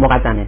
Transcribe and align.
مقدمه. 0.00 0.46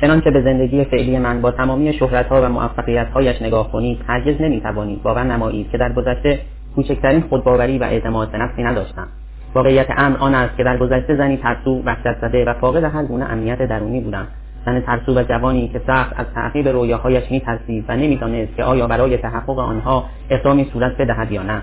چنانچه 0.00 0.30
به 0.30 0.42
زندگی 0.42 0.84
فعلی 0.84 1.18
من 1.18 1.40
با 1.40 1.50
تمامی 1.50 1.92
شهرتها 1.92 2.42
و 2.42 2.48
موفقیتهایش 2.48 3.42
نگاه 3.42 3.72
کنید 3.72 3.98
هرگز 4.08 4.40
نمی‌توانید 4.40 5.02
باور 5.02 5.24
نمایید 5.24 5.70
که 5.70 5.78
در 5.78 5.92
گذشته 5.92 6.38
کوچکترین 6.74 7.20
خودباوری 7.20 7.78
و 7.78 7.84
اعتماد 7.84 8.30
به 8.30 8.38
نفسی 8.38 8.62
نداشتم. 8.62 9.08
واقعیت 9.54 9.86
امر 9.96 10.16
آن 10.16 10.34
است 10.34 10.56
که 10.56 10.64
در 10.64 10.76
گذشته 10.76 11.16
زنی 11.16 11.36
ترسو 11.36 11.82
وحشت 11.84 12.20
زده 12.20 12.44
و 12.44 12.54
فاقد 12.54 12.84
هر 12.84 13.04
گونه 13.04 13.24
امنیت 13.24 13.62
درونی 13.62 14.00
بودم. 14.00 14.26
زن 14.66 14.80
ترسو 14.80 15.14
و 15.14 15.22
جوانی 15.22 15.68
که 15.68 15.80
سخت 15.86 16.20
از 16.20 16.26
تعقیب 16.34 16.68
رویاهایش 16.68 17.30
میترسید 17.30 17.84
و 17.88 17.96
نمی‌دانست 17.96 18.56
که 18.56 18.64
آیا 18.64 18.86
برای 18.86 19.16
تحقق 19.16 19.58
آنها 19.58 20.04
اقدامی 20.30 20.64
صورت 20.72 20.96
بدهد 20.96 21.32
یا 21.32 21.42
نه. 21.42 21.62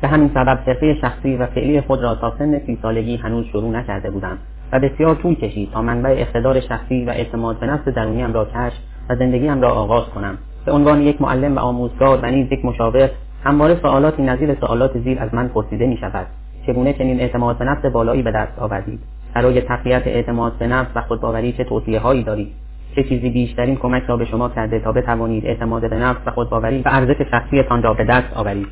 به 0.00 0.08
همین 0.08 0.30
سبب 0.34 0.58
حرفه 0.66 0.94
شخصی 1.00 1.36
و 1.36 1.46
فعلی 1.46 1.80
خود 1.80 2.02
را 2.02 2.14
تا 2.14 2.32
سن 2.38 2.58
سی 2.58 2.78
سالگی 2.82 3.16
هنوز 3.16 3.46
شروع 3.46 3.70
نکرده 3.70 4.10
بودم. 4.10 4.38
و 4.72 4.80
بسیار 4.80 5.14
طول 5.14 5.34
کشید 5.34 5.70
تا 5.72 5.82
منبع 5.82 6.10
اقتدار 6.10 6.60
شخصی 6.60 7.04
و 7.04 7.10
اعتماد 7.10 7.60
به 7.60 7.66
نفس 7.66 7.88
درونیم 7.88 8.32
را 8.32 8.44
کشف 8.44 8.78
و 9.08 9.16
زندگیم 9.16 9.60
را 9.60 9.70
آغاز 9.70 10.04
کنم. 10.04 10.38
به 10.66 10.72
عنوان 10.72 11.02
یک 11.02 11.22
معلم 11.22 11.56
و 11.56 11.58
آموزگار 11.58 12.18
و 12.22 12.26
نیز 12.30 12.52
یک 12.52 12.64
مشاور 12.64 13.10
همواره 13.44 13.74
سوالاتی 13.82 14.22
نظیر 14.22 14.54
سوالات 14.54 14.98
زیر 14.98 15.20
از 15.20 15.34
من 15.34 15.48
پرسیده 15.48 15.86
می 15.86 15.96
شود 15.96 16.26
چگونه 16.66 16.92
چنین 16.92 17.20
اعتماد 17.20 17.58
به 17.58 17.64
نفس 17.64 17.86
بالایی 17.86 18.22
به 18.22 18.30
دست 18.30 18.58
آوردید؟ 18.58 19.00
برای 19.34 19.60
تقویت 19.60 20.06
اعتماد 20.06 20.52
به 20.58 20.66
نفس 20.66 20.90
و 20.94 21.00
خودباوری 21.00 21.52
چه 21.52 21.64
توصیه 21.64 22.00
هایی 22.00 22.22
دارید؟ 22.22 22.52
چه 22.94 23.02
چیزی 23.02 23.30
بیشترین 23.30 23.76
کمک 23.76 24.02
را 24.02 24.16
به 24.16 24.24
شما 24.24 24.48
کرده 24.48 24.78
تا 24.78 24.92
بتوانید 24.92 25.46
اعتماد 25.46 25.90
به 25.90 25.96
نفس 25.96 26.20
و 26.26 26.30
خودباوری 26.30 26.82
و 26.82 26.88
ارزش 26.88 27.16
شخصیتان 27.30 27.82
را 27.82 27.94
به 27.94 28.04
دست 28.04 28.36
آورید؟ 28.36 28.66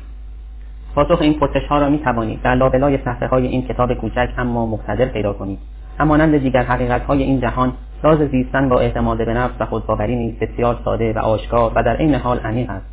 پاسخ 0.95 1.21
این 1.21 1.33
پرسش 1.33 1.65
ها 1.69 1.79
را 1.79 1.89
می 1.89 1.99
توانید 1.99 2.41
در 2.41 2.55
لابلای 2.55 2.97
صفحه 2.97 3.27
های 3.27 3.47
این 3.47 3.67
کتاب 3.67 3.93
کوچک 3.93 4.29
اما 4.37 4.65
مقتدر 4.65 5.05
پیدا 5.05 5.33
کنید. 5.33 5.59
همانند 5.97 6.37
دیگر 6.37 6.63
حقیقت 6.63 7.01
های 7.05 7.23
این 7.23 7.41
جهان 7.41 7.73
راز 8.03 8.19
زیستن 8.19 8.69
با 8.69 8.79
اعتماد 8.79 9.25
به 9.25 9.33
نفس 9.33 9.53
و 9.59 9.65
خودباوری 9.65 10.15
نیز 10.15 10.39
بسیار 10.39 10.79
ساده 10.85 11.13
و 11.13 11.19
آشکار 11.19 11.71
و 11.75 11.83
در 11.83 11.95
عین 11.95 12.15
حال 12.15 12.39
عمیق 12.39 12.69
است. 12.69 12.85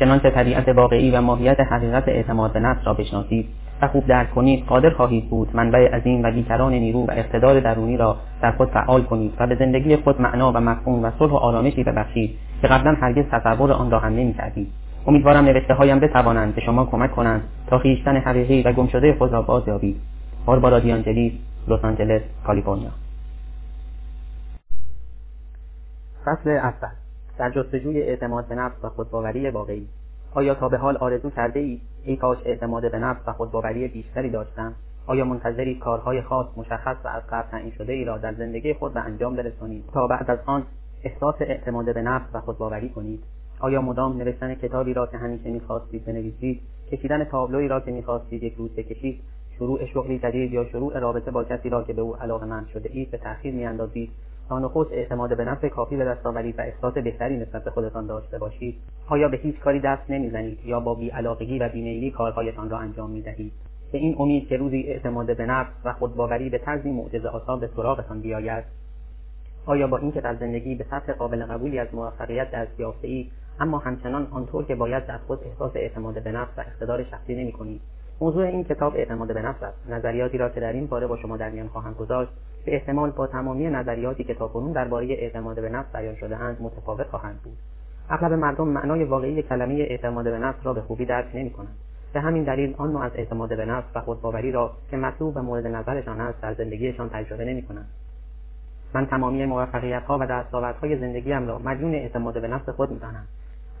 چنانچه 0.00 0.30
طبیعت 0.30 0.68
واقعی 0.68 1.10
و 1.10 1.20
ماهیت 1.20 1.60
حقیقت 1.60 2.08
اعتماد 2.08 2.52
به 2.52 2.60
نفس 2.60 2.86
را 2.86 2.94
بشناسید 2.94 3.48
و 3.82 3.88
خوب 3.88 4.06
درک 4.06 4.34
کنید 4.34 4.64
قادر 4.66 4.90
خواهید 4.90 5.30
بود 5.30 5.48
منبع 5.54 5.94
عظیم 5.94 6.22
و 6.22 6.30
بیکران 6.30 6.72
نیرو 6.72 7.04
و 7.04 7.10
اقتدار 7.10 7.60
درونی 7.60 7.96
را 7.96 8.16
در 8.42 8.52
خود 8.52 8.68
فعال 8.68 9.02
کنید 9.02 9.32
و 9.38 9.46
به 9.46 9.54
زندگی 9.54 9.96
خود 9.96 10.20
معنا 10.20 10.52
و 10.52 10.60
مفهوم 10.60 11.04
و 11.04 11.10
صلح 11.18 11.32
و 11.32 11.36
آرامشی 11.36 11.84
ببخشید 11.84 12.30
که 12.62 12.68
قبلا 12.68 12.96
هرگز 13.00 13.24
تصور 13.32 13.72
آن 13.72 13.90
را 13.90 13.98
هم 13.98 14.12
نمی‌کردید. 14.12 14.68
امیدوارم 15.06 15.44
نوشته 15.44 15.74
هایم 15.74 16.00
بتوانند 16.00 16.54
به 16.54 16.60
شما 16.60 16.84
کمک 16.84 17.10
کنند 17.10 17.42
تا 17.66 17.78
خویشتن 17.78 18.16
حقیقی 18.16 18.62
و 18.62 18.72
گمشده 18.72 19.14
خود 19.18 19.32
را 19.32 19.42
بازیابید. 19.42 19.96
باربارا 20.46 20.78
دیانجلیس 20.78 21.32
لس 21.68 21.84
آنجلس 21.84 22.22
کالیفرنیا. 22.46 22.90
فصل 26.24 26.50
اول. 26.50 26.88
در 27.38 27.50
جستجوی 27.50 28.02
اعتماد 28.02 28.48
به 28.48 28.54
نفس 28.54 28.84
و 28.84 28.88
خودباوری 28.88 29.50
واقعی 29.50 29.88
آیا 30.34 30.54
تا 30.54 30.68
به 30.68 30.78
حال 30.78 30.96
آرزو 30.96 31.30
کرده 31.30 31.60
ای 31.60 31.80
ای 32.04 32.16
کاش 32.16 32.38
اعتماد 32.44 32.92
به 32.92 32.98
نفس 32.98 33.20
و 33.26 33.32
خودباوری 33.32 33.88
بیشتری 33.88 34.30
داشتم؟ 34.30 34.74
آیا 35.06 35.24
منتظری 35.24 35.74
کارهای 35.74 36.22
خاص 36.22 36.46
مشخص 36.56 36.96
و 37.04 37.08
از 37.08 37.22
قبل 37.30 37.50
تعیین 37.50 37.72
شده 37.72 37.92
ای 37.92 38.04
را 38.04 38.18
در 38.18 38.34
زندگی 38.34 38.74
خود 38.74 38.94
به 38.94 39.00
انجام 39.00 39.36
برسانید؟ 39.36 39.84
تا 39.94 40.06
بعد 40.06 40.30
از 40.30 40.38
آن 40.46 40.62
احساس 41.04 41.34
اعتماد 41.40 41.94
به 41.94 42.02
نفس 42.02 42.26
و 42.34 42.40
خودباوری 42.40 42.88
کنید. 42.88 43.24
آیا 43.60 43.82
مدام 43.82 44.16
نوشتن 44.16 44.54
کتابی 44.54 44.94
را 44.94 45.06
که 45.06 45.16
همیشه 45.16 45.50
می‌خواستید 45.50 46.04
بنویسید 46.04 46.60
کشیدن 46.92 47.24
تابلوی 47.24 47.68
را 47.68 47.80
که 47.80 47.90
می‌خواستید 47.90 48.42
یک 48.42 48.54
روز 48.54 48.76
بکشید 48.76 49.20
شروع 49.58 49.86
شغلی 49.86 50.18
جدید 50.18 50.52
یا 50.52 50.64
شروع 50.64 50.98
رابطه 50.98 51.30
با 51.30 51.44
کسی 51.44 51.68
را 51.68 51.82
که 51.82 51.92
به 51.92 52.02
او 52.02 52.16
علاقهمند 52.16 52.68
شده 52.68 52.90
اید 52.92 53.10
به 53.10 53.18
تأخیر 53.18 53.54
میاندازید. 53.54 54.10
تا 54.48 54.58
نخست 54.58 54.92
اعتماد 54.92 55.36
به 55.36 55.44
نفس 55.44 55.64
کافی 55.64 55.96
به 55.96 56.04
دست 56.04 56.26
آورید 56.26 56.58
و 56.58 56.62
احساس 56.62 56.94
بهتری 56.94 57.36
نسبت 57.36 57.64
به 57.64 57.70
خودتان 57.70 58.06
داشته 58.06 58.38
باشید. 58.38 58.76
آیا 59.08 59.28
به 59.28 59.36
هیچ 59.36 59.60
کاری 59.60 59.80
دست 59.80 60.10
نمی‌زنید 60.10 60.58
یا 60.64 60.80
با 60.80 60.94
بیعلاقگی 60.94 61.58
و 61.58 61.68
بیمیلی 61.68 62.10
کارهایتان 62.10 62.70
را 62.70 62.78
انجام 62.78 63.10
می‌دهید؟ 63.10 63.52
به 63.92 63.98
این 63.98 64.16
امید 64.18 64.48
که 64.48 64.56
روزی 64.56 64.82
اعتماد 64.82 65.36
به 65.36 65.46
نفس 65.46 65.70
و 65.84 65.92
خودباوری 65.92 66.50
به 66.50 66.58
طرزی 66.58 66.90
معجزه 66.90 67.28
آسا 67.28 67.56
به 67.56 67.70
سراغتان 67.76 68.20
بیاید. 68.20 68.64
آیا 69.66 69.86
با 69.86 69.98
اینکه 69.98 70.20
در 70.20 70.34
زندگی 70.34 70.74
به 70.74 70.84
سطح 70.90 71.12
قابل 71.12 71.46
قبولی 71.46 71.78
از 71.78 71.88
موفقیت 71.92 72.50
دست 72.50 72.80
یافته 72.80 73.08
اید 73.08 73.30
اما 73.60 73.78
همچنان 73.78 74.26
آنطور 74.30 74.64
که 74.64 74.74
باید 74.74 75.06
در 75.06 75.18
خود 75.18 75.38
احساس 75.44 75.72
اعتماد 75.74 76.22
به 76.22 76.32
نفس 76.32 76.58
و 76.58 76.60
اقتدار 76.60 77.04
شخصی 77.04 77.34
نمی 77.34 77.52
کنید 77.52 77.80
موضوع 78.24 78.44
این 78.44 78.64
کتاب 78.64 78.96
اعتماد 78.96 79.34
به 79.34 79.42
نفس 79.42 79.62
است. 79.62 79.90
نظریاتی 79.90 80.38
را 80.38 80.48
که 80.48 80.60
در 80.60 80.72
این 80.72 80.86
باره 80.86 81.06
با 81.06 81.16
شما 81.16 81.36
در 81.36 81.50
میان 81.50 81.68
خواهم 81.68 81.94
گذاشت 81.94 82.30
به 82.64 82.74
احتمال 82.74 83.10
با 83.10 83.26
تمامی 83.26 83.66
نظریاتی 83.66 84.24
که 84.24 84.34
تاکنون 84.34 84.72
درباره 84.72 85.06
اعتماد 85.06 85.60
به 85.60 85.68
نفس 85.68 85.96
بیان 85.96 86.16
شده 86.16 86.36
اند 86.36 86.56
متفاوت 86.60 87.06
خواهند 87.06 87.40
بود. 87.44 87.56
اغلب 88.10 88.32
مردم 88.32 88.68
معنای 88.68 89.04
واقعی 89.04 89.42
کلمه 89.42 89.74
اعتماد 89.74 90.24
به 90.24 90.38
نفس 90.38 90.58
را 90.62 90.72
به 90.72 90.80
خوبی 90.80 91.06
درک 91.06 91.26
نمی 91.34 91.50
کنند 91.50 91.76
به 92.12 92.20
همین 92.20 92.44
دلیل 92.44 92.74
آن 92.78 92.92
نوع 92.92 93.02
از 93.02 93.12
اعتماد 93.14 93.56
به 93.56 93.64
نفس 93.64 93.86
و 93.94 94.00
خودباوری 94.00 94.52
را 94.52 94.70
که 94.90 94.96
مطلوب 94.96 95.36
و 95.36 95.42
مورد 95.42 95.66
نظرشان 95.66 96.20
است 96.20 96.40
در 96.42 96.54
زندگیشان 96.54 97.08
تجربه 97.08 97.44
نمی 97.44 97.62
کنند 97.62 97.88
من 98.94 99.06
تمامی 99.06 99.44
موفقیت 99.44 100.02
ها 100.02 100.18
و 100.18 100.26
دستاوردهای 100.26 100.98
زندگیم 100.98 101.48
را 101.48 101.58
مدیون 101.58 101.94
اعتماد 101.94 102.40
به 102.40 102.48
نفس 102.48 102.68
خود 102.68 102.90
می‌دانم. 102.90 103.26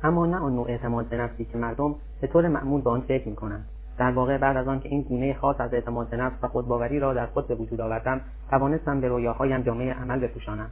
اما 0.02 0.26
نه 0.26 0.36
آن 0.36 0.54
نوع 0.54 0.68
اعتماد 0.68 1.06
به 1.06 1.16
نفسی 1.16 1.44
که 1.44 1.58
مردم 1.58 1.94
به 2.20 2.26
طور 2.26 2.48
معمول 2.48 2.80
به 2.80 2.90
آن 2.90 3.00
فکر 3.00 3.28
می‌کنند. 3.28 3.66
در 3.98 4.10
واقع 4.10 4.38
بعد 4.38 4.56
از 4.56 4.68
آنکه 4.68 4.88
این 4.88 5.02
گونه 5.02 5.34
خاص 5.34 5.56
از 5.60 5.74
اعتماد 5.74 6.10
به 6.10 6.16
نفس 6.16 6.36
و 6.42 6.48
خودباوری 6.48 6.98
را 7.00 7.14
در 7.14 7.26
خود 7.26 7.48
به 7.48 7.54
وجود 7.54 7.80
آوردم 7.80 8.20
توانستم 8.50 9.00
به 9.00 9.08
رویاهایم 9.08 9.62
جامعه 9.62 9.92
عمل 9.92 10.18
بپوشانم. 10.18 10.70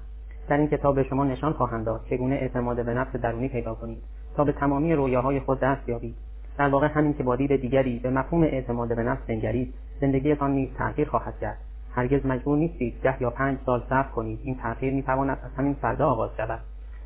در 0.48 0.56
این 0.56 0.68
کتاب 0.68 0.94
به 0.94 1.02
شما 1.02 1.24
نشان 1.24 1.52
خواهم 1.52 1.84
داد 1.84 2.00
چگونه 2.10 2.34
اعتماد 2.34 2.84
به 2.84 2.94
نفس 2.94 3.16
درونی 3.16 3.48
پیدا 3.48 3.74
کنید 3.74 4.02
تا 4.36 4.44
به 4.44 4.52
تمامی 4.52 4.94
رویاهای 4.94 5.40
خود 5.40 5.60
دست 5.60 5.88
یابید. 5.88 6.14
در 6.58 6.68
واقع 6.68 6.86
همین 6.86 7.14
که 7.14 7.22
با 7.22 7.36
دید 7.36 7.56
دیگری 7.56 7.98
به 7.98 8.10
مفهوم 8.10 8.42
اعتماد 8.42 8.96
به 8.96 9.02
نفس 9.02 9.22
بنگرید 9.28 9.74
زندگیتان 10.00 10.50
نیز 10.50 10.68
تغییر 10.78 11.08
خواهد 11.08 11.38
کرد. 11.40 11.58
هرگز 11.94 12.26
مجبور 12.26 12.58
نیستید 12.58 12.94
ده 13.02 13.22
یا 13.22 13.30
پنج 13.30 13.58
سال 13.66 13.82
صبر 13.88 14.08
کنید. 14.08 14.40
این 14.42 14.54
تغییر 14.54 14.94
می‌تواند 14.94 15.38
از 15.44 15.50
همین 15.56 15.74
فردا 15.74 16.08
آغاز 16.08 16.30
شود. 16.36 16.60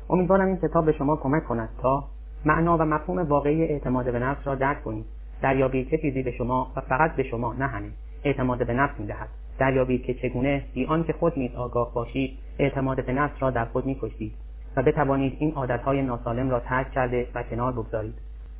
امیدوارم 0.09 0.47
این 0.47 0.57
کتاب 0.57 0.85
به 0.85 0.91
شما 0.91 1.15
کمک 1.15 1.43
کند 1.43 1.69
تا 1.81 2.03
معنا 2.45 2.77
و 2.77 2.81
مفهوم 2.81 3.19
واقعی 3.19 3.63
اعتماد 3.63 4.11
به 4.11 4.19
نفس 4.19 4.47
را 4.47 4.55
درک 4.55 4.83
کنید. 4.83 5.05
دریابید 5.41 5.89
چه 5.89 5.97
چیزی 5.97 6.23
به 6.23 6.31
شما 6.31 6.71
و 6.75 6.81
فقط 6.81 7.15
به 7.15 7.23
شما 7.23 7.53
نه 7.53 7.67
همین 7.67 7.91
اعتماد 8.23 8.67
به 8.67 8.73
نفس 8.73 8.99
می‌دهد. 8.99 9.29
دریابید 9.59 10.03
که 10.03 10.13
چگونه؟ 10.13 10.63
بی 10.73 10.85
آنکه 10.85 11.13
خود 11.13 11.33
نیز 11.39 11.55
آگاه 11.55 11.93
باشید 11.93 12.37
اعتماد 12.59 13.05
به 13.05 13.13
نفس 13.13 13.33
را 13.39 13.51
در 13.51 13.65
خود 13.65 13.85
می‌کشید 13.85 14.33
و 14.77 14.83
بتوانید 14.83 15.37
این 15.39 15.53
عادتهای 15.53 16.01
ناسالم 16.01 16.49
را 16.49 16.59
ترک 16.59 16.91
کرده 16.91 17.27
و 17.35 17.43
کنار 17.43 17.71
بگذارید. 17.71 18.13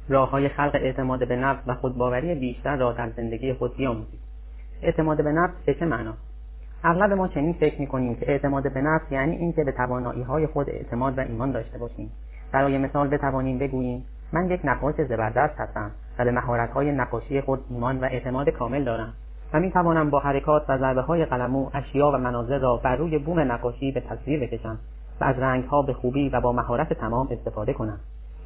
راههای 0.09 0.49
خلق 0.49 0.75
اعتماد 0.75 1.27
به 1.27 1.35
نفس 1.35 1.63
و 1.67 1.73
خودباوری 1.73 2.35
بیشتر 2.35 2.75
را 2.75 2.93
در 2.93 3.09
زندگی 3.09 3.53
خود 3.53 3.77
بیاموزید. 3.77 4.19
اعتماد 4.81 5.23
به 5.23 5.31
نفس 5.31 5.53
به 5.65 5.73
چه 5.73 5.85
معنا؟ 5.85 6.13
اغلب 6.83 7.13
ما 7.13 7.27
چنین 7.27 7.53
فکر 7.53 7.79
می‌کنیم 7.79 8.15
که 8.15 8.31
اعتماد 8.31 8.73
به 8.73 8.81
نفس 8.81 9.11
یعنی 9.11 9.35
اینکه 9.35 9.63
به 9.63 9.71
توانایی 9.71 10.21
های 10.21 10.47
خود 10.47 10.69
اعتماد 10.69 11.17
و 11.17 11.21
ایمان 11.21 11.51
داشته 11.51 11.77
باشیم. 11.77 12.11
برای 12.51 12.77
مثال 12.77 13.07
بتوانیم 13.07 13.57
بگوییم 13.57 14.05
من 14.33 14.49
یک 14.49 14.61
نقاش 14.63 14.95
زبردست 14.95 15.59
هستم 15.59 15.91
و 16.19 16.25
به 16.25 16.31
مهارت‌های 16.31 16.91
نقاشی 16.91 17.41
خود 17.41 17.59
ایمان 17.69 17.99
و 17.99 18.03
اعتماد 18.03 18.49
کامل 18.49 18.83
دارم. 18.83 19.13
و 19.53 19.59
می 19.59 19.71
توانم 19.71 20.09
با 20.09 20.19
حرکات 20.19 20.69
و 20.69 20.77
ضربه 20.77 21.01
های 21.01 21.25
قلمو 21.25 21.69
اشیا 21.73 22.11
و 22.11 22.17
مناظر 22.17 22.57
را 22.57 22.77
بر 22.77 22.95
روی 22.95 23.17
بوم 23.17 23.39
نقاشی 23.39 23.91
به 23.91 23.99
تصویر 24.01 24.39
بکشم 24.39 24.79
و 25.21 25.23
از 25.23 25.39
رنگها 25.39 25.81
به 25.81 25.93
خوبی 25.93 26.29
و 26.29 26.41
با 26.41 26.51
مهارت 26.51 26.93
تمام 26.93 27.27
استفاده 27.31 27.73
کنم. 27.73 27.99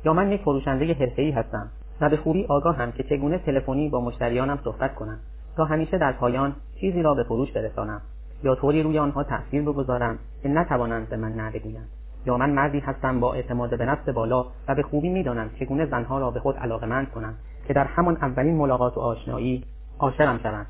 یا 0.06 0.14
من 0.14 0.32
یک 0.32 0.42
فروشنده 0.42 0.94
حرفه‌ای 0.94 1.32
هستم 1.32 1.68
و 2.02 2.10
به 2.10 2.18
خوبی 2.18 2.46
آگاهم 2.46 2.92
که 2.92 3.04
چگونه 3.04 3.38
تلفنی 3.38 3.90
با 3.90 4.02
مشتریانم 4.02 4.60
صحبت 4.64 4.96
کنم. 4.96 5.20
تا 5.58 5.66
همیشه 5.66 5.98
در 5.98 6.12
پایان 6.12 6.56
چیزی 6.80 7.02
را 7.02 7.14
به 7.14 7.24
فروش 7.24 7.52
برسانم 7.52 8.02
یا 8.44 8.56
طوری 8.56 8.84
روی 8.84 9.00
آنها 9.00 9.24
تاثیر 9.24 9.62
بگذارم 9.62 10.20
که 10.44 10.50
نتوانند 10.50 11.10
به 11.10 11.18
من 11.18 11.32
نه 11.32 11.52
بگویند 11.52 11.90
یا 12.26 12.38
من 12.38 12.50
مردی 12.50 12.80
هستم 12.80 13.20
با 13.20 13.34
اعتماد 13.34 13.78
به 13.78 13.86
نفس 13.86 14.10
بالا 14.10 14.46
و 14.68 14.76
به 14.76 14.84
خوبی 14.84 15.10
می‌دانم 15.10 15.50
چگونه 15.60 15.86
زنها 15.86 16.20
را 16.20 16.32
به 16.32 16.40
خود 16.40 16.58
علاقمند 16.58 17.12
کنم 17.12 17.34
که 17.68 17.74
در 17.74 17.86
همان 17.86 18.18
اولین 18.22 18.56
ملاقات 18.56 18.98
و 18.98 19.00
آشنایی 19.00 19.64
عاشقم 20.00 20.40
شوند. 20.44 20.66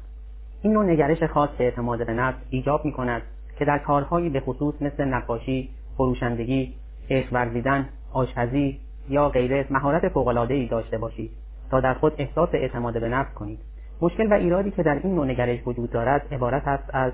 این 0.62 0.74
نوع 0.74 0.86
نگرش 0.86 1.24
خاص 1.24 1.50
اعتماد 1.60 2.06
به 2.06 2.14
نفس 2.14 2.38
ایجاب 2.50 2.86
می 2.86 2.92
کند 2.92 3.22
که 3.60 3.66
در 3.66 3.78
کارهایی 3.78 4.30
به 4.30 4.40
خصوص 4.40 4.82
مثل 4.82 5.06
نقاشی 5.06 5.70
فروشندگی 5.98 6.74
عشق 7.10 7.34
ورزیدن 7.34 7.90
آشپزی 8.14 8.80
یا 9.10 9.30
غیره 9.30 9.66
مهارت 9.70 10.10
فوقالعادهای 10.10 10.68
داشته 10.68 10.98
باشید 10.98 11.32
تا 11.72 11.80
در 11.80 11.94
خود 11.94 12.14
احساس 12.18 12.50
اعتماد 12.54 13.02
به 13.02 13.10
نفس 13.10 13.34
کنید. 13.34 13.60
مشکل 14.02 14.32
و 14.32 14.34
ایرادی 14.34 14.72
که 14.72 14.84
در 14.84 15.00
این 15.04 15.16
نوع 15.16 15.26
نگرش 15.26 15.60
وجود 15.66 15.92
دارد 15.92 16.28
عبارت 16.32 16.68
است 16.68 16.90
از 16.94 17.12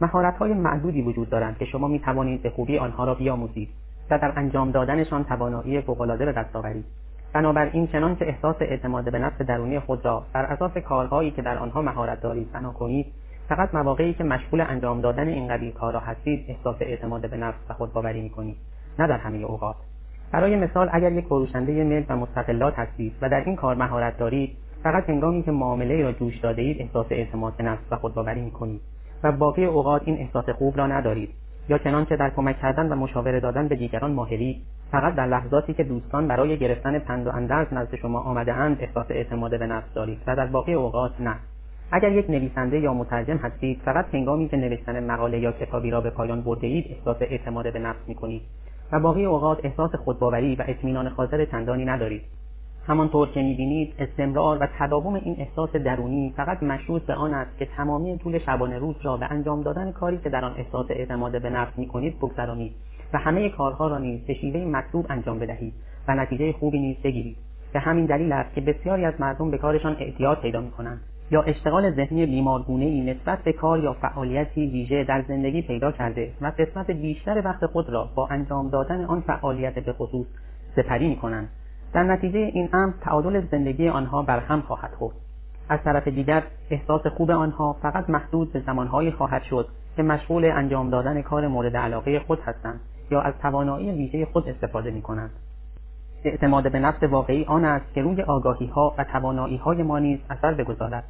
مهارت‌های 0.00 0.52
معدودی 0.54 1.02
وجود 1.02 1.30
دارند 1.30 1.58
که 1.58 1.64
شما 1.64 1.88
می 1.88 1.98
توانید 1.98 2.42
به 2.42 2.50
خوبی 2.50 2.78
آنها 2.78 3.04
را 3.04 3.14
بیاموزید 3.14 3.68
و 4.10 4.18
در 4.18 4.32
انجام 4.36 4.70
دادنشان 4.70 5.24
توانایی 5.24 5.80
فوق‌العاده 5.80 6.24
به 6.24 6.32
دست 6.32 6.56
آورید. 6.56 6.84
بنابراین 7.32 7.86
چنان 7.86 8.16
که 8.16 8.28
احساس 8.28 8.56
اعتماد 8.60 9.12
به 9.12 9.18
نفس 9.18 9.42
درونی 9.42 9.80
خود 9.80 10.04
را 10.04 10.22
بر 10.32 10.42
اساس 10.42 10.78
کارهایی 10.78 11.30
که 11.30 11.42
در 11.42 11.58
آنها 11.58 11.82
مهارت 11.82 12.20
دارید 12.20 12.52
بنا 12.52 12.72
کنید 12.72 13.06
فقط 13.48 13.74
مواقعی 13.74 14.14
که 14.14 14.24
مشغول 14.24 14.60
انجام 14.60 15.00
دادن 15.00 15.28
این 15.28 15.48
قبیل 15.48 15.72
کارها 15.72 16.00
هستید 16.00 16.44
احساس 16.48 16.76
اعتماد 16.80 17.30
به 17.30 17.36
نفس 17.36 17.58
و 17.68 17.74
خودباوری 17.74 18.22
می‌کنید 18.22 18.56
نه 18.98 19.06
در 19.06 19.18
همه 19.18 19.38
اوقات. 19.38 19.76
برای 20.32 20.56
مثال 20.56 20.88
اگر 20.92 21.12
یک 21.12 21.24
فروشنده 21.24 21.84
ملک 21.84 22.06
و 22.08 22.16
مستقلات 22.16 22.78
هستید 22.78 23.12
و 23.22 23.28
در 23.28 23.44
این 23.44 23.56
کار 23.56 23.74
مهارت 23.74 24.18
دارید 24.18 24.56
فقط 24.82 25.10
هنگامی 25.10 25.42
که 25.42 25.50
معامله 25.50 26.02
را 26.02 26.12
جوش 26.12 26.38
داده 26.38 26.62
اید 26.62 26.80
احساس 26.80 27.06
اعتماد 27.10 27.56
به 27.56 27.64
نفس 27.64 27.82
و 27.90 27.96
خودباوری 27.96 28.40
می‌کنید. 28.40 28.80
و 29.22 29.32
باقی 29.32 29.64
اوقات 29.64 30.02
این 30.04 30.18
احساس 30.18 30.48
خوب 30.48 30.78
را 30.78 30.86
ندارید 30.86 31.30
یا 31.68 31.78
چنانچه 31.78 32.16
در 32.16 32.30
کمک 32.30 32.60
کردن 32.60 32.92
و 32.92 32.94
مشاوره 32.94 33.40
دادن 33.40 33.68
به 33.68 33.76
دیگران 33.76 34.12
ماهرید 34.12 34.56
فقط 34.92 35.14
در 35.14 35.26
لحظاتی 35.26 35.74
که 35.74 35.84
دوستان 35.84 36.28
برای 36.28 36.58
گرفتن 36.58 36.98
پند 36.98 37.26
و 37.26 37.30
اندرز 37.30 37.72
نزد 37.72 37.94
شما 37.94 38.20
آمده 38.20 38.52
اند 38.52 38.76
احساس 38.80 39.06
اعتماد 39.10 39.58
به 39.58 39.66
نفس 39.66 39.94
دارید 39.94 40.18
و 40.26 40.36
در 40.36 40.46
باقی 40.46 40.74
اوقات 40.74 41.12
نه. 41.20 41.36
اگر 41.92 42.12
یک 42.12 42.30
نویسنده 42.30 42.80
یا 42.80 42.94
مترجم 42.94 43.36
هستید 43.36 43.80
فقط 43.84 44.06
هنگامی 44.12 44.48
که 44.48 44.56
نوشتن 44.56 45.04
مقاله 45.10 45.38
یا 45.40 45.52
کتابی 45.52 45.90
را 45.90 46.00
به 46.00 46.10
پایان 46.10 46.42
برده 46.42 46.66
اید 46.66 46.86
احساس 46.90 47.16
اعتماد 47.20 47.72
به 47.72 47.78
نفس 47.78 48.08
می 48.08 48.42
و 48.92 49.00
باقی 49.00 49.24
اوقات 49.24 49.64
احساس 49.64 49.94
خودباوری 49.94 50.56
و 50.56 50.64
اطمینان 50.68 51.08
خاطر 51.08 51.44
چندانی 51.44 51.84
ندارید. 51.84 52.22
همانطور 52.88 53.28
که 53.28 53.42
می‌بینید 53.42 53.94
استمرار 53.98 54.58
و 54.60 54.68
تداوم 54.78 55.14
این 55.14 55.36
احساس 55.38 55.70
درونی 55.70 56.34
فقط 56.36 56.62
مشروط 56.62 57.02
به 57.02 57.14
آن 57.14 57.34
است 57.34 57.58
که 57.58 57.66
تمامی 57.76 58.18
طول 58.18 58.38
شبانه 58.38 58.78
روز 58.78 58.96
را 59.02 59.16
به 59.16 59.26
انجام 59.30 59.62
دادن 59.62 59.92
کاری 59.92 60.18
که 60.18 60.30
در 60.30 60.44
آن 60.44 60.54
احساس 60.56 60.86
اعتماد 60.90 61.42
به 61.42 61.50
نفس 61.50 61.78
می‌کنید 61.78 62.18
بگذرانید 62.18 62.72
و 63.12 63.18
همه 63.18 63.48
کارها 63.48 63.88
را 63.88 63.98
نیز 63.98 64.26
به 64.26 64.34
شیوه 64.34 64.64
مطلوب 64.64 65.06
انجام 65.08 65.38
بدهید 65.38 65.72
و 66.08 66.14
نتیجه 66.14 66.52
خوبی 66.52 66.78
نیز 66.78 66.96
بگیرید. 67.04 67.36
به 67.72 67.80
همین 67.80 68.06
دلیل 68.06 68.32
است 68.32 68.54
که 68.54 68.60
بسیاری 68.60 69.04
از 69.04 69.14
مردم 69.20 69.50
به 69.50 69.58
کارشان 69.58 69.96
اعتیاد 70.00 70.40
پیدا 70.40 70.60
می‌کنند 70.60 71.00
یا 71.30 71.42
اشتغال 71.42 71.94
ذهنی 71.94 72.26
بیمارگونه 72.26 72.84
ای 72.84 73.00
نسبت 73.00 73.38
به 73.44 73.52
کار 73.52 73.78
یا 73.78 73.92
فعالیتی 73.92 74.66
ویژه 74.66 75.04
در 75.04 75.24
زندگی 75.28 75.62
پیدا 75.62 75.92
کرده 75.92 76.32
و 76.40 76.52
قسمت 76.58 76.90
بیشتر 76.90 77.42
وقت 77.44 77.66
خود 77.66 77.90
را 77.90 78.08
با 78.14 78.26
انجام 78.26 78.68
دادن 78.68 79.04
آن 79.04 79.20
فعالیت 79.20 79.78
به 79.78 79.92
خصوص 79.92 80.26
سپری 80.76 81.08
می 81.08 81.16
کنند 81.16 81.48
در 81.96 82.02
نتیجه 82.02 82.38
این 82.38 82.68
امر 82.72 82.92
تعادل 83.00 83.46
زندگی 83.50 83.88
آنها 83.88 84.22
برهم 84.22 84.60
خواهد 84.60 84.90
خورد. 84.98 85.16
از 85.68 85.80
طرف 85.84 86.08
دیگر 86.08 86.42
احساس 86.70 87.06
خوب 87.06 87.30
آنها 87.30 87.76
فقط 87.82 88.10
محدود 88.10 88.52
به 88.52 88.60
زمانهایی 88.60 89.10
خواهد 89.10 89.42
شد 89.42 89.68
که 89.96 90.02
مشغول 90.02 90.44
انجام 90.44 90.90
دادن 90.90 91.22
کار 91.22 91.48
مورد 91.48 91.76
علاقه 91.76 92.20
خود 92.20 92.40
هستند 92.40 92.80
یا 93.10 93.20
از 93.20 93.34
توانایی 93.42 93.90
ویژه 93.90 94.26
خود 94.32 94.48
استفاده 94.48 94.90
می 94.90 95.02
کنند 95.02 95.30
اعتماد 96.24 96.72
به 96.72 96.78
نفس 96.78 97.02
واقعی 97.02 97.44
آن 97.44 97.64
است 97.64 97.94
که 97.94 98.02
روی 98.02 98.22
آگاهی 98.22 98.66
ها 98.66 98.94
و 98.98 99.04
توانایی 99.04 99.56
های 99.56 99.82
ما 99.82 99.98
نیز 99.98 100.18
اثر 100.30 100.54
بگذارد. 100.54 101.04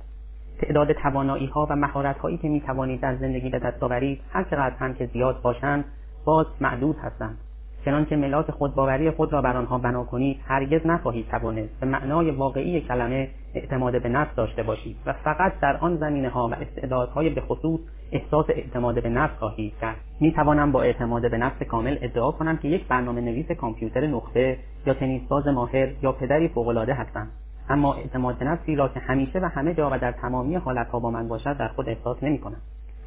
تعداد 0.60 0.92
توانایی 0.92 1.46
ها 1.46 1.66
و 1.70 1.76
مهارت 1.76 2.18
هایی 2.18 2.38
که 2.38 2.48
می 2.48 2.60
توانید 2.60 3.00
در 3.00 3.16
زندگی 3.16 3.50
به 3.50 3.58
دست 3.58 3.82
آورید 3.82 4.20
هر 4.30 4.44
چقدر 4.44 4.76
هم 4.76 4.94
که 4.94 5.06
زیاد 5.06 5.42
باشند 5.42 5.84
باز 6.24 6.46
معدود 6.60 6.96
هستند. 6.96 7.38
چنانکه 7.86 8.16
ملاک 8.16 8.50
خودباوری 8.50 9.10
خود 9.10 9.32
را 9.32 9.42
بر 9.42 9.56
آنها 9.56 9.78
بنا 9.78 10.04
کنید 10.04 10.40
هرگز 10.46 10.86
نخواهید 10.86 11.28
توانست 11.28 11.80
به 11.80 11.86
معنای 11.86 12.30
واقعی 12.30 12.80
کلمه 12.80 13.28
اعتماد 13.54 14.02
به 14.02 14.08
نفس 14.08 14.34
داشته 14.34 14.62
باشید 14.62 14.96
و 15.06 15.12
فقط 15.12 15.52
در 15.60 15.76
آن 15.76 15.96
زمینه 15.96 16.28
ها 16.28 16.48
و 16.48 16.54
استعدادهای 16.54 17.30
به 17.30 17.40
خصوص 17.40 17.80
احساس 18.12 18.46
اعتماد 18.48 19.02
به 19.02 19.08
نفس 19.08 19.38
خواهید 19.38 19.72
کرد. 19.80 19.96
می 20.20 20.32
توانم 20.32 20.72
با 20.72 20.82
اعتماد 20.82 21.30
به 21.30 21.38
نفس 21.38 21.62
کامل 21.62 21.98
ادعا 22.00 22.30
کنم 22.30 22.56
که 22.56 22.68
یک 22.68 22.88
برنامه 22.88 23.20
نویس 23.20 23.50
کامپیوتر 23.50 24.06
نقطه 24.06 24.58
یا 24.86 24.94
تنیسباز 24.94 25.46
ماهر 25.46 25.88
یا 26.02 26.12
پدری 26.12 26.48
فوقالعاده 26.48 26.94
هستم. 26.94 27.28
اما 27.68 27.94
اعتماد 27.94 28.38
به 28.38 28.44
نفسی 28.44 28.76
را 28.76 28.88
که 28.88 29.00
همیشه 29.00 29.38
و 29.38 29.44
همه 29.44 29.74
جا 29.74 29.90
و 29.92 29.98
در 29.98 30.12
تمامی 30.12 30.56
حالتها 30.56 30.98
با 30.98 31.10
من 31.10 31.28
باشد 31.28 31.56
در 31.58 31.68
خود 31.68 31.88
احساس 31.88 32.22
نمی 32.22 32.38
کنم 32.38 32.60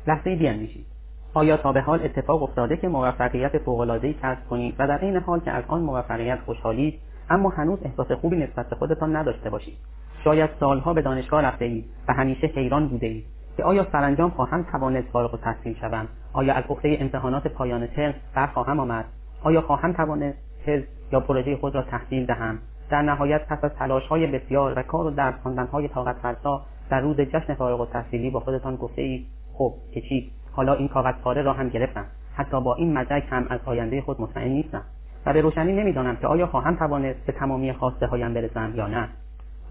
لحظه 0.08 0.36
بیاندیشید 0.36 0.99
آیا 1.34 1.58
تا 1.58 1.72
به 1.72 1.82
حال 1.82 2.04
اتفاق 2.04 2.44
افتاده 2.44 2.78
که 2.78 2.88
موفقیت 2.88 3.58
فوق‌العاده‌ای 3.58 4.16
کسب 4.24 4.48
کنید 4.50 4.76
و 4.80 4.88
در 4.88 5.00
این 5.02 5.18
حال 5.18 5.40
که 5.40 5.52
از 5.52 5.64
آن 5.68 5.82
موفقیت 5.82 6.40
خوشحالید 6.46 7.00
اما 7.30 7.50
هنوز 7.50 7.80
احساس 7.82 8.12
خوبی 8.12 8.38
نسبت 8.38 8.70
به 8.70 8.76
خودتان 8.76 9.16
نداشته 9.16 9.50
باشید؟ 9.50 9.78
شاید 10.24 10.50
سالها 10.60 10.94
به 10.94 11.02
دانشگاه 11.02 11.42
رفته 11.42 11.66
اید 11.66 11.86
و 12.08 12.14
همیشه 12.14 12.48
حیران 12.48 12.88
بوده 12.88 13.08
اید 13.08 13.26
که 13.58 13.64
آیا 13.64 13.88
سرانجام 13.92 14.30
خواهم 14.30 14.66
توانست 14.72 15.08
فارغ 15.08 15.34
التحصیل 15.34 15.76
شوم 15.82 16.08
آیا 16.34 16.54
از 16.54 16.64
عهده 16.70 16.98
امتحانات 17.00 17.48
پایان 17.48 17.88
ترم 17.88 18.14
برخواهم 18.36 18.80
آمد؟ 18.80 19.06
آیا 19.44 19.62
خواهم 19.62 19.94
توانست 19.94 20.38
تز 20.66 20.82
یا 21.12 21.20
پروژه 21.20 21.58
خود 21.58 21.76
را 21.76 21.82
تحصیل 21.82 22.26
دهم؟ 22.26 22.60
در 22.90 23.02
نهایت 23.02 23.48
پس 23.48 23.64
از 23.64 23.72
تلاشهای 23.72 24.28
بسیار 24.28 24.80
و 24.80 24.82
کار 24.82 25.06
و 25.06 25.12
درس 25.12 25.36
خواندنهای 25.44 25.88
طاقت 25.88 26.16
فرسا 26.16 26.62
در 26.90 27.00
روز 27.00 27.22
جشن 27.22 27.54
فارغ 27.54 27.82
التحصیلی 27.82 28.30
با 28.30 28.40
خودتان 28.40 28.76
گفته 28.76 29.02
اید 29.02 29.28
خب 29.54 29.74
که 29.94 30.02
چی؟ 30.02 30.32
حالا 30.52 30.74
این 30.74 30.88
کاغذ 30.88 31.16
پاره 31.24 31.42
را 31.42 31.54
هم 31.54 31.70
گرفتم. 31.70 32.06
حتی 32.36 32.62
با 32.62 32.76
این 32.76 32.94
مدرک 32.94 33.24
هم 33.30 33.46
از 33.50 33.60
آینده 33.66 34.02
خود 34.02 34.22
مطمئن 34.22 34.48
نیستم. 34.48 34.82
و 35.26 35.34
به 35.34 35.42
روشنی 35.42 35.74
نمی‌دانم 35.74 36.16
که 36.16 36.28
آیا 36.28 36.48
خواهم 36.48 36.76
توانست 36.76 37.26
به 37.26 37.32
تمامی 37.32 37.74
خواسته 37.74 38.08
هایم 38.08 38.34
برسم 38.34 38.72
یا 38.76 38.88
نه. 38.88 39.08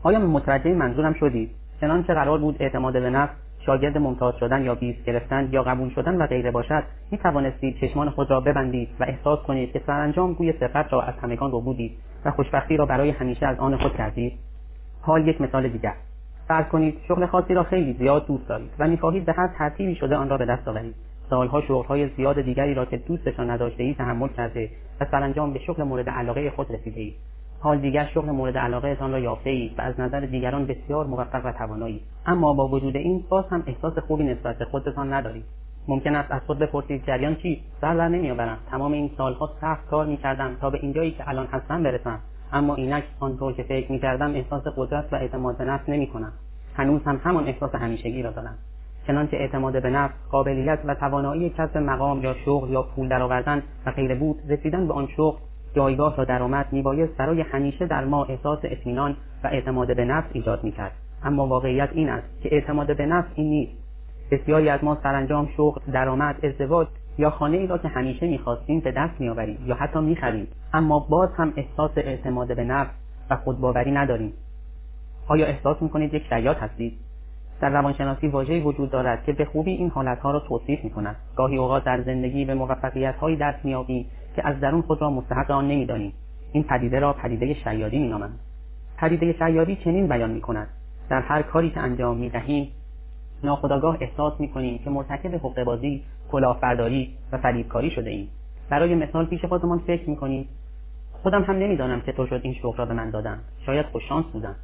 آیا 0.03 0.19
متوجه 0.19 0.75
منظورم 0.75 1.13
شدید 1.13 1.51
چنانچه 1.81 2.15
قرار 2.15 2.39
بود 2.39 2.57
اعتماد 2.61 2.93
به 2.93 3.11
نفس 3.11 3.35
شاگرد 3.67 3.99
ممتاز 3.99 4.35
شدن 4.41 4.65
یا 4.65 4.75
بیست 4.75 5.05
گرفتن 5.05 5.49
یا 5.53 5.63
قبول 5.63 5.91
شدن 5.91 6.23
و 6.23 6.27
غیره 6.27 6.51
باشد 6.51 6.83
می 7.11 7.19
توانستید 7.19 7.77
چشمان 7.81 8.11
خود 8.11 8.31
را 8.31 8.41
ببندید 8.41 8.89
و 9.01 9.05
احساس 9.05 9.39
کنید 9.39 9.73
که 9.73 9.83
سرانجام 9.87 10.33
گوی 10.33 10.53
صفت 10.53 10.93
را 10.93 11.03
از 11.03 11.15
همگان 11.23 11.51
رو 11.51 11.61
بودید 11.61 11.99
و 12.25 12.31
خوشبختی 12.31 12.77
را 12.77 12.87
برای 12.87 13.11
همیشه 13.11 13.47
از 13.47 13.59
آن 13.59 13.77
خود 13.77 13.97
کردید. 13.97 14.33
حال 15.03 15.29
یک 15.29 15.41
مثال 15.41 15.69
دیگر. 15.69 15.95
فرض 16.49 16.67
کنید. 16.67 16.99
شغل 17.09 17.27
خاصی 17.27 17.55
را 17.55 17.63
خیلی 17.63 17.93
زیاد 17.93 18.27
دوست 18.27 18.49
دارید. 18.49 18.71
و 18.79 18.89
می‌خواهید 18.89 19.25
به 19.25 19.33
هر 19.33 19.49
ترتیبی 19.59 19.95
شده 19.95 20.17
آن 20.17 20.29
را 20.29 20.37
به 20.39 20.47
دست 20.47 20.69
آورید. 20.69 20.95
سالها 21.31 21.61
شغلهای 21.61 22.09
زیاد 22.09 22.41
دیگری 22.41 22.75
را 22.75 22.85
که 22.85 22.97
دوستشان 22.97 23.51
نداشته 23.51 23.83
اید 23.83 23.97
تحمل 23.97 24.29
کرده 24.29 24.71
و 25.01 25.05
سرانجام 25.11 25.53
به 25.53 25.59
شغل 25.59 25.83
مورد 25.83 26.09
علاقه 26.09 26.51
خود 26.51 26.71
رسیده 26.71 27.01
اید. 27.01 27.15
حال 27.61 27.79
دیگر 27.79 28.07
شغل 28.15 28.31
مورد 28.31 28.59
علاقهتان 28.59 29.13
را 29.13 29.19
یافته 29.19 29.51
اید 29.51 29.79
و 29.79 29.83
از 29.83 30.01
نظر 30.01 30.21
دیگران 30.21 30.67
بسیار 30.67 31.07
موفق 31.07 31.47
و 31.47 31.53
توانایی 31.53 32.01
اما 32.27 32.53
با 32.53 32.69
وجود 32.69 32.97
این 32.97 33.25
باز 33.29 33.45
هم 33.51 33.63
احساس 33.67 33.99
خوبی 33.99 34.25
نسبت 34.25 34.59
به 34.59 34.65
خودتان 34.65 35.13
ندارید. 35.13 35.45
ممکن 35.89 36.15
است 36.15 36.33
از 36.33 36.41
خود 36.47 36.59
بپرسید 36.59 37.05
جریان 37.07 37.37
چی؟ 37.37 37.63
سر 37.81 37.95
در 37.95 38.09
نمیآورم. 38.09 38.59
تمام 38.71 38.93
این 38.93 39.11
سالها 39.17 39.51
سخت 39.61 39.87
کار 39.87 40.07
می‌کردم 40.07 40.57
تا 40.61 40.71
به 40.71 40.79
اینجایی 40.83 41.11
که 41.11 41.29
الان 41.29 41.47
هستم 41.47 41.83
برسم. 41.83 42.21
اما 42.53 42.75
اینک 42.75 43.05
آنطور 43.21 43.53
که 43.53 43.63
فکر 43.63 43.93
می‌کردم 43.93 44.35
احساس 44.35 44.63
قدرت 44.77 45.13
و 45.13 45.17
اعتماد 45.17 45.59
به 45.59 45.65
نفس 45.65 45.89
نمی‌کنم. 45.89 46.33
هنوز 46.75 47.03
هم 47.05 47.21
همان 47.25 47.49
احساس 47.49 47.75
همیشگی 47.75 48.23
را 48.23 48.31
دارم. 48.31 48.55
چنانچه 49.07 49.37
اعتماد 49.37 49.83
به 49.83 49.91
نفس 49.91 50.15
قابلیت 50.31 50.79
و 50.85 50.95
توانایی 50.95 51.51
کسب 51.51 51.79
مقام 51.79 52.23
یا 52.23 52.35
شغل 52.45 52.71
یا 52.71 52.83
پول 52.83 53.09
درآوردن 53.09 53.63
و 53.87 53.91
غیره 53.91 54.15
بود 54.15 54.37
رسیدن 54.49 54.87
به 54.87 54.95
آن 54.95 55.09
شغل 55.17 55.39
جایگاه 55.77 56.15
یا 56.19 56.25
درآمد 56.25 56.67
میبایست 56.73 57.17
برای 57.17 57.41
همیشه 57.41 57.87
در 57.87 58.05
ما 58.05 58.25
احساس 58.25 58.59
اطمینان 58.65 59.17
و 59.45 59.47
اعتماد 59.47 59.97
به 59.97 60.05
نفس 60.05 60.29
ایجاد 60.33 60.65
می‌کرد. 60.65 60.93
اما 61.25 61.47
واقعیت 61.47 61.89
این 61.93 62.09
است 62.09 62.43
که 62.43 62.55
اعتماد 62.55 62.97
به 62.97 63.07
نفس 63.07 63.29
این 63.35 63.51
نیست. 63.51 63.73
بسیاری 64.31 64.69
از 64.69 64.85
ما 64.85 64.99
سرانجام 65.03 65.49
شغل 65.57 65.81
درآمد 65.93 66.45
ازدواج 66.45 66.89
یا 67.19 67.31
خانه 67.31 67.57
ای 67.57 67.67
را 67.67 67.79
که 67.79 67.89
همیشه 67.89 68.27
می‌خواستیم 68.27 68.81
به 68.81 68.93
دست 68.93 69.21
میآوریم 69.21 69.59
یا 69.67 69.75
حتی 69.75 69.99
می‌خریم. 69.99 70.49
اما 70.73 70.99
باز 70.99 71.29
هم 71.37 71.53
احساس 71.57 71.91
اعتماد 71.97 72.57
به 72.57 72.65
نفس 72.65 72.91
و 73.31 73.37
خودباوری 73.37 73.91
نداریم. 73.91 74.33
آیا 75.29 75.47
احساس 75.47 75.83
می‌کنید 75.83 76.15
یک 76.15 76.23
شیاد 76.29 76.57
هستید؟ 76.57 76.99
در 77.61 77.71
روانشناسی 77.71 78.29
واژه‌ای 78.29 78.61
وجود 78.61 78.91
دارد 78.91 79.25
که 79.25 79.33
به 79.33 79.45
خوبی 79.45 79.71
این 79.71 79.91
حالتها 79.91 80.31
را 80.31 80.41
توصیف 80.41 80.85
می‌کند. 80.85 81.17
گاهی 81.37 81.57
اوقات 81.57 81.85
در 81.85 82.03
زندگی 82.03 82.45
به 82.45 82.55
موفقیتهایی 82.55 83.37
دست 83.37 83.65
مییابیم 83.65 84.07
که 84.37 84.47
از 84.47 84.61
درون 84.61 84.83
خود 84.83 85.03
را 85.03 85.11
مستحق 85.11 85.51
آن 85.51 85.69
نمی‌دانیم. 85.69 86.13
این 86.53 86.63
پدیده 86.63 87.01
را 87.01 87.13
پدیده 87.13 87.55
شیادی 87.55 87.99
مینامند. 87.99 88.39
پدیده 88.99 89.33
شیادی 89.33 89.77
چنین 89.77 90.09
بیان 90.09 90.31
می‌کند. 90.31 90.69
در 91.11 91.21
هر 91.21 91.43
کاری 91.43 91.71
که 91.71 91.81
انجام 91.81 92.17
می‌دهیم 92.17 92.69
ناخداگاه 93.45 93.97
احساس 94.01 94.41
می‌کنیم 94.41 94.79
که 94.79 94.91
مرتکب 94.91 95.35
حقهبازی 95.35 96.03
کلاهبرداری 96.31 97.15
و 97.33 97.39
فریبکاری 97.39 97.91
شده 97.91 98.11
ایم. 98.11 98.29
برای 98.71 98.95
مثال 98.95 99.27
پیش 99.27 99.45
خودمان 99.45 99.79
فکر 99.79 100.11
می‌کنیم 100.11 100.49
خودم 101.13 101.43
هم 101.43 101.57
نمی‌دانم 101.57 102.01
چطور 102.01 102.27
شد 102.27 102.41
این 102.43 102.55
شغل 102.55 102.77
را 102.77 102.87
به 102.87 102.95
من 102.95 103.11
دادن. 103.11 103.39
شاید 103.67 103.87
خوششانس 103.87 104.25
بودم 104.27 104.55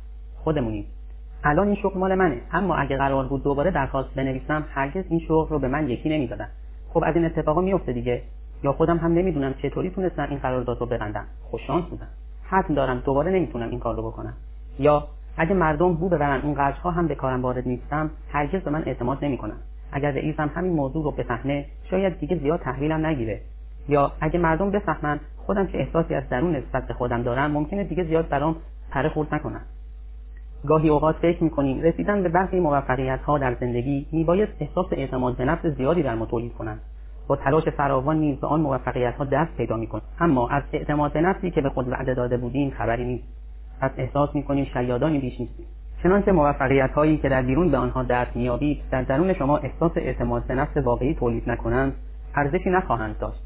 خودمونیم. 0.45 0.87
الان 1.45 1.67
این 1.67 1.77
شغل 1.77 1.99
مال 1.99 2.15
منه. 2.15 2.41
اما 2.53 2.77
اگه 2.77 2.97
قرار 2.97 3.25
بود 3.25 3.43
دوباره 3.43 3.71
درخواست 3.71 4.15
بنویسم 4.15 4.65
هرگز 4.71 5.05
این 5.09 5.21
شغل 5.21 5.49
رو 5.49 5.59
به 5.59 5.69
من 5.69 5.89
یکی 5.89 6.09
نمی‌دادن. 6.09 6.49
خب 6.89 7.05
از 7.07 7.17
این 7.17 7.25
اتفاقا 7.25 7.61
میفته 7.61 7.93
دیگه. 7.93 8.23
یا 8.65 8.73
خودم 8.73 8.99
هم 8.99 9.13
نمی‌دونم 9.13 9.55
چطوری 9.63 9.91
تونستم 9.91 10.27
این 10.31 10.39
قرارداد 10.39 10.81
رو 10.81 10.87
ببندم. 10.87 11.25
خوششانس 11.43 11.85
بودم 11.85 12.09
حتم 12.43 12.75
دارم 12.75 13.03
دوباره 13.05 13.33
نمی‌تونم 13.33 13.71
این 13.71 13.79
کار 13.79 13.97
رو 13.97 14.03
بکنم. 14.03 14.35
یا 14.79 15.07
اگه 15.37 15.55
مردم 15.55 15.95
بو 15.95 16.09
ببرن 16.09 16.41
اون 16.41 16.55
قرضها 16.55 16.91
هم 16.91 17.07
به 17.07 17.15
کارم 17.15 17.43
وارد 17.43 17.69
نیستم 17.69 18.11
هرگز 18.33 18.63
به 18.63 18.71
من 18.71 18.83
اعتماد 18.87 19.25
نمی‌کنن. 19.25 19.57
اگر 19.93 20.11
رئیسم 20.11 20.51
همین 20.55 20.73
موضوع 20.73 21.05
رو 21.05 21.11
بفهمه 21.11 21.65
شاید 21.91 22.19
دیگه 22.19 22.37
زیاد 22.37 22.61
تحویلم 22.61 23.07
نگیره. 23.07 23.41
یا 23.89 24.13
اگه 24.21 24.39
مردم 24.39 24.71
بفهمن 24.71 25.21
خودم 25.37 25.67
که 25.67 25.79
احساسی 25.79 26.15
از 26.15 26.29
درون 26.29 26.57
نسبت 26.57 26.87
به 26.87 26.95
خودم 26.95 27.23
دارم 27.23 27.51
ممکنه 27.51 27.85
دیگه 27.85 28.05
زیاد 28.05 28.29
برام 28.29 28.57
پره 28.91 29.09
خورد 29.09 29.35
نکنن. 29.35 29.61
گاهی 30.67 30.89
اوقات 30.89 31.17
فکر 31.17 31.45
می‌کنیم 31.45 31.81
رسیدن 31.81 32.23
به 32.23 32.29
برخی 32.29 32.61
موفقیت 32.61 33.21
ها 33.21 33.39
در 33.39 33.55
زندگی 33.61 34.07
میبایست 34.13 34.53
احساس 34.61 34.87
اعتماد 34.93 35.37
به 35.37 35.45
نفس 35.45 35.67
زیادی 35.67 36.03
در 36.03 36.15
ما 36.15 36.27
تولید 36.27 36.55
کنند 36.55 36.81
با 37.27 37.37
تلاش 37.37 37.69
فراوان 37.69 38.17
نیز 38.17 38.41
به 38.41 38.47
آن 38.47 38.61
موفقیت 38.61 39.15
ها 39.15 39.25
دست 39.25 39.57
پیدا 39.57 39.77
می‌کنیم 39.77 40.05
اما 40.21 40.49
از 40.49 40.63
اعتماد 40.73 41.13
به 41.13 41.21
نفسی 41.21 41.51
که 41.51 41.61
به 41.61 41.69
خود 41.69 41.89
وعده 41.89 42.15
داده 42.15 42.37
بودیم 42.37 42.71
خبری 42.71 43.05
نیست. 43.05 43.44
پس 43.81 43.91
احساس 43.97 44.35
می‌کنیم 44.35 44.65
شیادانی 44.65 45.19
بیش 45.19 45.41
نیستیم 45.41 45.67
چنانچه 46.03 46.33
موفقیت 46.33 46.91
هایی 46.91 47.17
که 47.17 47.29
در 47.29 47.43
بیرون 47.43 47.71
به 47.71 47.77
آنها 47.77 48.03
دست 48.03 48.37
مییابید 48.37 48.83
در 48.91 49.03
درون 49.03 49.35
شما 49.35 49.57
احساس 49.59 49.93
اعتماد 49.97 50.47
به 50.47 50.55
نفس 50.55 50.77
واقعی 50.77 51.15
تولید 51.15 51.51
نکنند 51.51 51.93
ارزشی 52.35 52.71
نخواهند 52.71 53.19
داشت. 53.19 53.41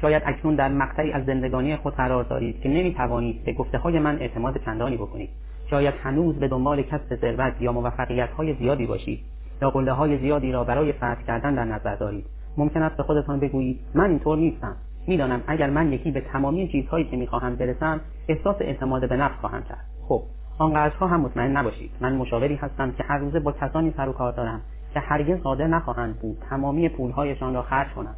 شاید 0.00 0.22
اکنون 0.26 0.54
در 0.54 0.68
مقطعی 0.68 1.12
از 1.12 1.24
زندگانی 1.24 1.76
خود 1.76 1.94
قرار 1.94 2.24
دارید 2.24 2.60
که 2.60 2.68
نمی‌توانید 2.68 3.44
به 3.44 3.52
گفته 3.52 3.78
های 3.78 3.98
من 3.98 4.18
اعتماد 4.18 4.60
چندانی 4.64 4.96
بکنید. 4.96 5.30
شاید 5.70 5.94
هنوز 6.02 6.36
به 6.36 6.48
دنبال 6.48 6.82
کسب 6.82 7.16
ثروت 7.20 7.54
یا 7.60 7.72
موفقیت 7.72 8.30
های 8.30 8.54
زیادی 8.54 8.86
باشید. 8.86 9.20
یا 9.62 9.70
قله 9.70 9.92
های 9.92 10.18
زیادی 10.18 10.52
را 10.52 10.64
برای 10.64 10.92
فتح 10.92 11.22
کردن 11.26 11.54
در 11.54 11.64
نظر 11.64 11.94
دارید. 11.96 12.24
ممکن 12.56 12.82
است 12.82 12.96
به 12.96 13.02
خودتان 13.02 13.40
بگویید 13.40 13.80
من 13.94 14.10
اینطور 14.10 14.38
نیستم. 14.38 14.76
می‌دانم 15.06 15.42
اگر 15.46 15.70
من 15.70 15.92
یکی 15.92 16.10
به 16.10 16.20
تمامی 16.20 16.68
چیزهایی 16.68 17.04
که 17.04 17.16
می‌خواهم 17.16 17.56
برسم 17.56 18.00
احساس 18.28 18.56
اعتماد 18.60 19.08
به 19.08 19.16
نفس 19.16 19.34
خواهم 19.40 19.62
کرد. 19.62 19.84
خب. 20.08 20.22
آنقدرها 20.58 21.06
هم 21.06 21.20
مطمئن 21.20 21.56
نباشید. 21.56 21.90
من 22.00 22.16
مشاوری 22.16 22.54
هستم 22.54 22.92
که 22.92 23.04
هر 23.04 23.18
روزه 23.18 23.40
با 23.40 23.52
کسانی 23.52 23.94
سر 23.96 24.08
و 24.08 24.12
کار 24.12 24.32
دارم 24.32 24.60
که 24.94 25.00
هرگز 25.00 25.42
قادر 25.42 25.66
نخواهند 25.66 26.18
بود 26.20 26.36
تمامی 26.50 26.88
پولهایشان 26.88 27.54
را 27.54 27.62
خرج 27.62 27.88
کنند. 27.88 28.16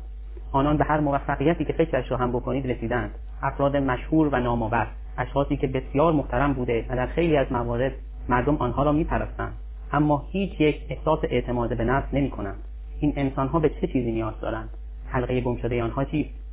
آنان 0.52 0.76
به 0.76 0.84
هر 0.84 1.00
موفقیتی 1.00 1.64
که 1.64 1.72
فکرش 1.72 2.10
را 2.10 2.16
هم 2.16 2.32
بکنید 2.32 2.70
رسیدند. 2.70 3.10
افراد 3.42 3.76
مشهور 3.76 4.28
و 4.32 4.40
نامآور 4.40 4.86
اشخاصی 5.18 5.56
که 5.56 5.66
بسیار 5.66 6.12
محترم 6.12 6.52
بوده 6.52 6.86
و 6.88 6.96
در 6.96 7.06
خیلی 7.06 7.36
از 7.36 7.52
موارد 7.52 7.92
مردم 8.28 8.56
آنها 8.56 8.82
را 8.82 8.92
میپرستند. 8.92 9.52
اما 9.92 10.24
هیچ 10.30 10.60
یک 10.60 10.76
احساس 10.88 11.18
اعتماد 11.22 11.76
به 11.76 11.84
نفس 11.84 12.14
نمی 12.14 12.30
کنند 12.30 12.58
این 13.00 13.12
انسانها 13.16 13.58
به 13.58 13.68
چه 13.68 13.86
چیزی 13.86 14.12
نیاز 14.12 14.40
دارند؟ 14.40 14.68
حلقه 15.06 15.40
گم 15.40 15.56
شده 15.56 15.82
آنها 15.82 16.04
چیست؟ 16.04 16.43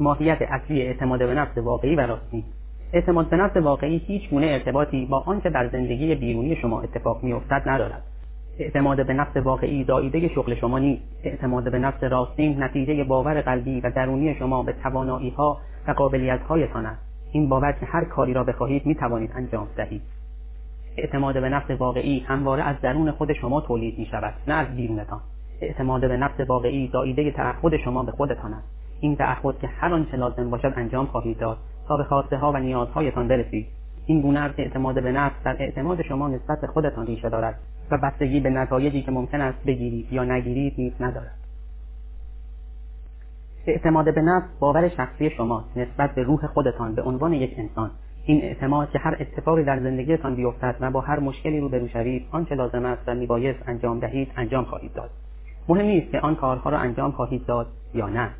ماهیت 0.00 0.38
اصلی 0.42 0.82
اعتماد 0.82 1.18
به 1.18 1.34
نفس 1.34 1.58
واقعی 1.58 1.96
و 1.96 2.00
راستی. 2.00 2.44
اعتماد 2.92 3.28
به 3.28 3.36
نفس 3.36 3.56
واقعی 3.56 3.98
هیچ 3.98 4.30
گونه 4.30 4.46
ارتباطی 4.46 5.06
با 5.06 5.22
آنچه 5.26 5.50
در 5.50 5.68
زندگی 5.68 6.14
بیرونی 6.14 6.56
شما 6.56 6.80
اتفاق 6.80 7.22
میافتد 7.22 7.62
ندارد. 7.66 8.02
اعتماد 8.58 9.06
به 9.06 9.12
نفس 9.12 9.36
واقعی 9.36 9.84
دایده 9.84 10.28
شغل 10.28 10.54
شما 10.54 10.78
نیست. 10.78 11.02
اعتماد 11.24 11.72
به 11.72 11.78
نفس 11.78 12.04
راستین 12.04 12.62
نتیجه 12.62 13.04
باور 13.04 13.40
قلبی 13.40 13.80
و 13.80 13.90
درونی 13.90 14.34
شما 14.34 14.62
به 14.62 14.72
توانایی 14.72 15.30
ها 15.30 15.58
و 15.88 15.90
قابلیت 15.90 16.40
هایتان 16.40 16.86
است. 16.86 17.02
این 17.32 17.48
باور 17.48 17.72
که 17.72 17.86
هر 17.86 18.04
کاری 18.04 18.32
را 18.32 18.44
بخواهید 18.44 18.86
می 18.86 18.94
توانید 18.94 19.30
انجام 19.34 19.66
دهید. 19.76 20.02
اعتماد 20.96 21.40
به 21.40 21.48
نفس 21.48 21.70
واقعی 21.70 22.20
همواره 22.20 22.62
از 22.62 22.76
درون 22.82 23.10
خود 23.10 23.32
شما 23.32 23.60
تولید 23.60 23.98
می 23.98 24.06
شود 24.06 24.34
نه 24.48 24.54
از 24.54 24.76
بیرونتان. 24.76 25.20
اعتماد 25.60 26.00
به 26.00 26.16
نفس 26.16 26.40
واقعی 26.48 26.88
دایده 26.88 27.30
تعهد 27.30 27.76
شما 27.76 28.02
به 28.02 28.12
خودتان 28.12 28.54
است. 28.54 28.85
این 29.00 29.16
تعهد 29.16 29.58
که 29.58 29.66
هر 29.66 29.94
آنچه 29.94 30.16
لازم 30.16 30.50
باشد 30.50 30.72
انجام 30.76 31.06
خواهید 31.06 31.38
داد 31.38 31.58
تا 31.88 31.96
به 31.96 32.04
خواسته 32.04 32.36
ها 32.36 32.52
و 32.52 32.56
نیازهایتان 32.56 33.28
برسید. 33.28 33.66
این 34.06 34.20
گونه 34.20 34.40
از 34.40 34.52
اعتماد 34.58 35.02
به 35.02 35.12
نفس 35.12 35.34
در 35.44 35.56
اعتماد 35.58 36.02
شما 36.02 36.28
نسبت 36.28 36.60
به 36.60 36.66
خودتان 36.66 37.06
ریشه 37.06 37.28
دارد 37.28 37.58
و 37.90 37.98
بستگی 37.98 38.40
به 38.40 38.50
نتایجی 38.50 39.02
که 39.02 39.10
ممکن 39.10 39.40
است 39.40 39.64
بگیرید 39.66 40.12
یا 40.12 40.24
نگیرید 40.24 40.74
نیز 40.78 40.92
ندارد. 41.00 41.34
اعتماد 43.66 44.14
به 44.14 44.22
نفس 44.22 44.46
باور 44.60 44.88
شخصی 44.88 45.30
شماست 45.30 45.76
نسبت 45.76 46.14
به 46.14 46.22
روح 46.22 46.46
خودتان 46.46 46.94
به 46.94 47.02
عنوان 47.02 47.32
یک 47.32 47.54
انسان. 47.56 47.90
این 48.24 48.42
اعتماد 48.42 48.90
که 48.90 48.98
هر 48.98 49.16
اتفاقی 49.20 49.64
در 49.64 49.80
زندگیتان 49.80 50.34
بیفتد 50.34 50.76
و 50.80 50.90
با 50.90 51.00
هر 51.00 51.20
مشکلی 51.20 51.60
روبرو 51.60 51.88
شوید 51.88 52.26
آنچه 52.30 52.54
لازم 52.54 52.84
است 52.84 53.02
و 53.06 53.14
میبایست 53.14 53.58
انجام 53.66 53.98
دهید 53.98 54.32
انجام 54.36 54.64
خواهید 54.64 54.92
داد. 54.92 55.10
مهم 55.68 55.86
نیست 55.86 56.12
که 56.12 56.20
آن 56.20 56.34
کارها 56.34 56.70
را 56.70 56.78
انجام 56.78 57.10
خواهید 57.10 57.46
داد 57.46 57.66
یا 57.94 58.08
نه. 58.08 58.30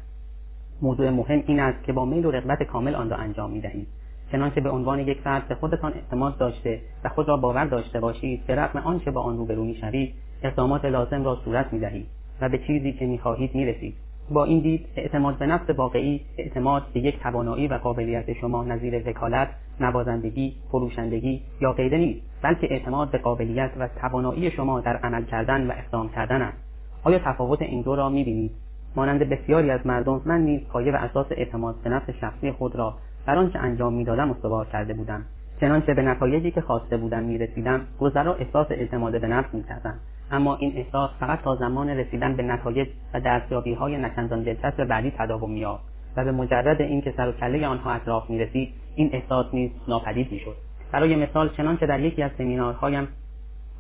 موضوع 0.83 1.11
مهم 1.11 1.43
این 1.47 1.61
است 1.61 1.85
که 1.85 1.93
با 1.93 2.05
میل 2.05 2.27
و 2.27 2.31
رغبت 2.31 2.63
کامل 2.63 2.95
آن 2.95 3.11
را 3.11 3.17
انجام 3.17 3.51
می‌دهید. 3.51 3.87
چنانچه 4.33 4.61
به 4.61 4.71
عنوان 4.71 4.99
یک 4.99 5.21
فرد 5.21 5.49
به 5.49 5.55
خودتان 5.55 5.93
اعتماد 5.93 6.39
داشته 6.39 6.81
و 7.05 7.09
خود 7.09 7.29
را 7.29 7.37
باور 7.37 7.65
داشته 7.65 8.01
باشید 8.01 8.47
به 8.47 8.55
رغم 8.55 8.79
آنچه 8.79 9.11
با 9.11 9.21
آن 9.21 9.37
روبرو 9.37 9.65
می‌شوید 9.65 10.15
اقدامات 10.43 10.85
لازم 10.85 11.25
را 11.25 11.39
صورت 11.45 11.73
می‌دهید 11.73 12.07
و 12.41 12.49
به 12.49 12.59
چیزی 12.59 12.93
که 12.93 13.07
می‌خواهید 13.07 13.55
می‌رسید. 13.55 13.95
با 14.31 14.45
این 14.45 14.61
دید 14.61 14.87
اعتماد 14.97 15.39
به 15.39 15.47
نفس 15.47 15.71
واقعی 15.71 16.21
اعتماد 16.39 16.83
به 16.95 17.01
یک 17.01 17.21
توانایی 17.21 17.69
و 17.69 17.75
قابلیت 17.75 18.33
شما 18.33 18.65
نظیر 18.65 19.09
وکالت 19.09 19.49
نوازندگی 19.81 20.55
فروشندگی 20.71 21.43
یا 21.61 21.73
غیره 21.73 21.99
نیست 21.99 22.21
بلکه 22.43 22.67
اعتماد 22.71 23.11
به 23.11 23.19
قابلیت 23.19 23.71
و 23.79 23.89
توانایی 24.01 24.51
شما 24.51 24.81
در 24.81 24.97
عمل 24.97 25.25
کردن 25.25 25.67
و 25.67 25.73
اقدام 25.77 26.09
کردن 26.09 26.43
است. 26.43 26.59
آیا 27.05 27.19
تفاوت 27.19 27.63
این 27.63 27.83
دو 27.83 27.97
را 27.97 28.09
می‌بینید؟ 28.09 28.51
مانند 28.97 29.19
بسیاری 29.19 29.71
از 29.71 29.87
مردم 29.87 30.23
من 30.25 30.41
نیز 30.41 30.61
پایه 30.69 30.93
و 30.93 30.97
اساس 30.97 31.27
اعتماد 31.31 31.75
به 31.85 31.91
نفس 31.91 32.11
شخصی 32.11 32.53
خود 32.53 32.77
را 32.77 32.95
بر 33.27 33.37
آنچه 33.37 33.59
انجام 33.59 33.93
می‌دادم 33.93 34.31
استوار 34.31 34.67
کرده 34.67 34.95
بودم. 34.95 35.23
چنانچه 35.61 35.95
به 35.95 36.03
نتایجی 36.03 36.51
که 36.51 36.61
خواسته 36.61 36.97
بودم 36.97 37.23
می‌رسیدم 37.23 37.81
گذرا 38.01 38.35
احساس 38.35 38.67
اعتماد 38.71 39.21
به 39.21 39.27
نفس 39.27 39.55
می‌کردم. 39.55 39.95
اما 40.31 40.57
این 40.57 40.73
احساس 40.77 41.11
فقط 41.21 41.43
تا 41.43 41.57
زمان 41.57 41.89
رسیدن 41.89 42.37
به 42.37 42.43
نتایج 42.43 42.89
و 43.15 43.21
دستیابی 43.21 43.75
های 43.75 43.97
نچندان 43.97 44.43
دلچسب 44.43 44.85
بعدی 44.85 45.13
تداوم 45.19 45.51
مییافت 45.51 45.85
و 46.17 46.25
به 46.25 46.33
مجرد 46.33 46.83
اینکه 46.83 47.15
سر 47.17 47.29
و 47.29 47.33
کله 47.33 47.67
آنها 47.67 47.93
اطراف 47.93 48.31
می‌رسید 48.31 48.75
این 48.95 49.11
احساس 49.13 49.47
نیز 49.53 49.71
ناپدید 49.89 50.33
می‌شد. 50.33 50.57
برای 50.93 51.17
مثال 51.17 51.51
چنانچه 51.57 51.87
در 51.87 52.01
یکی 52.01 52.23
از 52.23 52.31
سمینارهایم 52.39 53.09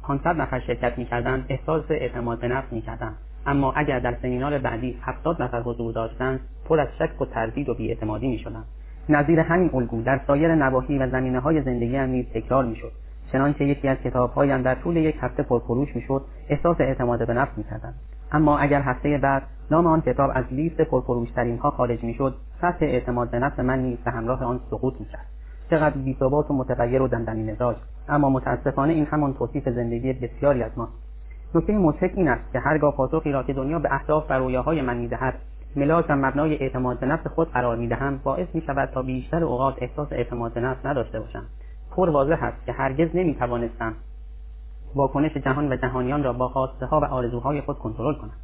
500 0.02 0.36
نفر 0.36 0.60
شرکت 0.60 0.98
می‌کردند 0.98 1.46
احساس 1.48 1.84
اعتماد 1.90 2.40
به 2.40 2.48
نفس 2.48 2.72
می‌کردم. 2.72 3.14
اما 3.46 3.72
اگر 3.72 3.98
در 3.98 4.16
سمینار 4.22 4.58
بعدی 4.58 4.98
70 5.02 5.42
نفر 5.42 5.60
حضور 5.60 5.92
داشتند 5.92 6.40
پر 6.68 6.80
از 6.80 6.88
شک 6.98 7.20
و 7.20 7.24
تردید 7.24 7.68
و 7.68 7.74
بیاعتمادی 7.74 8.28
می‌شدند. 8.28 8.64
نظیر 9.08 9.40
همین 9.40 9.70
الگو 9.74 10.02
در 10.02 10.20
سایر 10.26 10.54
نواحی 10.54 10.98
و 10.98 11.10
زمینه 11.10 11.40
های 11.40 11.62
زندگی 11.62 11.96
هم 11.96 12.08
نیز 12.08 12.26
تکرار 12.34 12.64
می‌شد. 12.64 12.92
چنانچه 13.32 13.64
یکی 13.64 13.88
از 13.88 13.98
کتابهایم 13.98 14.62
در 14.62 14.74
طول 14.74 14.96
یک 14.96 15.16
هفته 15.20 15.42
پرفروش 15.42 15.96
می‌شد 15.96 16.24
احساس 16.48 16.76
اعتماد 16.80 17.26
به 17.26 17.34
نفس 17.34 17.58
می‌کردم. 17.58 17.94
اما 18.32 18.58
اگر 18.58 18.82
هفته 18.82 19.18
بعد 19.18 19.42
نام 19.70 19.86
آن 19.86 20.00
کتاب 20.00 20.30
از 20.34 20.44
لیست 20.50 20.80
پرفروشترین 20.80 21.58
ها 21.58 21.70
خارج 21.70 22.04
می‌شد 22.04 22.34
سطح 22.60 22.84
اعتماد 22.84 23.30
به 23.30 23.38
نفس 23.38 23.58
من 23.58 23.78
نیز 23.78 23.98
به 24.04 24.10
همراه 24.10 24.44
آن 24.44 24.60
سقوط 24.70 24.94
می‌کرد. 25.00 25.26
چقدر 25.70 25.96
بیثبات 25.96 26.50
و 26.50 26.54
متغیر 26.54 27.02
و 27.02 27.08
دندنی 27.08 27.52
مزاج 27.52 27.76
اما 28.08 28.30
متاسفانه 28.30 28.92
این 28.92 29.06
همان 29.06 29.34
توصیف 29.34 29.68
زندگی 29.68 30.12
بسیاری 30.12 30.62
از 30.62 30.78
ماست. 30.78 31.05
نکته 31.54 31.72
مضحک 31.72 32.12
این 32.14 32.28
است 32.28 32.52
که 32.52 32.58
هرگاه 32.58 32.96
پاسخی 32.96 33.32
را 33.32 33.42
که 33.42 33.52
دنیا 33.52 33.78
به 33.78 33.94
اهداف 33.94 34.30
و 34.30 34.32
رویاهای 34.32 34.82
من 34.82 34.96
می‌دهد 34.96 35.34
ملاک 35.76 36.06
و 36.08 36.16
مبنای 36.16 36.54
اعتماد 36.54 37.00
به 37.00 37.06
نفس 37.06 37.26
خود 37.26 37.50
قرار 37.50 37.76
می‌دهم 37.76 38.20
باعث 38.24 38.48
می 38.54 38.60
شود 38.60 38.88
تا 38.94 39.02
بیشتر 39.02 39.44
اوقات 39.44 39.74
احساس 39.78 40.08
اعتماد 40.12 40.52
به 40.52 40.60
نفس 40.60 40.86
نداشته 40.86 41.20
باشم. 41.20 41.42
پر 41.96 42.10
واضح 42.10 42.42
است 42.42 42.66
که 42.66 42.72
هرگز 42.72 43.08
نمی 43.14 43.34
توانستم 43.34 43.94
واکنش 44.94 45.36
جهان 45.36 45.72
و 45.72 45.76
جهانیان 45.76 46.24
را 46.24 46.32
با 46.32 46.48
خواسته 46.48 46.86
ها 46.86 47.00
و 47.00 47.04
آرزوهای 47.04 47.60
خود 47.60 47.78
کنترل 47.78 48.14
کنم. 48.14 48.36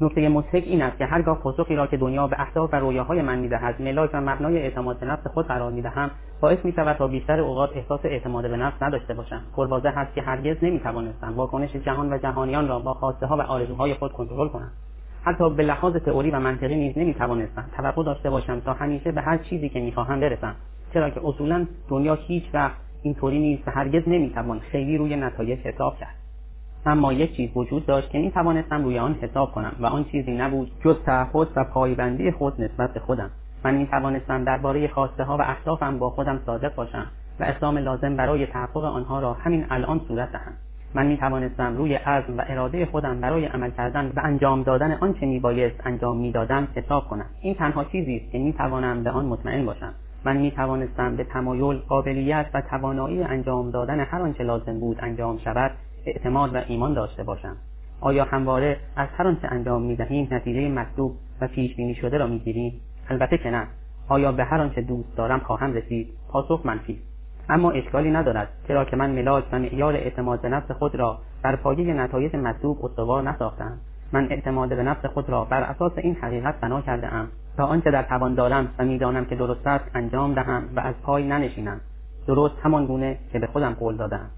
نکته 0.00 0.28
مضحک 0.28 0.62
این 0.66 0.82
است 0.82 0.98
که 0.98 1.06
هرگاه 1.06 1.38
پاسخی 1.38 1.76
را 1.76 1.86
که 1.86 1.96
دنیا 1.96 2.26
به 2.26 2.40
اهداف 2.40 2.74
و 2.74 2.76
رویاهای 2.76 3.22
من 3.22 3.38
می‌دهد 3.38 3.82
ملاک 3.82 4.10
و 4.12 4.20
مبنای 4.20 4.58
اعتماد 4.58 4.98
به 5.00 5.06
نفس 5.06 5.26
خود 5.26 5.46
قرار 5.46 5.72
می‌دهم 5.72 6.10
باعث 6.40 6.64
می 6.64 6.72
شود 6.72 6.96
تا 6.96 7.06
بیشتر 7.06 7.40
اوقات 7.40 7.70
احساس 7.74 8.00
اعتماد 8.04 8.50
به 8.50 8.56
نفس 8.56 8.82
نداشته 8.82 9.14
باشم. 9.14 9.42
پرواضح 9.56 9.92
است 9.98 10.14
که 10.14 10.22
هرگز 10.22 10.56
نمی 10.62 10.80
توانستم 10.80 11.36
واکنش 11.36 11.76
جهان 11.76 12.12
و 12.12 12.18
جهانیان 12.18 12.68
را 12.68 12.78
با 12.78 12.94
خواسته 12.94 13.26
ها 13.26 13.36
و 13.36 13.40
آرزوهای 13.40 13.94
خود 13.94 14.12
کنترل 14.12 14.48
کنم. 14.48 14.70
حتی 15.24 15.50
به 15.50 15.62
لحاظ 15.62 15.96
تئوری 15.96 16.30
و 16.30 16.40
منطقی 16.40 16.76
نیز 16.76 16.98
نمی‌توانستم 16.98 17.64
توقع 17.76 18.04
داشته 18.04 18.30
باشم 18.30 18.60
تا 18.60 18.72
همیشه 18.72 19.12
به 19.12 19.20
هر 19.20 19.38
چیزی 19.38 19.68
که 19.68 19.80
می‌خواهم 19.80 20.20
برسم. 20.20 20.54
چرا 20.94 21.10
که 21.10 21.20
اصولا 21.24 21.66
دنیا 21.88 22.14
هیچ 22.14 22.44
وقت 22.54 22.76
اینطوری 23.02 23.38
نیست 23.38 23.68
و 23.68 23.70
هرگز 23.70 24.02
نمی‌توان 24.06 24.58
خیلی 24.58 24.98
روی 24.98 25.16
نتایج 25.16 25.58
حساب 25.58 25.96
کرد. 25.96 26.19
اما 26.86 27.12
یک 27.12 27.36
چیز 27.36 27.50
وجود 27.56 27.86
داشت 27.86 28.10
که 28.10 28.18
می 28.18 28.30
توانستم 28.30 28.84
روی 28.84 28.98
آن 28.98 29.14
حساب 29.14 29.52
کنم 29.52 29.72
و 29.80 29.86
آن 29.86 30.04
چیزی 30.04 30.32
نبود 30.32 30.70
جز 30.84 30.96
تعهد 31.06 31.48
و 31.56 31.64
پایبندی 31.64 32.30
خود 32.30 32.60
نسبت 32.60 32.92
به 32.92 33.00
خودم. 33.00 33.30
من 33.64 33.74
می 33.74 33.86
توانستم 33.86 34.44
درباره 34.44 34.88
خواسته 34.88 35.24
ها 35.24 35.36
و 35.36 35.42
اهدافم 35.42 35.98
با 35.98 36.10
خودم 36.10 36.40
صادق 36.46 36.74
باشم 36.74 37.06
و 37.40 37.44
اقدام 37.44 37.78
لازم 37.78 38.16
برای 38.16 38.46
تحقق 38.46 38.84
آنها 38.84 39.20
را 39.20 39.32
همین 39.32 39.66
الان 39.70 40.00
صورت 40.08 40.32
دهم. 40.32 40.52
من 40.94 41.06
می 41.06 41.16
توانستم 41.16 41.76
روی 41.76 41.94
عزم 41.94 42.38
و 42.38 42.44
اراده 42.48 42.86
خودم 42.86 43.20
برای 43.20 43.46
عمل 43.46 43.70
کردن 43.70 44.12
و 44.16 44.20
انجام 44.24 44.62
دادن 44.62 44.92
آنچه 44.92 45.26
می 45.26 45.38
بایست 45.38 45.80
انجام 45.84 46.16
می 46.16 46.32
دادم 46.32 46.68
حساب 46.74 47.08
کنم. 47.08 47.26
این 47.40 47.54
تنها 47.54 47.84
چیزی 47.84 48.16
است 48.16 48.32
که 48.32 48.38
می 48.38 48.52
توانم 48.52 49.02
به 49.02 49.10
آن 49.10 49.26
مطمئن 49.26 49.66
باشم. 49.66 49.92
من 50.24 50.36
می 50.36 50.50
توانستم 50.50 51.16
به 51.16 51.24
تمایل 51.24 51.76
قابلیت 51.76 52.46
و 52.54 52.62
توانایی 52.70 53.22
انجام 53.22 53.70
دادن 53.70 54.00
هر 54.00 54.22
آنچه 54.22 54.44
لازم 54.44 54.80
بود 54.80 54.98
انجام 55.00 55.38
شود 55.38 55.70
اعتماد 56.10 56.54
و 56.54 56.58
ایمان 56.68 56.94
داشته 56.94 57.24
باشم. 57.24 57.56
آیا 58.00 58.24
همواره 58.24 58.76
از 58.96 59.08
هر 59.16 59.26
آنچه 59.26 59.48
انجام 59.50 59.82
می 59.82 59.96
دهیم 59.96 60.28
نتیجه 60.30 60.68
مطلوب 60.68 61.16
و 61.40 61.48
پیش 61.48 61.76
بینی 61.76 61.94
شده 61.94 62.18
را 62.18 62.26
می 62.26 62.38
گیریم 62.38 62.80
البته 63.08 63.38
که 63.38 63.50
نه. 63.50 63.66
آیا 64.08 64.32
به 64.32 64.44
هر 64.44 64.60
آنچه 64.60 64.80
دوست 64.80 65.16
دارم 65.16 65.38
خواهم 65.38 65.72
رسید؟ 65.72 66.08
پاسخ 66.28 66.60
منفی. 66.64 66.98
اما 67.48 67.70
اشکالی 67.70 68.10
ندارد 68.10 68.48
چرا 68.68 68.84
که 68.84 68.96
من 68.96 69.10
ملاک 69.10 69.44
و 69.52 69.58
معیار 69.58 69.94
اعتماد 69.94 70.40
به 70.40 70.48
نفس 70.48 70.70
خود 70.70 70.94
را 70.94 71.18
بر 71.42 71.56
پایه 71.56 71.94
نتایج 71.94 72.36
مطلوب 72.36 72.84
استوار 72.84 73.22
نساختم. 73.22 73.78
من 74.12 74.26
اعتماد 74.30 74.68
به 74.68 74.82
نفس 74.82 75.06
خود 75.06 75.30
را 75.30 75.44
بر 75.44 75.62
اساس 75.62 75.92
این 75.96 76.14
حقیقت 76.14 76.60
بنا 76.60 76.80
کرده 76.80 77.14
ام 77.14 77.28
تا 77.56 77.66
آنچه 77.66 77.90
در 77.90 78.02
توان 78.02 78.34
دارم 78.34 78.68
و 78.78 78.84
می‌دانم 78.84 79.24
که 79.24 79.36
درست 79.36 79.66
است 79.66 79.84
انجام 79.94 80.34
دهم 80.34 80.62
و 80.76 80.80
از 80.80 80.94
پای 81.02 81.24
ننشینم. 81.24 81.80
درست 82.26 82.54
همان 82.62 82.86
گونه 82.86 83.18
که 83.32 83.38
به 83.38 83.46
خودم 83.46 83.72
قول 83.72 83.96
دادم 83.96 84.30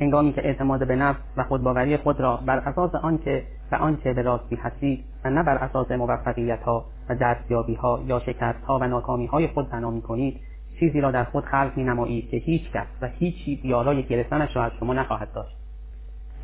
هنگامی 0.00 0.32
که 0.32 0.46
اعتماد 0.46 0.86
به 0.86 0.96
نفس 0.96 1.20
و 1.36 1.44
خودباوری 1.44 1.96
خود 1.96 2.20
را 2.20 2.36
بر 2.36 2.58
اساس 2.58 2.94
آنکه 2.94 3.42
و 3.72 3.74
آنچه 3.74 4.12
به 4.12 4.22
راستی 4.22 4.56
هستید 4.56 5.04
و 5.24 5.30
نه 5.30 5.42
بر 5.42 5.56
اساس 5.58 5.90
موفقیت 5.90 6.62
ها 6.62 6.84
و 7.08 7.14
دستیابی 7.14 7.78
یا 8.06 8.20
شکست 8.20 8.64
ها 8.64 8.78
و 8.78 8.84
ناکامی 8.84 9.26
های 9.26 9.46
خود 9.46 9.70
بنا 9.70 10.00
کنید 10.00 10.40
چیزی 10.80 11.00
را 11.00 11.10
در 11.10 11.24
خود 11.24 11.44
خلق 11.44 11.72
می 11.76 11.84
نمایید 11.84 12.30
که 12.30 12.36
هیچ 12.36 12.70
کس 12.72 12.86
و 13.02 13.08
هیچ 13.18 13.44
چیز 13.44 13.64
یارای 13.64 14.02
گرفتنش 14.02 14.56
را 14.56 14.64
از 14.64 14.72
شما 14.80 14.94
نخواهد 14.94 15.32
داشت. 15.32 15.56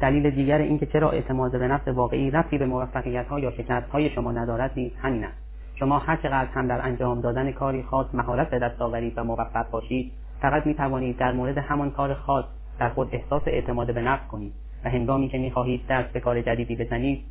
دلیل 0.00 0.30
دیگر 0.30 0.58
اینکه 0.58 0.86
چرا 0.86 1.10
اعتماد 1.10 1.52
به 1.52 1.68
نفس 1.68 1.88
واقعی 1.88 2.30
رفتی 2.30 2.58
به 2.58 2.66
موفقیت 2.66 3.26
ها 3.26 3.40
یا 3.40 3.50
شکست 3.50 3.90
های 3.90 4.10
شما 4.10 4.32
ندارد 4.32 4.70
نیز 4.76 4.92
همین 5.02 5.24
است. 5.24 5.38
شما 5.74 5.98
هر 5.98 6.16
چقدر 6.16 6.48
هم 6.54 6.66
در 6.68 6.86
انجام 6.86 7.20
دادن 7.20 7.52
کاری 7.52 7.82
خاص 7.82 8.06
مهارت 8.14 8.50
به 8.50 8.58
دست 8.58 8.82
آورید 8.82 9.18
و 9.18 9.24
موفق 9.24 9.70
باشید 9.70 10.12
فقط 10.40 10.66
می 10.66 10.74
توانید 10.74 11.16
در 11.16 11.32
مورد 11.32 11.58
همان 11.58 11.90
کار 11.90 12.14
خاص 12.14 12.44
در 12.78 12.88
خود 12.88 13.08
احساس 13.12 13.42
اعتماد 13.46 13.94
به 13.94 14.02
نفس 14.02 14.26
کنید 14.26 14.52
و 14.84 14.90
هنگامی 14.90 15.28
که 15.28 15.38
می‌خواهید 15.38 15.80
دست 15.88 16.12
به 16.12 16.20
کار 16.20 16.42
جدیدی 16.42 16.76
بزنید 16.76 17.24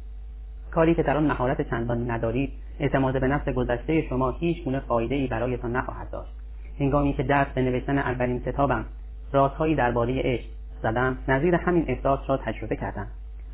کاری 0.72 0.96
که 0.96 1.04
در 1.04 1.18
آن 1.18 1.24
مهارت 1.24 1.70
چندانی 1.70 2.06
ندارید 2.06 2.52
اعتماد 2.80 3.22
به 3.22 3.28
نفس 3.28 3.50
گذشته 3.50 4.02
شما 4.02 4.32
هیچ 4.32 4.64
گونه 4.64 4.80
فایده 4.80 5.16
ای 5.16 5.28
برایتان 5.28 5.76
نخواهد 5.76 6.12
داشت. 6.12 6.32
هنگامی 6.80 7.14
که 7.14 7.24
دست 7.24 7.52
به 7.52 7.62
نوشتن 7.62 7.98
اولین 7.98 8.40
کتابم 8.40 8.86
رازهایی 9.32 9.76
درباره 9.76 10.22
عشق 10.22 10.46
زدم 10.84 11.18
نظیر 11.28 11.56
همین 11.56 11.86
احساس 11.88 12.20
را 12.28 12.38
تجربه 12.38 12.76
کردم. 12.76 13.08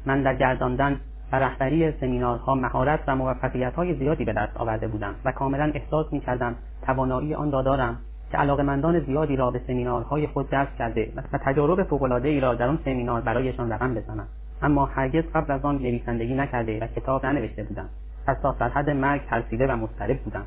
من 0.06 0.24
در 0.24 0.36
گرداندن 0.36 1.00
و 1.32 1.36
رهبری 1.36 1.92
سمینارها 1.92 2.56
مهارت 2.56 3.00
و 3.08 3.16
موفقیت 3.16 3.94
زیادی 4.00 4.26
به 4.26 4.34
دست 4.34 4.58
آورده 4.58 4.88
بودم 4.88 5.16
و 5.26 5.32
کاملا 5.32 5.72
احساس 5.76 6.14
می 6.14 6.20
کردم 6.20 6.56
توانایی 6.86 7.34
آن 7.34 7.52
را 7.52 7.62
دارم 7.62 7.98
که 8.32 8.38
علاقمندان 8.38 9.00
زیادی 9.00 9.36
را 9.36 9.52
به 9.52 9.62
سمینارهای 9.68 10.28
خود 10.28 10.52
جذب 10.52 10.76
کرده 10.80 11.12
و 11.16 11.38
تجارب 11.38 11.84
فوقالعادهای 11.84 12.40
را 12.40 12.56
در 12.56 12.68
آن 12.68 12.80
سمینار 12.86 13.22
برایشان 13.22 13.72
رقم 13.72 13.94
بزنم 13.94 14.28
اما 14.62 14.86
هرگز 14.86 15.24
قبل 15.36 15.54
از 15.54 15.66
آن 15.66 15.76
نویسندگی 15.76 16.34
نکرده 16.34 16.80
و 16.80 16.88
کتاب 16.88 17.26
ننوشته 17.26 17.64
بودم 17.64 17.90
پس 18.28 18.38
تا 18.42 18.52
حد 18.52 18.90
مرگ 18.90 19.22
ترسیده 19.30 19.68
و 19.68 19.76
مضطرب 19.76 20.18
بودم 20.18 20.46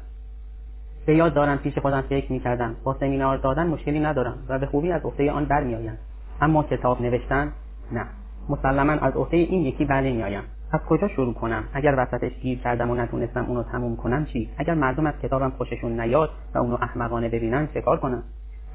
به 1.06 1.16
یاد 1.16 1.34
دارم 1.34 1.58
پیش 1.58 1.78
خودم 1.78 2.00
فکر 2.00 2.32
می‌کردم 2.32 2.74
با 2.84 2.96
سمینار 3.00 3.36
دادن 3.36 3.66
مشکلی 3.66 4.00
ندارم 4.00 4.38
و 4.48 4.58
به 4.58 4.66
خوبی 4.66 4.92
از 4.92 5.02
عهده 5.02 5.32
آن 5.32 5.44
برمیآیم. 5.44 5.98
اما 6.40 6.62
کتاب 6.62 7.02
نوشتن 7.02 7.52
نه. 7.92 8.06
مسلما 8.48 8.92
از 8.92 9.16
عهده 9.16 9.36
این 9.36 9.62
یکی 9.62 9.84
بر 9.84 10.00
نمیآیم. 10.00 10.42
از 10.73 10.80
کجا 10.88 11.09
شروع 11.09 11.35
کنم؟ 11.35 11.64
اگر 11.73 11.94
وسطش 11.99 12.33
گیر 12.42 12.59
کردم 12.59 12.90
و 12.90 12.94
نتونستم 12.94 13.44
اونو 13.44 13.62
تموم 13.62 13.97
کنم 13.97 14.25
چی؟ 14.25 14.50
اگر 14.59 14.75
مردم 14.75 15.06
از 15.06 15.14
کتابم 15.23 15.50
خوششون 15.50 16.00
نیاد 16.00 16.30
و 16.54 16.59
اونو 16.59 16.75
احمقانه 16.83 17.28
ببینن 17.28 17.68
چه 17.75 17.80
کار 17.80 17.97
کنم؟ 18.00 18.23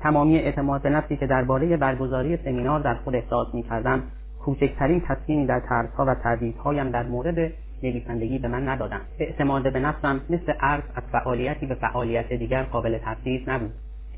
تمامی 0.01 0.37
اعتماد 0.37 0.81
به 0.81 0.89
نفسی 0.89 1.17
که 1.17 1.27
درباره 1.27 1.77
برگزاری 1.77 2.37
سمینار 2.37 2.79
در 2.79 2.95
خود 2.95 3.15
احساس 3.15 3.47
می‌کردم 3.53 4.03
کوچکترین 4.45 5.01
تصمیمی 5.07 5.45
در 5.45 5.59
طرزها 5.59 6.05
و 6.05 6.15
تردیدهایم 6.15 6.89
در 6.89 7.03
مورد 7.03 7.51
نویسندگی 7.83 8.39
به 8.39 8.47
من 8.47 8.67
ندادم 8.67 9.01
اعتماد 9.19 9.73
به 9.73 9.79
نفسم 9.79 10.21
مثل 10.29 10.51
عرض 10.59 10.83
از 10.95 11.03
فعالیتی 11.11 11.65
به 11.65 11.75
فعالیت 11.75 12.33
دیگر 12.33 12.63
قابل 12.63 12.97
تفسیر 12.97 13.43
نبود. 13.47 13.71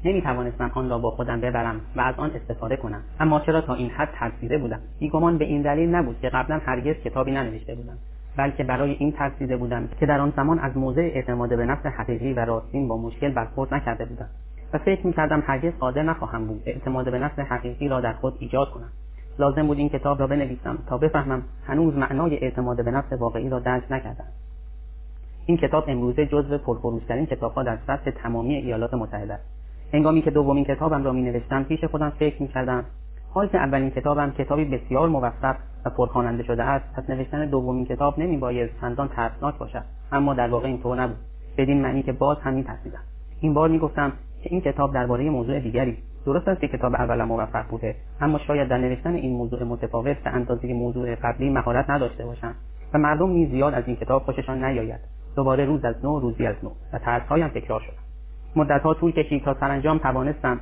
نمی 0.05 0.21
توانستم 0.21 0.71
آن 0.73 0.89
را 0.89 0.97
با 0.97 1.11
خودم 1.11 1.41
ببرم 1.41 1.81
و 1.95 2.01
از 2.01 2.15
آن 2.17 2.31
استفاده 2.35 2.75
کنم. 2.75 3.01
اما 3.19 3.39
چرا 3.39 3.61
تا 3.61 3.73
این 3.73 3.89
حد 3.89 4.09
ترسیده 4.13 4.57
بودم؟ 4.57 4.79
بیگمان 4.99 5.37
به 5.37 5.45
این 5.45 5.61
دلیل 5.61 5.95
نبود 5.95 6.19
که 6.21 6.29
قبلا 6.29 6.59
هرگز 6.65 6.95
کتابی 6.95 7.31
ننوشته 7.31 7.75
بودم 7.75 7.97
بلکه 8.37 8.63
برای 8.63 8.91
این 8.91 9.11
ترسیده 9.11 9.57
بودم 9.57 9.89
که 9.99 10.05
در 10.05 10.19
آن 10.19 10.33
زمان 10.35 10.59
از 10.59 10.77
موضع 10.77 11.01
اعتماد 11.01 11.57
به 11.57 11.65
نفس 11.65 11.85
حقیقی 11.85 12.33
و 12.33 12.39
راستین 12.39 12.87
با 12.87 12.97
مشکل 12.97 13.31
برخورد 13.31 13.73
نکرده 13.73 14.05
بودم 14.05 14.29
و 14.73 14.77
فکر 14.77 15.07
می‌کردم 15.07 15.43
هرگز 15.45 15.73
قادر 15.79 16.03
نخواهم 16.03 16.47
بود 16.47 16.61
اعتماد 16.65 17.11
به 17.11 17.19
نفس 17.19 17.39
حقیقی 17.39 17.87
را 17.87 18.01
در 18.01 18.13
خود 18.13 18.33
ایجاد 18.39 18.69
کنم. 18.69 18.89
لازم 19.39 19.67
بود 19.67 19.77
این 19.77 19.89
کتاب 19.89 20.19
را 20.19 20.27
بنویسم 20.27 20.77
تا 20.87 20.97
بفهمم 20.97 21.43
هنوز 21.67 21.95
معنای 21.95 22.35
اعتماد 22.35 22.85
به 22.85 22.91
نفس 22.91 23.13
واقعی 23.13 23.49
را 23.49 23.59
درک 23.59 23.83
نکردم. 23.91 24.27
این 25.45 25.57
کتاب 25.57 25.83
امروزه 25.87 26.25
جزو 26.25 26.57
پرفروشترین 26.57 27.25
کتابها 27.25 27.63
در 27.63 27.77
سطح 27.87 28.11
تمامی 28.11 28.55
ایالات 28.55 28.93
متحده 28.93 29.33
است. 29.33 29.60
هنگامی 29.93 30.21
که 30.21 30.31
دومین 30.31 30.65
کتابم 30.65 31.03
را 31.03 31.11
می 31.11 31.21
نوشتم 31.21 31.63
پیش 31.63 31.83
خودم 31.83 32.09
فکر 32.09 32.41
می 32.41 32.47
کردم 32.47 32.85
حال 33.33 33.47
که 33.47 33.57
اولین 33.57 33.89
کتابم 33.89 34.31
کتابی 34.31 34.65
بسیار 34.65 35.09
موفق 35.09 35.55
و 35.85 35.89
پرخواننده 35.89 36.43
شده 36.43 36.63
است. 36.63 36.85
پس 36.95 37.09
نوشتن 37.09 37.45
دومین 37.45 37.85
کتاب 37.85 38.19
نمی 38.19 38.37
باید 38.37 38.69
چندان 38.81 39.07
ترسناک 39.07 39.57
باشد 39.57 39.83
اما 40.11 40.33
در 40.33 40.49
واقع 40.49 40.67
اینطور 40.67 41.01
نبود 41.01 41.17
بدین 41.57 41.81
معنی 41.81 42.03
که 42.03 42.11
باز 42.11 42.37
هم 42.41 42.63
ترسیدم 42.63 42.99
این 43.41 43.53
بار 43.53 43.69
می‌گفتم 43.69 44.11
که 44.43 44.49
این 44.51 44.61
کتاب 44.61 44.93
درباره 44.93 45.29
موضوع 45.29 45.59
دیگری 45.59 45.97
درست 46.25 46.47
است 46.47 46.61
که 46.61 46.67
کتاب 46.67 46.93
اولم 46.93 47.27
موفق 47.27 47.67
بوده 47.69 47.95
اما 48.21 48.37
شاید 48.37 48.69
در 48.69 48.77
نوشتن 48.77 49.13
این 49.13 49.37
موضوع 49.37 49.63
متفاوت 49.63 50.17
به 50.17 50.29
اندازه 50.29 50.73
موضوع 50.73 51.15
قبلی 51.15 51.49
مهارت 51.49 51.89
نداشته 51.89 52.25
باشم 52.25 52.55
و 52.93 52.97
مردم 52.97 53.29
نیز 53.29 53.49
زیاد 53.49 53.73
از 53.73 53.83
این 53.87 53.95
کتاب 53.95 54.21
خوششان 54.21 54.63
نیاید. 54.63 54.99
دوباره 55.35 55.65
روز 55.65 55.85
از 55.85 55.95
نو 56.03 56.19
روزی 56.19 56.45
از 56.45 56.55
نو 56.63 56.69
و 56.93 56.99
ترسهایم 56.99 57.47
تکرار 57.47 57.79
شد 57.79 58.10
مدتها 58.55 58.93
طول 58.93 59.11
کشید 59.11 59.43
تا 59.43 59.53
سرانجام 59.59 59.97
توانستم 59.97 60.59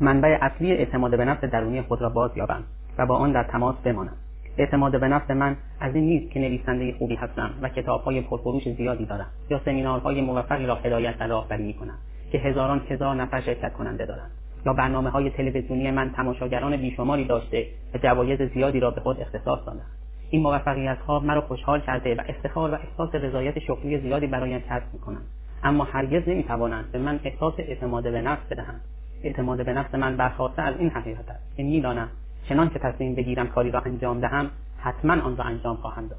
منبع 0.00 0.38
اصلی 0.40 0.72
اعتماد 0.72 1.16
به 1.16 1.24
نفس 1.24 1.44
درونی 1.44 1.82
خود 1.82 2.02
را 2.02 2.08
باز 2.08 2.30
یابم 2.36 2.64
و 2.98 3.06
با 3.06 3.16
آن 3.16 3.32
در 3.32 3.42
تماس 3.42 3.76
بمانم. 3.84 4.16
اعتماد 4.58 5.00
به 5.00 5.08
نفس 5.08 5.30
من 5.30 5.56
از 5.80 5.94
این 5.94 6.04
نیست 6.04 6.32
که 6.32 6.40
نویسنده 6.40 6.94
خوبی 6.98 7.14
هستم 7.14 7.50
و 7.62 7.68
کتابهای 7.68 8.20
پرفروش 8.20 8.68
زیادی 8.68 9.06
دارم. 9.06 9.26
یا 9.50 9.60
سمینارهای 9.64 10.20
موفقی 10.20 10.66
را 10.66 10.74
هدایت 10.74 11.14
و 11.20 11.24
راهبری 11.24 11.66
می‌کنم 11.66 11.98
که 12.32 12.38
هزاران 12.38 12.82
هزار 12.88 13.14
نفر 13.14 13.40
شرکت 13.40 13.72
کننده 13.72 14.06
دارند. 14.06 14.30
یا 14.66 14.72
برنامه 14.72 15.10
های 15.10 15.30
تلویزیونی 15.30 15.90
من 15.90 16.10
تماشاگران 16.10 16.76
بیشماری 16.76 17.24
داشته 17.24 17.66
و 17.94 17.98
جوایز 17.98 18.42
زیادی 18.42 18.80
را 18.80 18.90
به 18.90 19.00
خود 19.00 19.20
اختصاص 19.20 19.58
دادند 19.66 19.86
این 20.30 20.42
موفقیت 20.42 20.98
ها 20.98 21.20
مرا 21.20 21.40
خوشحال 21.40 21.80
کرده 21.80 22.14
و 22.14 22.20
افتخار 22.28 22.70
و 22.70 22.74
احساس 22.74 23.14
رضایت 23.14 23.58
شغلی 23.58 24.00
زیادی 24.00 24.26
برایم 24.26 24.58
کسب 24.58 24.86
می‌کنند. 24.92 25.26
اما 25.62 25.84
هرگز 25.84 26.28
نمی‌توانند 26.28 26.92
به 26.92 26.98
من 26.98 27.20
احساس 27.24 27.54
اعتماد 27.58 28.02
به 28.02 28.22
نفس 28.22 28.42
بدهند. 28.50 28.80
اعتماد 29.22 29.64
به 29.64 29.72
نفس 29.72 29.94
من 29.94 30.16
برخواسته 30.16 30.62
از 30.62 30.74
این 30.78 30.90
حقیقت 30.90 31.30
است 31.30 31.56
که 31.56 31.62
می‌دانم 31.62 32.08
چنان 32.48 32.70
که 32.70 32.78
تصمیم 32.78 33.14
بگیرم 33.14 33.46
کاری 33.46 33.70
را 33.70 33.80
انجام 33.80 34.20
دهم 34.20 34.50
حتما 34.78 35.12
آن 35.12 35.36
را 35.36 35.44
انجام 35.44 35.76
خواهم 35.76 36.06
داد. 36.06 36.18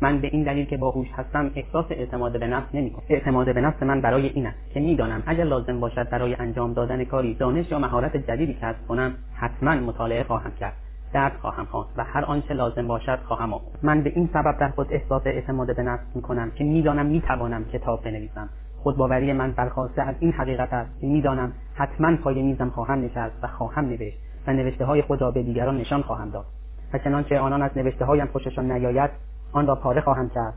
من 0.00 0.20
به 0.20 0.28
این 0.32 0.42
دلیل 0.42 0.66
که 0.66 0.76
باهوش 0.76 1.08
هستم 1.16 1.50
احساس 1.54 1.84
اعتماد 1.90 2.40
به 2.40 2.46
نفس 2.46 2.74
نمی‌کنم. 2.74 3.04
اعتماد 3.08 3.54
به 3.54 3.60
نفس 3.60 3.82
من 3.82 4.00
برای 4.00 4.26
این 4.26 4.46
است 4.46 4.58
که 4.74 4.80
می‌دانم 4.80 5.22
اگر 5.26 5.44
لازم 5.44 5.80
باشد 5.80 6.08
برای 6.10 6.34
انجام 6.34 6.72
دادن 6.72 7.04
کاری 7.04 7.34
دانش 7.34 7.70
یا 7.70 7.78
مهارت 7.78 8.16
جدیدی 8.16 8.54
کسب 8.54 8.86
کنم 8.88 9.14
حتما 9.34 9.74
مطالعه 9.74 10.24
خواهم 10.24 10.52
کرد 10.60 10.72
درد 11.12 11.32
خواهم 11.40 11.64
خواست 11.64 11.90
و 11.96 12.04
هر 12.04 12.24
آنچه 12.24 12.54
لازم 12.54 12.86
باشد 12.86 13.18
خواهم 13.24 13.52
آموخت 13.54 13.84
من 13.84 14.02
به 14.02 14.12
این 14.16 14.28
سبب 14.32 14.58
در 14.60 14.68
خود 14.68 14.86
احساس 14.90 15.22
اعتماد 15.26 15.76
به 15.76 15.82
نفس 15.82 16.04
می‌کنم 16.14 16.50
که 16.50 16.64
می‌دانم 16.64 17.06
می‌توانم 17.06 17.64
کتاب 17.64 18.04
بنویسم. 18.04 18.48
خودباوری 18.86 19.32
من 19.32 19.52
برخواسته 19.52 20.02
از 20.02 20.14
این 20.20 20.32
حقیقت 20.32 20.72
است. 20.72 21.00
که 21.00 21.06
می‌دانم. 21.06 21.52
حتما 21.74 22.16
پای 22.16 22.42
میزم 22.42 22.70
خواهم 22.70 23.00
نشست 23.00 23.34
و 23.42 23.46
خواهم 23.46 23.84
نوشت 23.84 24.18
و 24.46 24.52
نوشته 24.52 24.84
های 24.84 25.02
خود 25.02 25.20
را 25.20 25.30
به 25.30 25.42
دیگران 25.42 25.76
نشان 25.76 26.02
خواهم 26.02 26.30
داد. 26.30 26.44
و 26.92 26.98
چنانچه 26.98 27.38
آنان 27.38 27.62
از 27.62 27.70
نوشته 27.76 28.04
هایم 28.04 28.26
خوششان 28.26 28.72
نیاید 28.72 29.10
آن 29.52 29.66
را 29.66 29.74
پاره 29.74 30.00
خواهم 30.00 30.28
کرد 30.28 30.54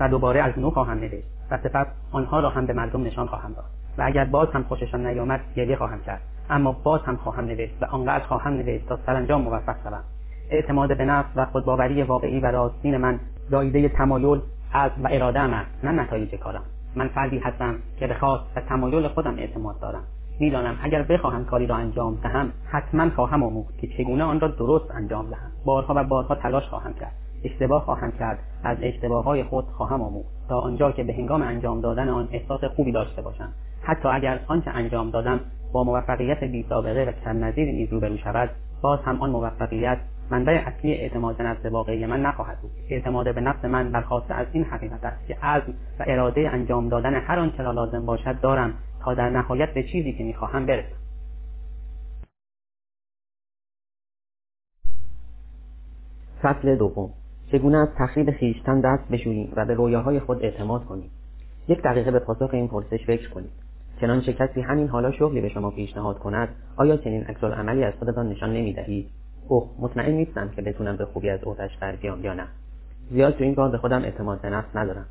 و 0.00 0.08
دوباره 0.08 0.42
از 0.42 0.58
نو 0.58 0.70
خواهم 0.70 0.98
نوشت 0.98 1.26
و 1.50 1.58
سپس 1.58 1.86
آنها 2.12 2.40
را 2.40 2.50
هم 2.50 2.66
به 2.66 2.72
مردم 2.72 3.02
نشان 3.02 3.26
خواهم 3.26 3.52
داد. 3.52 3.70
و 3.98 4.02
اگر 4.06 4.24
باز 4.24 4.48
هم 4.52 4.62
خوششان 4.62 5.06
نیامد 5.06 5.40
گریه 5.56 5.76
خواهم 5.76 6.00
کرد. 6.00 6.20
اما 6.50 6.72
باز 6.72 7.00
هم 7.00 7.16
خواهم 7.16 7.44
نوشت 7.44 7.82
و 7.82 7.84
آنقدر 7.84 8.24
خواهم 8.24 8.52
نوشت 8.52 8.88
تا 8.88 8.98
سرانجام 9.06 9.42
موفق 9.42 9.76
شوم. 9.84 10.02
اعتماد 10.50 10.96
به 10.98 11.04
نفس 11.04 11.28
و 11.36 11.44
خودباوری 11.46 12.02
واقعی 12.02 12.40
و 12.40 12.46
راستین 12.46 12.96
من 12.96 13.20
زایده 13.50 13.88
تمایل 13.88 14.40
از 14.72 14.90
و 15.04 15.08
اراده 15.10 15.40
است 15.40 15.84
نه 15.84 15.90
نتایج 15.90 16.34
کارم. 16.34 16.62
من 16.96 17.08
فردی 17.08 17.38
هستم 17.38 17.74
که 17.98 18.06
به 18.06 18.14
خواست 18.14 18.44
و 18.56 18.60
تمایل 18.60 19.08
خودم 19.08 19.36
اعتماد 19.38 19.80
دارم. 19.80 20.02
می‌دانم 20.40 20.78
اگر 20.82 21.02
بخواهم 21.02 21.44
کاری 21.44 21.66
را 21.66 21.76
انجام 21.76 22.18
دهم 22.22 22.52
حتما 22.66 23.10
خواهم 23.10 23.42
آموخت 23.42 23.78
که 23.78 23.86
چگونه 23.86 24.24
آن 24.24 24.40
را 24.40 24.48
درست 24.48 24.90
انجام 24.90 25.30
دهم. 25.30 25.50
بارها 25.64 25.94
و 25.96 26.04
بارها 26.04 26.34
تلاش 26.34 26.68
خواهم 26.68 26.94
کرد. 26.94 27.12
اشتباه 27.44 27.84
خواهم 27.84 28.12
کرد. 28.12 28.38
از 28.64 28.78
اشتباه 28.80 29.24
های 29.24 29.44
خود 29.44 29.64
خواهم 29.64 30.02
آموخت. 30.02 30.28
تا 30.48 30.60
آنجا 30.60 30.92
که 30.92 31.04
به 31.04 31.12
هنگام 31.12 31.42
انجام 31.42 31.80
دادن 31.80 32.08
آن 32.08 32.28
احساس 32.32 32.64
خوبی 32.64 32.92
داشته 32.92 33.22
باشم. 33.22 33.48
حتی 33.82 34.08
اگر 34.08 34.40
آنچه 34.46 34.70
انجام 34.70 35.10
دادم 35.10 35.40
با 35.72 35.84
موفقیت 35.84 36.44
بی 36.44 36.66
سابقه 36.68 37.04
و 37.04 37.24
کم 37.24 37.44
نظیر 37.44 37.68
نیز 37.72 37.92
روبرو 37.92 38.16
شود 38.16 38.50
باز 38.82 38.98
هم 39.04 39.20
آن 39.20 39.30
موفقیت 39.30 39.98
منبع 40.30 40.62
اصلی 40.66 40.92
اعتماد 40.92 41.42
نفس 41.42 41.66
واقعی 41.66 42.06
من 42.06 42.20
نخواهد 42.20 42.60
بود. 42.60 42.70
اعتماد 42.88 43.34
به 43.34 43.40
نفس 43.40 43.64
من 43.64 43.92
برخواسته 43.92 44.34
از 44.34 44.46
این 44.52 44.64
حقیقت 44.64 45.04
است 45.04 45.26
که 45.26 45.34
عزم 45.34 45.74
و 45.98 46.04
اراده 46.06 46.50
انجام 46.50 46.88
دادن 46.88 47.14
هر 47.14 47.38
آنچه 47.38 47.62
را 47.62 47.72
لازم 47.72 48.06
باشد 48.06 48.40
دارم 48.40 48.74
تا 49.04 49.14
در 49.14 49.30
نهایت 49.30 49.74
به 49.74 49.82
چیزی 49.82 50.12
که 50.12 50.24
می‌خواهم 50.24 50.66
برسم. 50.66 50.96
فصل 56.42 56.76
دوم. 56.76 57.10
چگونه 57.52 57.78
از 57.78 57.88
تخریب 57.98 58.30
خیشتن 58.30 58.80
دست 58.80 59.08
بشوییم 59.08 59.52
و 59.56 59.64
به 59.64 59.74
رویاهای 59.74 60.20
خود 60.20 60.44
اعتماد 60.44 60.84
کنیم؟ 60.84 61.10
یک 61.68 61.82
دقیقه 61.82 62.10
به 62.10 62.18
پاسخ 62.18 62.50
این 62.52 62.68
پرسش 62.68 63.06
فکر 63.06 63.30
کنید. 63.30 63.50
چنانچه 64.00 64.32
کسی 64.32 64.60
همین 64.60 64.88
حالا 64.88 65.12
شغلی 65.12 65.40
به 65.40 65.48
شما 65.48 65.70
پیشنهاد 65.70 66.18
کند 66.18 66.48
آیا 66.76 66.96
چنین 66.96 67.24
عملی 67.42 67.84
از 67.84 67.94
خودتان 67.98 68.28
نشان 68.28 68.52
نمی‌دهید؟ 68.52 69.19
اوه 69.50 69.70
مطمئن 69.78 70.12
نیستم 70.12 70.48
که 70.48 70.62
بتونم 70.62 70.96
به 70.96 71.04
خوبی 71.04 71.30
از 71.30 71.40
عهدهاش 71.44 71.76
بربیام 71.76 72.24
یا 72.24 72.34
نه. 72.34 72.46
زیاد 73.10 73.36
تو 73.36 73.44
این 73.44 73.54
کار 73.54 73.68
به 73.68 73.78
خودم 73.78 74.02
اعتماد 74.02 74.40
به 74.40 74.50
نفس 74.50 74.76
ندارم. 74.76 75.06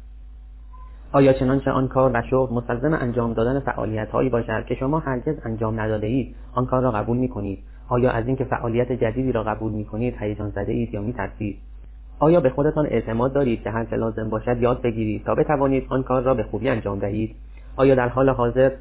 آیا 1.12 1.34
چنانچه 1.34 1.72
آن 1.72 1.88
کار 1.88 2.12
و 2.14 2.22
شغل 2.30 2.56
مستلزم 2.56 2.94
انجام 2.94 3.34
دادن 3.34 3.60
فعالیت 3.60 4.10
هایی 4.10 4.30
باشد 4.30 4.66
که 4.66 4.76
شما 4.76 5.00
هرگز 5.00 5.36
انجام 5.46 5.80
نداده 5.80 6.08
اید 6.08 6.36
آن 6.54 6.66
کار 6.66 6.82
را 6.82 6.92
قبول 6.92 7.18
می 7.18 7.30
کنید 7.30 7.60
آیا 7.90 8.12
از 8.12 8.28
اینکه 8.28 8.44
فعالیت 8.44 8.92
جدیدی 8.92 9.32
را 9.32 9.44
قبول 9.44 9.72
می 9.72 9.86
کنید 9.86 10.16
هیجان 10.20 10.50
زده 10.50 10.72
اید 10.72 10.94
یا 10.94 11.02
می 11.02 11.14
ترسید 11.14 11.58
آیا 12.20 12.40
به 12.40 12.50
خودتان 12.50 12.86
اعتماد 12.86 13.34
دارید 13.34 13.64
که 13.64 13.70
هر 13.70 13.86
که 13.86 13.96
لازم 13.96 14.30
باشد 14.30 14.62
یاد 14.62 14.82
بگیرید 14.82 15.26
تا 15.26 15.36
بتوانید 15.36 15.86
آن 15.90 16.04
کار 16.04 16.22
را 16.22 16.34
به 16.34 16.44
خوبی 16.44 16.70
انجام 16.70 17.00
دهید؟ 17.00 17.36
آیا 17.76 17.96
در 17.96 18.10
حال 18.10 18.30
حاضر 18.30 18.72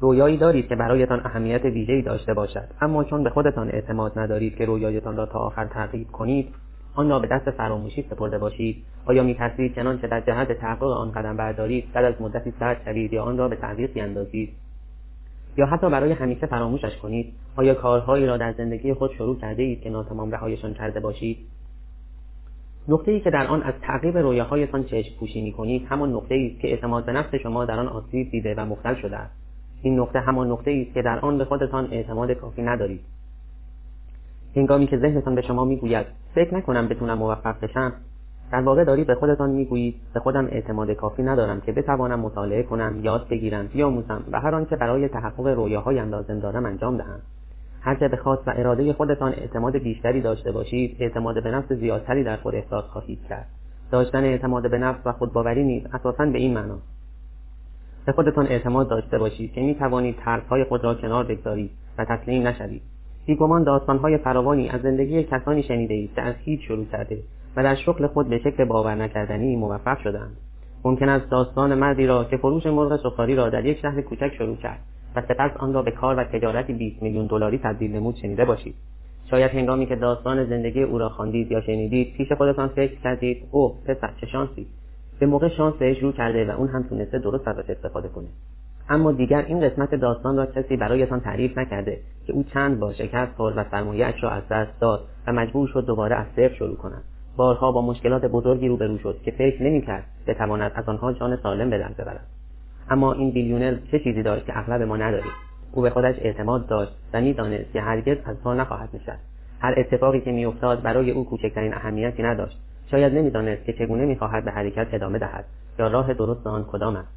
رویایی 0.00 0.36
دارید 0.36 0.68
که 0.68 0.76
برایتان 0.76 1.20
اهمیت 1.24 1.64
ویژه‌ای 1.64 2.02
داشته 2.02 2.34
باشد. 2.34 2.68
اما 2.80 3.04
چون 3.04 3.24
به 3.24 3.30
خودتان 3.30 3.68
اعتماد 3.68 4.18
ندارید 4.18 4.56
که 4.56 4.64
رویایتان 4.64 5.16
را 5.16 5.26
تا 5.26 5.38
آخر 5.38 5.64
تعقیب 5.64 6.10
کنید 6.12 6.54
آن 6.94 7.08
را 7.08 7.18
به 7.18 7.26
دست 7.26 7.50
فراموشی 7.50 8.02
سپرده 8.10 8.38
باشید. 8.38 8.84
آیا 9.06 9.22
میترسید 9.22 9.74
چنانچه 9.74 10.06
در 10.06 10.20
جهت 10.20 10.52
تحقق 10.52 10.82
آن 10.82 11.12
قدم 11.12 11.36
بردارید 11.36 11.92
بعد 11.92 12.04
از 12.04 12.14
مدتی 12.20 12.52
سرد 12.60 12.82
شوید 12.84 13.12
یا 13.12 13.22
آن 13.22 13.38
را 13.38 13.48
به 13.48 13.56
تعویق 13.56 13.92
بیاندازید؟ 13.92 14.52
یا 15.56 15.66
حتی 15.66 15.90
برای 15.90 16.12
همیشه 16.12 16.46
فراموشش 16.46 16.96
کنید. 16.96 17.32
آیا 17.56 17.74
کارهایی 17.74 18.26
را 18.26 18.36
در 18.36 18.52
زندگی 18.52 18.94
خود 18.94 19.12
شروع 19.12 19.36
کرده 19.38 19.62
اید 19.62 19.80
که 19.80 19.90
ناتمام 19.90 20.30
رهایشان 20.30 20.74
کرده 20.74 21.00
باشید؟ 21.00 21.38
نقطه 22.88 23.12
ای 23.12 23.20
که 23.20 23.30
در 23.30 23.46
آن 23.46 23.62
از 23.62 23.74
تعقیب 23.82 24.18
رویاهایتان 24.18 24.84
چشم 24.84 25.18
پوشی 25.20 25.40
می 25.40 25.86
همان 25.90 26.12
نقطه 26.12 26.34
ای 26.34 26.50
است 26.50 26.60
که 26.60 26.68
اعتماد 26.68 27.04
به 27.04 27.12
نفس 27.12 27.34
شما 27.34 27.64
در 27.64 27.78
آن 27.78 27.88
آسیب 27.88 28.30
دیده 28.30 28.54
و 28.54 28.64
مختل 28.64 28.94
شده 28.94 29.16
است. 29.16 29.45
این 29.86 30.00
نقطه 30.00 30.20
همان 30.20 30.50
نقطه 30.50 30.84
است 30.86 30.94
که 30.94 31.02
در 31.02 31.18
آن 31.18 31.38
به 31.38 31.44
خودتان 31.44 31.88
اعتماد 31.90 32.32
کافی 32.32 32.62
ندارید. 32.62 33.00
هنگامی 34.56 34.86
که 34.86 34.98
ذهنتان 34.98 35.34
به 35.34 35.42
شما 35.42 35.64
می‌گوید 35.64 36.06
فکر 36.34 36.54
نکنم 36.54 36.88
بتونم 36.88 37.18
موفق 37.18 37.60
بشم 37.62 37.92
در 38.52 38.60
واقع 38.60 38.84
دارید 38.84 39.06
به 39.06 39.14
خودتان 39.14 39.50
می‌گویید 39.50 39.94
به 40.14 40.20
خودم 40.20 40.46
اعتماد 40.46 40.90
کافی 40.90 41.22
ندارم 41.22 41.60
که 41.60 41.72
بتوانم 41.72 42.20
مطالعه 42.20 42.62
کنم 42.62 43.00
یاد 43.02 43.28
بگیرم 43.28 43.66
بیاموزم 43.66 44.24
و 44.32 44.40
هر 44.40 44.54
آنچه 44.54 44.76
برای 44.76 45.08
تحقق 45.08 45.46
رویاهایم 45.46 46.10
لازم 46.10 46.38
دارم 46.38 46.66
انجام 46.66 46.96
دهم. 46.96 47.20
هرچه 47.80 48.08
به 48.08 48.16
خواست 48.16 48.48
و 48.48 48.52
اراده 48.56 48.92
خودتان 48.92 49.32
اعتماد 49.32 49.76
بیشتری 49.76 50.20
داشته 50.20 50.52
باشید 50.52 50.96
اعتماد 51.00 51.42
به 51.42 51.50
نفس 51.50 51.72
زیادتری 51.72 52.24
در 52.24 52.36
خود 52.36 52.54
احساس 52.54 52.84
خواهید 52.84 53.18
کرد. 53.28 53.46
داشتن 53.90 54.24
اعتماد 54.24 54.70
به 54.70 54.78
نفس 54.78 55.00
و 55.04 55.12
خودباوری 55.12 55.64
نیز 55.64 55.82
اساسا 55.92 56.26
به 56.26 56.38
این 56.38 56.54
معنا 56.54 56.78
به 58.06 58.12
خودتان 58.12 58.46
اعتماد 58.46 58.88
داشته 58.88 59.18
باشید 59.18 59.52
که 59.52 59.60
می 59.60 59.74
توانید 59.74 60.16
ترسهای 60.16 60.64
خود 60.64 60.84
را 60.84 60.94
کنار 60.94 61.24
بگذارید 61.24 61.70
و 61.98 62.04
تسلیم 62.04 62.46
نشوید. 62.46 62.82
بیگمان 63.26 63.64
داستانهای 63.64 64.18
فراوانی 64.18 64.68
از 64.68 64.80
زندگی 64.80 65.24
کسانی 65.24 65.62
شنیده 65.62 65.94
اید 65.94 66.14
که 66.14 66.22
از 66.22 66.34
هیچ 66.44 66.60
شروع 66.68 66.84
کرده 66.84 67.18
و 67.56 67.62
در 67.62 67.74
شغل 67.74 68.06
خود 68.06 68.28
به 68.28 68.38
شکل 68.38 68.64
باور 68.64 68.94
نکردنی 68.94 69.56
موفق 69.56 69.98
شدند 69.98 70.36
ممکن 70.84 71.08
است 71.08 71.30
داستان 71.30 71.74
مردی 71.74 72.06
را 72.06 72.24
که 72.24 72.36
فروش 72.36 72.66
مرغ 72.66 72.96
سفاری 73.02 73.34
را 73.34 73.50
در 73.50 73.64
یک 73.64 73.78
شهر 73.78 74.00
کوچک 74.00 74.34
شروع 74.38 74.56
کرد 74.56 74.78
و 75.16 75.20
سپس 75.20 75.56
آن 75.56 75.72
را 75.72 75.82
به 75.82 75.90
کار 75.90 76.18
و 76.18 76.24
تجارتی 76.24 76.72
20 76.72 77.02
میلیون 77.02 77.26
دلاری 77.26 77.58
تبدیل 77.58 77.96
نمود 77.96 78.16
شنیده 78.16 78.44
باشید. 78.44 78.74
شاید 79.30 79.50
هنگامی 79.50 79.86
که 79.86 79.96
داستان 79.96 80.44
زندگی 80.44 80.82
او 80.82 80.98
را 80.98 81.08
خواندید 81.08 81.52
یا 81.52 81.60
شنیدید 81.60 82.14
پیش 82.16 82.32
خودتان 82.32 82.68
فکر 82.68 83.00
کردید 83.00 83.48
او 83.50 83.74
پسر 83.86 84.10
چه 84.20 84.26
شانسی! 84.26 84.66
به 85.18 85.26
موقع 85.26 85.48
شانس 85.48 85.74
بهش 85.74 86.02
رو 86.02 86.12
کرده 86.12 86.46
و 86.46 86.50
اون 86.50 86.68
هم 86.68 86.82
تونسته 86.82 87.18
درست 87.18 87.48
ازش 87.48 87.70
استفاده 87.70 88.08
کنه. 88.08 88.26
اما 88.88 89.12
دیگر 89.12 89.44
این 89.46 89.60
قسمت 89.60 89.94
داستان 89.94 90.36
را 90.36 90.46
کسی 90.46 90.76
برایتان 90.76 91.20
تعریف 91.20 91.58
نکرده 91.58 91.98
که 92.26 92.32
او 92.32 92.42
چند 92.42 92.80
با 92.80 92.92
شکست 92.92 93.36
خورد 93.36 93.58
و 93.58 93.64
سرمایهاش 93.70 94.22
را 94.22 94.30
از 94.30 94.42
دست 94.50 94.80
داد 94.80 95.00
و 95.26 95.32
مجبور 95.32 95.68
شد 95.68 95.86
دوباره 95.86 96.16
از 96.16 96.26
صفر 96.26 96.54
شروع 96.54 96.76
کند 96.76 97.02
بارها 97.36 97.72
با 97.72 97.82
مشکلات 97.82 98.24
بزرگی 98.24 98.68
روبرو 98.68 98.98
شد 98.98 99.20
که 99.24 99.30
فکر 99.30 99.62
نمی‌کرد 99.62 100.04
بتواند 100.26 100.72
از 100.74 100.88
آنها 100.88 101.12
جان 101.12 101.36
سالم 101.42 101.70
به 101.70 101.78
در 101.78 101.88
ببرد. 101.88 102.26
اما 102.90 103.12
این 103.12 103.30
بیلیونر 103.30 103.76
چه 103.90 103.98
چیزی 103.98 104.22
داشت 104.22 104.46
که 104.46 104.58
اغلب 104.58 104.82
ما 104.82 104.96
نداریم؟ 104.96 105.32
او 105.72 105.82
به 105.82 105.90
خودش 105.90 106.14
اعتماد 106.18 106.66
داشت 106.66 106.92
و 107.12 107.20
می‌دانست 107.20 107.72
که 107.72 107.80
هرگز 107.80 108.16
از 108.24 108.36
پا 108.42 108.54
نخواهد 108.54 108.88
نشست. 108.94 109.22
هر 109.60 109.74
اتفاقی 109.76 110.20
که 110.20 110.32
میافتاد 110.32 110.82
برای 110.82 111.10
او 111.10 111.24
کوچکترین 111.24 111.74
اهمیتی 111.74 112.22
نداشت. 112.22 112.58
شاید 112.90 113.14
نمی‌دانست 113.14 113.64
که 113.64 113.72
چگونه 113.72 114.04
می‌خواهد 114.04 114.44
به 114.44 114.50
حرکت 114.50 114.86
ادامه 114.92 115.18
دهد 115.18 115.44
یا 115.78 115.88
راه 115.88 116.14
درست 116.14 116.46
آن 116.46 116.64
کدام 116.64 116.96
است. 116.96 117.08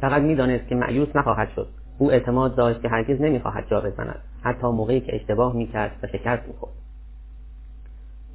فقط 0.00 0.22
می‌دانست 0.22 0.68
که 0.68 0.74
معیوس 0.74 1.16
نخواهد 1.16 1.48
شد. 1.56 1.68
او 1.98 2.12
اعتماد 2.12 2.54
داشت 2.56 2.82
که 2.82 2.88
هرگز 2.88 3.20
نمی‌خواهد 3.20 3.64
جا 3.70 3.80
بزند. 3.80 4.20
حتی 4.42 4.66
موقعی 4.66 5.00
که 5.00 5.16
اشتباه 5.16 5.56
می‌کرد 5.56 5.92
و 6.02 6.06
شکست 6.06 6.48
می‌خورد. 6.48 6.72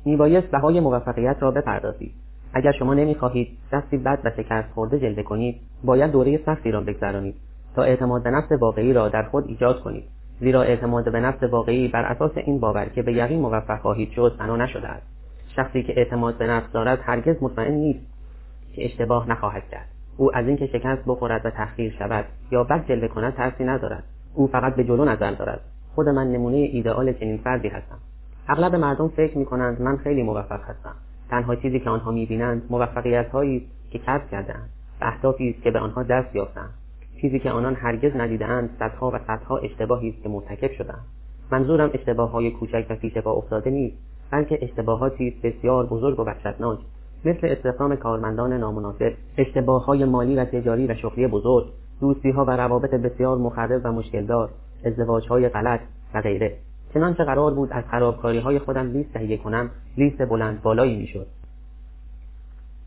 میبایست 0.06 0.48
بهای 0.48 0.80
موفقیت 0.80 1.38
را 1.40 1.52
بپردازید. 1.52 2.14
اگر 2.54 2.72
شما 2.72 2.94
نمی‌خواهید 2.94 3.58
دستی 3.72 3.98
بد 3.98 4.20
و 4.24 4.32
شکست 4.38 4.72
خورده 4.72 5.00
جلوه 5.00 5.24
کنید 5.24 5.62
باید 5.84 6.12
دوره 6.12 6.40
سختی 6.46 6.72
را 6.72 6.82
بگذرانید 6.82 7.36
تا 7.76 7.84
اعتماد 7.84 8.24
به 8.24 8.30
نفس 8.30 8.52
واقعی 8.52 8.94
را 8.94 9.10
در 9.10 9.24
خود 9.24 9.48
ایجاد 9.48 9.82
کنید. 9.82 10.04
زیرا 10.40 10.62
اعتماد 10.62 11.12
به 11.12 11.20
نفس 11.20 11.44
واقعی 11.44 11.88
بر 11.88 12.04
اساس 12.04 12.32
این 12.36 12.60
باور 12.60 12.86
که 12.86 13.02
به 13.02 13.14
یقین 13.14 13.40
موفق 13.40 13.82
خواهید 13.82 14.12
شد 14.12 14.36
بنا 14.40 14.56
نشده 14.56 14.88
است. 14.88 15.13
شخصی 15.56 15.84
که 15.84 15.94
اعتماد 15.98 16.38
به 16.38 16.48
نفس 16.48 16.72
دارد 16.72 17.00
هرگز 17.04 17.36
مطمئن 17.42 17.74
نیست 17.74 18.06
که 18.76 18.86
اشتباه 18.86 19.30
نخواهد 19.30 19.70
کرد. 19.72 19.88
او 20.18 20.38
از 20.38 20.48
اینکه 20.48 20.68
شکست 20.68 21.02
بخورد 21.08 21.46
و 21.46 21.50
تحقیر 21.50 21.96
شود 22.00 22.26
یا 22.52 22.64
بد 22.64 22.88
جلوه 22.88 23.08
کند 23.08 23.34
ترسی 23.34 23.64
ندارد. 23.64 24.04
او 24.36 24.48
فقط 24.48 24.76
به 24.76 24.84
جلو 24.84 25.06
نظر 25.06 25.32
دارد. 25.32 25.62
خود 25.96 26.10
من 26.10 26.32
نمونه 26.32 26.58
ایدئال 26.58 27.14
چنین 27.14 27.38
فردی 27.38 27.68
هستم. 27.68 27.98
اغلب 28.48 28.76
مردم 28.76 29.08
فکر 29.08 29.38
می 29.38 29.46
کنند 29.46 29.82
من 29.82 29.98
خیلی 29.98 30.24
موفق 30.24 30.62
هستم. 30.64 30.96
تنها 31.30 31.56
چیزی 31.56 31.80
که 31.80 31.90
آنها 31.90 32.12
می‌بینند 32.12 32.64
موفقیت 32.70 33.30
هایی 33.30 33.68
که 33.92 34.00
کسب 34.00 34.30
کردهاند 34.32 34.70
و 35.02 35.06
اهدافی 35.06 35.50
است 35.50 35.62
که 35.64 35.72
به 35.72 35.80
آنها 35.80 36.04
دست 36.04 36.36
یافتند 36.36 36.74
چیزی 37.22 37.40
که 37.40 37.52
آنان 37.52 37.76
هرگز 37.76 38.16
ندیدهاند 38.16 38.70
صدها 38.80 39.12
و 39.12 39.20
صدها 39.28 39.58
اشتباهی 39.58 40.10
است 40.10 40.24
که 40.24 40.30
مرتکب 40.30 40.72
شدهاند. 40.72 41.06
منظورم 41.52 41.90
اشتباه 41.94 42.32
های 42.32 42.52
کوچک 42.52 42.86
و 42.90 42.96
پیش 42.96 43.18
افتاده 43.18 43.70
نیست. 43.70 43.98
بلکه 44.34 44.60
اشتباهاتی 44.62 45.36
بسیار 45.44 45.86
بزرگ 45.86 46.20
و 46.20 46.24
وحشتناک 46.24 46.80
مثل 47.26 47.48
استخدام 47.48 47.96
کارمندان 47.96 48.54
نامناسب 48.54 49.14
اشتباه 49.38 49.86
های 49.86 50.06
مالی 50.06 50.36
و 50.36 50.46
تجاری 50.46 50.88
و 50.88 50.96
شغلی 50.96 51.28
بزرگ 51.28 51.66
دوستی 52.02 52.32
ها 52.32 52.46
و 52.46 52.50
روابط 52.50 52.90
بسیار 52.90 53.38
مخرب 53.38 53.82
و 53.84 53.92
مشکلدار 53.92 54.50
ازدواج 54.86 55.28
های 55.28 55.50
غلط 55.50 55.80
و 56.14 56.22
غیره. 56.22 56.56
چنانچه 56.94 57.24
قرار 57.24 57.54
بود 57.54 57.70
از 57.72 57.84
خرابکاری 57.92 58.40
های 58.40 58.60
خودم 58.60 58.88
لیست 58.88 59.14
تهیه 59.14 59.38
کنم 59.38 59.70
لیست 59.98 60.22
بلند 60.30 60.62
بالایی 60.62 60.98
می‌شد. 60.98 61.28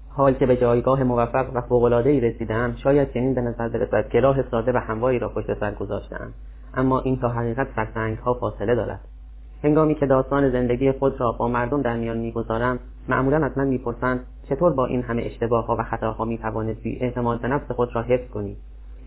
حال 0.08 0.34
که 0.34 0.46
به 0.46 0.56
جایگاه 0.56 1.02
موفق 1.02 1.46
و 1.54 1.60
فوقالعادهای 1.60 2.20
رسیدم 2.20 2.74
شاید 2.82 3.12
چنین 3.12 3.34
به 3.34 3.40
نظر 3.40 3.68
برسد 3.68 4.08
که 4.08 4.20
راه 4.20 4.50
ساده 4.50 4.72
و 4.72 4.76
همواری 4.76 5.18
را 5.18 5.28
پشت 5.28 5.60
سر 5.60 5.74
گذاشتم 5.74 6.32
اما 6.74 7.00
این 7.00 7.16
تا 7.16 7.28
حقیقت 7.28 7.66
فرسنگ 7.66 8.18
ها 8.18 8.34
فاصله 8.34 8.74
دارد. 8.74 9.00
هنگامی 9.62 9.94
که 9.94 10.06
داستان 10.06 10.50
زندگی 10.50 10.92
خود 10.92 11.20
را 11.20 11.32
با 11.32 11.48
مردم 11.48 11.82
در 11.82 11.96
میان 11.96 12.18
می‌گذارم 12.18 12.78
معمولا 13.08 13.46
از 13.46 13.58
من 13.58 13.66
می‌پرسند 13.66 14.20
چطور 14.48 14.72
با 14.72 14.86
این 14.86 15.02
همه 15.02 15.22
اشتباه 15.22 15.66
ها 15.66 15.76
و 15.76 15.82
خطاها 15.82 16.24
می‌توانستی 16.24 16.98
اعتماد 17.00 17.40
به 17.40 17.48
نفس 17.48 17.70
خود 17.70 17.96
را 17.96 18.02
حفظ 18.02 18.30
کنی؟ 18.30 18.56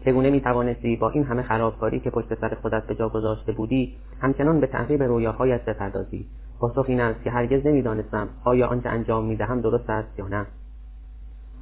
چگونه 0.06 0.30
می‌توانستی 0.30 0.96
با 0.96 1.10
این 1.10 1.24
همه 1.24 1.42
خرابکاری 1.42 2.00
که 2.00 2.10
پشت 2.10 2.36
سر 2.42 2.58
خودت 2.62 2.84
به 2.84 2.96
جا 2.96 3.10
گذاشته 3.10 3.52
بودی 3.52 3.96
همچنان 4.22 4.60
به 4.60 4.68
تعقیب 4.68 5.04
رویاهایت 5.04 5.66
بپردازی؟ 5.66 6.26
پاسخ 6.60 6.86
این 6.88 7.02
است 7.02 7.24
که 7.24 7.32
هرگز 7.32 7.68
نمی‌دانستم 7.68 8.28
آیا 8.44 8.68
آنچه 8.68 8.90
انجام 8.90 9.26
می‌دهم 9.26 9.62
درست 9.62 9.90
است 9.90 10.20
یا 10.20 10.28
نه. 10.28 10.46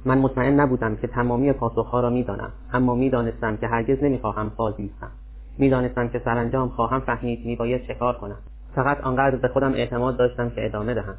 من 0.04 0.18
مطمئن 0.18 0.60
نبودم 0.60 0.96
که 0.96 1.06
تمامی 1.06 1.52
پاسخها 1.52 2.00
را 2.00 2.10
می‌دانم 2.10 2.52
اما 2.72 2.94
می‌دانستم 2.94 3.56
که 3.56 3.66
هرگز 3.66 4.02
نمی‌خواهم 4.02 4.52
بازیستم 4.56 5.10
می‌دانستم 5.58 6.08
که 6.08 6.18
سرانجام 6.18 6.68
خواهم 6.68 7.00
فهمید 7.00 7.46
میباید 7.46 7.86
چه 7.86 7.94
کنم. 7.94 8.38
فقط 8.78 9.00
آنقدر 9.00 9.36
به 9.36 9.48
خودم 9.48 9.72
اعتماد 9.72 10.16
داشتم 10.16 10.50
که 10.50 10.66
ادامه 10.66 10.94
دهم. 10.94 11.14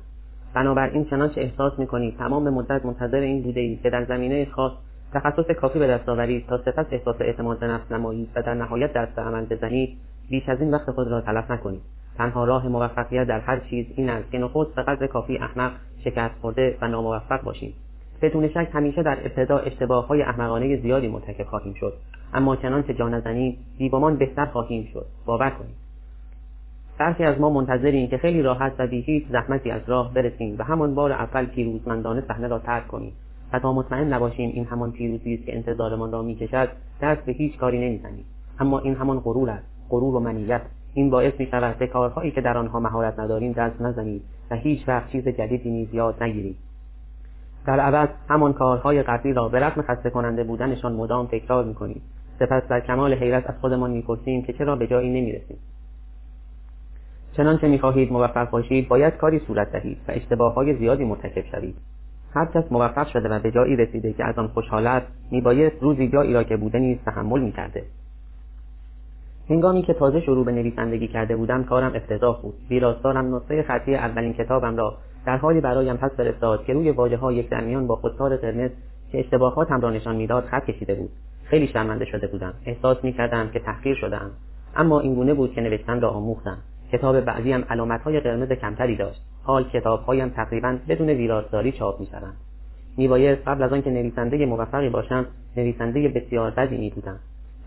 بنابراین 0.54 1.06
چنانچه 1.06 1.42
احساس 1.42 1.80
می‌کنی 1.80 2.16
تمام 2.20 2.50
مدت 2.50 2.86
منتظر 2.86 3.18
این 3.18 3.44
بوده 3.44 3.60
ای 3.60 3.76
که 3.84 3.90
در 3.90 4.06
زمینه 4.06 4.46
خاص 4.46 4.72
تخصص 5.14 5.52
کافی 5.52 5.80
به 5.80 5.88
دست 5.88 6.10
آورید 6.10 6.48
تا 6.48 6.58
سپس 6.58 6.86
احساس 6.92 7.16
اعتماد 7.20 7.60
به 7.60 7.68
نفس 7.68 7.92
نمایید 7.92 8.30
و 8.36 8.42
در 8.42 8.54
نهایت 8.54 8.94
دست 8.94 9.20
عمل 9.20 9.46
بزنید 9.46 9.98
بیش 10.30 10.50
از 10.50 10.62
این 10.62 10.72
وقت 10.72 10.92
خود 10.92 11.08
را 11.08 11.22
تلف 11.22 11.52
نکنید 11.52 11.82
تنها 12.18 12.46
راه 12.46 12.68
موفقیت 12.68 13.28
در 13.28 13.40
هر 13.40 13.60
چیز 13.60 13.86
این 13.96 14.10
است 14.10 14.32
که 14.32 14.38
نخست 14.38 14.76
به 14.76 14.84
قدر 14.84 15.08
کافی 15.08 15.38
احمق 15.38 15.72
شکست 16.04 16.36
خورده 16.42 16.78
و 16.82 16.88
ناموفق 16.88 17.44
باشیم. 17.44 17.74
بدون 18.22 18.48
شک 18.48 18.70
همیشه 18.74 19.04
در 19.04 19.18
ابتدا 19.22 19.58
اشتباه 19.58 20.08
های 20.08 20.22
احمقانه 20.22 20.82
زیادی 20.82 21.08
مرتکب 21.08 21.46
خواهیم 21.46 21.74
شد. 21.74 21.94
اما 22.34 22.56
چنانچه 22.56 22.94
جا 22.94 23.10
نزنیم 23.10 23.58
دیبامان 23.78 24.16
بهتر 24.16 24.46
خواهیم 24.46 24.90
شد. 24.94 25.06
باور 25.26 25.50
کنید. 25.50 25.89
برخی 27.00 27.24
از 27.24 27.40
ما 27.40 27.50
منتظریم 27.50 28.10
که 28.10 28.18
خیلی 28.18 28.42
راحت 28.42 28.74
و 28.80 28.88
بی 28.88 29.02
هیچ 29.02 29.24
زحمتی 29.32 29.72
از 29.72 29.82
راه 29.88 30.14
برسیم 30.14 30.56
و 30.60 30.64
همان 30.64 30.96
بار 30.96 31.12
اول 31.12 31.46
پیروزمندانه 31.46 32.24
صحنه 32.28 32.48
را 32.48 32.60
ترک 32.60 32.88
کنیم. 32.88 33.14
و 33.54 33.60
تا 33.60 33.74
مطمئن 33.74 34.14
نباشیم 34.14 34.52
این 34.54 34.66
همان 34.66 34.92
پیروزی 34.92 35.34
است 35.34 35.46
که 35.46 35.56
انتظارمان 35.56 36.12
را 36.12 36.22
می‌کشد 36.22 36.70
دست 37.02 37.26
به 37.26 37.32
هیچ 37.32 37.58
کاری 37.58 37.90
نمی‌زنیم. 37.90 38.26
اما 38.60 38.80
این 38.80 38.96
همان 38.96 39.20
غرور 39.20 39.50
است 39.50 39.66
غرور 39.90 40.16
و 40.16 40.20
منیت. 40.20 40.62
این 40.94 41.10
باعث 41.10 41.34
می 41.40 41.46
شود 41.46 41.78
به 41.78 41.88
کارهایی 41.88 42.32
که 42.32 42.42
در 42.42 42.58
آنها 42.58 42.80
مهارت 42.80 43.20
نداریم 43.20 43.52
دست 43.52 43.82
نزنیم 43.82 44.22
و 44.52 44.56
هیچ 44.56 44.88
وقت 44.88 45.12
چیز 45.12 45.28
جدیدی 45.28 45.72
نیز 45.72 45.94
یاد 45.94 46.24
نگیریم. 46.24 46.56
در 47.68 47.80
عوض 47.80 48.10
همان 48.30 48.54
کارهای 48.54 49.04
قبلی 49.04 49.34
را 49.34 49.50
به 49.50 49.60
رغم 49.60 49.82
خسته 49.82 50.10
کننده 50.10 50.44
بودنشان 50.44 50.94
مدام 50.94 51.28
تکرار 51.28 51.66
می‌کنیم. 51.66 52.02
سپس 52.40 52.68
در 52.70 52.80
کمال 52.80 53.14
حیرت 53.14 53.50
از 53.50 53.56
خودمان 53.62 53.92
می‌پرسیم 53.92 54.44
که 54.44 54.54
چرا 54.54 54.76
به 54.76 54.88
جایی 54.88 55.10
نمی‌رسیم. 55.10 55.58
چنانچه 57.40 57.68
می‌خواهید 57.68 58.12
موفق 58.12 58.50
باشید 58.50 58.88
باید 58.88 59.18
کاری 59.18 59.40
صورت 59.48 59.72
دهید 59.72 59.98
و 60.08 60.12
اشتباههای 60.12 60.76
زیادی 60.76 61.06
مرتکب 61.06 61.46
شوید. 61.52 61.76
هر 62.34 62.46
کس 62.46 62.72
موفق 62.72 63.08
شده 63.08 63.30
و 63.30 63.40
به 63.40 63.52
جایی 63.52 63.76
رسیده 63.76 64.14
که 64.14 64.26
از 64.26 64.38
آن 64.38 64.48
خوشحال 64.48 64.88
است 64.88 65.08
میبایست 65.32 65.76
روزی 65.82 66.08
جایی 66.08 66.34
را 66.34 66.44
که 66.44 66.58
بوده 66.58 66.80
نیز 66.80 66.98
تحمل 67.06 67.40
می‌کرده. 67.40 67.84
هنگامی 69.50 69.82
که 69.82 69.94
تازه 69.94 70.22
شروع 70.22 70.46
به 70.46 70.52
نویسندگی 70.52 71.08
کرده 71.08 71.36
بودم 71.36 71.64
کارم 71.64 71.92
افتضاح 71.96 72.42
بود. 72.42 72.54
ویراستارم 72.70 73.36
نسخه 73.36 73.64
خطی 73.64 73.96
اولین 73.96 74.34
کتابم 74.34 74.78
را 74.78 74.98
در 75.26 75.38
حالی 75.38 75.62
برایم 75.62 75.98
پس 75.98 76.12
فرستاد 76.12 76.66
که 76.66 76.74
روی 76.74 76.92
واژه 76.92 77.18
ها 77.18 77.32
یک 77.32 77.50
درمیان 77.50 77.88
با 77.88 77.96
خودکار 77.96 78.38
قرمز 78.38 78.72
که 79.12 79.20
اشتباهاتم 79.20 79.82
را 79.82 79.90
نشان 79.90 80.16
می‌داد 80.16 80.46
خط 80.46 80.66
کشیده 80.66 80.96
بود. 80.96 81.10
خیلی 81.44 81.68
شرمنده 81.68 82.06
شده 82.06 82.28
بودم. 82.28 82.54
احساس 82.66 83.04
می‌کردم 83.04 83.50
که 83.50 83.60
تحقیر 83.60 83.96
شدهام. 83.96 84.32
اما 84.76 85.00
این 85.00 85.16
گونه 85.16 85.34
بود 85.34 85.54
که 85.54 85.62
نوشتن 85.62 86.02
را 86.02 86.10
آموختم. 86.10 86.58
کتاب 86.92 87.20
بعضیم 87.20 87.66
علامتهای 87.70 88.20
قرمز 88.20 88.52
کمتری 88.52 88.96
داشت. 88.96 89.22
حال 89.44 89.64
کتابهایم 89.64 90.30
تقریبا 90.30 90.78
بدون 90.90 91.10
ویراستاری 91.10 91.72
چاپ 91.72 92.00
می‌شوند. 92.00 92.34
میبایست 92.98 93.48
قبل 93.48 93.64
از 93.64 93.74
آنکه 93.74 93.90
نویسنده 93.90 94.46
موفقی 94.46 94.90
باشم 94.90 95.26
نویسنده 95.58 96.08
بسیار 96.08 96.52
بدی 96.52 96.78
میبودم. 96.78 97.20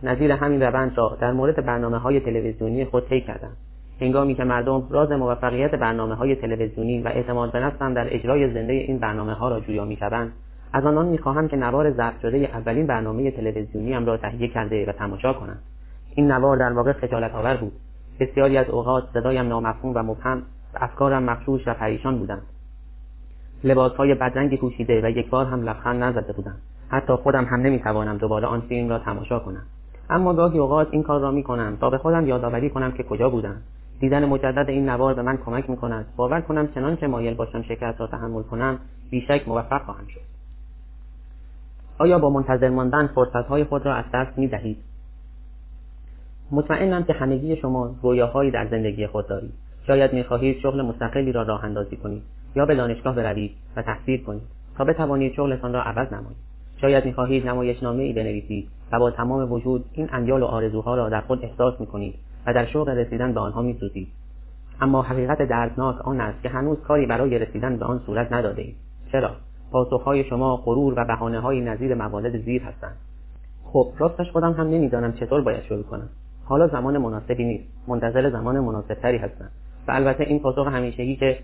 نظیر 0.03 0.33
همین 0.33 0.63
روند 0.63 0.99
را 0.99 1.19
در 1.21 1.33
مورد 1.33 1.67
برنامه 1.67 1.99
های 1.99 2.21
تلویزیونی 2.21 2.85
خود 2.85 3.09
طی 3.09 3.21
کردم. 3.21 3.53
هنگامی 4.01 4.35
که 4.35 4.45
مردم 4.45 4.87
راز 4.91 5.11
موفقیت 5.11 5.75
برنامه 5.75 6.15
های 6.15 6.37
تلویزیونی 6.37 7.03
و 7.03 7.09
اعتماد 7.09 7.53
به 7.53 7.61
نفسم 7.61 7.95
در 7.95 8.15
اجرای 8.15 8.55
زنده 8.55 8.73
این 8.73 8.99
برنامه 8.99 9.33
ها 9.33 9.49
را 9.49 9.61
جویا 9.61 9.85
می‌شوند 9.85 10.33
از 10.73 10.87
آنان 10.87 11.07
می‌خواهم 11.07 11.49
که 11.49 11.57
نوار 11.57 11.91
ضبط 11.91 12.21
شده 12.23 12.37
اولین 12.37 12.87
برنامه 12.87 13.31
تلویزیونی 13.31 14.07
را 14.07 14.17
تهیه 14.17 14.49
کرده 14.49 14.87
و 14.87 14.93
تماشا 14.93 15.33
کنند 15.33 15.63
این 16.15 16.33
نوار 16.33 16.57
در 16.57 16.73
واقع 16.73 16.93
خجالت 16.93 17.35
آور 17.35 17.57
بود. 17.57 17.73
بسیاری 18.23 18.59
از 18.59 18.69
اوقات 18.69 19.05
صدایم 19.15 19.49
نامفهوم 19.49 19.93
و 19.97 20.03
مبهم 20.03 20.43
و 20.75 20.79
افکارم 20.81 21.23
مخشوش 21.23 21.69
و 21.69 21.75
پریشان 21.75 22.19
بودند. 22.19 22.43
لباسهای 23.65 24.15
بدرنگی 24.15 24.57
پوشیده 24.57 25.01
و 25.05 25.11
یک 25.11 25.31
بار 25.31 25.47
هم 25.47 25.63
لبخند 25.63 26.03
نزده 26.03 26.33
بودم 26.33 26.55
حتی 26.89 27.13
خودم 27.13 27.45
هم 27.45 27.61
نمی‌توانم 27.61 28.17
دوباره 28.17 28.47
آن 28.47 28.61
فیلم 28.61 28.89
را 28.89 28.99
تماشا 28.99 29.39
کنم. 29.39 29.63
اما 30.11 30.35
گاهی 30.35 30.59
اوقات 30.59 30.89
این 30.91 31.03
کار 31.03 31.21
را 31.21 31.31
می‌کنم 31.31 31.77
تا 31.81 31.91
به 31.91 31.99
خودم 31.99 32.27
یادآوری 32.27 32.71
کنم 32.71 32.93
که 32.93 33.03
کجا 33.03 33.31
بودم. 33.31 33.57
دیدن 34.01 34.25
مجدد 34.25 34.69
این 34.69 34.89
نوار 34.89 35.15
به 35.15 35.23
من 35.23 35.37
کمک 35.37 35.71
می‌کند. 35.71 36.07
باور 36.17 36.41
کنم 36.41 36.69
چنانچه 36.75 37.07
مایل 37.07 37.35
باشم 37.35 37.63
شکست 37.63 38.01
را 38.01 38.07
تحمل 38.07 38.43
کنم 38.43 38.79
بیشک 39.11 39.49
موفق 39.49 39.85
خواهم 39.85 40.07
شد. 40.07 40.21
آیا 41.99 42.19
با 42.19 42.31
منتظر 42.31 42.69
ماندن 42.69 43.07
فرصتهای 43.07 43.65
خود 43.65 43.87
را 43.87 43.95
از 43.95 44.05
دست 44.15 44.39
می‌دهید؟ 44.39 44.92
مطمئنم 46.53 47.05
که 47.05 47.13
همگی 47.13 47.57
شما 47.57 47.95
رویاهایی 48.03 48.51
در 48.51 48.67
زندگی 48.71 49.07
خود 49.07 49.29
دارید. 49.29 49.53
شاید 49.87 50.13
می‌خواهید 50.13 50.59
شغل 50.59 50.83
مستقلی 50.83 51.33
را 51.33 51.43
راه 51.43 51.65
اندازی 51.65 51.97
کنید 51.97 52.23
یا 52.57 52.67
به 52.67 52.75
دانشگاه 52.75 53.15
بروید 53.15 53.51
و 53.77 53.83
تحصیل 53.83 54.25
کنید 54.25 54.43
تا 54.79 54.85
بتوانید 54.85 55.33
شغلتان 55.33 55.73
را 55.73 55.83
عوض 55.83 56.13
نمایید. 56.13 56.37
شاید 56.81 57.05
می‌خواهید 57.05 57.49
نمایشنامه 57.49 58.03
ای 58.03 58.13
بنویسید 58.13 58.69
و 58.93 58.99
با 58.99 59.11
تمام 59.11 59.53
وجود 59.53 59.85
این 59.93 60.09
انیال 60.13 60.43
و 60.43 60.47
آرزوها 60.47 60.95
را 60.95 61.09
در 61.09 61.21
خود 61.21 61.45
احساس 61.45 61.81
می‌کنید 61.81 62.15
و 62.47 62.55
در 62.55 62.67
شوق 62.67 62.89
رسیدن 62.89 63.33
به 63.33 63.41
آنها 63.41 63.63
میسوزید. 63.63 64.09
اما 64.81 65.03
حقیقت 65.03 65.43
دردناک 65.43 65.97
آن 66.09 66.21
است 66.21 66.43
که 66.43 66.49
هنوز 66.49 66.79
کاری 66.81 67.07
برای 67.07 67.39
رسیدن 67.39 67.77
به 67.77 67.85
آن 67.85 68.01
صورت 68.07 68.33
نداده 68.33 68.63
اید. 68.63 68.77
چرا؟ 69.13 69.31
پاسخهای 69.71 70.25
شما 70.25 70.57
غرور 70.57 70.95
و 70.97 71.05
بهانه 71.05 71.41
های 71.41 71.61
نظیر 71.61 71.95
موالد 71.95 72.45
زیر 72.45 72.63
هستند. 72.63 72.97
خب 73.65 73.93
راستش 73.99 74.31
خودم 74.31 74.53
هم 74.53 74.67
نمی‌دانم 74.67 75.13
چطور 75.13 75.41
باید 75.41 75.63
شروع 75.63 75.83
کنم. 75.83 76.09
حالا 76.45 76.69
زمان 76.69 76.99
مناسبی 76.99 77.45
نیست. 77.45 77.65
منتظر 77.89 78.31
زمان 78.31 78.61
مناسبتری 78.61 79.19
هستم 79.19 79.49
و 79.89 79.93
البته 79.93 80.25
این 80.25 80.41
پاسخ 80.41 80.67
همیشگی 80.67 81.17
که 81.17 81.39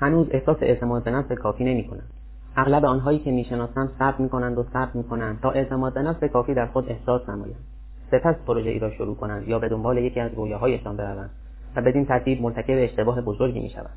هنوز 0.00 0.26
احساس 0.30 0.56
اعتماد 0.60 1.04
به 1.04 1.10
نفس 1.10 1.32
کافی 1.32 1.64
نمی‌کنند 1.64 2.10
اغلب 2.56 2.84
آنهایی 2.84 3.18
که 3.18 3.30
می‌شناسم 3.30 3.88
صبر 3.98 4.18
می‌کنند 4.18 4.58
و 4.58 4.62
صبر 4.72 4.90
می‌کنند 4.94 5.40
تا 5.40 5.50
اعتماد 5.50 5.94
به 5.94 6.02
نفس 6.02 6.24
کافی 6.24 6.54
در 6.54 6.66
خود 6.66 6.88
احساس 6.88 7.28
نمایند. 7.28 7.64
سپس 8.10 8.34
پروژه 8.46 8.70
ای 8.70 8.78
را 8.78 8.90
شروع 8.90 9.16
کنند 9.16 9.48
یا 9.48 9.58
به 9.58 9.68
دنبال 9.68 9.98
یکی 9.98 10.20
از 10.20 10.34
رویاهایشان 10.34 10.96
بروند 10.96 11.30
و 11.76 11.80
بدین 11.80 12.04
ترتیب 12.04 12.42
مرتکب 12.42 12.74
اشتباه 12.76 13.20
بزرگی 13.20 13.60
می‌شوند. 13.60 13.96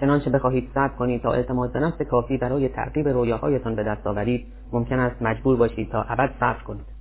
چنانچه 0.00 0.30
بخواهید 0.30 0.70
صبر 0.74 0.94
کنید 0.96 1.22
تا 1.22 1.32
اعتماد 1.32 1.72
به 1.72 1.80
نفس 1.80 2.02
کافی 2.02 2.36
برای 2.38 2.68
تعقیب 2.68 3.08
رویاهایتان 3.08 3.74
به 3.74 3.84
دست 3.84 4.06
آورید 4.06 4.46
ممکن 4.72 4.98
است 4.98 5.22
مجبور 5.22 5.56
باشید 5.56 5.90
تا 5.90 6.02
ابد 6.02 6.30
صبر 6.40 6.62
کنید. 6.62 6.93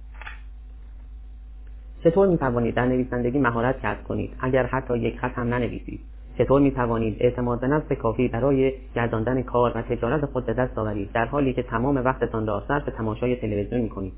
چطور 2.03 2.27
می 2.27 2.37
توانید 2.37 2.75
در 2.75 2.85
نویسندگی 2.85 3.39
مهارت 3.39 3.79
کسب 3.81 4.03
کنید؟ 4.03 4.33
اگر 4.39 4.65
حتی 4.65 4.97
یک 4.97 5.19
خط 5.19 5.31
هم 5.35 5.53
ننویسید 5.53 5.99
چطور 6.37 6.61
می 6.61 6.71
توانید 6.71 7.17
اعتماد 7.19 7.59
به 7.59 7.67
نفس 7.67 7.91
کافی 7.91 8.27
برای 8.27 8.73
گرداندن 8.95 9.41
کار 9.41 9.71
و 9.75 9.81
تجارت 9.81 10.25
خود 10.25 10.45
به 10.45 10.53
دست 10.53 10.77
آورید؟ 10.77 11.11
در 11.11 11.25
حالی 11.25 11.53
که 11.53 11.63
تمام 11.63 11.97
وقتتان 11.97 12.47
را 12.47 12.63
صرف 12.67 12.85
تماشای 12.85 13.35
تلویزیون 13.35 13.81
می 13.81 13.89
کنید 13.89 14.13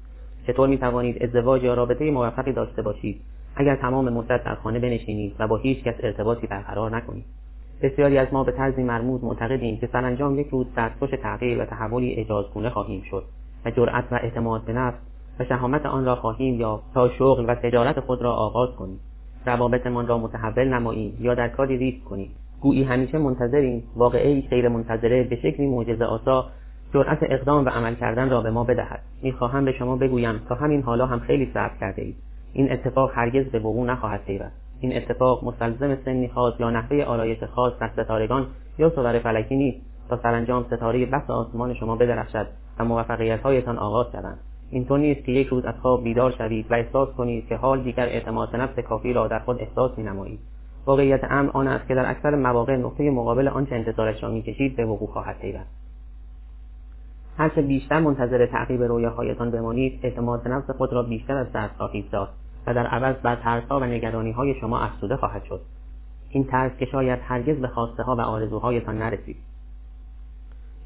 چطور 0.47 0.69
می 0.69 0.77
توانید 0.77 1.23
ازدواج 1.23 1.63
یا 1.63 1.73
رابطه 1.73 2.11
موفقی 2.11 2.53
داشته 2.53 2.81
باشید؟ 2.81 3.21
اگر 3.55 3.75
تمام 3.75 4.09
مدت 4.09 4.43
در 4.43 4.55
خانه 4.55 4.79
بنشینید 4.79 5.35
و 5.39 5.47
با 5.47 5.57
هیچ 5.57 5.83
کس 5.83 5.95
ارتباطی 5.99 6.47
برقرار 6.47 6.95
نکنید. 6.95 7.25
بسیاری 7.81 8.17
از 8.17 8.27
ما 8.31 8.43
به 8.43 8.51
طرزی 8.51 8.83
مرموز 8.83 9.23
معتقدیم 9.23 9.77
که 9.77 9.89
سرانجام 9.91 10.39
یک 10.39 10.47
روز 10.47 10.67
دستخوش 10.77 11.09
تغییر 11.23 11.61
و 11.61 11.65
تحولی 11.65 12.15
اجازگونه 12.15 12.69
خواهیم 12.69 13.01
شد 13.09 13.23
و 13.65 13.71
جرأت 13.71 14.05
و 14.11 14.15
اعتماد 14.15 14.65
به 14.65 14.73
نفس 14.73 14.97
و 15.39 15.45
شهامت 15.45 15.85
آن 15.85 16.05
را 16.05 16.15
خواهیم 16.15 16.59
یا 16.59 16.81
تا 16.93 17.09
شغل 17.09 17.45
و 17.47 17.55
تجارت 17.55 17.99
خود 17.99 18.21
را 18.21 18.33
آغاز 18.33 18.69
کنیم. 18.69 18.99
روابطمان 19.45 20.07
را 20.07 20.17
متحول 20.17 20.67
نماییم 20.67 21.17
یا 21.19 21.35
در 21.35 21.47
کاری 21.47 21.77
ریسک 21.77 22.03
کنیم. 22.03 22.31
گویی 22.61 22.83
همیشه 22.83 23.17
منتظریم 23.17 23.83
واقعه 23.95 24.41
غیر 24.41 24.67
منتظره 24.67 25.23
به 25.23 25.35
شکلی 25.35 25.67
معجزه 25.67 26.05
آسا 26.05 26.45
جرأت 26.93 27.19
اقدام 27.21 27.65
و 27.65 27.69
عمل 27.69 27.95
کردن 27.95 28.29
را 28.29 28.41
به 28.41 28.51
ما 28.51 28.63
بدهد. 28.63 28.99
می‌خواهم 29.21 29.65
به 29.65 29.71
شما 29.71 29.95
بگویم 29.95 30.41
تا 30.49 30.55
همین 30.55 30.81
حالا 30.81 31.05
هم 31.05 31.19
خیلی 31.19 31.51
صبر 31.53 31.77
کرده 31.79 32.01
اید. 32.01 32.15
این 32.53 32.71
اتفاق 32.71 33.11
هرگز 33.15 33.45
به 33.45 33.59
وقوع 33.59 33.87
نخواهد 33.87 34.23
پیوست. 34.25 34.55
این 34.79 34.97
اتفاق 34.97 35.43
مستلزم 35.43 35.97
سنی 36.05 36.27
خاص 36.27 36.53
یا 36.59 36.69
نحوه 36.69 37.03
آرایش 37.03 37.43
خاص 37.43 37.73
در 37.79 37.89
ستارگان 37.93 38.47
یا 38.79 38.89
صور 38.89 39.19
فلکی 39.19 39.55
نیست 39.55 39.77
تا 40.09 40.19
سرانجام 40.23 40.63
ستاره 40.63 41.05
بس 41.05 41.29
آسمان 41.29 41.73
شما 41.73 41.95
بدرخشد 41.95 42.47
و 42.79 42.85
موفقیتهایتان 42.85 43.77
آغاز 43.77 44.11
شوند. 44.11 44.39
اینطور 44.69 44.99
نیست 44.99 45.25
که 45.25 45.31
یک 45.31 45.47
روز 45.47 45.65
از 45.65 45.75
خواب 45.81 46.03
بیدار 46.03 46.31
شوید 46.31 46.71
و 46.71 46.73
احساس 46.73 47.09
کنید 47.09 47.47
که 47.47 47.55
حال 47.55 47.83
دیگر 47.83 48.05
اعتماد 48.05 48.51
به 48.51 48.57
نفس 48.57 48.79
کافی 48.79 49.13
را 49.13 49.27
در 49.27 49.39
خود 49.39 49.61
احساس 49.61 49.99
نمایید 49.99 50.39
واقعیت 50.85 51.23
امر 51.23 51.49
آن 51.53 51.67
است 51.67 51.87
که 51.87 51.95
در 51.95 52.09
اکثر 52.09 52.35
مواقع 52.35 52.75
نقطه 52.75 53.11
مقابل 53.11 53.47
آنچه 53.47 53.75
انتظارش 53.75 54.23
را 54.23 54.29
می‌کشید 54.29 54.75
به 54.75 54.85
وقوع 54.85 55.09
خواهد 55.09 55.39
پیوست. 55.39 55.69
هرچه 57.37 57.61
بیشتر 57.61 57.99
منتظر 57.99 58.45
تعقیب 58.45 58.83
رویاهایتان 58.83 59.51
بمانید 59.51 59.99
اعتماد 60.03 60.43
به 60.43 60.49
نفس 60.49 60.69
خود 60.69 60.93
را 60.93 61.03
بیشتر 61.03 61.37
از 61.37 61.51
دست 61.51 61.77
خواهید 61.77 62.09
داد 62.09 62.29
و 62.67 62.73
در 62.73 62.87
عوض 62.87 63.15
بر 63.15 63.35
ترسها 63.35 63.79
و 63.79 63.83
نگرانی 63.83 64.31
های 64.31 64.53
شما 64.53 64.79
افزوده 64.79 65.15
خواهد 65.15 65.43
شد. 65.43 65.61
این 66.29 66.43
ترس 66.43 66.71
که 66.79 66.85
شاید 66.85 67.19
هرگز 67.23 67.57
به 67.57 67.67
خواسته 67.67 68.03
ها 68.03 68.15
و 68.15 68.21
آرزوهایتان 68.21 68.97
نرسید. 68.97 69.37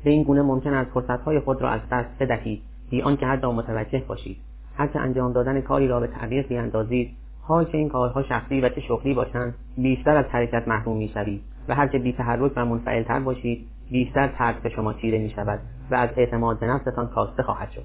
به 0.04 0.10
این 0.10 0.24
گونه 0.24 0.42
ممکن 0.42 0.74
است 0.74 0.92
فرصتهای 0.92 1.40
خود 1.40 1.62
را 1.62 1.70
از 1.70 1.82
دست 1.92 2.10
بدهید. 2.20 2.62
بی 2.90 3.02
آنکه 3.02 3.26
حتی 3.26 3.48
متوجه 3.48 4.04
باشید. 4.08 4.38
هرچه 4.78 5.00
انجام 5.00 5.34
دادن 5.34 5.62
کاری 5.62 5.88
را 5.88 6.00
به 6.00 6.08
تعویق 6.08 6.48
بیاندازید 6.48 7.12
حال 7.42 7.66
که 7.66 7.78
این 7.78 7.90
کارها 7.90 8.24
شخصی 8.24 8.62
و 8.62 8.70
چه 8.70 8.82
شغلی 8.82 9.14
باشند 9.14 9.56
بیشتر 9.78 10.18
از 10.18 10.26
حرکت 10.26 10.68
محروم 10.68 10.98
می‌شوید. 10.98 11.42
و 11.68 11.76
هرچه 11.76 12.00
بی 12.00 12.14
تحرک 12.14 12.52
و 12.56 12.66
منفعلتر 12.66 13.20
باشید 13.20 13.68
بیشتر 13.92 14.28
ترس 14.28 14.56
به 14.56 14.70
شما 14.70 14.94
چیره 14.94 15.18
می 15.18 15.30
شود 15.30 15.60
و 15.92 15.96
از 15.96 16.10
اعتماد 16.18 16.60
به 16.60 16.68
نفستان 16.68 17.08
کاسته 17.08 17.44
خواهد 17.44 17.72
شد. 17.72 17.84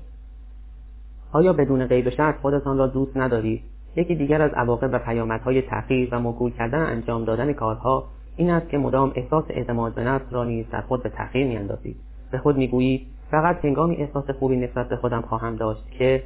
آیا 1.33 1.53
بدون 1.53 1.87
قید 1.87 2.07
و 2.07 2.11
شرط 2.11 2.37
خودتان 2.41 2.79
را 2.79 2.87
دوست 2.87 3.17
ندارید؟ 3.17 3.63
یکی 3.97 4.15
دیگر 4.15 4.43
از 4.43 4.51
عواقب 4.51 4.91
و 4.93 4.99
پیامدهای 4.99 5.63
تأخیر 5.63 6.09
و 6.13 6.21
موکول 6.21 6.51
کردن 6.51 6.87
انجام 6.87 7.25
دادن 7.25 7.53
کارها 7.53 8.05
این 8.37 8.51
است 8.51 8.69
که 8.69 8.79
مدام 8.79 9.13
احساس 9.15 9.45
اعتماد 9.49 9.95
به 9.95 10.05
نفس 10.05 10.25
را 10.31 10.45
نیز 10.45 10.67
در 10.71 10.81
خود 10.81 11.03
به 11.03 11.09
تأخیر 11.09 11.47
میاندازید. 11.47 11.97
به 12.31 12.39
خود 12.39 12.57
می‌گویید 12.57 13.07
فقط 13.35 13.65
هنگامی 13.65 13.97
احساس 13.97 14.31
خوبی 14.31 14.57
نسبت 14.57 14.89
به 14.89 14.97
خودم 14.97 15.21
خواهم 15.21 15.57
داشت 15.57 15.91
که 15.91 16.23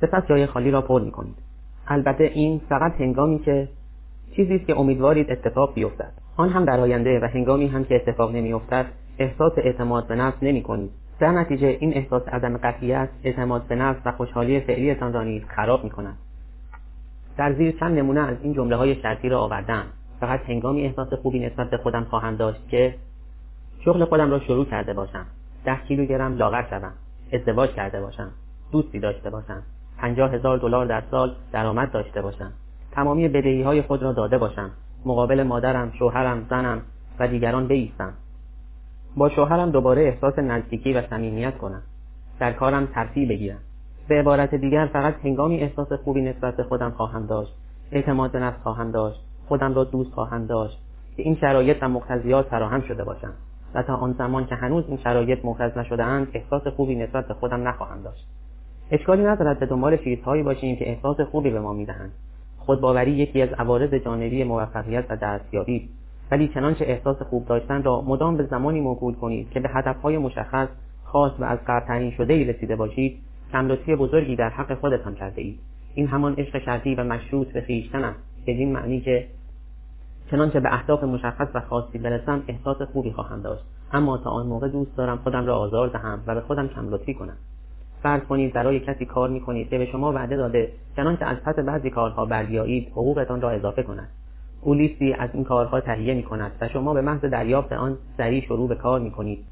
سپس 0.00 0.26
جای 0.28 0.46
خالی 0.46 0.70
را 0.70 0.80
پر 0.80 1.00
می‌کنید. 1.00 1.34
البته 1.88 2.24
این 2.24 2.60
فقط 2.68 2.92
هنگامی 3.00 3.38
که 3.38 3.68
چیزی 4.36 4.54
است 4.54 4.66
که 4.66 4.78
امیدوارید 4.78 5.30
اتفاق 5.30 5.74
بیفتد. 5.74 6.12
آن 6.36 6.48
هم 6.48 6.64
در 6.64 6.80
آینده 6.80 7.20
و 7.20 7.24
هنگامی 7.24 7.66
هم 7.66 7.84
که 7.84 7.96
اتفاق 7.96 8.34
نمیافتد 8.34 8.86
احساس 9.18 9.52
اعتماد 9.56 10.06
به 10.06 10.14
نفس 10.14 10.36
نمی 10.42 10.62
کنید 10.62 10.90
در 11.20 11.32
نتیجه 11.32 11.76
این 11.80 11.94
احساس 11.94 12.22
عدم 12.28 12.56
قطعیت 12.56 13.08
اعتماد 13.24 13.62
به 13.62 13.74
نفس 13.74 14.00
و 14.04 14.12
خوشحالی 14.12 14.60
فعلیتان 14.60 15.12
را 15.12 15.24
نیز 15.24 15.42
خراب 15.56 15.84
می 15.84 15.90
کند 15.90 16.16
در 17.36 17.52
زیر 17.52 17.78
چند 17.80 17.98
نمونه 17.98 18.20
از 18.20 18.36
این 18.42 18.54
جمله 18.54 18.76
های 18.76 18.94
شرطی 19.02 19.28
را 19.28 19.40
آوردم. 19.40 19.84
فقط 20.20 20.40
هنگامی 20.40 20.82
احساس 20.82 21.12
خوبی 21.12 21.38
نسبت 21.38 21.70
به 21.70 21.76
خودم 21.76 22.04
خواهم 22.04 22.36
داشت 22.36 22.68
که 22.68 22.94
شغل 23.84 24.04
خودم 24.04 24.30
را 24.30 24.40
شروع 24.40 24.64
کرده 24.64 24.94
باشم. 24.94 25.26
ده 25.64 25.76
کیلوگرم 25.88 26.36
لاغر 26.36 26.64
شوم 26.70 26.92
ازدواج 27.32 27.70
کرده 27.70 28.00
باشم. 28.00 28.30
دوستی 28.72 28.98
داشته 28.98 29.30
باشم. 29.30 29.62
پنجاه 29.98 30.30
هزار 30.34 30.58
دلار 30.58 30.86
در 30.86 31.02
سال 31.10 31.34
درآمد 31.52 31.92
داشته 31.92 32.22
باشم. 32.22 32.52
تمامی 32.92 33.28
بدهی 33.28 33.62
های 33.62 33.82
خود 33.82 34.02
را 34.02 34.12
داده 34.12 34.38
باشم. 34.38 34.70
مقابل 35.04 35.42
مادرم 35.42 35.92
شوهرم 35.98 36.46
زنم 36.50 36.82
و 37.18 37.28
دیگران 37.28 37.68
بایستم 37.68 38.12
با 39.16 39.28
شوهرم 39.28 39.70
دوباره 39.70 40.02
احساس 40.02 40.38
نزدیکی 40.38 40.92
و 40.92 41.02
صمیمیت 41.10 41.58
کنم. 41.58 41.82
در 42.40 42.52
کارم 42.52 42.86
ترفیع 42.86 43.28
بگیرم. 43.28 43.58
به 44.08 44.20
عبارت 44.20 44.54
دیگر 44.54 44.86
فقط 44.92 45.14
هنگامی 45.24 45.60
احساس 45.60 45.92
خوبی 45.92 46.22
نسبت 46.22 46.56
به 46.56 46.62
خودم 46.62 46.90
خواهم 46.90 47.26
داشت. 47.26 47.54
اعتماد 47.92 48.32
به 48.32 48.38
نفس 48.38 48.62
خواهم 48.62 48.90
داشت. 48.90 49.20
خودم 49.48 49.74
را 49.74 49.84
دوست 49.84 50.12
خواهم 50.12 50.46
داشت. 50.46 50.78
که 51.16 51.22
این 51.22 51.36
شرایط 51.40 51.76
و 51.82 51.88
مقتضیات 51.88 52.46
فراهم 52.46 52.80
شده 52.80 53.04
باشم. 53.04 53.32
و 53.74 53.82
تا 53.82 53.96
آن 53.96 54.12
زمان 54.12 54.46
که 54.46 54.54
هنوز 54.54 54.84
این 54.88 54.98
شرایط 55.04 55.38
نشده 55.76 56.04
اند 56.04 56.28
احساس 56.34 56.66
خوبی 56.66 56.94
نسبت 56.94 57.28
به 57.28 57.34
خودم 57.34 57.68
نخواهم 57.68 58.02
داشت. 58.02 58.26
اشکالی 58.90 59.22
ندارد 59.22 59.58
به 59.58 59.66
دنبال 59.66 59.96
چیزهایی 59.96 60.42
باشیم 60.42 60.76
که 60.76 60.88
احساس 60.88 61.20
خوبی 61.20 61.50
به 61.50 61.60
ما 61.60 61.72
می‌دهند. 61.72 62.12
خودباوری 62.58 63.10
یکی 63.10 63.42
از 63.42 63.48
عوارض 63.48 63.94
جانبی 63.94 64.44
موفقیت 64.44 65.04
و 65.10 65.16
دستیابی 65.16 65.88
ولی 66.30 66.48
چنانچه 66.48 66.84
احساس 66.84 67.22
خوب 67.22 67.46
داشتن 67.46 67.82
را 67.82 68.00
مدام 68.00 68.36
به 68.36 68.46
زمانی 68.46 68.80
موکول 68.80 69.14
کنید 69.14 69.50
که 69.50 69.60
به 69.60 69.68
هدفهای 69.68 70.18
مشخص 70.18 70.68
خاص 71.04 71.32
و 71.38 71.44
از 71.44 71.58
قبل 71.66 71.86
تعیین 71.86 72.10
شده 72.10 72.32
ای 72.32 72.44
رسیده 72.44 72.76
باشید 72.76 73.18
کملطفی 73.52 73.96
بزرگی 73.96 74.36
در 74.36 74.48
حق 74.48 74.74
خودتان 74.74 75.14
کرده 75.14 75.42
اید. 75.42 75.58
این 75.94 76.06
همان 76.06 76.34
عشق 76.34 76.58
شرطی 76.58 76.94
و 76.94 77.04
مشروط 77.04 77.52
به 77.52 77.60
خویشتن 77.60 78.04
است 78.04 78.18
بدین 78.46 78.72
معنی 78.72 79.00
که 79.00 79.26
چنانچه 80.30 80.60
به 80.60 80.74
اهداف 80.74 81.04
مشخص 81.04 81.48
و 81.54 81.60
خاصی 81.60 81.98
برسم 81.98 82.42
احساس 82.48 82.82
خوبی 82.82 83.12
خواهم 83.12 83.42
داشت. 83.42 83.64
اما 83.92 84.18
تا 84.18 84.30
آن 84.30 84.46
موقع 84.46 84.68
دوست 84.68 84.96
دارم 84.96 85.16
خودم 85.16 85.46
را 85.46 85.58
آزار 85.58 85.88
دهم 85.88 86.22
و 86.26 86.34
به 86.34 86.40
خودم 86.40 86.68
کم 86.68 86.88
لطفی 86.88 87.14
کنم. 87.14 87.36
فرض 88.02 88.22
کنید 88.22 88.52
برای 88.52 88.80
کسی 88.80 89.04
کار 89.04 89.28
می‌کنید 89.28 89.68
که 89.68 89.78
به 89.78 89.86
شما 89.86 90.12
وعده 90.12 90.36
داده 90.36 90.72
چنانچه 90.96 91.24
از 91.24 91.36
پس 91.36 91.54
بعضی 91.54 91.90
کارها 91.90 92.24
بربیایید 92.24 92.88
حقوقتان 92.88 93.40
را 93.40 93.50
اضافه 93.50 93.82
کند. 93.82 94.08
او 94.60 94.74
لیستی 94.74 95.12
از 95.12 95.30
این 95.32 95.44
کارها 95.44 95.80
تهیه 95.80 96.14
می 96.14 96.22
کند 96.22 96.52
و 96.60 96.68
شما 96.68 96.94
به 96.94 97.00
محض 97.00 97.20
دریافت 97.20 97.72
آن 97.72 97.98
سریع 98.16 98.44
شروع 98.44 98.68
به 98.68 98.74
کار 98.74 99.00
می 99.00 99.10
کنید 99.10 99.44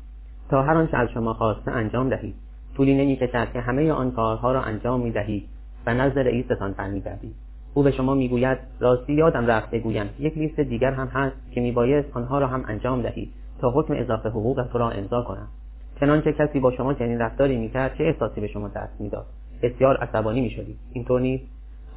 تا 0.50 0.62
هر 0.62 0.74
آنچه 0.74 0.96
از 0.96 1.08
شما 1.08 1.34
خواسته 1.34 1.70
انجام 1.70 2.08
دهید. 2.08 2.34
طولی 2.76 2.94
نمی 2.94 3.16
کشد 3.16 3.52
که 3.52 3.60
همه 3.60 3.92
آن 3.92 4.10
کارها 4.10 4.52
را 4.52 4.62
انجام 4.62 5.00
می 5.00 5.10
دهید 5.10 5.48
و 5.86 5.94
نزد 5.94 6.18
رئیستان 6.18 6.72
برمیگردید 6.72 7.47
او 7.78 7.84
به 7.84 7.90
شما 7.90 8.14
می‌گوید 8.14 8.58
راستی 8.80 9.12
یادم 9.12 9.46
رفت 9.46 9.70
بگویم. 9.70 10.06
یک 10.18 10.38
لیست 10.38 10.60
دیگر 10.60 10.90
هم 10.90 11.06
هست 11.06 11.36
که 11.52 11.60
میبایست 11.60 12.08
آنها 12.16 12.38
را 12.38 12.46
هم 12.46 12.64
انجام 12.68 13.02
دهید 13.02 13.32
تا 13.60 13.70
حکم 13.70 13.94
اضافه 13.96 14.28
حقوق 14.28 14.66
تو 14.72 14.78
را 14.78 14.90
امضا 14.90 15.22
کنم. 15.22 15.48
چنانچه 16.00 16.32
کسی 16.32 16.60
با 16.60 16.72
شما 16.72 16.94
چنین 16.94 17.18
رفتاری 17.18 17.56
می‌کرد 17.56 17.94
چه 17.98 18.04
احساسی 18.04 18.40
به 18.40 18.46
شما 18.46 18.68
دست 18.68 19.00
می‌داد؟ 19.00 19.26
بسیار 19.62 19.96
عصبانی 19.96 20.40
می‌شدید. 20.40 20.76
اینطور 20.92 21.20
نیست. 21.20 21.44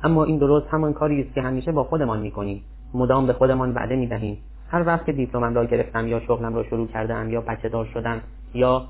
اما 0.04 0.24
این 0.24 0.38
درست 0.38 0.68
همان 0.70 0.94
کاری 0.94 1.22
است 1.22 1.34
که 1.34 1.42
همیشه 1.42 1.72
با 1.72 1.84
خودمان 1.84 2.20
می‌کنیم. 2.20 2.64
مدام 2.94 3.28
به 3.28 3.34
خودمان 3.34 3.74
وعده 3.74 3.96
می‌دهیم. 3.96 4.38
هر 4.70 4.88
وقت 4.88 5.06
که 5.06 5.12
دیپلمم 5.12 5.56
را 5.56 5.66
گرفتم 5.66 6.08
یا 6.08 6.20
شغلم 6.20 6.56
را 6.56 6.64
شروع 6.64 6.88
کردم 6.88 7.30
یا 7.30 7.42
بچه 7.42 7.70
دار 7.70 7.86
شدم 7.86 8.22
یا 8.54 8.86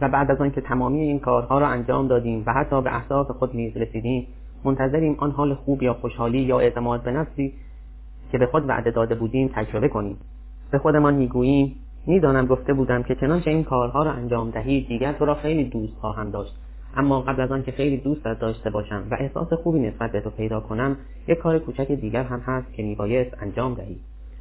و 0.00 0.08
بعد 0.08 0.30
از 0.30 0.40
آنکه 0.40 0.60
تمامی 0.60 1.00
این 1.00 1.18
کارها 1.18 1.58
را 1.58 1.66
انجام 1.66 2.08
دادیم 2.08 2.42
و 2.46 2.52
حتی 2.52 2.82
به 2.82 2.96
اهداف 2.96 3.30
خود 3.30 3.56
نیز 3.56 3.76
رسیدیم 3.76 4.26
منتظریم 4.66 5.16
آن 5.18 5.30
حال 5.30 5.54
خوب 5.54 5.82
یا 5.82 5.94
خوشحالی 5.94 6.38
یا 6.38 6.58
اعتماد 6.58 7.02
به 7.02 7.10
نفسی 7.10 7.52
که 8.32 8.38
به 8.38 8.46
خود 8.46 8.68
وعده 8.68 8.90
داده 8.90 9.14
بودیم 9.14 9.50
تجربه 9.54 9.88
کنیم. 9.88 10.16
به 10.70 10.78
خودمان 10.78 11.14
می‌گوییم 11.14 11.76
می‌دانم 12.06 12.46
گفته 12.46 12.72
بودم 12.74 13.02
که 13.02 13.14
چنانچه 13.14 13.50
این 13.50 13.64
کارها 13.64 14.02
را 14.02 14.12
انجام 14.12 14.50
دهید 14.50 14.88
دیگر 14.88 15.12
تو 15.12 15.24
را 15.24 15.34
خیلی 15.34 15.64
دوست 15.64 15.94
خواهم 16.00 16.30
داشت. 16.30 16.54
اما 16.96 17.20
قبل 17.20 17.42
از 17.42 17.52
آن 17.52 17.62
که 17.62 17.72
خیلی 17.72 17.96
دوستت 17.96 18.38
داشته 18.38 18.70
باشم 18.70 19.02
و 19.10 19.16
احساس 19.20 19.52
خوبی 19.52 19.80
نسبت 19.80 20.12
به 20.12 20.20
تو 20.20 20.30
پیدا 20.30 20.60
کنم 20.60 20.96
یک 21.28 21.38
کار 21.38 21.58
کوچک 21.58 21.92
دیگر 21.92 22.22
هم 22.22 22.40
هست 22.40 22.72
که 22.72 22.82
میبایست 22.82 23.36
انجام 23.42 23.74
دهی. 23.74 23.96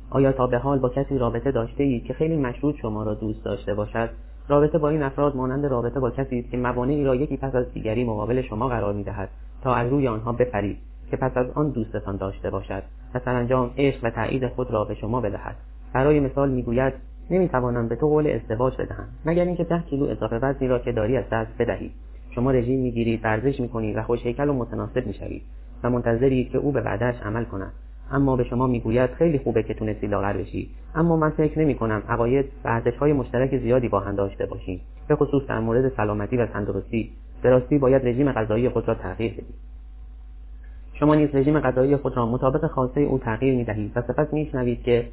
آیا 0.09 0.31
تا 0.31 0.47
به 0.47 0.57
حال 0.57 0.79
با 0.79 0.89
کسی 0.89 1.17
رابطه 1.17 1.51
داشته 1.51 1.83
اید 1.83 2.03
که 2.03 2.13
خیلی 2.13 2.37
مشروط 2.37 2.75
شما 2.75 3.03
را 3.03 3.13
دوست 3.13 3.45
داشته 3.45 3.73
باشد؟ 3.73 4.09
رابطه 4.49 4.77
با 4.77 4.89
این 4.89 5.03
افراد 5.03 5.35
مانند 5.35 5.65
رابطه 5.65 5.99
با 5.99 6.11
کسی 6.11 6.39
است 6.39 6.51
که 6.51 6.57
موانعی 6.57 7.03
را 7.03 7.15
یکی 7.15 7.37
پس 7.37 7.55
از 7.55 7.73
دیگری 7.73 8.03
مقابل 8.03 8.41
شما 8.41 8.67
قرار 8.67 8.93
می‌دهد. 8.93 9.29
تا 9.65 9.75
از 9.75 9.89
روی 9.91 10.07
آنها 10.07 10.31
بپرید 10.31 10.77
که 11.11 11.17
پس 11.17 11.37
از 11.37 11.45
آن 11.55 11.69
دوستتان 11.69 12.17
داشته 12.17 12.49
باشد 12.49 12.83
و 13.13 13.19
سرانجام 13.19 13.71
عشق 13.77 13.99
و 14.03 14.09
تایید 14.09 14.47
خود 14.47 14.71
را 14.71 14.83
به 14.83 14.95
شما 14.95 15.21
بدهد. 15.21 15.55
برای 15.93 16.19
مثال 16.19 16.51
می‌گوید 16.51 16.93
نمی‌توانم 17.29 17.87
به 17.87 17.95
تو 17.95 18.07
قول 18.07 18.27
ازدواج 18.27 18.73
بدهم 18.77 19.07
مگر 19.25 19.45
اینکه 19.45 19.63
ده 19.63 19.83
کیلو 19.89 20.05
اضافه 20.05 20.35
وزنی 20.35 20.67
را 20.67 20.79
که 20.79 20.91
داری 20.91 21.17
از 21.17 21.23
دست 21.31 21.51
بدهید. 21.59 21.91
شما 22.35 22.51
رژیم 22.51 22.79
می‌گیرید 22.79 23.19
ورزش 23.23 23.59
می‌کنید 23.59 23.97
و 23.97 24.01
خوشهیکل 24.01 24.49
و 24.49 24.53
متناسب 24.53 25.07
می‌شوید 25.07 25.41
و 25.83 25.89
منتظرید 25.89 26.49
که 26.49 26.57
او 26.57 26.71
به 26.71 26.81
وعدهاش 26.81 27.15
عمل 27.25 27.43
کند. 27.43 27.73
اما 28.11 28.35
به 28.35 28.43
شما 28.43 28.67
می‌گوید 28.67 29.09
خیلی 29.09 29.39
خوبه 29.39 29.63
که 29.63 29.73
تونستی 29.73 30.07
لاغر 30.07 30.33
بشی 30.37 30.69
اما 30.95 31.17
من 31.17 31.29
فکر 31.29 31.59
نمی 31.59 31.75
کنم 31.75 32.03
عقاید 32.09 32.45
و 32.65 32.67
ارزشهای 32.67 33.13
مشترک 33.13 33.57
زیادی 33.57 33.89
با 33.89 33.99
هم 33.99 34.15
داشته 34.15 34.45
باشیم. 34.45 34.81
به 35.07 35.15
خصوص 35.15 35.47
در 35.47 35.59
مورد 35.59 35.95
سلامتی 35.97 36.37
و 36.37 36.45
تندرستی. 36.45 37.11
به 37.41 37.49
راستی 37.49 37.77
باید 37.77 38.07
رژیم 38.07 38.31
غذایی 38.31 38.69
خود 38.69 38.87
را 38.87 38.93
تغییر 38.93 39.33
بدید 39.33 39.55
شما 40.93 41.15
نیز 41.15 41.35
رژیم 41.35 41.59
غذایی 41.59 41.97
خود 41.97 42.17
را 42.17 42.25
مطابق 42.25 42.67
خواسته 42.67 43.01
او 43.01 43.19
تغییر 43.19 43.55
می‌دهید 43.55 43.91
و 43.95 44.01
سپس 44.01 44.33
میشنوید 44.33 44.83
که 44.83 45.07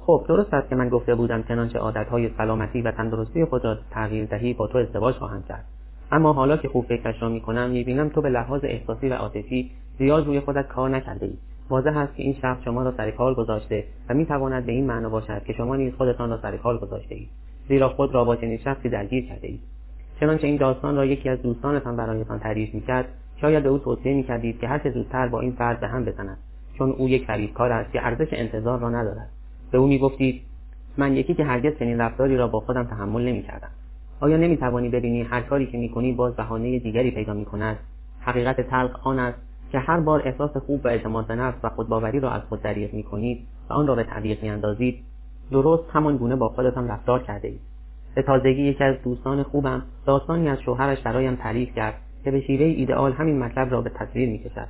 خب 0.00 0.24
درست 0.28 0.54
است 0.54 0.68
که 0.68 0.76
من 0.76 0.88
گفته 0.88 1.14
بودم 1.14 1.42
چنانچه 1.42 1.78
عادتهای 1.78 2.30
سلامتی 2.38 2.82
و 2.82 2.90
تندرستی 2.90 3.44
خود 3.44 3.64
را 3.64 3.78
تغییر 3.90 4.24
دهی 4.24 4.54
با 4.54 4.66
تو 4.66 4.78
ازدواج 4.78 5.14
خواهم 5.14 5.42
کرد. 5.48 5.64
اما 6.12 6.32
حالا 6.32 6.56
که 6.56 6.68
خوب 6.68 6.84
فکرش 6.86 7.22
را 7.22 7.28
می‌کنم 7.28 7.70
می‌بینم 7.70 8.08
تو 8.08 8.22
به 8.22 8.28
لحاظ 8.28 8.60
احساسی 8.64 9.08
و 9.08 9.14
عاطفی 9.14 9.70
زیاد 9.98 10.26
روی 10.26 10.40
خودت 10.40 10.68
کار 10.68 10.90
نکرده 10.90 11.26
ای 11.26 11.34
واضح 11.70 11.96
است 11.96 12.16
که 12.16 12.22
این 12.22 12.34
شخص 12.42 12.62
شما 12.64 12.82
را 12.82 12.92
سر 12.96 13.10
کار 13.10 13.34
گذاشته 13.34 13.84
و 14.08 14.14
می‌تواند 14.14 14.66
به 14.66 14.72
این 14.72 14.86
معنا 14.86 15.08
باشد 15.08 15.44
که 15.44 15.52
شما 15.52 15.76
نیز 15.76 15.94
خودتان 15.94 16.30
را 16.30 16.38
سر 16.42 16.56
کار 16.56 16.78
گذاشته 16.78 17.14
اید 17.14 17.28
زیرا 17.68 17.88
خود 17.88 18.14
را 18.14 18.24
با 18.24 18.36
چنین 18.36 18.58
شخصی 18.58 18.88
درگیر 18.88 19.28
کرده 19.28 19.48
اید 19.48 19.60
چنانچه 20.20 20.46
این 20.46 20.56
داستان 20.56 20.96
را 20.96 21.04
یکی 21.04 21.28
از 21.28 21.42
دوستانتان 21.42 21.96
برایتان 21.96 22.38
تعریف 22.38 22.74
می‌کرد 22.74 23.08
شاید 23.40 23.62
به 23.62 23.68
او 23.68 23.78
توصیه 23.78 24.14
می‌کردید 24.14 24.60
که 24.60 24.68
هرچه 24.68 24.90
زودتر 24.90 25.28
با 25.28 25.40
این 25.40 25.52
فرد 25.52 25.80
به 25.80 25.88
هم 25.88 26.04
بزند 26.04 26.38
چون 26.78 26.90
او 26.90 27.08
یک 27.08 27.26
فریبکار 27.26 27.72
است 27.72 27.92
که 27.92 28.06
ارزش 28.06 28.28
انتظار 28.32 28.78
را 28.78 28.90
ندارد. 28.90 29.28
به 29.70 29.78
او 29.78 29.86
می‌گفتید 29.86 30.42
من 30.96 31.16
یکی 31.16 31.34
که 31.34 31.44
هرگز 31.44 31.78
چنین 31.78 32.00
رفتاری 32.00 32.36
را 32.36 32.48
با 32.48 32.60
خودم 32.60 32.84
تحمل 32.84 33.22
نمی‌کردم. 33.22 33.70
آیا 34.20 34.36
نمی‌توانی 34.36 34.88
ببینی 34.88 35.22
هر 35.22 35.40
کاری 35.40 35.66
که 35.66 35.78
می‌کنی 35.78 36.12
باز 36.12 36.36
بهانه 36.36 36.78
دیگری 36.78 37.10
پیدا 37.10 37.34
می‌کند؟ 37.34 37.76
حقیقت 38.20 38.60
تلخ 38.60 39.06
آن 39.06 39.18
است 39.18 39.38
که 39.72 39.78
هر 39.78 40.00
بار 40.00 40.22
احساس 40.24 40.56
خوب 40.56 40.84
و 40.84 40.88
اعتماد 40.88 41.26
به 41.26 41.34
نفس 41.34 41.58
و 41.62 41.68
خودباوری 41.68 42.20
را 42.20 42.30
از 42.30 42.42
خود 42.42 42.62
دریغ 42.62 42.94
می‌کنید 42.94 43.46
و 43.70 43.72
آن 43.72 43.86
را 43.86 43.94
به 43.94 44.04
تعویق 44.04 44.42
میاندازید. 44.42 45.04
درست 45.50 45.84
همان 45.92 46.16
گونه 46.16 46.36
با 46.36 46.48
خودتان 46.48 46.88
رفتار 46.88 47.22
کرده 47.22 47.48
اید. 47.48 47.60
به 48.14 48.22
تازگی 48.22 48.62
یکی 48.62 48.84
از 48.84 48.96
دوستان 49.04 49.42
خوبم 49.42 49.82
داستانی 50.06 50.48
از 50.48 50.60
شوهرش 50.60 51.00
برایم 51.00 51.34
تعریف 51.34 51.74
کرد 51.74 51.94
که 52.24 52.30
به 52.30 52.40
شیوه 52.40 52.64
ایدئال 52.64 53.12
همین 53.12 53.38
مطلب 53.38 53.72
را 53.72 53.80
به 53.80 53.90
تصویر 53.90 54.28
می‌کشد. 54.28 54.68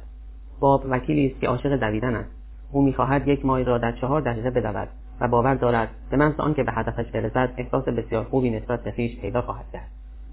باب 0.61 0.85
وکیلی 0.91 1.27
است 1.27 1.41
که 1.41 1.49
عاشق 1.49 1.77
دویدن 1.77 2.15
است. 2.15 2.31
او 2.73 2.83
می‌خواهد 2.83 3.29
یک 3.29 3.47
مایل 3.47 3.67
را 3.67 3.79
در 3.79 3.93
چهار 3.93 4.21
دقیقه 4.21 4.51
بدود 4.51 4.89
و 5.21 5.29
باور 5.29 5.55
دارد 5.55 5.89
به 6.11 6.17
محض 6.17 6.41
آنکه 6.41 6.63
به 6.63 6.73
هدفش 6.73 7.11
برسد 7.11 7.51
احساس 7.57 7.85
بسیار 7.85 8.25
خوبی 8.25 8.51
نسبت 8.51 8.83
به 8.83 8.93
خویش 8.93 9.21
پیدا 9.21 9.43
خواهد 9.43 9.67
کرد. 9.73 9.89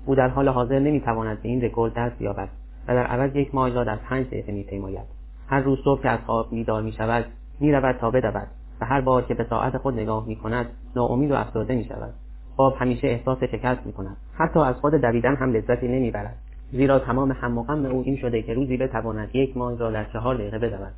او 0.06 0.16
در 0.16 0.28
حال 0.28 0.50
حاضر 0.50 0.80
نمی‌تواند 0.80 1.42
به 1.42 1.50
این 1.50 1.62
رکورد 1.62 1.94
دست 1.94 2.22
یابد 2.22 2.50
و 2.88 2.96
در 2.96 3.04
عوض 3.04 3.36
یک 3.36 3.56
مایل 3.56 3.76
را 3.76 3.84
در 3.84 3.96
پنج 3.96 4.28
دقیقه 4.28 4.52
میپیماید. 4.52 5.06
هر 5.48 5.60
روز 5.60 5.80
صبح 5.84 6.02
که 6.02 6.10
از 6.10 6.20
خواب 6.26 6.50
بیدار 6.50 6.82
می‌شود 6.82 7.26
می‌رود 7.60 7.96
تا 7.96 8.12
بدود 8.12 8.48
و 8.82 8.86
هر 8.86 9.02
بار 9.02 9.22
که 9.22 9.34
به 9.34 9.46
ساعت 9.50 9.78
خود 9.78 9.94
نگاه 9.94 10.28
می‌کند 10.28 10.66
ناامید 10.96 11.32
و 11.32 11.36
افسرده 11.36 11.76
می‌شود. 11.76 12.14
خواب 12.56 12.76
همیشه 12.80 13.08
احساس 13.08 13.44
شکست 13.44 13.86
می‌کند. 13.86 14.18
حتی 14.34 14.60
از 14.60 14.76
خود 14.76 14.94
دویدن 14.94 15.36
هم 15.36 15.54
لذتی 15.54 15.88
نمی‌برد. 15.88 16.36
زیرا 16.72 17.00
تمام 17.00 17.32
هم 17.32 17.58
او 17.86 18.04
این 18.06 18.18
شده 18.18 18.42
که 18.42 18.54
روزی 18.54 18.78
بتواند 18.78 19.36
یک 19.36 19.58
مایل 19.58 19.80
را 19.80 19.92
در 19.92 20.04
چهار 20.04 20.36
دقیقه 20.36 20.60
بدود. 20.60 20.94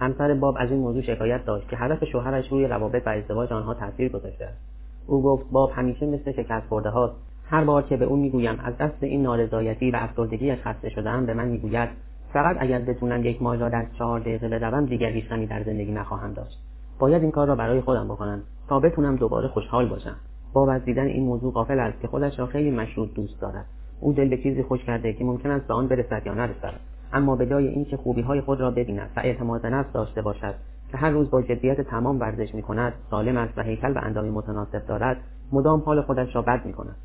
همسر 0.00 0.34
باب 0.34 0.56
از 0.58 0.70
این 0.70 0.80
موضوع 0.80 1.02
شکایت 1.02 1.44
داشت 1.44 1.68
که 1.68 1.76
هدف 1.76 2.04
شوهرش 2.04 2.48
روی 2.48 2.66
روابط 2.66 3.06
و 3.06 3.10
ازدواج 3.10 3.52
آنها 3.52 3.74
تاثیر 3.74 4.08
گذاشته 4.08 4.44
است. 4.44 4.58
او 5.06 5.22
گفت 5.22 5.50
باب 5.50 5.70
همیشه 5.74 6.06
مثل 6.06 6.32
شکست 6.32 6.66
خورده 6.68 6.90
هاست. 6.90 7.14
هر 7.50 7.64
بار 7.64 7.82
که 7.82 7.96
به 7.96 8.04
او 8.04 8.16
می‌گویم 8.16 8.60
از 8.64 8.76
دست 8.76 9.02
این 9.02 9.22
نارضایتی 9.22 9.90
و 9.90 9.96
افسردگیاش 9.96 10.58
خسته 10.64 10.90
شدهام 10.90 11.26
به 11.26 11.34
من 11.34 11.48
می‌گوید 11.48 11.88
فقط 12.32 12.56
اگر 12.60 12.78
بتونم 12.78 13.24
یک 13.24 13.42
مایل 13.42 13.60
را 13.60 13.68
در 13.68 13.86
چهار 13.98 14.20
دقیقه 14.20 14.48
بدوم 14.48 14.86
دیگر 14.86 15.08
هیچ 15.08 15.28
در 15.28 15.62
زندگی 15.62 15.92
نخواهم 15.92 16.32
داشت. 16.32 16.58
باید 16.98 17.22
این 17.22 17.30
کار 17.30 17.48
را 17.48 17.56
برای 17.56 17.80
خودم 17.80 18.08
بکنم 18.08 18.42
تا 18.68 18.80
بتونم 18.80 19.16
دوباره 19.16 19.48
خوشحال 19.48 19.88
باشم. 19.88 20.16
با 20.54 20.72
از 20.72 20.84
دیدن 20.84 21.06
این 21.06 21.24
موضوع 21.24 21.52
قافل 21.52 21.78
است 21.80 22.00
که 22.00 22.08
خودش 22.08 22.38
را 22.38 22.46
خیلی 22.46 22.70
مشروط 22.70 23.14
دوست 23.14 23.40
دارد. 23.40 23.64
او 24.00 24.12
دل 24.12 24.28
به 24.28 24.36
چیزی 24.36 24.62
خوش 24.62 24.84
کرده 24.84 25.12
که 25.12 25.24
ممکن 25.24 25.50
است 25.50 25.66
به 25.66 25.74
آن 25.74 25.88
برسد 25.88 26.22
یا 26.26 26.34
نرسد. 26.34 26.74
اما 27.12 27.36
به 27.36 27.46
جای 27.46 27.68
اینکه 27.68 27.96
خوبی 27.96 28.22
های 28.22 28.40
خود 28.40 28.60
را 28.60 28.70
ببیند 28.70 29.10
و 29.16 29.20
اعتماد 29.20 29.66
نفس 29.66 29.92
داشته 29.92 30.22
باشد 30.22 30.54
که 30.90 30.96
هر 30.96 31.10
روز 31.10 31.30
با 31.30 31.42
جدیت 31.42 31.80
تمام 31.80 32.20
ورزش 32.20 32.54
می 32.54 32.62
کند 32.62 32.92
سالم 33.10 33.36
است 33.36 33.58
و 33.58 33.62
هیکل 33.62 33.92
به 33.92 34.00
اندامی 34.00 34.30
متناسب 34.30 34.86
دارد 34.86 35.16
مدام 35.52 35.80
حال 35.80 36.02
خودش 36.02 36.34
را 36.34 36.42
بد 36.42 36.66
می 36.66 36.72
کند 36.72 36.96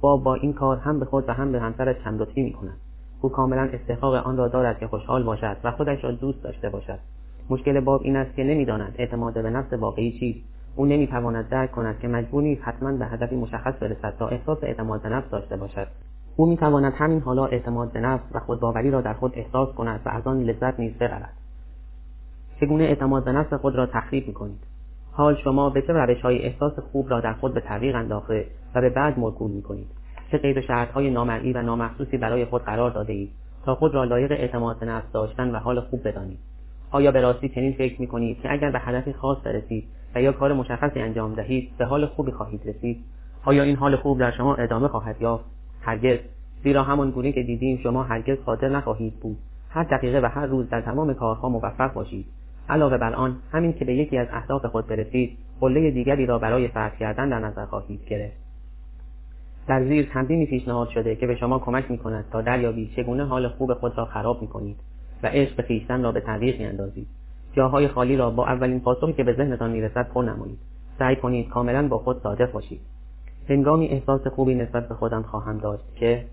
باب 0.00 0.22
با 0.22 0.34
این 0.34 0.52
کار 0.52 0.76
هم 0.76 1.00
به 1.00 1.04
خود 1.04 1.28
و 1.28 1.32
هم 1.32 1.52
به 1.52 1.60
همسرش 1.60 1.96
چملطفی 2.04 2.42
می 2.42 2.52
کند 2.52 2.76
او 3.20 3.30
کاملا 3.30 3.62
استحقاق 3.62 4.14
آن 4.14 4.36
را 4.36 4.48
دارد 4.48 4.78
که 4.78 4.86
خوشحال 4.86 5.22
باشد 5.22 5.56
و 5.64 5.70
خودش 5.70 6.04
را 6.04 6.10
دوست 6.10 6.42
داشته 6.42 6.68
باشد. 6.68 6.98
مشکل 7.50 7.80
باب 7.80 8.00
این 8.04 8.16
است 8.16 8.36
که 8.36 8.44
نمی‌داند 8.44 8.94
اعتماد 8.98 9.42
به 9.42 9.50
نفس 9.50 9.72
واقعی 9.72 10.18
چیست. 10.18 10.40
او 10.76 10.86
نمی‌تواند 10.86 11.48
درک 11.48 11.72
کند 11.72 11.98
که 11.98 12.08
مجبور 12.08 12.42
نیست 12.42 12.62
حتما 12.64 12.92
به 12.92 13.06
هدفی 13.06 13.36
مشخص 13.36 13.74
برسد 13.80 14.14
تا 14.18 14.28
احساس 14.28 14.58
اعتماد 14.62 15.02
به 15.02 15.08
نفس 15.08 15.30
داشته 15.30 15.56
باشد. 15.56 15.86
او 16.36 16.46
می‌تواند 16.46 16.92
همین 16.96 17.20
حالا 17.20 17.46
اعتماد 17.46 17.92
به 17.92 18.00
نفس 18.00 18.24
و 18.34 18.40
خودباوری 18.40 18.90
را 18.90 19.00
در 19.00 19.14
خود 19.14 19.32
احساس 19.34 19.74
کند 19.74 20.00
و 20.04 20.08
از 20.08 20.26
آن 20.26 20.42
لذت 20.42 20.80
نیز 20.80 20.92
ببرد. 20.92 21.32
چگونه 22.60 22.84
اعتماد 22.84 23.24
به 23.24 23.32
نفس 23.32 23.54
خود 23.54 23.76
را 23.76 23.86
تخریب 23.86 24.26
می‌کنید؟ 24.26 24.60
حال 25.12 25.36
شما 25.44 25.70
به 25.70 25.82
چه 25.82 25.92
روش 25.92 26.20
های 26.20 26.42
احساس 26.42 26.78
خوب 26.78 27.10
را 27.10 27.20
در 27.20 27.32
خود 27.32 27.54
به 27.54 27.60
تعویق 27.60 27.96
انداخته 27.96 28.46
و 28.74 28.80
به 28.80 28.90
بعد 28.90 29.18
مرکول 29.18 29.50
می‌کنید؟ 29.50 29.86
چه 30.30 30.38
قید 30.38 30.60
شرطهای 30.60 31.10
نامرئی 31.10 31.52
و 31.52 31.62
نامخصوصی 31.62 32.16
برای 32.16 32.44
خود 32.44 32.62
قرار 32.62 32.90
داده 32.90 33.12
اید 33.12 33.30
تا 33.64 33.74
خود 33.74 33.94
را 33.94 34.04
لایق 34.04 34.32
اعتماد 34.32 34.78
به 34.78 34.86
نفس 34.86 35.12
داشتن 35.12 35.50
و 35.50 35.58
حال 35.58 35.80
خوب 35.80 36.08
بدانید؟ 36.08 36.38
آیا 36.90 37.10
به 37.10 37.20
راستی 37.20 37.48
چنین 37.48 37.72
فکر 37.72 38.00
می‌کنید 38.00 38.40
که 38.40 38.52
اگر 38.52 38.70
به 38.70 38.78
هدفی 38.78 39.12
خاص 39.12 39.38
برسید 39.44 39.84
و 40.14 40.22
یا 40.22 40.32
کار 40.32 40.52
مشخصی 40.52 41.00
انجام 41.00 41.34
دهید 41.34 41.70
به 41.78 41.84
حال 41.84 42.06
خوبی 42.06 42.32
خواهید 42.32 42.60
رسید. 42.64 43.04
آیا 43.44 43.62
این 43.62 43.76
حال 43.76 43.96
خوب 43.96 44.18
در 44.18 44.30
شما 44.30 44.54
ادامه 44.54 44.88
خواهد 44.88 45.22
یافت؟ 45.22 45.44
هرگز. 45.80 46.18
زیرا 46.62 46.82
همان 46.82 47.10
گونه 47.10 47.32
که 47.32 47.42
دیدیم 47.42 47.80
شما 47.82 48.02
هرگز 48.02 48.36
قادر 48.36 48.68
نخواهید 48.68 49.20
بود. 49.20 49.38
هر 49.70 49.82
دقیقه 49.82 50.20
و 50.20 50.26
هر 50.26 50.46
روز 50.46 50.68
در 50.68 50.80
تمام 50.80 51.14
کارها 51.14 51.48
موفق 51.48 51.92
باشید. 51.92 52.26
علاوه 52.68 52.98
بر 52.98 53.14
آن 53.14 53.36
همین 53.52 53.72
که 53.72 53.84
به 53.84 53.94
یکی 53.94 54.18
از 54.18 54.28
اهداف 54.32 54.66
خود 54.66 54.86
برسید 54.86 55.38
قله 55.60 55.90
دیگری 55.90 56.26
را 56.26 56.38
برای 56.38 56.68
فتح 56.68 56.96
کردن 57.00 57.28
در 57.28 57.38
نظر 57.38 57.64
خواهید 57.64 58.04
گرفت. 58.08 58.42
در 59.68 59.84
زیر 59.84 60.08
تمرینی 60.12 60.46
پیشنهاد 60.46 60.88
شده 60.88 61.16
که 61.16 61.26
به 61.26 61.36
شما 61.36 61.58
کمک 61.58 61.90
می 61.90 61.98
کند 61.98 62.24
تا 62.32 62.42
دریابید 62.42 62.90
چگونه 62.96 63.24
حال 63.24 63.48
خوب 63.48 63.74
خود 63.74 63.98
را 63.98 64.04
خراب 64.04 64.42
می 64.42 64.48
کنید 64.48 64.76
و 65.22 65.26
عشق 65.26 65.66
خویشتن 65.66 66.02
را 66.02 66.12
به 66.12 66.20
تعویق 66.20 66.56
اندازید 66.60 67.06
جاهای 67.52 67.88
خالی 67.88 68.16
را 68.16 68.30
با 68.30 68.46
اولین 68.46 68.80
پاسخی 68.80 69.12
که 69.12 69.24
به 69.24 69.32
ذهنتان 69.32 69.70
می‌رسد 69.70 70.08
پر 70.14 70.22
نمایید. 70.22 70.58
سعی 70.98 71.16
کنید 71.16 71.48
کاملا 71.48 71.88
با 71.88 71.98
خود 71.98 72.22
صادق 72.22 72.52
باشید. 72.52 72.80
هنگامی 73.48 73.86
احساس 73.86 74.26
خوبی 74.26 74.54
نسبت 74.54 74.88
به 74.88 74.94
خودم 74.94 75.22
خواهم 75.22 75.58
داشت 75.58 75.96
که 75.96 76.24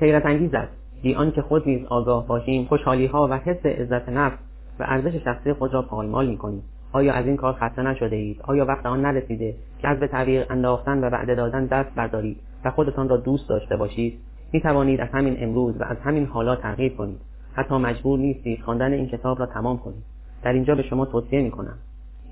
حیرت 0.00 0.26
انگیز 0.26 0.54
است. 0.54 0.72
بی 1.02 1.14
آنکه 1.14 1.42
خود 1.42 1.68
نیز 1.68 1.86
آگاه 1.86 2.26
باشیم 2.26 2.64
خوشحالی 2.64 3.06
ها 3.06 3.28
و 3.30 3.36
حس 3.36 3.66
عزت 3.66 4.08
نفس 4.08 4.38
و 4.80 4.84
ارزش 4.88 5.14
شخصی 5.24 5.52
خود 5.52 5.74
را 5.74 5.82
پایمال 5.82 6.26
می‌کنیم. 6.26 6.62
آیا 6.92 7.14
از 7.14 7.26
این 7.26 7.36
کار 7.36 7.52
خسته 7.52 7.82
نشده 7.82 8.16
اید 8.16 8.40
آیا 8.42 8.64
وقت 8.64 8.86
آن 8.86 9.00
نرسیده 9.00 9.54
که 9.78 9.88
از 9.88 10.00
به 10.00 10.08
تعویق 10.08 10.50
انداختن 10.50 11.04
و 11.04 11.10
وعده 11.10 11.34
دادن 11.34 11.66
دست 11.66 11.94
بردارید 11.94 12.40
و 12.64 12.70
خودتان 12.70 13.08
را 13.08 13.16
دوست 13.16 13.48
داشته 13.48 13.76
باشید؟ 13.76 14.18
می 14.52 14.60
توانید 14.60 15.00
از 15.00 15.08
همین 15.12 15.36
امروز 15.38 15.80
و 15.80 15.84
از 15.84 15.96
همین 16.04 16.26
حالا 16.26 16.56
تغییر 16.56 16.92
کنید. 16.92 17.20
حتی 17.52 17.74
مجبور 17.74 18.18
نیستید 18.18 18.62
خواندن 18.62 18.92
این 18.92 19.08
کتاب 19.08 19.38
را 19.38 19.46
تمام 19.46 19.78
کنید. 19.78 20.13
در 20.44 20.52
اینجا 20.52 20.74
به 20.74 20.82
شما 20.82 21.04
توصیه 21.04 21.42
می 21.42 21.50
کنم 21.50 21.78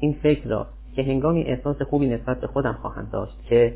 این 0.00 0.12
فکر 0.22 0.48
را 0.48 0.66
که 0.94 1.02
هنگامی 1.02 1.42
احساس 1.42 1.82
خوبی 1.82 2.06
نسبت 2.06 2.40
به 2.40 2.46
خودم 2.46 2.72
خواهم 2.72 3.08
داشت 3.12 3.42
که 3.48 3.74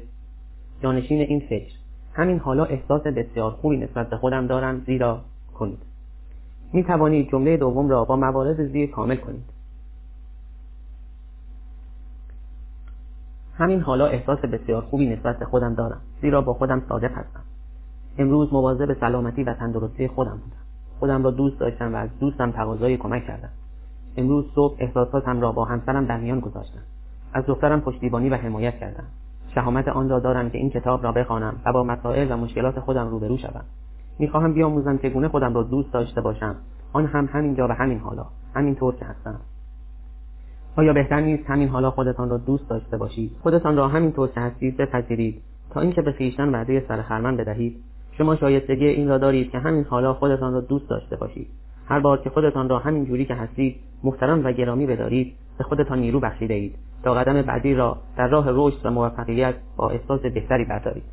جانشین 0.82 1.20
این 1.20 1.41
فکر 1.41 1.72
همین 2.12 2.39
حالا 2.39 2.64
احساس 2.64 3.03
بسیار 3.03 3.51
خوبی 3.51 3.76
نسبت 3.76 4.11
به 4.11 4.16
خودم 4.16 4.47
دارم 4.47 4.82
زیرا 4.87 5.20
کنید. 5.55 5.78
می 6.72 6.84
توانید 6.84 7.30
جمله 7.30 7.57
دوم 7.57 7.89
را 7.89 8.05
با 8.05 8.16
موارد 8.16 8.66
زیر 8.72 8.91
کامل 8.91 9.16
کنید. 9.16 9.45
همین 13.55 13.80
حالا 13.80 14.07
احساس 14.07 14.39
بسیار 14.39 14.82
خوبی 14.82 15.07
نسبت 15.07 15.39
به 15.39 15.45
خودم 15.45 15.74
دارم 15.74 16.01
زیرا 16.20 16.43
با 16.43 16.55
خودم 16.55 16.82
صادق 16.89 17.11
هستم. 17.11 17.43
امروز 18.18 18.53
مواظب 18.53 19.01
سلامتی 19.01 19.45
و 19.45 19.55
تندرستی 19.55 20.09
خودم 20.09 20.30
بودم. 20.45 20.62
خودم 21.01 21.24
را 21.24 21.30
دوست 21.30 21.61
داشتم 21.61 21.95
و 21.95 21.97
از 21.97 22.11
دوستم 22.20 22.51
تقاضای 22.51 22.97
کمک 22.97 23.26
کردم. 23.26 23.51
امروز 24.16 24.44
صبح 24.54 24.76
احساساتم 24.78 25.40
را 25.40 25.52
با 25.52 25.64
همسرم 25.64 26.04
در 26.04 26.20
میان 26.20 26.40
گذاشتم. 26.40 26.80
از 27.32 27.46
دخترم 27.46 27.80
پشتیبانی 27.80 28.28
و 28.28 28.34
حمایت 28.34 28.78
کردم. 28.78 29.04
شهامت 29.54 29.88
آن 29.88 30.08
را 30.08 30.18
دارم 30.18 30.50
که 30.50 30.58
این 30.58 30.70
کتاب 30.70 31.04
را 31.04 31.12
بخوانم 31.12 31.54
و 31.66 31.72
با 31.72 31.84
مسائل 31.84 32.32
و 32.32 32.36
مشکلات 32.36 32.80
خودم 32.80 33.08
روبرو 33.08 33.36
شوم. 33.36 33.64
می‌خواهم 34.18 34.52
بیاموزم 34.52 34.98
چگونه 34.98 35.28
خودم 35.28 35.54
را 35.54 35.62
دوست 35.62 35.92
داشته 35.92 36.20
باشم. 36.20 36.56
آن 36.92 37.06
هم 37.06 37.28
همینجا 37.32 37.68
و 37.68 37.72
همین 37.72 37.98
حالا. 37.98 38.26
همینطور 38.54 38.94
که 38.94 39.04
هستم. 39.04 39.40
آیا 40.76 40.92
بهتر 40.92 41.20
نیست 41.20 41.50
همین 41.50 41.68
حالا 41.68 41.90
خودتان 41.90 42.30
را 42.30 42.36
دوست 42.36 42.68
داشته 42.68 42.96
باشید؟ 42.96 43.32
خودتان 43.42 43.76
را 43.76 43.88
همینطور 43.88 44.28
که 44.28 44.40
هستید 44.40 44.76
بپذیرید. 44.76 45.42
تا 45.70 45.80
اینکه 45.80 46.02
به 46.02 46.12
خویشتن 46.12 46.48
وعده 46.48 46.84
سرخرمن 46.88 47.36
بدهید. 47.36 47.76
شما 48.12 48.36
شایستگی 48.36 48.86
این 48.86 49.08
را 49.08 49.18
دارید 49.18 49.50
که 49.50 49.58
همین 49.58 49.84
حالا 49.84 50.14
خودتان 50.14 50.52
را 50.52 50.60
دوست 50.60 50.90
داشته 50.90 51.16
باشید. 51.16 51.48
هر 51.88 52.00
بار 52.00 52.18
که 52.18 52.30
خودتان 52.30 52.68
را 52.68 52.78
همین 52.78 53.04
جوری 53.04 53.24
که 53.24 53.34
هستید 53.34 53.76
محترم 54.07 54.44
و 54.44 54.52
گرامی 54.52 54.86
بدارید 54.86 55.34
به 55.59 55.64
خودتان 55.64 55.98
نیرو 55.98 56.20
بخشیده 56.20 56.54
اید. 56.54 56.74
تا 57.02 57.14
قدم 57.14 57.42
بعدی 57.42 57.74
را 57.74 57.98
در 58.16 58.28
راه 58.28 58.46
رشد 58.48 58.86
و 58.86 58.90
موفقیت 58.90 59.54
با 59.76 59.90
احساس 59.90 60.20
بهتری 60.20 60.64
بردارید. 60.64 61.04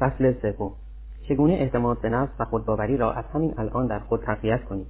فصل 0.00 0.32
سوم. 0.42 0.72
چگونه 1.28 1.52
اعتماد 1.52 2.00
به 2.00 2.08
نفس 2.08 2.32
و 2.38 2.44
خودباوری 2.44 2.96
را 2.96 3.12
از 3.12 3.24
همین 3.34 3.54
الان 3.58 3.86
در 3.86 3.98
خود 3.98 4.20
تقویت 4.20 4.64
کنید 4.64 4.86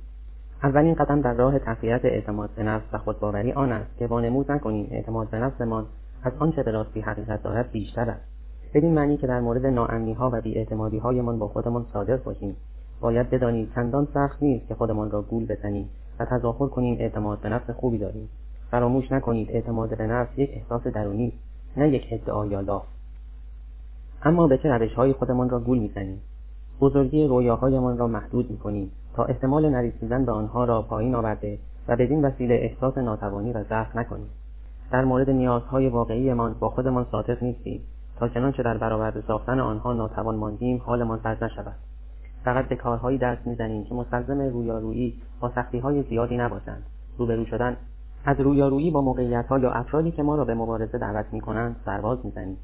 اولین 0.63 0.95
قدم 0.95 1.21
در 1.21 1.35
راه 1.35 1.59
تقویت 1.59 2.05
اعتماد 2.05 2.51
به 2.57 2.63
نفس 2.63 2.85
و 2.93 2.99
خودباوری 2.99 3.53
آن 3.53 3.73
است 3.73 3.99
که 3.99 4.07
وانمود 4.07 4.53
نکنیم 4.53 4.89
اعتماد 4.91 5.31
به 5.31 5.39
نفسمان 5.39 5.87
از 6.23 6.33
آنچه 6.39 6.63
به 6.63 6.71
راستی 6.71 7.01
حقیقت 7.01 7.43
دارد 7.43 7.71
بیشتر 7.73 8.11
است. 8.11 8.23
بدین 8.75 8.95
معنی 8.95 9.17
که 9.17 9.27
در 9.27 9.41
مورد 9.41 9.67
ناامنی 9.67 10.13
ها 10.13 10.31
و 10.33 10.41
بیاعتمادی 10.41 10.99
هایمان 10.99 11.39
با 11.39 11.49
خودمان 11.49 11.87
صادق 11.93 12.25
باشیم. 12.25 12.57
باید 13.01 13.31
بدانید 13.31 13.73
چندان 13.75 14.09
سخت 14.15 14.43
نیست 14.43 14.69
که 14.69 14.75
خودمان 14.75 15.11
را 15.11 15.23
گول 15.23 15.47
بزنیم 15.47 15.89
و 16.19 16.25
تظاهر 16.25 16.69
کنیم 16.69 16.97
اعتماد 17.01 17.41
به 17.41 17.49
نفس 17.49 17.71
خوبی 17.71 17.99
داریم. 17.99 18.29
فراموش 18.71 19.13
نکنید 19.13 19.51
اعتماد 19.51 19.99
به 19.99 20.07
نفس 20.07 20.39
یک 20.39 20.51
احساس 20.53 20.87
درونی 20.87 21.33
نه 21.77 21.89
یک 21.89 22.03
ادعا 22.11 22.47
یا 22.47 22.61
لاف. 22.61 22.85
اما 24.23 24.47
به 24.47 24.59
چه 24.59 24.69
روشهایی 24.69 25.13
خودمان 25.13 25.49
را 25.51 25.61
گول 25.61 25.79
می‌زنیم؟ 25.79 26.21
بزرگی 26.81 27.27
رویاهایمان 27.27 27.99
را 27.99 28.07
محدود 28.07 28.51
می‌کنیم 28.51 28.91
تا 29.15 29.25
احتمال 29.25 29.69
نرسیدن 29.69 30.25
به 30.25 30.33
آنها 30.33 30.65
را 30.65 30.83
پایین 30.83 31.15
آورده 31.15 31.59
و 31.89 31.97
بدین 31.97 32.25
وسیله 32.25 32.55
احساس 32.55 32.99
ناتوانی 32.99 33.53
و 33.53 33.63
ضعف 33.63 33.97
نکنیم. 33.97 34.29
در 34.93 35.05
مورد 35.05 35.31
نیازهای 35.31 35.89
واقعیمان 35.89 36.55
با 36.61 36.69
خودمان 36.69 37.07
صادق 37.11 37.43
نیستیم. 37.43 37.81
تا 38.19 38.29
چنانچه 38.29 38.63
در 38.63 38.79
برابر 38.79 39.23
ساختن 39.27 39.61
آنها 39.61 39.93
ناتوان 39.93 40.37
ماندیم 40.37 40.83
حالمان 40.87 41.19
بد 41.19 41.45
نشود. 41.45 41.75
فقط 42.47 42.69
به 42.69 42.77
کارهایی 42.77 43.19
دست 43.19 43.47
می‌زنیم 43.47 43.85
که 43.85 43.95
مستلزم 43.95 44.41
رویارویی 44.41 45.15
با 45.41 45.53
سختیهای 45.55 46.03
زیادی 46.03 46.37
نباشند. 46.37 46.83
روبرو 47.19 47.45
شدن. 47.45 47.77
از 48.25 48.41
رویارویی 48.41 48.91
با 48.91 49.01
موقعیتها 49.01 49.59
یا 49.59 49.71
افرادی 49.71 50.11
که 50.11 50.23
ما 50.23 50.37
را 50.37 50.45
به 50.45 50.55
مبارزه 50.55 50.99
دعوت 50.99 51.27
می‌کنند 51.33 51.77
سرباز 51.85 52.19
می‌زنیم. 52.25 52.57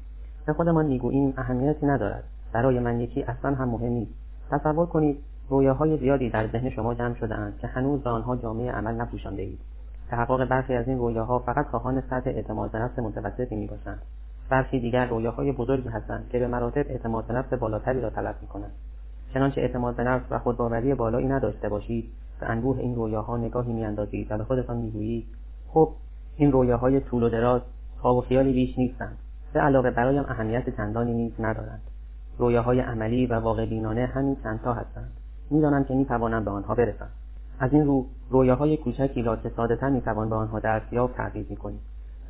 به 0.45 0.53
خودمان 0.53 0.85
می‌گوییم 0.85 1.33
اهمیتی 1.37 1.85
ندارد. 1.85 2.23
برای 2.53 2.79
من 2.79 2.99
یکی 2.99 3.23
اصلا 3.23 3.55
هم 3.55 3.69
مهم 3.69 3.91
نیست. 3.91 4.11
تصور 4.51 4.85
کنید 4.85 5.17
رویاهای 5.49 5.97
زیادی 5.97 6.29
در 6.29 6.47
ذهن 6.47 6.69
شما 6.69 6.93
جمع 6.93 7.15
شده 7.15 7.35
اند 7.35 7.57
که 7.57 7.67
هنوز 7.67 8.01
به 8.01 8.09
آنها 8.09 8.35
جامعه 8.35 8.71
عمل 8.71 8.95
نپوشانده 8.95 9.41
اید 9.41 9.59
تحقق 10.09 10.45
برخی 10.45 10.73
از 10.73 10.87
این 10.87 10.97
رویاها 10.97 11.39
فقط 11.39 11.65
خواهان 11.67 12.01
سطح 12.01 12.29
اعتماد 12.29 12.71
به 12.71 12.79
نفس 12.79 12.99
متوسطی 12.99 13.55
می‌باشند. 13.55 14.01
برخی 14.49 14.79
دیگر 14.79 15.05
رویاهای 15.05 15.51
بزرگی 15.51 15.89
هستند 15.89 16.29
که 16.29 16.39
به 16.39 16.47
مراتب 16.47 16.85
اعتماد 16.89 17.27
به 17.27 17.33
نفس 17.33 17.53
بالاتری 17.53 18.01
را 18.01 18.09
طلب 18.09 18.35
می‌کنند. 18.41 18.71
چنانچه 19.33 19.61
اعتماد 19.61 19.95
به 19.95 20.03
نفس 20.03 20.25
و 20.29 20.39
خودباوری 20.39 20.93
بالایی 20.93 21.27
نداشته 21.27 21.69
باشید 21.69 22.11
به 22.39 22.49
انبوه 22.49 22.79
این 22.79 22.95
رویاها 22.95 23.37
نگاهی 23.37 23.73
میاندازید 23.73 24.31
و 24.31 24.37
به 24.37 24.43
خودتان 24.43 24.77
می‌گویید 24.77 25.25
خب 25.67 25.89
این 26.35 26.51
رویاهای 26.51 26.99
طول 26.99 27.23
و 27.23 27.29
دراز 27.29 27.61
خواب 28.01 28.17
و 28.17 28.21
خیالی 28.21 28.53
بیش 28.53 28.77
نیستند. 28.77 29.17
به 29.53 29.59
علاوه 29.59 29.91
برایم 29.91 30.23
اهمیت 30.27 30.77
چندانی 30.77 31.13
نیز 31.13 31.31
ندارند. 31.39 31.81
رویاهای 32.37 32.79
عملی 32.79 33.25
و 33.25 33.33
واقع 33.39 33.65
بینانه 33.65 34.05
همین 34.05 34.37
چندتا 34.43 34.73
هستند. 34.73 35.11
می‌دانم 35.51 35.83
که 35.83 35.93
می‌توانم 35.93 36.45
به 36.45 36.51
آنها 36.51 36.75
برسم. 36.75 37.09
از 37.59 37.73
این 37.73 37.85
رو 37.85 38.05
رویاهای 38.29 38.77
کوچکی 38.77 39.21
را 39.21 39.35
که 39.35 39.49
سادهتر 39.49 39.89
می‌توان 39.89 40.29
به 40.29 40.35
آنها 40.35 40.59
دست 40.59 40.93
یافت 40.93 41.17
تغییر 41.17 41.45
می‌کنید. 41.49 41.79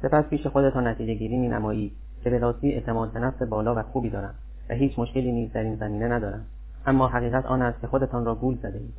سپس 0.02 0.26
پیش 0.26 0.48
خودتان 0.48 0.88
نتیجه 0.88 1.14
گیری 1.14 1.38
مینمایید 1.38 1.92
که 2.24 2.30
به 2.30 2.56
اعتماد 2.64 3.12
به 3.12 3.20
نفس 3.20 3.42
بالا 3.42 3.76
و 3.76 3.82
خوبی 3.82 4.10
دارم 4.10 4.36
و 4.70 4.74
هیچ 4.74 5.00
مشکلی 5.00 5.32
نیز 5.32 5.54
در 5.54 5.64
این 5.64 5.76
زمینه 5.76 6.08
ندارم. 6.08 6.46
اما 6.86 7.08
حقیقت 7.08 7.46
آن 7.46 7.62
است 7.62 7.82
که 7.82 7.88
خودتان 7.88 8.26
را 8.26 8.36
گول 8.36 8.58
زده 8.58 8.78
اید. 8.78 8.94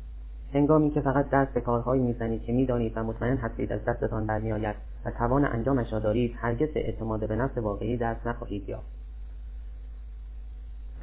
هنگامی 0.53 0.91
که 0.91 1.01
فقط 1.01 1.29
دست 1.29 1.53
به 1.53 1.61
کارهایی 1.61 2.03
می‌زنید 2.03 2.43
که 2.43 2.53
می‌دانید 2.53 2.93
و 2.95 3.03
مطمئن 3.03 3.37
هستید 3.37 3.73
از 3.73 3.85
دستتان 3.85 4.25
برمیآید 4.25 4.75
و 5.05 5.11
توان 5.11 5.45
انجامش 5.45 5.93
را 5.93 5.99
دارید 5.99 6.35
هرگز 6.37 6.69
به 6.69 6.85
اعتماد 6.85 7.27
به 7.27 7.35
نفس 7.35 7.57
واقعی 7.57 7.97
دست 7.97 8.27
نخواهید 8.27 8.69
یافت. 8.69 8.95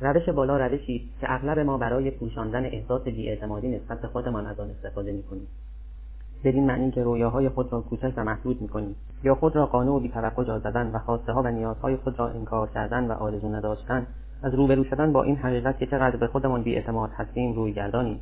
روش 0.01 0.29
بالا 0.29 0.57
روشی 0.57 1.09
که 1.21 1.33
اغلب 1.33 1.59
ما 1.59 1.79
برای 1.79 2.11
پوشاندن 2.11 2.65
احساس 2.65 3.03
بیاعتمادی 3.03 3.69
نسبت 3.69 4.01
به 4.01 4.09
خودمان 4.09 4.47
از 4.47 4.61
آن 4.61 4.71
استفاده 4.71 5.13
می‌کنیم. 5.13 5.47
بدین 6.45 6.67
معنی 6.67 6.91
که 6.91 7.03
رویاهای 7.03 7.49
خود 7.49 7.73
را 7.73 7.81
کوچک 7.81 8.13
و 8.17 8.25
محدود 8.25 8.63
می‌کنیم 8.63 8.97
یا 9.25 9.35
خود 9.35 9.57
را 9.57 9.67
قانع 9.67 9.91
و 9.91 10.01
بیتوقع 10.01 10.45
جا 10.45 10.59
زدن 10.59 10.91
و 10.91 10.99
خواسته 10.99 11.33
ها 11.33 11.43
و 11.43 11.47
نیازهای 11.47 11.97
خود 11.97 12.19
را 12.19 12.29
انکار 12.29 12.69
کردن 12.69 13.07
و 13.07 13.13
آرزو 13.13 13.49
نداشتن 13.49 14.07
از 14.43 14.55
روبرو 14.55 14.85
شدن 14.85 15.13
با 15.13 15.23
این 15.23 15.37
حقیقت 15.37 15.79
که 15.79 15.87
چقدر 15.87 16.17
به 16.17 16.27
خودمان 16.27 16.63
بیاعتماد 16.63 17.11
هستیم 17.17 17.53
روی 17.53 17.73
گردانیم 17.73 18.21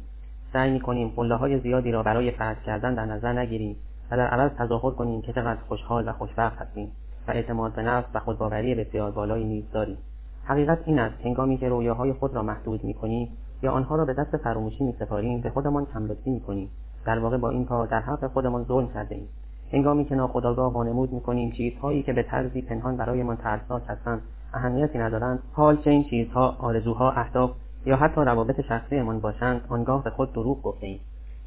سعی 0.53 0.71
می‌کنیم 0.71 1.13
قله 1.17 1.35
های 1.35 1.61
زیادی 1.61 1.93
را 1.93 2.03
برای 2.03 2.31
فرض 2.31 2.57
کردن 2.67 2.95
در 2.95 3.05
نظر 3.05 3.33
نگیریم 3.33 3.77
و 4.11 4.17
در 4.17 4.27
عوض 4.27 4.51
تظاهر 4.59 4.91
کنیم 4.91 5.23
که 5.23 5.33
چقدر 5.33 5.61
خوشحال 5.69 6.09
و 6.09 6.13
خوشبخت 6.13 6.59
هستیم 6.59 6.93
و 7.29 7.31
اعتماد 7.31 7.75
به 7.75 7.83
نفس 7.83 8.09
و 8.15 8.19
خودباوری 8.19 8.75
بسیار 8.75 9.11
بالایی 9.11 9.45
نیز 9.45 9.65
داریم. 9.73 9.97
حقیقت 10.45 10.79
این 10.87 10.99
است 10.99 11.21
هنگامی 11.25 11.59
که 11.59 11.69
رویاهای 11.69 12.13
خود 12.13 12.35
را 12.35 12.43
محدود 12.43 12.85
می‌کنیم 12.85 13.29
یا 13.63 13.73
آنها 13.73 13.97
را 13.97 14.05
به 14.05 14.15
دست 14.15 14.37
فراموشی 14.37 14.85
میسپاریم 14.85 15.41
به 15.41 15.51
خودمان 15.51 15.87
کملطفی 15.95 16.31
می‌کنیم. 16.31 16.71
در 17.07 17.19
واقع 17.19 17.37
با 17.37 17.51
این 17.51 17.65
کار 17.65 17.87
در 17.87 18.01
حق 18.01 18.27
خودمان 18.27 18.65
ظلم 18.65 18.89
کرده 18.89 19.15
ایم 19.15 19.29
هنگامی 19.73 20.05
که 20.05 20.15
ناخداگاه 20.15 20.73
وانمود 20.73 21.13
می‌کنیم 21.13 21.51
چیزهایی 21.51 22.03
که 22.03 22.13
به 22.13 22.23
طرزی 22.23 22.63
پنهان 22.63 22.97
برایمان 22.97 23.37
ترسناک 23.37 23.83
هستند 23.89 24.23
اهمیتی 24.55 24.99
ندارند. 24.99 25.39
حال 25.53 25.77
چه 25.77 25.91
این 25.91 26.05
چیزها 26.05 26.57
آرزوها 26.59 27.11
اهداف 27.11 27.51
یا 27.87 27.97
حتی 27.97 28.21
روابط 28.21 28.61
شخصیمان 28.61 29.21
باشند 29.21 29.61
آنگاه 29.69 30.05
به 30.05 30.11
خود 30.11 30.33
دروغ 30.33 30.63
گفتهایم. 30.63 31.01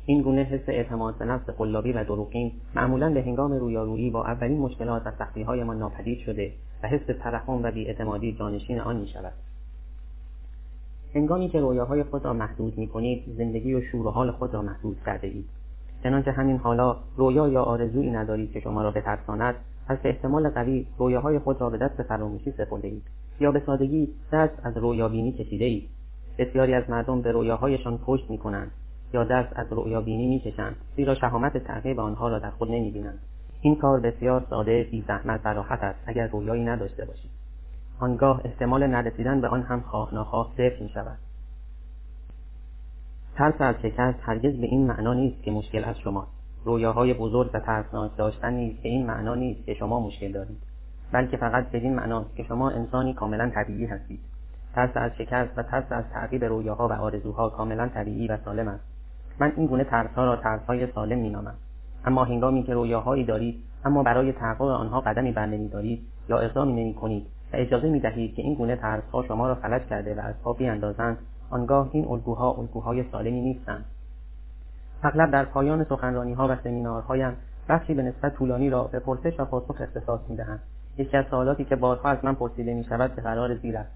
این 0.05 0.21
گونه 0.21 0.41
حس 0.41 0.61
اعتماد 0.67 1.17
به 1.17 1.25
نفس 1.25 1.49
قلابی 1.49 1.91
و 1.91 2.03
دروغین 2.03 2.51
معمولا 2.75 3.13
به 3.13 3.21
هنگام 3.21 3.53
رویارویی 3.53 4.09
با 4.09 4.25
اولین 4.25 4.59
مشکلات 4.59 5.01
و 5.05 5.11
سختیهایمان 5.19 5.79
ناپدید 5.79 6.19
شده 6.19 6.51
و 6.83 6.87
حس 6.87 7.05
ترحم 7.23 7.63
و 7.63 7.71
بیاعتمادی 7.71 8.33
جانشین 8.33 8.79
آن 8.79 8.95
می 8.95 9.07
شود. 9.07 9.33
هنگامی 11.15 11.49
که 11.49 11.59
رویاهای 11.59 12.03
خود 12.03 12.25
را 12.25 12.33
محدود 12.33 12.77
می 12.77 12.87
کنید 12.87 13.23
زندگی 13.37 13.73
و 13.73 13.81
شور 13.81 14.07
و 14.07 14.09
حال 14.09 14.31
خود 14.31 14.53
را 14.53 14.61
محدود 14.61 14.97
کرده 15.05 15.27
اید. 15.27 15.45
چنانچه 16.03 16.31
همین 16.31 16.57
حالا 16.57 16.95
رویا 17.17 17.47
یا 17.47 17.63
آرزویی 17.63 18.11
ندارید 18.11 18.51
که 18.51 18.59
شما 18.59 18.81
را 18.83 18.91
بترساند 18.91 19.55
از 19.88 19.97
احتمال 20.03 20.49
قوی 20.49 20.88
رویاهای 20.97 21.39
خود 21.39 21.61
را 21.61 21.69
به 21.69 21.77
دست 21.77 22.03
فراموشی 22.03 22.51
سپرده 22.51 22.88
اید 22.88 23.03
یا 23.39 23.51
به 23.51 23.61
سادگی 23.65 24.09
دست 24.31 24.53
از 24.63 24.77
رویابینی 24.77 25.31
کشیده 25.31 25.65
اید 25.65 25.89
بسیاری 26.38 26.73
از 26.73 26.89
مردم 26.89 27.21
به 27.21 27.31
رویاهایشان 27.31 27.97
پشت 27.97 28.29
می 28.29 28.38
کنند 28.38 28.71
یا 29.13 29.23
دست 29.23 29.53
از 29.55 29.73
رویابینی 29.73 30.27
می 30.27 30.39
کشند 30.39 30.75
زیرا 30.95 31.15
شهامت 31.15 31.57
تعقیب 31.57 31.99
آنها 31.99 32.29
را 32.29 32.39
در 32.39 32.49
خود 32.49 32.71
نمی 32.71 32.91
بینند 32.91 33.19
این 33.61 33.75
کار 33.75 33.99
بسیار 33.99 34.45
ساده 34.49 34.88
بی 34.91 35.03
زحمت 35.07 35.41
و 35.45 35.47
راحت 35.47 35.84
است 35.84 35.99
اگر 36.05 36.27
رویایی 36.27 36.63
نداشته 36.63 37.05
باشید. 37.05 37.31
آنگاه 37.99 38.41
احتمال 38.45 38.88
نرسیدن 38.88 39.41
به 39.41 39.47
آن 39.47 39.61
هم 39.61 39.81
خواه 39.81 40.13
ناخواه 40.13 40.51
صفر 40.53 40.84
می 40.84 40.89
شود 40.89 41.17
ترس 43.36 43.55
از 43.59 43.75
شکست 43.81 44.19
هرگز 44.21 44.53
به 44.53 44.67
این 44.67 44.88
معنا 44.88 45.13
نیست 45.13 45.43
که 45.43 45.51
مشکل 45.51 45.84
از 45.84 45.99
شماست. 45.99 46.42
رویاهای 46.66 47.14
بزرگ 47.14 47.49
و 47.53 47.59
ترسناک 47.59 48.11
داشتن 48.18 48.53
نیست 48.53 48.82
که 48.82 48.89
این 48.89 49.05
معنا 49.05 49.36
نیست 49.36 49.66
که 49.66 49.74
شما 49.74 49.99
مشکل 49.99 50.32
دارید 50.32 50.57
بلکه 51.11 51.38
فقط 51.38 51.72
بدین 51.72 51.95
معناست 51.95 52.36
که 52.36 52.43
شما 52.43 52.70
انسانی 52.70 53.14
کاملا 53.14 53.49
طبیعی 53.49 53.86
هستید. 53.86 54.20
ترس 54.76 54.89
از 54.95 55.11
شکست 55.18 55.57
و 55.57 55.64
ترس 55.64 55.91
از 55.91 56.03
تعقیب 56.14 56.43
رویاها 56.43 56.88
و 56.88 56.91
آرزوها 56.91 57.49
کاملا 57.49 57.88
طبیعی 57.88 58.28
و 58.28 58.38
سالم 58.45 58.68
است. 58.68 58.84
من 59.39 59.53
این 59.57 59.68
گونه 59.68 59.84
ترسها 59.84 60.26
را 60.26 60.36
ترسهای 60.36 60.91
سالم 60.91 61.20
مینامم. 61.20 61.55
اما 62.05 62.24
هنگامی 62.24 62.64
که 62.64 62.74
رویاهایی 62.74 63.24
دارید 63.24 63.64
اما 63.86 64.03
برای 64.03 64.32
تحقق 64.32 64.61
آنها 64.61 65.01
قدمی 65.01 65.32
برنمیدارید 65.32 66.01
یا 66.30 66.39
اقدامی 66.39 66.74
نمی‌کنید 66.74 67.24
و 67.53 67.55
اجازه 67.55 67.89
می‌دهید 67.89 68.36
که 68.36 68.41
این 68.41 68.55
گونه 68.55 68.76
ترسها 68.76 69.24
شما 69.24 69.47
را 69.47 69.55
فلج 69.55 69.82
کرده 69.82 70.16
و 70.16 70.20
از 70.20 70.36
پا 70.43 70.53
بیاندازند 70.53 71.18
آنگاه 71.49 71.89
این 71.91 72.07
الگوها 72.07 72.51
الگوهای 72.51 73.03
سالمی 73.11 73.41
نیستند. 73.41 73.86
اغلب 75.03 75.31
در 75.31 75.45
پایان 75.45 75.83
سخنرانیها 75.83 76.47
و 76.47 76.55
سمینارهایم 76.63 77.37
بخشی 77.69 77.93
به 77.93 78.03
نسبت 78.03 78.35
طولانی 78.35 78.69
را 78.69 78.83
به 78.83 78.99
پرسش 78.99 79.39
و 79.39 79.45
پاسخ 79.45 79.81
اختصاص 79.81 80.19
می‌دهند 80.29 80.59
یکی 80.97 81.17
از 81.17 81.25
سوالاتی 81.29 81.65
که 81.65 81.75
بارها 81.75 82.09
از 82.09 82.17
من 82.25 82.35
پرسیده 82.35 82.73
می 82.73 82.83
شود 82.83 83.15
به 83.15 83.21
قرار 83.21 83.55
زیر 83.55 83.77
است. 83.77 83.91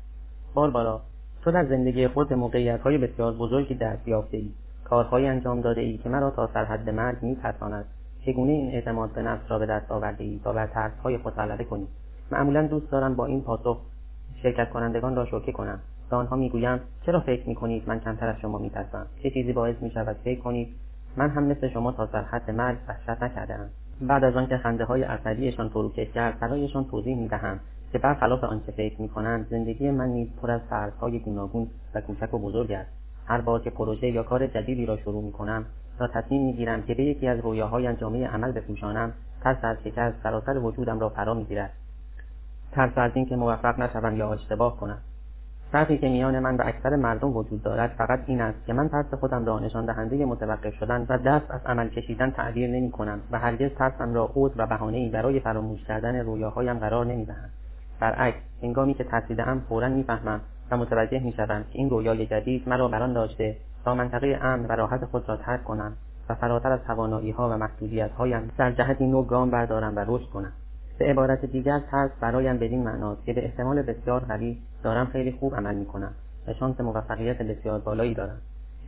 باربارا 0.54 1.02
تو 1.44 1.52
در 1.52 1.66
زندگی 1.66 2.08
خود 2.08 2.34
موقعیت 2.34 2.82
های 2.82 2.98
بسیار 2.98 3.34
بزرگی 3.34 3.76
دست 3.76 4.08
یافته 4.08 4.38
ای 4.38 4.52
کارهایی 4.84 5.28
انجام 5.28 5.62
داده 5.62 5.82
ای 5.82 5.98
که 5.98 6.10
مرا 6.10 6.32
تا 6.32 6.50
سرحد 6.54 6.90
مرگ 6.90 7.18
می 7.22 7.36
ترساند 7.36 7.86
چگونه 8.26 8.52
این 8.52 8.72
اعتماد 8.72 9.10
به 9.10 9.22
نفس 9.22 9.52
را 9.52 9.60
به 9.60 9.66
دست 9.66 9.92
آورده 9.92 10.24
ای 10.24 10.40
تا 10.44 10.54
بر 10.54 10.68
ترسهای 10.68 11.18
خود 11.18 11.34
غلبه 11.34 11.64
کنی؟ 11.64 11.88
معمولا 12.32 12.68
دوست 12.68 12.92
دارم 12.92 13.16
با 13.16 13.26
این 13.26 13.42
پاسخ 13.42 13.82
شرکت 14.44 14.70
کنندگان 14.70 15.16
را 15.16 15.26
شوکه 15.26 15.52
کنم. 15.52 15.80
به 16.10 16.16
آنها 16.16 16.36
می‌گویم 16.36 16.80
چرا 17.06 17.20
فکر 17.20 17.50
می‌کنید 17.50 17.84
من 17.88 18.00
کمتر 18.00 18.28
از 18.28 18.36
شما 18.42 18.58
میترسم؟ 18.58 19.06
چه 19.24 19.30
چیزی 19.30 19.54
باعث 19.54 19.76
می‌شود 19.82 20.16
فکر 20.24 20.40
کنید 20.42 20.68
من 21.18 21.30
هم 21.30 21.44
مثل 21.44 21.70
شما 21.70 21.92
تا 21.92 22.08
سرحد 22.12 22.52
مرگ 22.52 22.78
وحشت 22.88 23.24
نکردهام. 23.24 23.70
بعد 24.02 24.24
از 24.24 24.36
آنکه 24.36 24.58
خنده 24.58 24.86
های 24.86 25.04
عصبیشان 25.04 25.70
فروکش 25.70 26.08
کرد 26.12 26.40
برایشان 26.40 26.86
توضیح 26.86 27.18
می‌دهم 27.18 27.60
که 27.92 27.98
برخلاف 27.98 28.44
آنچه 28.44 28.72
فکر 28.72 29.02
می‌کنند 29.02 29.48
زندگی 29.50 29.92
من 29.92 30.10
نیز 30.10 30.28
پر 30.42 30.52
از 30.52 30.62
ترسهای 30.70 31.20
گوناگون 31.20 31.68
و 31.96 32.02
کوچک 32.02 32.34
و 32.34 32.40
بزرگ 32.40 32.72
است. 32.72 32.90
هر 33.26 33.42
بار 33.42 33.62
که 33.62 33.70
پروژه 33.70 34.08
یا 34.08 34.24
کار 34.24 34.48
جدیدی 34.48 34.86
را 34.86 34.98
شروع 34.98 35.24
می‌کنم 35.24 35.66
تا 36.00 36.08
تصمیم 36.08 36.46
می‌گیرم 36.46 36.82
که 36.82 36.94
به 36.94 37.04
یکی 37.04 37.28
از 37.28 37.40
رویاهایم 37.40 37.94
جامعه 37.94 38.28
عمل 38.28 38.52
بپوشانم 38.52 39.14
ترس 39.44 39.58
از 39.64 39.78
شکست 39.84 40.16
سراسر 40.24 40.58
وجودم 40.58 41.00
را 41.00 41.10
فرا 41.10 41.34
می‌گیرد. 41.34 41.74
ترس 42.72 42.92
از 42.96 43.12
اینکه 43.14 43.36
موفق 43.36 43.80
نشوم 43.80 44.18
یا 44.18 44.34
اشتباه 44.34 44.78
کنم. 44.78 44.98
فرقی 45.72 45.98
که 45.98 46.10
میان 46.10 46.40
من 46.40 46.58
و 46.58 46.62
اکثر 46.66 46.96
مردم 46.96 47.38
وجود 47.38 47.64
دارد 47.64 47.90
فقط 47.98 48.20
این 48.28 48.42
است 48.42 48.66
که 48.66 48.74
من 48.74 48.90
ترس 48.90 49.14
خودم 49.14 49.46
را 49.46 49.60
نشان 49.60 49.86
دهنده 49.86 50.26
متوقف 50.26 50.74
شدن 50.74 51.06
و 51.10 51.18
دست 51.18 51.52
از 51.52 51.62
عمل 51.66 51.90
کشیدن 51.90 52.32
تعبیر 52.32 52.70
نمی 52.70 52.92
کنم 52.92 53.20
و 53.32 53.40
هرگز 53.40 53.72
ترسم 53.72 54.14
را 54.14 54.32
عذر 54.36 54.64
و 54.64 54.68
بهانهای 54.68 55.10
برای 55.10 55.40
فراموش 55.40 55.84
کردن 55.84 56.16
رویاهایم 56.16 56.80
قرار 56.80 57.06
نمی‌دهم. 57.06 57.50
برعکس 58.00 58.38
هنگامی 58.64 58.94
که 58.94 59.04
ترسیدهام 59.04 59.60
فورا 59.60 59.90
می‌فهمم 59.90 60.42
و 60.72 60.78
متوجه 60.78 61.20
می‌شوم 61.20 61.64
که 61.64 61.80
این 61.80 61.90
رویای 61.90 62.26
جدید 62.26 62.70
مرا 62.70 62.88
بر 62.88 63.04
آن 63.04 63.14
داشته 63.14 63.56
تا 63.86 63.96
منطقه 63.96 64.40
امن 64.42 64.66
و 64.66 64.72
راحت 64.72 65.06
خود 65.06 65.30
را 65.30 65.38
ترک 65.38 65.64
کنم 65.64 65.94
و 66.30 66.36
فراتر 66.36 66.72
از 66.72 66.80
تواناییها 66.88 67.50
و 67.50 67.58
محدودیتهایم 67.58 68.52
در 68.58 68.72
جهتی 68.72 69.08
نو 69.08 69.24
گام 69.24 69.50
بردارم 69.50 69.96
و 69.96 70.06
رشد 70.08 70.30
کنم. 70.30 70.52
به 71.00 71.06
عبارت 71.06 71.46
دیگر 71.46 71.80
ترس 71.92 72.12
برایم 72.22 72.58
بدین 72.58 72.84
معناست 72.84 73.26
که 73.26 73.34
به 73.34 73.46
احتمال 73.46 73.82
بسیار 73.82 74.20
قوی 74.20 74.58
دارم 74.88 75.06
خیلی 75.06 75.32
خوب 75.32 75.56
عمل 75.56 75.76
می‌کنم 75.76 76.12
و 76.48 76.54
شانس 76.54 76.82
موفقیت 76.82 77.42
بسیار 77.42 77.80
بالایی 77.80 78.14
دارم. 78.14 78.38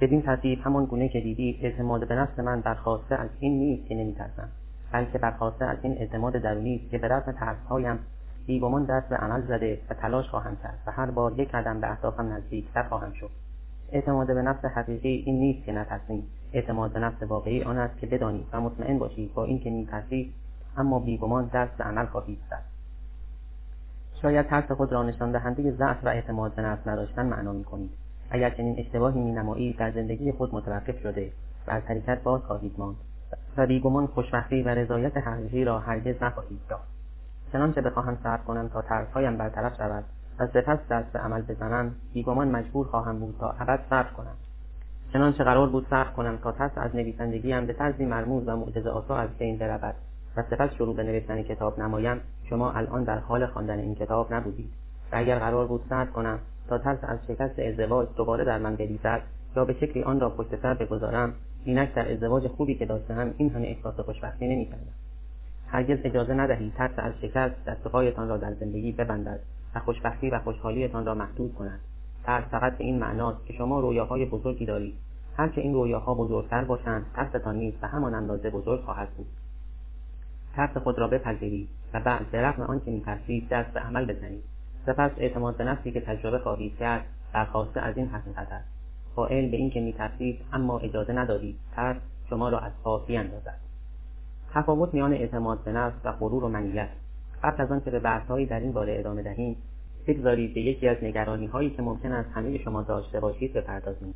بدین 0.02 0.22
ترتیب 0.22 0.60
همان 0.64 0.86
گونه 0.86 1.10
که 1.10 1.20
دیدید 1.20 1.60
اعتماد 1.62 2.08
به 2.08 2.16
نفس 2.16 2.40
من 2.40 2.62
برخواسته 2.62 3.16
از 3.16 3.30
این 3.40 3.60
نیست 3.60 3.88
که 3.88 3.96
نمیترسم 3.96 4.50
بلکه 4.92 5.18
برخواسته 5.18 5.66
از 5.66 5.78
این 5.82 5.98
اعتماد 5.98 6.34
درونی 6.34 6.76
است 6.76 6.92
که 6.92 6.98
به 6.98 7.08
رغم 7.08 7.32
ترسهایم 7.32 8.00
بیگمان 8.48 8.86
دست 8.86 9.10
به 9.10 9.16
عمل 9.16 9.42
زده 9.42 9.80
و 9.90 9.94
تلاش 9.94 10.30
خواهم 10.30 10.58
کرد 10.64 10.80
و 10.88 10.92
هر 10.92 11.12
بار 11.12 11.40
یک 11.40 11.52
قدم 11.52 11.82
به 11.82 11.92
اهدافم 11.92 12.34
نزدیکتر 12.34 12.84
خواهم 12.84 13.14
شد. 13.14 13.30
اعتماد 13.92 14.28
به 14.28 14.42
نفس 14.42 14.66
حقیقی 14.66 15.24
این 15.26 15.40
نیست 15.40 15.66
که 15.66 15.72
نترسیم. 15.72 16.24
اعتماد 16.54 16.94
به 16.94 17.00
نفس 17.00 17.24
واقعی 17.24 17.64
آن 17.64 17.78
است 17.78 18.00
که 18.00 18.08
بدانید 18.08 18.46
و 18.54 18.62
مطمئن 18.62 19.00
باشید 19.00 19.34
با 19.34 19.46
اینکه 19.46 19.70
میترسید 19.70 20.34
اما 20.78 21.00
بیگمان 21.00 21.50
دست 21.54 21.78
به 21.78 21.84
عمل 21.84 22.06
خواهید 22.06 22.40
زد. 22.50 22.69
شاید 24.22 24.48
ترس 24.48 24.72
خود 24.72 24.92
را 24.92 25.04
نشان 25.04 25.32
دهنده 25.32 25.72
ضعف 25.72 26.04
و 26.04 26.08
اعتماد 26.08 26.56
به 26.56 26.62
نفس 26.62 26.88
نداشتن 26.88 27.26
معنا 27.26 27.54
می‌کنید. 27.54 27.92
اگر 28.32 28.50
چنین 28.50 28.76
اشتباهی 28.80 29.20
مینمایید 29.20 29.78
در 29.78 29.92
زندگی 29.92 30.32
خود 30.32 30.56
متوقف 30.56 31.00
شده 31.00 31.32
و 31.68 31.72
از 31.72 31.84
حرکت 31.84 32.24
باز 32.24 32.42
خواهید 32.42 32.76
ماند 32.78 32.96
و 33.58 33.68
بیگمان 33.68 34.08
خوشبختی 34.08 34.64
و 34.64 34.70
رضایت 34.70 35.18
حقیقی 35.18 35.64
را 35.64 35.80
هرگز 35.80 36.24
نخواهید 36.24 36.60
یافت 36.70 36.88
چنانچه 37.54 37.82
بخواهم 37.82 38.18
صبر 38.24 38.44
کنم 38.44 38.68
تا 38.68 38.82
ترسهایم 38.82 39.38
برطرف 39.38 39.78
شود 39.78 40.04
و 40.40 40.48
سپس 40.48 40.80
دست 40.90 41.12
به 41.12 41.20
عمل 41.20 41.42
بزنم 41.42 41.96
بیگمان 42.14 42.48
مجبور 42.48 42.88
خواهم 42.88 43.20
بود 43.20 43.36
تا 43.40 43.56
ابد 43.60 43.80
صبر 43.90 44.10
کنم. 44.18 44.36
چنانچه 45.14 45.44
قرار 45.44 45.70
بود 45.70 45.88
صبر 45.90 46.12
کنم 46.12 46.38
تا 46.38 46.52
ترس 46.52 46.72
از 46.76 46.96
نویسندگیم 46.96 47.66
به 47.66 47.74
طرزی 47.74 48.06
مرموز 48.06 48.48
و 48.48 48.56
معجزه 48.56 48.90
آسا 48.90 49.16
از 49.16 49.30
بین 49.38 49.58
برود. 49.58 49.96
و 50.40 50.44
سپس 50.50 50.74
شروع 50.74 50.96
به 50.96 51.04
نوشتن 51.04 51.44
کتاب 51.44 51.80
نمایم. 51.80 52.22
شما 52.50 52.72
الان 52.72 53.04
در 53.04 53.20
حال 53.20 53.46
خواندن 53.46 53.80
این 53.80 53.96
کتاب 53.96 54.34
نبودید. 54.34 54.70
و 55.12 55.16
اگر 55.16 55.40
قرار 55.40 55.68
بود 55.68 55.82
صبر 55.90 56.06
کنم 56.06 56.40
تا 56.68 56.78
ترس 56.78 57.00
از 57.02 57.20
شکست 57.28 57.60
ازدواج 57.60 58.08
دوباره 58.16 58.44
در 58.44 58.58
من 58.58 58.76
بریزد 58.76 59.22
یا 59.56 59.66
به 59.66 59.74
شکلی 59.74 60.04
آن 60.04 60.20
را 60.20 60.30
پشت 60.30 60.62
سر 60.62 60.74
بگذارم 60.74 61.34
اینک 61.66 61.94
در 61.94 62.12
ازدواج 62.12 62.48
خوبی 62.48 62.76
که 62.76 62.86
داشتهام 62.86 63.34
این 63.38 63.50
همه 63.50 63.68
احساس 63.68 64.00
خوشبختی 64.00 64.48
نمی‌کردم. 64.48 64.94
هرگز 65.68 65.98
اجازه 66.04 66.34
ندهید 66.34 66.74
ترس 66.74 66.92
از 66.98 67.14
شکست 67.22 67.66
دستهایتان 67.66 68.30
را 68.30 68.38
در 68.38 68.54
زندگی 68.54 68.92
ببندد 68.92 69.40
و 69.76 69.80
خوشبختی 69.80 70.30
و 70.30 70.40
خوشحالیتان 70.40 71.06
را 71.06 71.16
محدود 71.16 71.56
کند. 71.56 71.80
ترس 72.24 72.44
فقط 72.52 72.78
به 72.78 72.84
این 72.84 73.00
معناست 73.00 73.46
که 73.46 73.54
شما 73.54 73.80
رویاهای 73.80 74.26
بزرگی 74.26 74.66
دارید. 74.66 74.96
هرچه 75.38 75.62
این 75.62 75.74
رویاها 75.74 76.14
بزرگتر 76.14 76.64
باشند 76.64 77.06
ترستان 77.16 77.56
نیز 77.56 77.74
به 77.74 77.88
همان 77.88 78.14
اندازه 78.14 78.50
بزرگ 78.50 78.82
خواهد 78.82 79.10
بود. 79.10 79.28
ترس 80.60 80.78
خود 80.78 81.00
را 81.00 81.08
بپذیرید 81.08 81.70
و 81.94 82.00
بعد 82.00 82.32
به 82.32 82.42
رغم 82.42 82.64
آنکه 82.64 82.92
میترسید 82.92 83.50
دست 83.50 83.74
به 83.74 83.80
عمل 83.80 84.06
بزنید. 84.06 84.44
سپس 84.86 85.12
اعتماد 85.18 85.58
به 85.58 85.64
نفسی 85.64 85.92
که 85.92 86.02
تجربه 86.02 86.40
خواهید 86.40 86.78
کرد 86.78 87.06
برخواسته 87.34 87.82
از 87.82 87.98
این 87.98 88.08
حقیقت 88.08 88.52
است. 88.52 88.68
قائل 89.16 89.52
به 89.52 89.58
اینکه 89.58 89.82
میترسید 89.82 90.40
اما 90.54 90.80
اجازه 90.80 91.14
ندادید 91.14 91.56
ترس 91.76 91.98
شما 92.30 92.50
را 92.50 92.60
از 92.60 92.72
پا 92.84 92.98
بیاندازد. 92.98 93.60
تفاوت 94.54 94.94
میان 94.94 95.14
اعتماد 95.14 95.64
به 95.64 95.72
نفس 95.72 95.96
و 96.04 96.12
غرور 96.12 96.44
و 96.44 96.50
منیت. 96.50 96.90
قبل 97.44 97.64
از 97.64 97.72
آنکه 97.72 97.92
به 97.92 98.00
بحثهایی 98.00 98.46
در 98.46 98.60
این 98.60 98.72
باره 98.72 99.00
ادامه 99.00 99.24
دهیم 99.24 99.56
بگذارید 100.08 100.54
به 100.54 100.62
یکی 100.62 100.88
از 100.88 100.98
نگرانی 101.04 101.46
هایی 101.46 101.70
که 101.70 101.82
ممکن 101.82 102.12
است 102.12 102.30
همه 102.34 102.58
شما 102.58 102.82
داشته 102.82 103.20
باشید 103.20 103.54
بپردازیم. 103.54 104.14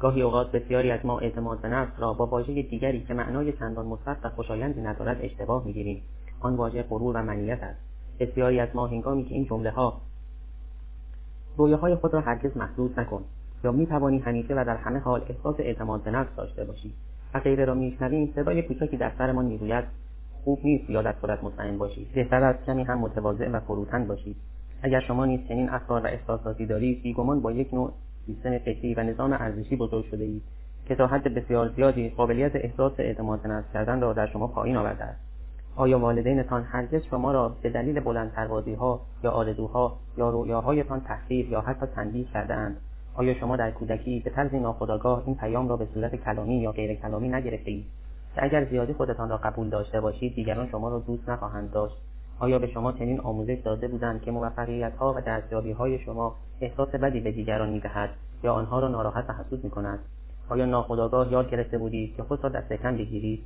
گاهی 0.00 0.22
اوقات 0.22 0.52
بسیاری 0.52 0.90
از 0.90 1.06
ما 1.06 1.18
اعتماد 1.18 1.60
به 1.60 1.68
نفس 1.68 1.92
را 1.98 2.12
با 2.12 2.26
واژه 2.26 2.62
دیگری 2.62 3.04
که 3.04 3.14
معنای 3.14 3.52
چندان 3.52 3.86
مثبت 3.86 4.16
و 4.24 4.28
خوشایندی 4.28 4.80
ندارد 4.80 5.18
اشتباه 5.20 5.64
می‌گیریم. 5.64 6.02
آن 6.40 6.56
واژه 6.56 6.82
غرور 6.82 7.16
و 7.16 7.22
منیت 7.22 7.62
است. 7.62 7.80
بسیاری 8.20 8.60
از 8.60 8.68
ما 8.74 8.86
هنگامی 8.86 9.24
که 9.24 9.34
این 9.34 9.44
جمله 9.44 9.70
ها 9.70 10.00
رویاهای 11.56 11.94
خود 11.94 12.14
را 12.14 12.20
هرگز 12.20 12.56
محدود 12.56 13.00
نکن 13.00 13.24
یا 13.64 13.72
می 13.72 13.86
توانی 13.86 14.18
همیشه 14.18 14.54
و 14.54 14.64
در 14.64 14.76
همه 14.76 14.98
حال 14.98 15.22
احساس 15.28 15.56
اعتماد 15.58 16.02
به 16.02 16.10
نفس 16.10 16.36
داشته 16.36 16.64
باشی 16.64 16.94
و 17.34 17.40
غیره 17.40 17.64
را 17.64 17.74
میشنویم 17.74 18.32
صدای 18.34 18.62
کوچکی 18.62 18.96
در 18.96 19.12
سرمان 19.18 19.44
می‌گوید 19.44 19.84
خوب 20.44 20.60
نیست 20.64 20.90
یا 20.90 21.02
در 21.02 21.12
خودت 21.12 21.44
مطمئن 21.44 21.78
باشی. 21.78 22.06
بهتر 22.14 22.44
است 22.44 22.64
کمی 22.66 22.82
هم 22.82 22.98
متواضع 22.98 23.48
و 23.48 23.60
فروتن 23.60 24.06
باشید 24.06 24.36
اگر 24.82 25.00
شما 25.00 25.26
نیز 25.26 25.40
چنین 25.48 25.70
افکار 25.70 26.00
و 26.00 26.06
احساساتی 26.06 26.66
دارید 26.66 27.02
بیگمان 27.02 27.40
با 27.40 27.52
یک 27.52 27.74
نوع 27.74 27.92
سیستم 28.26 28.58
فکری 28.58 28.94
و 28.94 29.02
نظام 29.02 29.32
ارزشی 29.32 29.76
بزرگ 29.76 30.04
شده 30.04 30.24
اید 30.24 30.42
که 30.86 30.94
تا 30.94 31.06
حد 31.06 31.34
بسیار 31.34 31.68
زیادی 31.68 32.08
قابلیت 32.08 32.56
احساس 32.56 32.92
اعتماد 32.98 33.46
نفس 33.46 33.72
کردن 33.72 34.00
را 34.00 34.12
در 34.12 34.26
شما 34.26 34.46
پایین 34.46 34.76
آورده 34.76 35.04
است. 35.04 35.20
آیا 35.76 35.98
والدینتان 35.98 36.62
هرگز 36.62 37.02
شما 37.10 37.32
را 37.32 37.56
به 37.62 37.70
دلیل 37.70 38.00
بلندپروازی 38.00 38.74
ها 38.74 39.00
یا 39.24 39.30
آرزوها 39.30 39.96
یا 40.16 40.30
رویاهایتان 40.30 41.00
تحقیر 41.00 41.48
یا 41.48 41.60
حتی 41.60 41.86
تنبیه 41.86 42.24
کردهاند؟ 42.24 42.76
آیا 43.14 43.34
شما 43.34 43.56
در 43.56 43.70
کودکی 43.70 44.20
به 44.20 44.30
طرز 44.30 44.54
ناخودآگاه 44.54 45.22
این 45.26 45.36
پیام 45.36 45.68
را 45.68 45.76
به 45.76 45.86
صورت 45.94 46.16
کلامی 46.16 46.60
یا 46.60 46.72
غیر 46.72 46.94
کلامی 46.94 47.28
نگرفته 47.28 47.70
اید؟ 47.70 47.86
که 48.34 48.44
اگر 48.44 48.64
زیادی 48.64 48.92
خودتان 48.92 49.28
را 49.28 49.36
قبول 49.36 49.68
داشته 49.68 50.00
باشید 50.00 50.34
دیگران 50.34 50.68
شما 50.68 50.88
را 50.88 50.98
دوست 50.98 51.28
نخواهند 51.28 51.70
داشت. 51.70 52.09
آیا 52.40 52.58
به 52.58 52.66
شما 52.66 52.92
چنین 52.92 53.20
آموزش 53.20 53.58
داده 53.64 53.88
بودند 53.88 54.22
که 54.22 54.30
موفقیت 54.30 54.96
ها 54.96 55.14
و 55.14 55.20
دستیابی 55.20 55.72
های 55.72 55.98
شما 55.98 56.34
احساس 56.60 56.88
بدی 56.88 57.20
به 57.20 57.32
دیگران 57.32 57.70
می‌دهد 57.70 58.10
یا 58.42 58.52
آنها 58.54 58.80
را 58.80 58.88
ناراحت 58.88 59.30
و 59.30 59.32
حسود 59.32 59.64
می‌کند؟ 59.64 59.98
آیا 60.48 60.66
ناخودآگاه 60.66 61.32
یاد 61.32 61.50
گرفته 61.50 61.78
بودید 61.78 62.16
که 62.16 62.22
خود 62.22 62.44
را 62.44 62.50
دست 62.50 62.72
کم 62.72 62.96
بگیرید؟ 62.96 63.44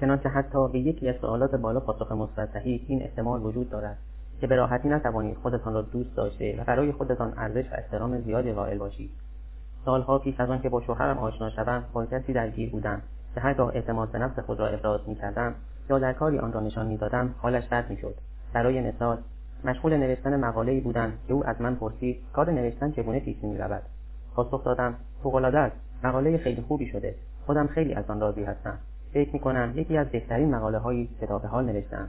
چنانچه 0.00 0.28
حتی 0.28 0.68
به 0.68 0.78
یکی 0.78 1.08
از 1.08 1.16
سوالات 1.20 1.54
بالا 1.54 1.80
پاسخ 1.80 2.12
مثبت 2.12 2.52
دهید 2.52 2.84
این 2.88 3.02
احتمال 3.02 3.42
وجود 3.42 3.70
دارد 3.70 3.98
که 4.40 4.46
به 4.46 4.56
راحتی 4.56 4.88
نتوانید 4.88 5.36
خودتان 5.36 5.74
را 5.74 5.82
دوست 5.82 6.16
داشته 6.16 6.56
و 6.60 6.64
برای 6.64 6.92
خودتان 6.92 7.32
ارزش 7.36 7.64
و 7.72 7.74
احترام 7.74 8.20
زیادی 8.20 8.52
قائل 8.52 8.78
باشید. 8.78 9.10
سالها 9.84 10.18
پیش 10.18 10.40
از 10.40 10.50
آنکه 10.50 10.68
با 10.68 10.80
شوهرم 10.80 11.18
آشنا 11.18 11.50
شوم 11.50 11.84
با 11.92 12.06
کسی 12.06 12.32
درگیر 12.32 12.70
بودم 12.70 13.02
که 13.34 13.40
هرگاه 13.40 13.68
اعتماد 13.74 14.10
به 14.10 14.18
نفس 14.18 14.38
خود 14.38 14.60
را 14.60 14.66
ابراز 14.66 15.00
می‌کردم 15.06 15.54
یا 15.90 15.98
در 15.98 16.12
کاری 16.12 16.38
آن 16.38 16.52
را 16.52 16.60
نشان 16.60 16.86
می‌دادم 16.86 17.34
حالش 17.38 17.66
بد 17.66 17.90
می‌شد. 17.90 18.14
برای 18.52 18.80
مثال 18.80 19.18
مشغول 19.64 19.96
نوشتن 19.96 20.36
مقالهای 20.36 20.80
بودم 20.80 21.12
که 21.28 21.34
او 21.34 21.46
از 21.46 21.60
من 21.60 21.74
پرسید 21.74 22.16
کار 22.32 22.50
نوشتن 22.50 22.90
چگونه 22.90 23.20
پیش 23.20 23.36
می‌رود؟ 23.42 23.82
پاسخ 24.34 24.64
دادم 24.64 24.94
فوقالعاده 25.22 25.58
است. 25.58 25.76
مقاله 26.04 26.38
خیلی 26.38 26.62
خوبی 26.62 26.86
شده. 26.86 27.14
خودم 27.46 27.66
خیلی 27.66 27.94
از 27.94 28.10
آن 28.10 28.20
راضی 28.20 28.44
هستم. 28.44 28.78
فکر 29.12 29.32
می‌کنم 29.32 29.72
یکی 29.74 29.96
از 29.96 30.06
بهترین 30.06 30.54
مقاله 30.54 30.78
هایی 30.78 31.08
که 31.20 31.26
تا 31.26 31.38
به 31.38 31.48
حال 31.48 31.64
نوشتم. 31.64 32.08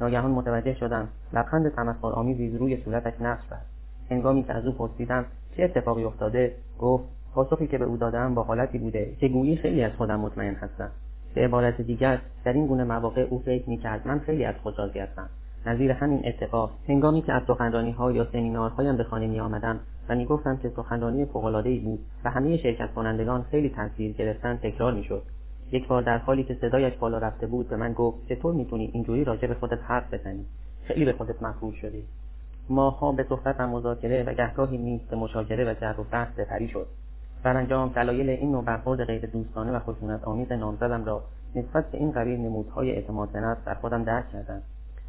ناگهان 0.00 0.30
متوجه 0.30 0.74
شدم 0.74 1.08
لبخند 1.32 1.74
تمسخر 1.74 2.06
آمیزی 2.06 2.58
روی 2.58 2.82
صورتش 2.84 3.20
نقش 3.20 3.46
بست. 3.46 3.66
هنگامی 4.10 4.44
که 4.44 4.52
از 4.52 4.66
او 4.66 4.72
پرسیدم 4.72 5.24
چه 5.56 5.62
اتفاقی 5.62 6.04
افتاده؟ 6.04 6.54
گفت 6.78 7.04
پاسخی 7.34 7.66
که 7.66 7.78
به 7.78 7.84
او 7.84 7.96
دادم 7.96 8.34
با 8.34 8.42
حالتی 8.42 8.78
بوده 8.78 9.16
که 9.20 9.28
گویی 9.28 9.56
خیلی 9.56 9.84
از 9.84 9.92
خودم 9.92 10.20
مطمئن 10.20 10.54
هستم. 10.54 10.90
به 11.34 11.44
عبارت 11.44 11.80
دیگر 11.80 12.20
در 12.44 12.52
این 12.52 12.66
گونه 12.66 12.84
مواقع 12.84 13.20
او 13.30 13.38
فکر 13.38 13.70
می‌کرد 13.70 14.08
من 14.08 14.18
خیلی 14.18 14.44
از 14.44 14.54
خود 14.62 14.78
راضی 14.78 14.98
هستم 14.98 15.28
نظیر 15.66 15.90
همین 15.90 16.22
اتفاق 16.24 16.70
هنگامی 16.88 17.22
که 17.22 17.32
از 17.32 17.42
سخنرانی 17.46 17.90
ها 17.90 18.12
یا 18.12 18.26
سمینارهایم 18.32 18.96
به 18.96 19.04
خانه 19.04 19.26
می 19.26 19.40
آمدم 19.40 19.80
و 20.08 20.14
می 20.14 20.24
گفتم 20.24 20.56
که 20.56 20.68
سخنرانی 20.68 21.24
فوقالعاده 21.24 21.78
بود 21.78 21.98
و 22.24 22.30
همه 22.30 22.56
شرکت 22.56 22.94
کنندگان 22.94 23.42
خیلی 23.42 23.68
تاثیر 23.68 24.12
گرفتن 24.12 24.56
تکرار 24.56 24.94
می‌شد. 24.94 25.22
یک 25.72 25.88
بار 25.88 26.02
در 26.02 26.18
حالی 26.18 26.44
که 26.44 26.54
صدایش 26.54 26.94
بالا 26.94 27.18
رفته 27.18 27.46
بود 27.46 27.68
به 27.68 27.76
من 27.76 27.92
گفت 27.92 28.28
چطور 28.28 28.54
می‌تونی 28.54 28.90
اینجوری 28.92 29.24
راجع 29.24 29.48
به 29.48 29.54
خودت 29.54 29.78
حرف 29.82 30.14
بزنی؟ 30.14 30.46
خیلی 30.84 31.04
به 31.04 31.12
خودت 31.12 31.42
مغرور 31.42 31.74
شدی. 31.74 32.04
ماها 32.68 33.12
به 33.12 33.26
صحبت 33.28 33.56
و 33.58 33.66
مذاکره 33.66 34.24
و 34.24 34.34
گهگاهی 34.34 34.78
نیز 34.78 35.00
به 35.00 35.16
مشاجره 35.16 35.64
و 35.64 35.74
جر 35.74 35.94
و 36.00 36.04
بحث 36.04 36.28
سپری 36.36 36.68
شد. 36.68 36.86
سرانجام 37.44 37.88
دلایل 37.88 38.30
این 38.30 38.52
نوع 38.52 38.64
برخورد 38.64 39.04
غیر 39.04 39.26
دوستانه 39.26 39.72
و 39.72 39.78
خشونت 39.78 40.24
آمیز 40.24 40.52
نامزدم 40.52 41.04
را 41.04 41.22
نسبت 41.54 41.90
به 41.90 41.98
این 41.98 42.12
قبیل 42.12 42.40
نمودهای 42.40 42.90
اعتماد 42.90 43.28
به 43.28 43.40
نفس 43.40 43.64
در 43.64 43.74
خودم 43.74 44.04
درک 44.04 44.28
کردم. 44.28 44.62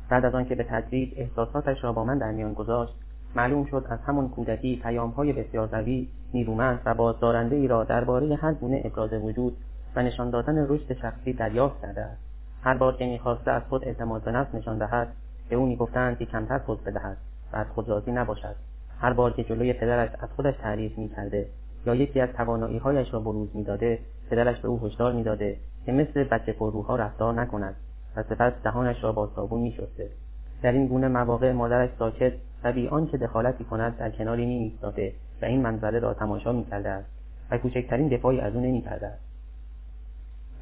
بعد 0.09 0.25
از 0.25 0.35
آنکه 0.35 0.55
به 0.55 0.63
تدریج 0.63 1.13
احساساتش 1.15 1.83
را 1.83 1.93
با 1.93 2.03
من 2.03 2.17
در 2.17 2.31
میان 2.31 2.53
گذاشت 2.53 2.93
معلوم 3.35 3.65
شد 3.65 3.85
از 3.89 3.99
همان 4.07 4.29
کودکی 4.29 4.79
پیامهای 4.83 5.33
بسیار 5.33 5.67
قوی 5.67 6.07
نیرومند 6.33 6.81
و 6.85 6.93
بازدارنده 6.93 7.55
ای 7.55 7.67
را 7.67 7.83
درباره 7.83 8.35
هر 8.35 8.53
گونه 8.53 8.81
ابراز 8.85 9.13
وجود 9.13 9.57
و 9.95 10.03
نشان 10.03 10.29
دادن 10.29 10.67
رشد 10.69 10.93
شخصی 10.93 11.33
دریافت 11.33 11.81
کرده 11.81 12.01
است. 12.01 12.21
هر 12.63 12.77
بار 12.77 12.95
که 12.95 13.05
می‌خواسته 13.05 13.51
از 13.51 13.61
خود 13.69 13.83
اعتماد 13.85 14.23
به 14.23 14.31
نفس 14.31 14.55
نشان 14.55 14.77
دهد 14.77 15.07
به 15.49 15.55
او 15.55 15.65
می‌گفتند 15.65 16.17
که 16.17 16.25
کمتر 16.25 16.57
خود 16.57 16.83
بدهد 16.83 17.17
و 17.53 17.57
از 17.57 17.67
خود 17.67 18.09
نباشد. 18.09 18.55
هر 18.99 19.13
بار 19.13 19.33
که 19.33 19.43
جلوی 19.43 19.73
پدرش 19.73 20.09
از 20.19 20.29
خودش 20.35 20.53
تعریف 20.61 20.97
می‌کرده 20.97 21.47
یا 21.85 21.95
یکی 21.95 22.21
از 22.21 22.29
تواناییهایش 22.29 23.13
را 23.13 23.19
بروز 23.19 23.49
می‌داده 23.55 23.99
پدرش 24.29 24.59
به 24.59 24.67
او 24.67 24.79
هشدار 24.79 25.13
می‌داده 25.13 25.57
که 25.85 25.91
مثل 25.91 26.23
بچه 26.23 26.51
پرروها 26.51 26.95
رفتار 26.95 27.33
نکند 27.33 27.75
و 28.15 28.23
سپس 28.23 28.53
دهانش 28.63 29.03
را 29.03 29.11
با 29.11 29.29
صابون 29.35 29.61
میشسته. 29.61 30.09
در 30.61 30.71
این 30.71 30.87
گونه 30.87 31.07
مواقع 31.07 31.51
مادرش 31.51 31.89
ساکت 31.99 32.33
و 32.63 32.71
بی 32.71 32.87
آنکه 32.87 33.17
دخالتی 33.17 33.63
کند 33.63 33.97
در 33.97 34.09
کناری 34.09 34.45
میایستاده 34.45 35.13
و 35.41 35.45
این 35.45 35.61
منظره 35.61 35.99
را 35.99 36.13
تماشا 36.13 36.51
می‌کرده 36.51 36.89
است 36.89 37.09
و 37.51 37.57
کوچکترین 37.57 38.07
دفاعی 38.07 38.39
از 38.39 38.55
او 38.55 38.61
نمی‌کرده 38.61 39.07
است. 39.07 39.25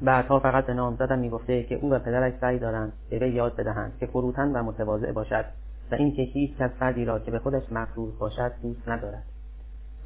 بعدها 0.02 0.40
فقط 0.40 0.66
به 0.66 0.74
نامزدم 0.74 1.18
می‌گفته 1.18 1.62
که 1.62 1.74
او 1.74 1.90
و 1.90 1.98
پدرش 1.98 2.32
سعی 2.40 2.58
دارند 2.58 2.92
به 3.10 3.18
وی 3.18 3.30
یاد 3.30 3.56
بدهند 3.56 3.92
که 4.00 4.06
فروتن 4.06 4.56
و 4.56 4.62
متواضع 4.62 5.12
باشد 5.12 5.44
و 5.92 5.94
اینکه 5.94 6.22
هیچ 6.22 6.56
کس 6.56 6.70
فردی 6.70 7.04
را 7.04 7.18
که 7.18 7.30
به 7.30 7.38
خودش 7.38 7.72
مغرور 7.72 8.12
باشد 8.18 8.52
دوست 8.62 8.88
ندارد. 8.88 9.33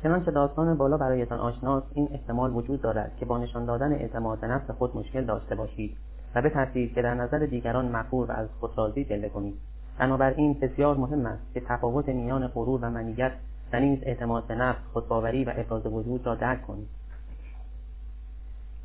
چنانچه 0.02 0.30
داستان 0.30 0.76
بالا 0.76 0.96
برایتان 0.96 1.38
آشناست 1.38 1.86
این 1.94 2.08
احتمال 2.12 2.56
وجود 2.56 2.82
دارد 2.82 3.12
که 3.16 3.24
با 3.24 3.38
نشان 3.38 3.64
دادن 3.64 3.92
اعتماد 3.92 4.40
به 4.40 4.46
نفس 4.46 4.70
خود 4.70 4.96
مشکل 4.96 5.24
داشته 5.24 5.54
باشید 5.54 5.96
و 6.34 6.42
بترسید 6.42 6.94
که 6.94 7.02
در 7.02 7.14
نظر 7.14 7.38
دیگران 7.38 7.88
مغرور 7.88 8.30
و 8.30 8.32
از 8.32 8.48
خودراضی 8.60 9.04
جلوه 9.04 9.28
کنید. 9.28 9.54
بنابراین 9.98 10.54
بسیار 10.54 10.96
مهم 10.96 11.26
است 11.26 11.54
که 11.54 11.60
تفاوت 11.60 12.08
میان 12.08 12.48
غرور 12.48 12.84
و 12.84 12.90
منیت 12.90 13.32
و 13.72 13.80
نیز 13.80 13.98
اعتماد 14.02 14.46
به 14.46 14.54
نفس 14.54 14.78
خودباوری 14.92 15.44
و 15.44 15.52
ابراز 15.56 15.86
وجود 15.86 16.26
را 16.26 16.34
درک 16.34 16.66
کنید. 16.66 16.88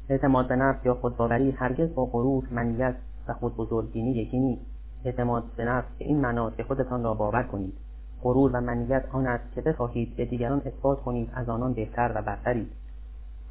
اعتماد 0.09 0.47
به 0.47 0.55
نفس 0.55 0.85
یا 0.85 0.93
خودباوری 0.93 1.51
هرگز 1.51 1.95
با 1.95 2.05
غرور 2.05 2.43
منیت 2.51 2.95
و 3.27 3.33
خودبزرگبینی 3.33 4.11
یکی 4.11 4.39
نیست. 4.39 4.65
اعتماد 5.05 5.43
به 5.57 5.65
نفس 5.65 5.87
به 5.99 6.05
این 6.05 6.21
معناست 6.21 6.57
که 6.57 6.63
خودتان 6.63 7.03
را 7.03 7.13
باور 7.13 7.43
کنید. 7.43 7.73
غرور 8.23 8.51
و 8.53 8.61
منیت 8.61 9.03
آن 9.11 9.27
است 9.27 9.53
که 9.55 9.61
بخواهید 9.61 10.15
به 10.15 10.25
دیگران 10.25 10.61
اثبات 10.65 11.01
کنید 11.01 11.31
از 11.33 11.49
آنان 11.49 11.73
بهتر 11.73 12.11
و 12.15 12.21
برترید. 12.21 12.71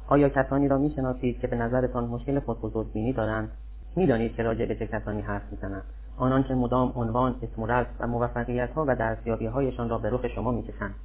آیا 0.07 0.29
کسانی 0.29 0.67
را 0.67 0.77
می‌شناسید 0.77 1.39
که 1.39 1.47
به 1.47 1.55
نظرتان 1.55 2.07
مشکل 2.07 2.39
خودبزرگبینی 2.39 3.13
دارند؟ 3.13 3.49
می‌دانید 3.95 4.35
که 4.35 4.43
راجع 4.43 4.65
به 4.65 4.75
چه 4.75 4.87
کسانی 4.87 5.21
حرف 5.21 5.51
می‌زنند. 5.51 5.83
آنان 6.17 6.43
که 6.43 6.53
مدام 6.53 6.93
عنوان 6.95 7.35
اسم 7.41 7.61
و 7.61 7.85
و 7.99 8.07
موفقیتها 8.07 8.85
و 8.87 8.95
دستیابیهایشان 8.95 9.89
را 9.89 9.97
به 9.97 10.09
رخ 10.09 10.27
شما 10.27 10.51
می‌کشند. 10.51 10.95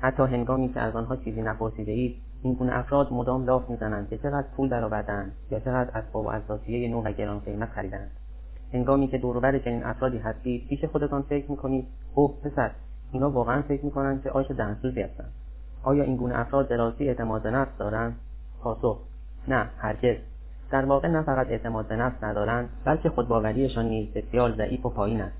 حتی 0.00 0.22
هنگامی 0.22 0.72
که 0.72 0.80
از 0.80 0.96
آنها 0.96 1.16
چیزی 1.16 1.42
نپرسیده 1.42 1.92
اید 1.92 2.16
این 2.42 2.54
گونه 2.54 2.78
افراد 2.78 3.12
مدام 3.12 3.44
لاف 3.44 3.70
می‌زنند 3.70 4.08
که 4.08 4.18
چقدر 4.18 4.46
پول 4.56 4.68
درآوردهاند 4.68 5.32
یا 5.50 5.60
چقدر 5.60 5.98
اسباب 5.98 6.26
و 6.26 6.28
اساسیه 6.28 6.88
نو 6.88 7.02
و 7.02 7.12
گران 7.12 7.38
قیمت 7.38 7.68
خریدند 7.68 8.10
هنگامی 8.72 9.08
که 9.08 9.18
دوروبر 9.18 9.58
چنین 9.58 9.84
افرادی 9.84 10.18
هستید 10.18 10.68
پیش 10.68 10.84
خودتان 10.84 11.22
فکر 11.22 11.50
می‌کنید 11.50 11.86
اوه 12.14 12.40
پسر! 12.44 12.70
اینا 13.12 13.30
واقعا 13.30 13.62
فکر 13.62 13.84
می‌کنند 13.84 14.22
که 14.22 14.30
آش 14.30 14.50
دهنسوزی 14.50 15.02
هستند 15.02 15.32
آیا 15.82 16.04
این 16.04 16.16
گونه 16.16 16.38
افراد 16.38 16.68
به 16.68 17.08
اعتماد 17.08 17.42
به 17.42 17.50
نفس 17.50 17.78
دارند 17.78 18.16
پاسخ 18.62 18.98
نه 19.48 19.70
هرگز. 19.78 20.16
در 20.70 20.84
واقع 20.84 21.08
نه 21.08 21.22
فقط 21.22 21.46
اعتماد 21.46 21.88
به 21.88 21.96
نفس 21.96 22.24
ندارند 22.24 22.68
بلکه 22.84 23.08
خودباوریشان 23.08 23.88
نیز 23.88 24.12
بسیار 24.12 24.56
ضعیف 24.56 24.86
و 24.86 24.88
پایین 24.88 25.20
است. 25.20 25.36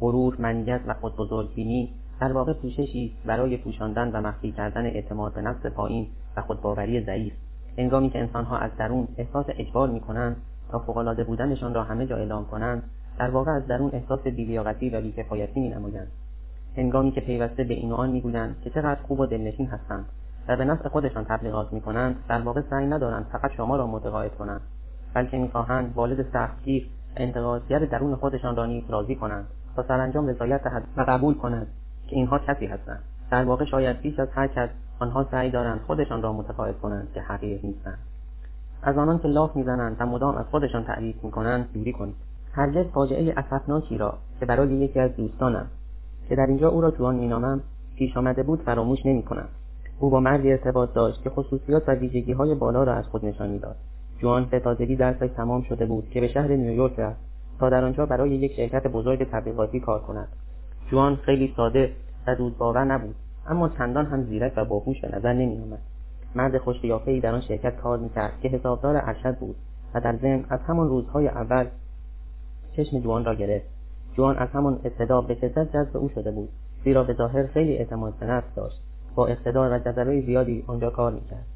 غرور 0.00 0.36
منیت 0.38 0.80
و 0.86 0.94
خودبزرگبینی 0.94 1.94
در 2.20 2.32
واقع 2.32 2.52
پوششی 2.52 3.12
برای 3.26 3.56
پوشاندن 3.56 4.10
و 4.12 4.20
مخفی 4.20 4.52
کردن 4.52 4.86
اعتماد 4.86 5.34
به 5.34 5.42
نفس 5.42 5.66
پایین 5.66 6.06
و 6.36 6.42
خودباوری 6.42 7.04
ضعیف. 7.04 7.32
هنگامی 7.78 8.10
که 8.10 8.18
انسانها 8.18 8.58
از 8.58 8.70
درون 8.78 9.08
احساس 9.16 9.46
اجبار 9.48 9.88
می‌کنند 9.88 10.36
تا 10.70 10.78
فوقالعاده 10.78 11.24
بودنشان 11.24 11.74
را 11.74 11.82
همه 11.82 12.06
جا 12.06 12.16
اعلام 12.16 12.46
کنند 12.46 12.82
در 13.18 13.30
واقع 13.30 13.50
از 13.50 13.66
درون 13.66 13.90
احساس 13.92 14.20
بیلیاقتی 14.20 14.90
و 14.90 15.00
بیکفایتی 15.00 15.60
مینمایند. 15.60 16.08
هنگامی 16.80 17.12
که 17.12 17.20
پیوسته 17.20 17.64
به 17.64 17.74
این 17.74 17.92
و 17.92 17.94
آن 17.94 18.10
می‌گویند 18.10 18.56
که 18.64 18.70
چقدر 18.70 19.00
خوب 19.02 19.20
و 19.20 19.26
دلنشین 19.26 19.66
هستند 19.66 20.04
و 20.48 20.56
به 20.56 20.64
نفع 20.64 20.88
خودشان 20.88 21.24
تبلیغات 21.24 21.72
می‌کنند 21.72 22.16
در 22.28 22.40
واقع 22.40 22.60
سعی 22.70 22.86
ندارند 22.86 23.26
فقط 23.32 23.52
شما 23.52 23.76
را 23.76 23.86
متقاعد 23.86 24.34
کنند 24.34 24.60
بلکه 25.14 25.36
می‌خواهند 25.38 25.92
والد 25.94 26.26
سختگیر 26.32 26.86
و 26.86 26.88
انتقادگر 27.16 27.78
درون 27.78 28.16
خودشان 28.16 28.56
را 28.56 28.66
نیز 28.66 28.84
راضی 28.88 29.14
کنند 29.14 29.46
تا 29.76 29.82
سرانجام 29.82 30.26
رضایت 30.26 30.64
دهد 30.64 30.82
و 30.96 31.04
قبول 31.08 31.34
کند 31.34 31.66
که 32.08 32.16
اینها 32.16 32.38
کسی 32.38 32.66
هستند. 32.66 33.02
در 33.30 33.44
واقع 33.44 33.64
شاید 33.64 34.00
بیش 34.00 34.18
از 34.18 34.28
هر 34.34 34.46
کس 34.46 34.68
آنها 34.98 35.26
سعی 35.30 35.50
دارند 35.50 35.80
خودشان 35.80 36.22
را 36.22 36.32
متقاعد 36.32 36.78
کنند 36.78 37.08
که 37.14 37.20
حقیر 37.20 37.60
نیستند. 37.62 37.98
از 38.82 38.98
آنان 38.98 39.18
که 39.18 39.28
لاف 39.28 39.56
می‌زنند 39.56 39.96
و 40.00 40.06
مدام 40.06 40.36
از 40.36 40.46
خودشان 40.50 40.84
تعریف 40.84 41.24
می‌کنند 41.24 41.72
دوری 41.72 41.92
کنید. 41.92 42.16
هرگز 42.52 42.86
فاجعه 42.86 43.34
اسفناکی 43.36 43.98
را 43.98 44.18
که 44.40 44.46
برای 44.46 44.68
یکی 44.68 45.00
از 45.00 45.16
دوستانم 45.16 45.66
که 46.30 46.36
در 46.36 46.46
اینجا 46.46 46.68
او 46.68 46.80
را 46.80 46.90
جوان 46.90 47.14
مینامم 47.14 47.60
پیش 47.96 48.16
آمده 48.16 48.42
بود 48.42 48.62
فراموش 48.62 49.06
نمی‌کنم. 49.06 49.48
او 50.00 50.10
با 50.10 50.20
مردی 50.20 50.52
ارتباط 50.52 50.92
داشت 50.92 51.22
که 51.22 51.30
خصوصیات 51.30 51.88
و 51.88 51.92
ویژگی 51.92 52.32
های 52.32 52.54
بالا 52.54 52.84
را 52.84 52.94
از 52.94 53.06
خود 53.06 53.24
نشان 53.24 53.50
می‌داد 53.50 53.76
جوان 54.18 54.44
به 54.44 54.60
تازگی 54.60 54.96
درسش 54.96 55.30
تمام 55.36 55.62
شده 55.62 55.86
بود 55.86 56.10
که 56.10 56.20
به 56.20 56.28
شهر 56.28 56.48
نیویورک 56.48 56.98
رفت 56.98 57.20
تا 57.58 57.70
در 57.70 57.84
آنجا 57.84 58.06
برای 58.06 58.30
یک 58.30 58.52
شرکت 58.52 58.86
بزرگ 58.86 59.30
تبلیغاتی 59.30 59.80
کار 59.80 60.00
کند. 60.00 60.28
جوان 60.90 61.16
خیلی 61.16 61.52
ساده 61.56 61.92
و 62.26 62.36
باور 62.58 62.84
نبود 62.84 63.14
اما 63.48 63.68
چندان 63.68 64.06
هم 64.06 64.22
زیرک 64.22 64.52
و 64.56 64.64
باهوش 64.64 65.00
به 65.00 65.16
نظر 65.16 65.32
نمیآمد. 65.32 65.82
مرد 66.34 66.58
خوشقیافهای 66.58 67.20
در 67.20 67.34
آن 67.34 67.40
شرکت 67.40 67.76
کار 67.76 67.98
می‌کرد 67.98 68.32
که 68.42 68.48
حسابدار 68.48 68.96
ارشد 68.96 69.38
بود 69.38 69.56
و 69.94 70.00
در 70.00 70.16
ضمن 70.16 70.44
از 70.48 70.60
همان 70.60 70.88
روزهای 70.88 71.28
اول 71.28 71.66
چشم 72.76 73.00
جوان 73.00 73.24
را 73.24 73.34
گرفت. 73.34 73.79
جوان 74.16 74.36
از 74.36 74.48
همان 74.48 74.80
ابتدا 74.84 75.20
به 75.20 75.34
شدت 75.34 75.72
جذب 75.76 75.96
او 75.96 76.08
شده 76.08 76.30
بود 76.30 76.48
زیرا 76.84 77.04
به 77.04 77.14
ظاهر 77.14 77.46
خیلی 77.46 77.76
اعتماد 77.76 78.14
به 78.20 78.26
نفس 78.26 78.54
داشت 78.56 78.80
با 79.14 79.26
اقتدار 79.26 79.72
و 79.72 79.78
جذبه 79.78 80.20
زیادی 80.20 80.64
آنجا 80.66 80.90
کار 80.90 81.12
می‌کرد. 81.12 81.46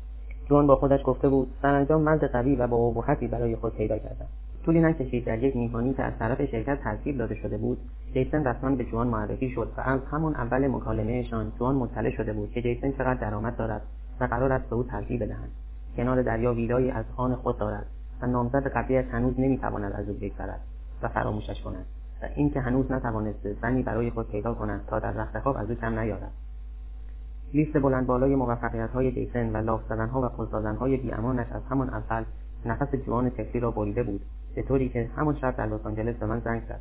جوان 0.49 0.67
با 0.67 0.77
خودش 0.77 1.01
گفته 1.05 1.29
بود 1.29 1.51
سرانجام 1.63 2.03
مرد 2.03 2.33
قوی 2.33 2.57
و 2.57 2.67
با 2.67 2.77
ابهتی 2.77 3.29
برای 3.29 3.57
خود 3.57 3.75
پیدا 3.75 3.99
کردم. 3.99 4.27
طولی 4.65 4.81
نکشید 4.81 5.25
در 5.25 5.43
یک 5.43 5.57
میهمانی 5.57 5.95
که 5.95 6.03
از 6.03 6.13
طرف 6.19 6.45
شرکت 6.45 6.81
ترتیب 6.81 7.19
داده 7.19 7.35
شده 7.35 7.57
بود 7.57 7.79
جیسن 8.15 8.45
رسما 8.45 8.77
به 8.77 8.85
جوان 8.85 9.07
معرفی 9.07 9.51
شد 9.51 9.69
و 9.77 9.81
از 9.81 10.01
همان 10.11 10.35
اول 10.35 10.67
مکالمهشان 10.67 11.53
جوان 11.59 11.75
مطلع 11.75 12.11
شده 12.11 12.33
بود 12.33 12.51
که 12.51 12.63
جیسن 12.63 12.93
چقدر 12.93 13.15
درآمد 13.15 13.57
دارد 13.57 13.83
و 14.21 14.25
قرار 14.25 14.53
است 14.53 14.71
به 14.71 14.77
او 14.77 14.83
ترتیب 14.83 15.23
بدهند 15.23 15.51
کنار 15.97 16.23
دریا 16.23 16.55
ویلایی 16.55 16.91
از 16.91 17.05
آن 17.17 17.35
خود 17.35 17.59
دارد 17.59 17.87
و 18.23 18.27
نامزد 18.27 18.67
قبلیش 18.67 19.07
هنوز 19.07 19.41
نمی‌تواند 19.41 19.93
از 19.93 20.09
او 20.09 20.15
بگذرد 20.15 20.61
و 21.03 21.09
فراموشش 21.09 21.63
کند. 21.63 21.87
اینکه 22.37 22.61
هنوز 22.61 22.93
نتوانسته 22.93 23.57
زنی 23.63 23.83
برای 23.83 24.11
خود 24.11 24.29
پیدا 24.29 24.55
کند 24.55 24.87
تا 24.87 24.99
در 24.99 25.13
رختخواب 25.13 25.57
از 25.57 25.71
او 25.71 25.77
کم 25.77 25.99
نیارد. 25.99 26.33
لیست 27.55 27.79
بلند 27.79 28.07
بالای 28.07 28.35
موفقیت 28.35 28.91
های 28.91 29.13
جیسن 29.13 29.53
و 29.53 29.57
لاف 29.57 29.91
ها 29.91 30.23
و 30.23 30.29
پل 30.29 30.77
های 30.77 30.97
بیامانش 30.97 31.47
از 31.53 31.63
همان 31.71 31.91
اول 31.91 32.25
نفس 32.67 32.95
جوان 32.95 33.31
طفلی 33.31 33.61
را 33.61 33.71
بریده 33.71 34.03
بود 34.03 34.21
به 34.55 34.63
طوری 34.63 34.89
که 34.89 35.11
همان 35.17 35.35
شب 35.35 35.57
در 35.57 35.67
لس 35.67 35.87
آنجلس 35.87 36.17
به 36.17 36.27
من 36.27 36.41
زنگ 36.41 36.63
زد. 36.69 36.81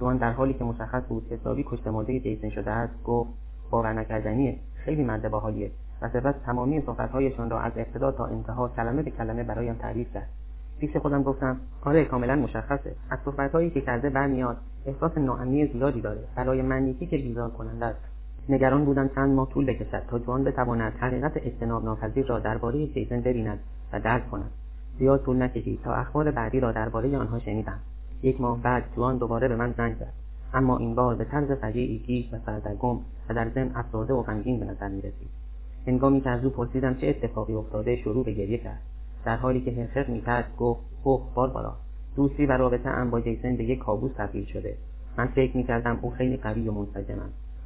جوان 0.00 0.16
در 0.16 0.32
حالی 0.32 0.54
که 0.54 0.64
مشخص 0.64 1.02
بود 1.08 1.32
حسابی 1.32 1.64
کشته 1.68 1.90
مرده 1.90 2.20
جیسن 2.20 2.50
شده 2.50 2.70
است 2.70 3.02
گفت 3.04 3.30
باور 3.70 3.92
نکردنیه 3.92 4.58
خیلی 4.74 5.04
مرد 5.04 5.30
باحالیه. 5.30 5.70
و 6.02 6.08
سپس 6.08 6.34
تمامی 6.46 6.80
صحبتهایشان 6.80 7.50
را 7.50 7.60
از 7.60 7.72
ابتدا 7.76 8.12
تا 8.12 8.26
انتها 8.26 8.68
کلمه 8.68 9.02
به 9.02 9.10
کلمه 9.10 9.42
برایم 9.42 9.74
تعریف 9.74 10.14
کرد. 10.14 10.28
پیش 10.86 10.96
خودم 10.96 11.22
گفتم 11.22 11.56
آره 11.82 12.04
کاملا 12.04 12.36
مشخصه. 12.36 12.94
از 13.10 13.18
صحبتهایی 13.24 13.70
که 13.70 13.80
کرده 13.80 14.10
برمیاد 14.10 14.56
احساس 14.86 15.18
ناامنی 15.18 15.66
زیادی 15.66 16.00
داره. 16.00 16.20
برای 16.36 16.62
منیکی 16.62 17.06
که 17.06 17.16
بیزار 17.16 17.50
کننده 17.50 17.86
است. 17.86 18.00
نگران 18.48 18.84
بودم 18.84 19.08
چند 19.08 19.30
ماه 19.34 19.48
طول 19.50 19.66
بکشد 19.66 20.02
تا 20.10 20.18
جوان 20.18 20.44
بتواند 20.44 20.92
حقیقت 20.92 21.32
اجتناب 21.36 21.84
ناپذیر 21.84 22.26
را 22.26 22.38
درباره 22.38 22.86
جیسن 22.86 23.20
ببیند 23.20 23.58
و 23.92 24.00
درک 24.00 24.30
کند. 24.30 24.50
زیاد 24.98 25.22
طول 25.22 25.42
نکشید 25.42 25.82
تا 25.82 25.94
اخبار 25.94 26.30
بعدی 26.30 26.60
را 26.60 26.72
درباره 26.72 27.18
آنها 27.18 27.38
شنیدم. 27.38 27.78
یک 28.22 28.40
ماه 28.40 28.62
بعد 28.62 28.84
جوان 28.96 29.18
دوباره 29.18 29.48
به 29.48 29.56
من 29.56 29.74
زنگ 29.76 29.94
زد. 29.94 30.12
اما 30.54 30.78
این 30.78 30.94
بار 30.94 31.14
به 31.14 31.24
طرز 31.24 31.52
فجیعی 31.52 31.98
گیش 31.98 32.34
و 32.34 32.36
سردرگم 32.46 32.98
و 33.28 33.34
در 33.34 33.48
ضمن 33.48 33.70
افسرده 33.74 34.14
و 34.14 34.22
غمگین 34.22 34.60
به 34.60 34.66
نظر 34.66 34.88
می‌رسید. 34.88 35.30
هنگامی 35.86 36.20
که 36.20 36.30
از 36.30 36.44
او 36.44 36.50
پرسیدم 36.50 36.94
چه 36.94 37.06
اتفاقی 37.06 37.54
افتاده 37.54 37.96
شروع 37.96 38.24
به 38.24 38.32
گریه 38.32 38.58
کرد. 38.58 38.91
در 39.24 39.36
حالی 39.36 39.60
که 39.60 39.70
حرخق 39.70 40.08
می‌کرد 40.08 40.56
گفت 40.58 40.80
اوه 41.04 41.34
باربارا 41.34 41.76
دوستی 42.16 42.46
و 42.46 42.52
رابطه 42.52 42.88
ام 42.88 43.10
با 43.10 43.20
جیسن 43.20 43.56
به 43.56 43.64
یک 43.64 43.78
کابوس 43.78 44.12
تبدیل 44.16 44.44
شده. 44.44 44.76
من 45.18 45.26
فکر 45.26 45.56
می‌کردم 45.56 45.98
او 46.02 46.10
خیلی 46.10 46.36
قوی 46.36 46.68
و 46.68 46.72
منسجم 46.72 47.18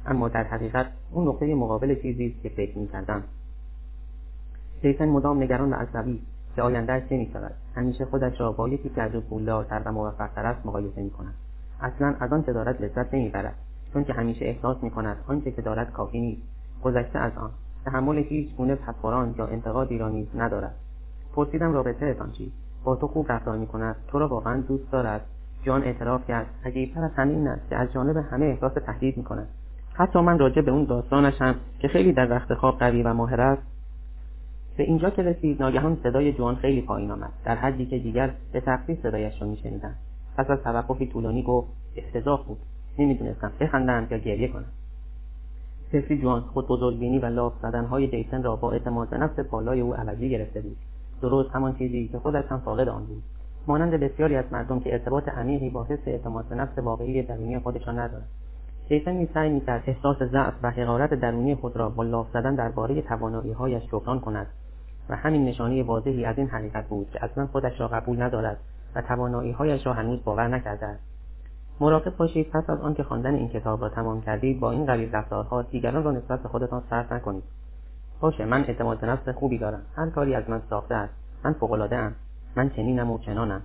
اما 0.05 0.27
در 0.27 0.43
حقیقت 0.43 0.85
اون 1.11 1.27
نقطه 1.27 1.55
مقابل 1.55 2.01
چیزی 2.01 2.27
است 2.27 2.43
که 2.43 2.49
فکر 2.49 2.77
می‌کردم. 2.77 3.23
جیسن 4.81 5.09
مدام 5.09 5.43
نگران 5.43 5.73
و 5.73 5.75
عصبی 5.75 6.21
که 6.55 6.61
آیندهاش 6.61 7.03
چه 7.09 7.17
می‌شود. 7.17 7.53
همیشه 7.75 8.05
خودش 8.05 8.39
را 8.39 8.51
با 8.51 8.69
یکی 8.69 8.89
که 8.89 9.01
از 9.01 9.15
او 9.15 9.21
پولدارتر 9.21 9.81
و 9.85 9.91
موفقتر 9.91 10.45
است 10.45 10.65
مقایسه 10.65 11.01
می‌کند. 11.01 11.33
اصلا 11.81 12.15
از 12.19 12.33
آنچه 12.33 12.53
دارد 12.53 12.81
لذت 12.81 13.13
نمی‌برد 13.13 13.55
چون 13.93 14.03
که 14.03 14.13
همیشه 14.13 14.45
احساس 14.45 14.83
می‌کند 14.83 15.17
آنچه 15.27 15.51
که 15.51 15.61
دارد 15.61 15.91
کافی 15.91 16.19
نیست. 16.19 16.41
گذشته 16.83 17.19
از 17.19 17.31
آن. 17.37 17.51
تحمل 17.85 18.17
هیچ 18.17 18.55
گونه 18.55 18.75
پسخوران 18.75 19.35
یا 19.37 19.47
انتقادی 19.47 19.97
را 19.97 20.09
نیز 20.09 20.27
ندارد. 20.35 20.75
پرسیدم 21.37 21.73
رابطهتان 21.73 22.31
چی؟ 22.31 22.51
با 22.83 22.95
تو 22.95 23.07
خوب 23.07 23.31
رفتار 23.31 23.57
می‌کند. 23.57 23.95
تو 24.07 24.19
را 24.19 24.27
واقعا 24.27 24.61
دوست 24.61 24.91
دارد. 24.91 25.21
جان 25.63 25.83
اعتراف 25.83 26.27
کرد. 26.27 26.45
عجیبتر 26.65 27.03
از 27.03 27.11
همه 27.15 27.31
این 27.31 27.47
است 27.47 27.69
که 27.69 27.75
از 27.75 27.93
جانب 27.93 28.17
همه 28.17 28.45
احساس 28.45 28.73
تهدید 28.73 29.17
می‌کند. 29.17 29.47
حتی 29.93 30.19
من 30.19 30.39
راجع 30.39 30.61
به 30.61 30.71
اون 30.71 30.85
داستانش 30.85 31.41
هم 31.41 31.55
که 31.79 31.87
خیلی 31.87 32.13
در 32.13 32.31
وقت 32.31 32.53
خواب 32.53 32.77
قوی 32.79 33.03
و 33.03 33.13
ماهر 33.13 33.41
است 33.41 33.61
به 34.77 34.83
اینجا 34.83 35.09
که 35.09 35.21
رسید 35.21 35.61
ناگهان 35.61 35.97
صدای 36.03 36.33
جوان 36.33 36.55
خیلی 36.55 36.81
پایین 36.81 37.11
آمد. 37.11 37.33
در 37.45 37.55
حدی 37.55 37.85
که 37.85 37.99
دیگر 37.99 38.33
به 38.51 38.61
تخفیف 38.61 39.01
صدایش 39.03 39.41
را 39.41 39.47
میشنیدم. 39.47 39.95
پس 40.37 40.49
از 40.49 40.59
توقفی 40.59 41.07
طولانی 41.07 41.43
گفت 41.43 41.67
افتضاح 41.97 42.43
بود. 42.47 42.59
نمی‌دونستم 42.99 43.51
بخندند 43.59 44.11
یا 44.11 44.17
گریه 44.17 44.47
کنم. 44.47 44.71
سفری 45.91 46.21
جوان 46.21 46.41
خود 46.41 46.67
بزرگبینی 46.67 47.19
و 47.19 47.25
لاف 47.25 47.53
زدنهای 47.61 48.07
جیسن 48.07 48.43
را 48.43 48.55
با 48.55 48.71
اعتماد 48.71 49.09
به 49.09 49.17
نفس 49.17 49.39
بالای 49.39 49.81
او 49.81 49.93
عوضی 49.93 50.29
گرفته 50.29 50.61
بود. 50.61 50.77
درست 51.21 51.49
همان 51.55 51.75
چیزی 51.75 52.07
که 52.07 52.19
خودش 52.19 52.45
هم 52.49 52.59
فاقد 52.59 52.87
آن 52.87 53.05
بود. 53.05 53.23
مانند 53.67 53.91
بسیاری 53.91 54.35
از 54.35 54.45
مردم 54.51 54.79
که 54.79 54.93
ارتباط 54.93 55.29
عمیقی 55.29 55.69
با 55.69 55.83
حس 55.83 55.99
اعتماد 56.05 56.45
به 56.45 56.55
نفس 56.55 56.77
واقعی 56.77 57.23
درونی 57.23 57.59
خودشان 57.59 57.99
ندارند. 57.99 58.27
جیسن 58.89 59.27
سعی 59.33 59.49
می‌کرد 59.49 59.83
احساس 59.87 60.23
ضعف 60.23 60.53
و 60.63 60.71
حقارت 60.71 61.13
درونی 61.13 61.55
خود 61.55 61.77
را 61.77 61.89
با 61.89 62.03
لاف 62.03 62.27
زدن 62.33 62.55
درباره 62.55 63.01
تواناییهایش 63.01 63.83
جبران 63.91 64.19
کند 64.19 64.47
و 65.09 65.15
همین 65.15 65.45
نشانه 65.45 65.83
واضحی 65.83 66.25
از 66.25 66.37
این 66.37 66.47
حقیقت 66.47 66.87
بود 66.87 67.09
که 67.09 67.23
اصلا 67.23 67.47
خودش 67.47 67.79
را 67.79 67.87
قبول 67.87 68.21
ندارد 68.21 68.59
و 68.95 69.01
تواناییهایش 69.01 69.85
را 69.85 69.93
هنوز 69.93 70.23
باور 70.23 70.47
نکرده 70.47 70.85
است 70.85 71.03
مراقب 71.79 72.17
باشید 72.17 72.49
پس 72.49 72.69
از 72.69 72.81
آنکه 72.81 73.03
خواندن 73.03 73.35
این 73.35 73.49
کتاب 73.49 73.81
را 73.81 73.89
تمام 73.89 74.21
کردید 74.21 74.59
با 74.59 74.71
این 74.71 74.85
قبیل 74.85 75.11
رفتارها 75.11 75.61
دیگران 75.61 76.03
را 76.03 76.11
نسبت 76.11 76.43
به 76.43 76.49
خودتان 76.49 76.83
صرف 76.89 77.11
نکنید. 77.11 77.43
باشه 78.19 78.45
من 78.45 78.65
اعتماد 78.67 78.99
به 78.99 79.07
نفس 79.07 79.29
خوبی 79.29 79.57
دارم. 79.57 79.81
هر 79.95 80.09
کاری 80.09 80.35
از 80.35 80.49
من 80.49 80.61
ساخته 80.69 80.95
است. 80.95 81.13
من 81.45 81.53
فوقالعاده 81.53 81.95
ام. 81.95 82.15
من 82.55 82.69
چنینم 82.69 83.11
و 83.11 83.17
چنانم. 83.17 83.61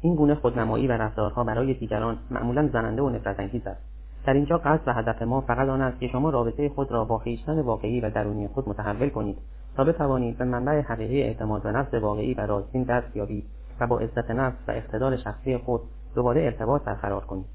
این 0.00 0.14
گونه 0.14 0.34
خودنمایی 0.34 0.86
و 0.86 0.92
رفتارها 0.92 1.44
برای 1.44 1.74
دیگران 1.74 2.18
معمولا 2.30 2.68
زننده 2.68 3.02
و 3.02 3.10
نفرت 3.10 3.40
انگیز 3.40 3.66
است. 3.66 3.80
در 4.26 4.32
اینجا 4.32 4.58
قصد 4.58 4.88
و 4.88 4.92
هدف 4.92 5.22
ما 5.22 5.40
فقط 5.40 5.68
آن 5.68 5.80
است 5.80 6.00
که 6.00 6.08
شما 6.08 6.30
رابطه 6.30 6.68
خود 6.68 6.92
را 6.92 7.04
با 7.04 7.18
خویشتن 7.18 7.60
واقعی 7.60 8.00
و 8.00 8.10
درونی 8.10 8.48
خود 8.48 8.68
متحول 8.68 9.08
کنید 9.08 9.38
تا 9.76 9.84
بتوانید 9.84 10.38
به 10.38 10.44
منبع 10.44 10.80
حقیقی 10.80 11.22
اعتماد 11.22 11.62
به 11.62 11.72
نفس 11.72 11.94
واقعی 11.94 12.34
و 12.34 12.40
راستین 12.40 12.82
دست 12.82 13.16
یابید 13.16 13.44
و 13.80 13.86
با 13.86 13.98
عزت 13.98 14.30
نفس 14.30 14.56
و 14.68 14.70
اقتدار 14.70 15.16
شخصی 15.16 15.58
خود 15.58 15.80
دوباره 16.14 16.42
ارتباط 16.42 16.82
برقرار 16.82 17.24
کنید. 17.24 17.46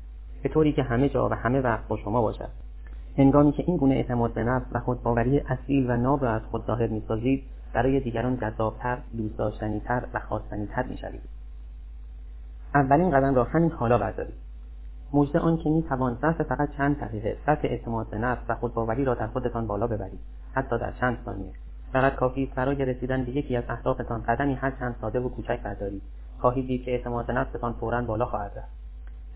به 0.43 0.49
طوری 0.49 0.73
که 0.73 0.83
همه 0.83 1.09
جا 1.09 1.29
و 1.29 1.33
همه 1.33 1.61
وقت 1.61 1.87
با 1.87 1.97
شما 1.97 2.21
باشد. 2.21 2.49
هنگامی 3.17 3.51
که 3.51 3.63
این 3.67 3.77
گونه 3.77 3.95
اعتماد 3.95 4.33
به 4.33 4.43
نفس 4.43 4.65
و 4.71 4.79
خودباوری 4.79 5.39
اصیل 5.39 5.89
و 5.89 5.97
ناب 5.97 6.23
را 6.23 6.31
از 6.31 6.41
خود 6.51 6.65
ظاهر 6.65 6.87
می‌سازید 6.87 7.43
برای 7.73 7.99
دیگران 7.99 8.37
جذابتر 8.37 8.97
دوست 9.17 9.37
داشتنیتر 9.37 10.03
و 10.13 10.19
خواستنیتر 10.19 10.83
می‌شوید. 10.83 11.21
اولین 12.75 13.11
قدم 13.11 13.35
را 13.35 13.43
همین 13.43 13.71
حالا 13.71 13.97
بردارید. 13.97 14.33
آن 15.41 15.57
که 15.57 15.69
می‌توان 15.69 16.17
ظرف 16.21 16.41
فقط 16.41 16.69
چند 16.77 16.99
دقیقه 16.99 17.37
سطح 17.45 17.67
اعتماد 17.67 18.09
به 18.09 18.17
نفس 18.17 18.41
و 18.49 18.55
خودباوری 18.55 19.05
را 19.05 19.13
در 19.13 19.27
خودتان 19.27 19.67
بالا 19.67 19.87
ببرید 19.87 20.19
حتی 20.53 20.77
در 20.79 20.93
چند 20.99 21.17
ثانیه. 21.25 21.51
فقط 21.93 22.15
کافی 22.15 22.43
است 22.43 22.55
برای 22.55 22.85
رسیدن 22.85 23.23
به 23.23 23.31
یکی 23.31 23.55
از 23.55 23.63
اهدافتان 23.69 24.23
قدمی 24.27 24.53
هر 24.53 24.71
چند 24.71 24.95
ساده 25.01 25.19
و 25.19 25.29
کوچک 25.29 25.59
بردارید. 25.63 26.01
خواهید 26.39 26.67
دید 26.67 26.83
که 26.83 26.91
اعتماد 26.91 27.25
به 27.25 27.33
نفستان 27.33 27.73
فورا 27.73 28.01
بالا 28.01 28.25
خواهد 28.25 28.51
رفت. 28.57 28.79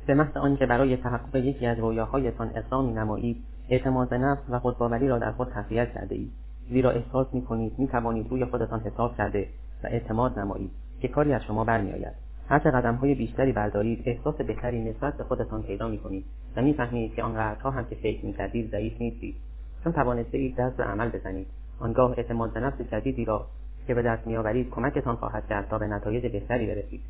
به 0.08 0.14
محض 0.14 0.38
آنکه 0.38 0.66
برای 0.66 0.98
تحقق 0.98 1.36
یکی 1.36 1.68
از 1.68 1.80
رویاهایتان 1.80 2.52
اقدامی 2.56 2.94
نمایید 2.94 3.44
اعتماد 3.70 4.10
به 4.10 4.18
نفس 4.18 4.42
و 4.50 4.60
خودباوری 4.60 5.08
را 5.08 5.20
در 5.20 5.32
خود 5.32 5.50
تقویت 5.50 5.94
کرده 5.94 6.16
اید 6.16 6.32
زیرا 6.70 6.92
احساس 6.92 7.28
می 7.34 7.42
کنید 7.42 7.80
می 7.80 7.88
توانید 7.88 8.30
روی 8.30 8.46
خودتان 8.46 8.80
حساب 8.80 9.18
کرده 9.18 9.48
و 9.84 9.88
اعتماد 9.88 10.40
نمایید 10.40 10.72
که 11.02 11.08
کاری 11.08 11.34
از 11.34 11.44
شما 11.44 11.64
برمیآید. 11.64 12.14
هرچه 12.50 12.72
قدم 12.72 12.96
های 12.96 13.16
بیشتری 13.16 13.52
بردارید 13.52 14.04
احساس 14.06 14.36
بهتری 14.36 14.84
نسبت 14.90 15.18
به 15.18 15.24
خودتان 15.24 15.64
پیدا 15.64 15.88
می 15.88 15.98
کنید 15.98 16.26
و 16.56 16.62
می‌فهمید 16.62 17.16
که 17.16 17.24
آنقدرها 17.24 17.72
هم 17.72 17.86
که 17.86 17.96
فکر 17.96 18.26
می‌کردید 18.26 18.72
ضعیف 18.72 19.02
نیستید. 19.02 19.36
چون 19.84 19.94
توانسته 19.94 20.38
اید 20.38 20.56
دست 20.56 20.78
به 20.78 20.84
عمل 20.84 21.10
بزنید. 21.10 21.48
آنگاه 21.80 22.14
اعتماد 22.18 22.54
به 22.54 22.60
نفس 22.60 22.82
جدیدی 22.82 23.26
را 23.26 23.46
که 23.88 23.94
به 23.94 24.02
دست 24.02 24.28
میآورید 24.28 24.70
کمکتان 24.70 25.16
خواهد 25.16 25.48
کرد 25.48 25.70
تا 25.70 25.78
به 25.78 25.88
نتایج 25.88 26.32
بهتری 26.32 26.68
برسید. 26.68 27.02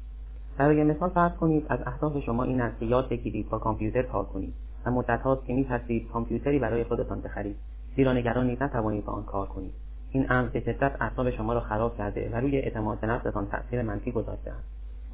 برای 0.57 0.83
مثال 0.83 1.09
فرض 1.09 1.31
کنید 1.31 1.65
از 1.69 1.79
اهداف 1.85 2.19
شما 2.19 2.43
این 2.43 2.61
است 2.61 2.79
که 2.79 2.85
یاد 2.85 3.09
بگیرید 3.09 3.49
با 3.49 3.59
کامپیوتر 3.59 4.01
کار 4.01 4.25
کنید. 4.25 4.53
و 4.85 4.91
مدت 4.91 5.21
هاست 5.21 5.45
که 5.45 5.53
میترسید 5.53 6.07
کامپیوتری 6.07 6.59
برای 6.59 6.83
خودتان 6.83 7.21
بخرید. 7.21 7.55
زیرا 7.95 8.13
نگرانید 8.13 8.63
نتوانید 8.63 9.05
با 9.05 9.13
آن 9.13 9.23
کار 9.23 9.47
کنید. 9.47 9.73
این 10.11 10.31
امر 10.31 10.47
به 10.47 10.59
شدت 10.59 11.01
اعصاب 11.01 11.29
شما 11.29 11.53
را 11.53 11.59
خراب 11.59 11.97
کرده 11.97 12.29
و 12.33 12.35
روی 12.35 12.57
اعتماد 12.57 12.99
به 12.99 13.07
نفستان 13.07 13.47
تاثیر 13.47 13.81
منفی 13.81 14.11
گذاشته 14.11 14.51
است. 14.51 14.63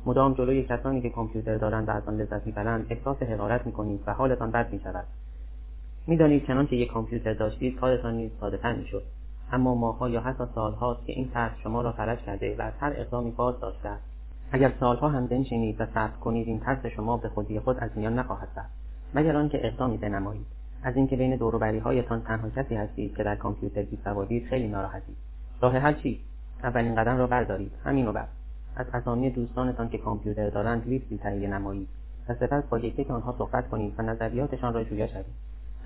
مدام 0.05 0.34
جلوی 0.34 0.63
کسانی 0.63 1.01
که 1.01 1.09
کامپیوتر 1.09 1.57
دارند 1.57 1.88
و 1.88 1.91
از 1.91 2.07
آن 2.07 2.17
لذت 2.17 2.45
می‌برند 2.45 2.86
احساس 2.89 3.24
حقارت 3.24 3.65
می‌کنید 3.65 3.99
و 4.07 4.13
حالتان 4.13 4.51
بد 4.51 4.74
می‌شود. 4.74 5.05
می‌دانید 6.07 6.45
چنانچه 6.45 6.76
یک 6.76 6.91
کامپیوتر 6.91 7.34
داشتید 7.34 7.80
کارتان 7.80 8.13
نیز 8.13 8.32
سادهتر 8.39 8.76
می‌شد. 8.76 9.03
اما 9.51 9.76
ماهها 9.76 10.09
یا 10.09 10.22
حتی 10.22 10.43
سالهاست 10.55 11.05
که 11.05 11.13
این 11.13 11.30
ترس 11.30 11.51
شما 11.63 11.82
را 11.82 11.91
فلج 11.91 12.20
کرده 12.20 12.55
و 12.59 12.61
از 12.61 12.74
هر 12.80 12.93
اقدامی 12.95 13.32
باز 13.32 13.59
داشته 13.59 13.89
است. 13.89 14.03
اگر 14.51 14.74
سالها 14.80 15.09
هم 15.09 15.28
بنشینید 15.28 15.82
و 15.82 15.86
صبر 15.86 16.17
کنید 16.22 16.47
این 16.47 16.59
ترس 16.59 16.86
شما 16.86 17.17
به 17.17 17.30
خودی 17.30 17.59
خود 17.59 17.78
از 17.80 17.89
میان 17.95 18.20
نخواهد 18.20 18.47
رفت. 18.57 18.78
مگر 19.14 19.36
آنکه 19.36 19.68
اقدامی 19.68 19.97
بنمایید. 19.97 20.45
از 20.84 20.95
اینکه 20.95 21.16
بین 21.16 21.39
هایتان 21.80 22.22
تنها 22.22 22.49
کسی 22.49 22.76
هستید 22.76 23.16
که 23.16 23.24
در 23.24 23.36
کامپیوتر 23.36 23.82
بیسوادید 23.82 24.45
خیلی 24.45 24.68
ناراحتید. 24.68 25.16
راه 25.62 25.78
حل 25.78 25.93
چیست 25.93 26.24
اولین 26.64 26.95
قدم 26.95 27.18
را 27.18 27.28
بردارید. 27.28 27.72
همین 27.86 28.07
و 28.07 28.12
بس 28.12 28.28
از 28.76 28.86
اسامی 28.93 29.30
دوستانتان 29.30 29.89
که 29.89 29.97
کامپیوتر 29.97 30.49
دارند 30.49 30.88
لیستی 30.88 31.18
تهیه 31.18 31.49
نمایید 31.49 31.88
و 32.30 32.34
سپس 32.34 32.64
با 32.64 32.80
یکی 32.80 33.03
آنها 33.03 33.36
صحبت 33.38 33.70
کنید 33.70 33.93
و 33.97 34.01
نظریاتشان 34.01 34.74
را 34.74 34.84
جویا 34.84 35.07
شوید. 35.07 35.26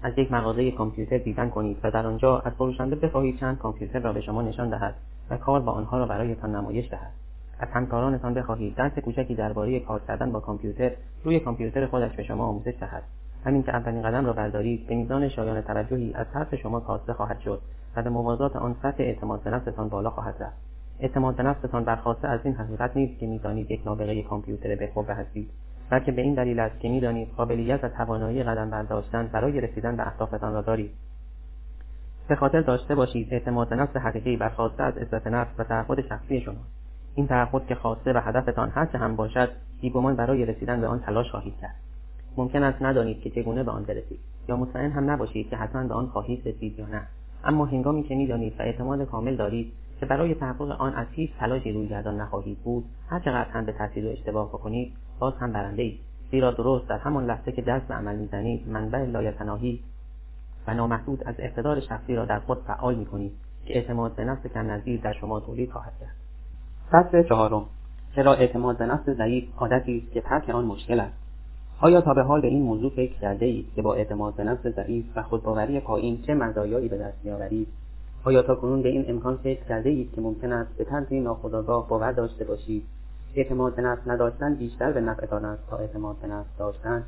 از 0.03 0.13
یک 0.17 0.31
مغازه 0.31 0.71
کامپیوتر 0.71 1.17
دیدن 1.17 1.49
کنید 1.49 1.77
و 1.83 1.91
در 1.91 2.07
آنجا 2.07 2.39
از 2.39 2.53
فروشنده 2.53 2.95
بخواهید 2.95 3.39
چند 3.39 3.57
کامپیوتر 3.57 3.99
را 3.99 4.13
به 4.13 4.21
شما 4.21 4.41
نشان 4.41 4.69
دهد 4.69 4.95
و 5.29 5.37
کار 5.37 5.59
با 5.59 5.71
آنها 5.71 5.97
را 5.97 6.05
برایتان 6.05 6.55
نمایش 6.55 6.89
دهد. 6.89 7.11
از 7.59 7.67
همکارانتان 7.73 8.33
بخواهید. 8.33 8.75
درس 8.75 8.99
کوچکی 8.99 9.35
درباره 9.35 9.79
کار 9.79 10.01
کردن 10.07 10.31
با 10.31 10.39
کامپیوتر 10.39 10.91
روی 11.23 11.39
کامپیوتر 11.39 11.85
خودش 11.85 12.15
به 12.15 12.23
شما 12.23 12.45
آموزش 12.45 12.73
دهد. 12.79 13.03
همین 13.45 13.63
که 13.63 13.75
اولین 13.75 14.01
قدم 14.01 14.25
را 14.25 14.33
بردارید 14.33 14.87
به 14.87 14.95
میزان 14.95 15.29
شایان 15.29 15.61
توجهی 15.61 16.13
از 16.13 16.27
طرف 16.33 16.55
شما 16.55 16.79
کاسته 16.79 17.13
خواهد 17.13 17.39
شد 17.39 17.61
و 17.95 18.03
به 18.03 18.09
موازات 18.09 18.55
آن 18.55 18.75
سطح 18.81 19.03
اعتماد 19.03 19.43
به 19.43 19.49
نفستان 19.49 19.89
بالا 19.89 20.09
خواهد 20.09 20.35
رفت. 20.39 20.57
اعتماد 20.99 21.35
به 21.35 21.43
نفستان 21.43 21.83
برخواسته 21.83 22.27
از 22.27 22.39
این 22.43 22.53
حقیقت 22.53 22.97
نیست 22.97 23.19
که 23.19 23.27
می‌دانید 23.27 23.71
یک 23.71 23.81
نابغه 23.85 24.23
کامپیوتر 24.23 24.75
بخوبه 24.75 25.13
هستید 25.13 25.49
بلکه 25.89 26.11
به 26.11 26.21
این 26.21 26.33
دلیل 26.33 26.59
است 26.59 26.79
که 26.79 26.89
می‌دانید 26.89 27.29
قابلیت 27.37 27.83
و 27.83 27.89
توانایی 27.89 28.43
قدم 28.43 28.69
برداشتن 28.69 29.27
برای 29.27 29.61
رسیدن 29.61 29.95
به 29.95 30.07
اهدافتان 30.07 30.53
را 30.53 30.61
دارید. 30.61 30.91
به 32.27 32.35
خاطر 32.35 32.61
داشته 32.61 32.95
باشید 32.95 33.33
اعتماد 33.33 33.69
به 33.69 33.75
نفس 33.75 33.95
حقیقی 33.95 34.37
برخواسته 34.37 34.83
از 34.83 34.97
عزت 34.97 35.27
نفس 35.27 35.51
و 35.57 35.63
تعهد 35.63 36.01
شخصی 36.01 36.41
شما 36.41 36.61
این 37.15 37.27
تعهد 37.27 37.67
که 37.67 37.75
خواسته 37.75 38.13
و 38.13 38.17
هدفتان 38.17 38.69
هرچه 38.69 38.97
هم 38.97 39.15
باشد 39.15 39.49
بیگمان 39.81 40.15
برای 40.15 40.45
رسیدن 40.45 40.81
به 40.81 40.87
آن 40.87 40.99
تلاش 40.99 41.31
خواهید 41.31 41.57
کرد. 41.61 41.75
ممکن 42.37 42.63
است 42.63 42.81
ندانید 42.81 43.21
که 43.21 43.29
چگونه 43.29 43.63
به 43.63 43.71
آن 43.71 43.83
برسید 43.83 44.19
یا 44.49 44.57
مطمئن 44.57 44.91
هم 44.91 45.11
نباشید 45.11 45.49
که 45.49 45.57
حتما 45.57 45.83
به 45.83 45.93
آن 45.93 46.05
خواهید 46.05 46.47
رسید 46.47 46.79
یا 46.79 46.85
نه. 46.85 47.01
اما 47.43 47.65
هنگامی 47.65 48.03
که 48.03 48.15
می‌دانید 48.15 48.59
و 48.59 48.61
اعتماد 48.61 49.05
کامل 49.05 49.35
دارید 49.35 49.73
که 49.99 50.05
برای 50.05 50.35
تحقق 50.35 50.81
آن 50.81 50.93
از 50.93 51.07
هیچ 51.11 51.31
تلاشی 51.39 51.71
روی 51.71 51.87
گردان 51.87 52.21
نخواهید 52.21 52.57
بود 52.57 52.85
هرچقدر 53.09 53.49
هم 53.49 53.65
به 53.65 53.71
ترسید 53.71 54.05
و 54.05 54.09
اشتباه 54.09 54.47
بکنید 54.47 54.93
باز 55.19 55.33
هم 55.33 55.53
برنده 55.53 55.81
اید. 55.81 55.99
زیرا 56.31 56.51
درست 56.51 56.87
در 56.87 56.97
همان 56.97 57.25
لحظه 57.25 57.51
که 57.51 57.61
دست 57.61 57.87
به 57.87 57.93
عمل 57.93 58.15
می‌زنید 58.15 58.69
منبع 58.69 59.05
لایتناهی 59.05 59.79
و 60.67 60.73
نامحدود 60.73 61.23
از 61.23 61.35
اقتدار 61.39 61.79
شخصی 61.79 62.15
را 62.15 62.25
در 62.25 62.39
خود 62.39 62.57
فعال 62.57 62.95
می‌کنید 62.95 63.31
که 63.65 63.77
اعتماد 63.77 64.15
به 64.15 64.25
نفس 64.25 64.47
کم 64.47 64.71
نظیر 64.71 65.01
در 65.01 65.13
شما 65.13 65.39
تولید 65.39 65.71
خواهد 65.71 65.93
کرد. 65.99 66.22
فصل 66.91 67.23
چهارم. 67.23 67.65
چرا 68.15 68.33
اعتماد 68.33 68.77
به 68.77 68.85
نفس 68.85 69.09
ضعیف 69.09 69.43
عادتی 69.57 69.97
است 69.97 70.13
که 70.13 70.21
ترک 70.21 70.49
آن 70.49 70.65
مشکل 70.65 70.99
است؟ 70.99 71.17
آیا 71.81 72.01
تا 72.01 72.13
به 72.13 72.23
حال 72.23 72.41
به 72.41 72.47
این 72.47 72.61
موضوع 72.61 72.91
فکر 72.91 73.19
کرده 73.19 73.45
اید 73.45 73.65
که 73.75 73.81
با 73.81 73.93
اعتماد 73.93 74.35
به 74.35 74.43
نفس 74.43 74.67
ضعیف 74.67 75.05
و 75.15 75.23
خودباوری 75.23 75.79
پایین 75.79 76.21
چه 76.21 76.33
مزایایی 76.33 76.87
به 76.87 76.97
دست 76.97 77.17
میآورید؟ 77.23 77.67
آیا 78.23 78.41
تا 78.41 78.55
کنون 78.55 78.81
به 78.81 78.89
این 78.89 79.05
امکان 79.07 79.37
فکر 79.37 79.63
کرده 79.63 79.89
اید 79.89 80.11
که 80.15 80.21
ممکن 80.21 80.51
است 80.51 80.77
به 80.77 80.83
طرزی 80.83 81.19
ناخودآگاه 81.19 81.87
باور 81.87 82.11
داشته 82.11 82.45
باشید؟ 82.45 82.83
اعتماد 83.35 83.75
به 83.75 83.81
نفس 83.81 84.01
نداشتن 84.07 84.55
بیشتر 84.55 84.91
به 84.91 85.01
نفعتان 85.01 85.45
است 85.45 85.69
تا 85.69 85.77
اعتماد 85.77 86.15
به 86.21 86.27
نفس 86.27 86.57
داشتن. 86.59 87.03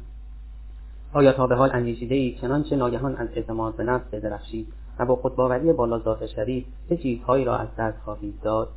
آیا 1.14 1.34
تا 1.34 1.48
به 1.48 1.56
حال 1.56 1.70
اندیشیده 1.74 2.16
اید 2.16 2.38
چنانچه 2.38 2.76
ناگهان 2.76 3.16
از 3.16 3.28
اعتماد 3.36 3.76
به 3.76 3.84
نفس 3.84 4.06
بدرخشید 4.14 4.68
و 5.00 5.06
با 5.06 5.16
خودباوری 5.16 5.74
بالا 5.74 6.00
ذات 6.00 6.26
شوید 6.26 6.66
چه 6.90 6.98
چیزهایی 6.98 7.46
را 7.46 7.58
از 7.58 7.68
دست 7.78 7.98
خواهید 8.00 8.36
داد؟ 8.42 8.70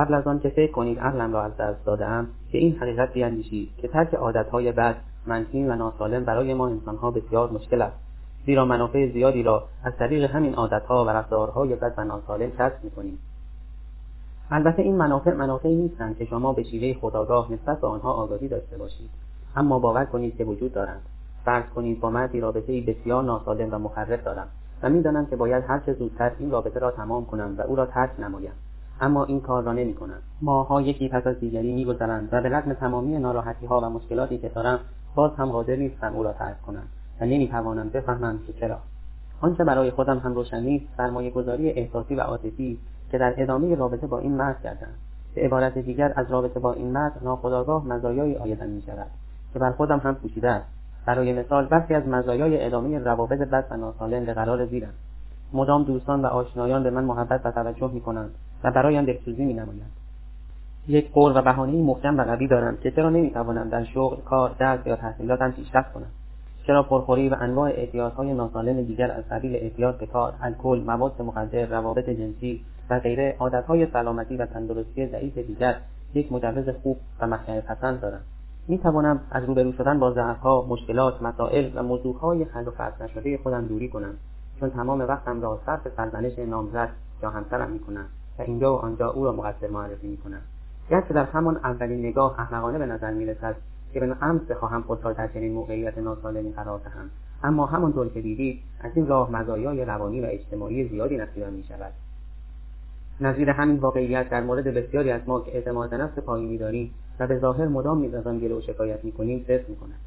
قبل 0.00 0.14
از 0.14 0.26
آن 0.26 0.40
که 0.40 0.48
فکر 0.48 0.72
کنید 0.72 0.98
عقلم 0.98 1.32
را 1.32 1.42
از 1.42 1.56
دست 1.56 1.84
دادهام 1.84 2.28
به 2.52 2.58
این 2.58 2.76
حقیقت 2.76 3.12
بیاندیشید 3.12 3.68
که 3.76 3.88
ترک 3.88 4.14
عادتهای 4.14 4.72
بد 4.72 4.96
منفی 5.26 5.64
و 5.64 5.74
ناسالم 5.74 6.24
برای 6.24 6.54
ما 6.54 6.68
انسانها 6.68 7.10
بسیار 7.10 7.50
مشکل 7.50 7.82
است. 7.82 7.96
زیرا 8.46 8.64
منافع 8.64 9.12
زیادی 9.12 9.42
را 9.42 9.64
از 9.84 9.92
طریق 9.98 10.30
همین 10.30 10.54
عادتها 10.54 11.04
و 11.04 11.08
رفتارهای 11.08 11.74
بد 11.74 11.94
و 11.96 12.04
ناسالم 12.04 12.50
کسب 12.50 12.84
می‌کنیم. 12.84 13.18
البته 14.50 14.82
این 14.82 14.96
منافع 14.96 15.34
منافعی 15.34 15.74
نیستند 15.74 16.18
که 16.18 16.24
شما 16.24 16.52
به 16.52 16.62
شیوه 16.62 17.00
خداگاه 17.00 17.52
نسبت 17.52 17.80
به 17.80 17.86
آنها 17.86 18.12
آگاهی 18.12 18.48
داشته 18.48 18.78
باشید. 18.78 19.10
اما 19.56 19.78
باور 19.78 20.04
کنید 20.04 20.36
که 20.36 20.44
وجود 20.44 20.72
دارند. 20.72 21.02
فرض 21.44 21.64
کنید 21.74 22.00
با 22.00 22.10
مردی 22.10 22.40
رابطهای 22.40 22.80
بسیار 22.80 23.22
ناسالم 23.24 23.74
و 23.74 23.78
مخرب 23.78 24.24
دارم 24.24 24.46
و 24.82 24.88
می‌دانم 24.88 25.26
که 25.26 25.36
باید 25.36 25.64
هر 25.68 25.78
چه 25.78 25.92
زودتر 25.92 26.32
این 26.38 26.50
رابطه 26.50 26.80
را 26.80 26.90
تمام 26.90 27.26
کنم 27.26 27.54
و 27.58 27.62
او 27.62 27.76
را 27.76 27.86
ترک 27.86 28.20
نمایم. 28.20 28.52
اما 29.00 29.24
این 29.24 29.40
کار 29.40 29.62
را 29.62 29.72
نمی 29.72 29.94
کنم 29.94 30.18
ماها 30.42 30.80
یکی 30.80 31.08
پس 31.08 31.26
از 31.26 31.40
دیگری 31.40 31.72
میگذرند 31.72 32.28
و 32.32 32.42
به 32.42 32.48
رغم 32.48 32.72
تمامی 32.72 33.18
ناراحتی 33.18 33.66
ها 33.66 33.80
و 33.80 33.84
مشکلاتی 33.84 34.38
که 34.38 34.48
دارم 34.48 34.78
باز 35.14 35.30
هم 35.36 35.50
قادر 35.50 35.76
نیستم 35.76 36.14
او 36.14 36.22
را 36.22 36.32
ترک 36.32 36.62
کنم 36.62 36.82
و 37.20 37.24
نمی‌توانم 37.24 37.88
بفهمم 37.88 38.38
که 38.46 38.52
چرا. 38.52 38.78
آنچه 39.40 39.64
برای 39.64 39.90
خودم 39.90 40.18
هم 40.18 40.34
روشن 40.34 40.60
نیست 40.60 40.84
سرمایه 40.96 41.30
گذاری 41.30 41.70
احساسی 41.70 42.14
و 42.14 42.20
عاطفی 42.20 42.78
که 43.10 43.18
در 43.18 43.34
ادامه 43.36 43.74
رابطه 43.74 44.06
با 44.06 44.18
این 44.18 44.32
مرد 44.32 44.62
کردم. 44.62 44.92
به 45.34 45.42
عبارت 45.42 45.78
دیگر 45.78 46.12
از 46.16 46.30
رابطه 46.30 46.60
با 46.60 46.72
این 46.72 46.90
مرد 46.90 47.12
ناخداگاه 47.22 47.86
مزایایی 47.86 48.36
آیدن 48.36 48.70
می 48.70 48.82
شود 48.82 49.06
که 49.52 49.58
بر 49.58 49.70
خودم 49.70 49.98
هم 49.98 50.14
پوشیده 50.14 50.50
است. 50.50 50.66
برای 51.06 51.32
مثال 51.32 51.66
برخی 51.66 51.94
از 51.94 52.08
مزایای 52.08 52.66
ادامه 52.66 52.98
روابط 52.98 53.38
بد 53.38 53.66
و 53.70 53.76
ناسالم 53.76 54.24
به 54.24 54.34
قرار 54.34 54.66
زیرم 54.66 54.92
مدام 55.52 55.84
دوستان 55.84 56.22
و 56.22 56.26
آشنایان 56.26 56.82
به 56.82 56.90
من 56.90 57.04
محبت 57.04 57.46
و 57.46 57.50
توجه 57.50 57.90
می 57.92 58.00
کنند 58.00 58.34
و 58.64 58.70
برایم 58.70 59.04
دلسوزی 59.04 59.44
می 59.44 59.54
نمایند 59.54 59.90
یک 60.88 61.12
قول 61.12 61.36
و 61.36 61.42
بهانهای 61.42 61.82
محکم 61.82 62.18
و 62.18 62.22
قوی 62.22 62.46
دارم 62.46 62.76
که 62.76 62.90
چرا 62.90 63.10
نمی‌توانم 63.10 63.68
در 63.68 63.84
شغل 63.84 64.16
کار 64.16 64.54
درس 64.58 64.86
یا 64.86 64.96
تحصیلاتم 64.96 65.50
پیشرفت 65.50 65.92
کنم؟ 65.92 66.10
چرا 66.66 66.82
پرخوری 66.82 67.28
و 67.28 67.36
انواع 67.40 67.70
اعتیادهای 67.70 68.34
ناسالم 68.34 68.82
دیگر 68.82 69.10
از 69.10 69.24
قبیل 69.30 69.56
اعتیاد 69.56 69.98
به 69.98 70.06
کار 70.06 70.34
الکل 70.42 70.82
مواد 70.86 71.22
مخدر 71.22 71.66
روابط 71.66 72.10
جنسی 72.10 72.64
و 72.90 72.98
غیره 72.98 73.36
عادتهای 73.38 73.86
سلامتی 73.86 74.36
و 74.36 74.46
تندرستی 74.46 75.06
ضعیف 75.06 75.38
دیگر 75.38 75.76
یک 76.14 76.32
مجوز 76.32 76.68
خوب 76.82 76.96
و 77.20 77.26
مخنع 77.26 77.60
پسند 77.60 78.00
دارم؟ 78.00 78.20
می 78.68 78.78
توانم 78.78 79.20
از 79.30 79.44
روبرو 79.44 79.72
شدن 79.72 79.98
با 79.98 80.12
ضعفها 80.12 80.66
مشکلات 80.68 81.22
مسائل 81.22 81.70
و 81.74 81.82
موضوعهای 81.82 82.44
حل 82.44 82.68
و 82.68 82.70
فصل 82.70 83.04
نشده 83.04 83.38
خودم 83.42 83.66
دوری 83.66 83.88
کنم 83.88 84.14
چون 84.60 84.70
تمام 84.70 85.00
وقتم 85.00 85.42
را 85.42 85.60
صرف 85.66 85.80
سرزنش 85.96 86.38
نامزد 86.38 86.88
یا 87.22 87.30
همسرم 87.30 87.70
می‌کنم. 87.70 88.06
و 88.40 88.42
اینجا 88.42 88.74
و 88.74 88.78
آنجا 88.78 89.10
او 89.10 89.24
را 89.24 89.32
مقصر 89.32 89.68
معرفی 89.70 90.08
می‌کنم. 90.08 90.40
گرچه 90.90 91.14
در 91.14 91.24
همان 91.24 91.56
اولین 91.56 92.06
نگاه 92.06 92.40
احمقانه 92.40 92.78
به 92.78 92.86
نظر 92.86 93.10
می‌رسد 93.10 93.56
که 93.92 94.00
به 94.00 94.14
عمد 94.22 94.48
بخواهم 94.48 94.82
خود 94.82 95.04
را 95.04 95.12
در 95.12 95.28
چنین 95.28 95.52
موقعیت 95.52 95.98
ناسالمی 95.98 96.52
قرار 96.52 96.78
دهم. 96.78 97.10
اما 97.42 97.66
همانطور 97.66 98.08
که 98.08 98.20
دیدید 98.20 98.60
از 98.80 98.92
این 98.94 99.06
راه 99.06 99.32
مزایای 99.32 99.84
روانی 99.84 100.20
و 100.20 100.24
اجتماعی 100.28 100.88
زیادی 100.88 101.16
نصیبم 101.16 101.52
می 101.52 101.64
شود 101.64 101.92
نظیر 103.20 103.50
همین 103.50 103.76
واقعیت 103.76 104.30
در 104.30 104.40
مورد 104.40 104.64
بسیاری 104.64 105.10
از 105.10 105.20
ما 105.26 105.40
که 105.40 105.54
اعتماد 105.54 105.94
نفس 105.94 106.18
پایینی 106.18 106.58
داریم 106.58 106.94
و 107.18 107.26
به 107.26 107.38
ظاهر 107.38 107.68
مدام 107.68 107.98
نیز 107.98 108.14
از 108.14 108.26
آن 108.26 108.38
گله 108.38 108.54
و 108.54 108.60
شکایت 108.60 109.04
می‌کنیم 109.04 109.44
صدق 109.46 109.68
می‌کند. 109.68 109.98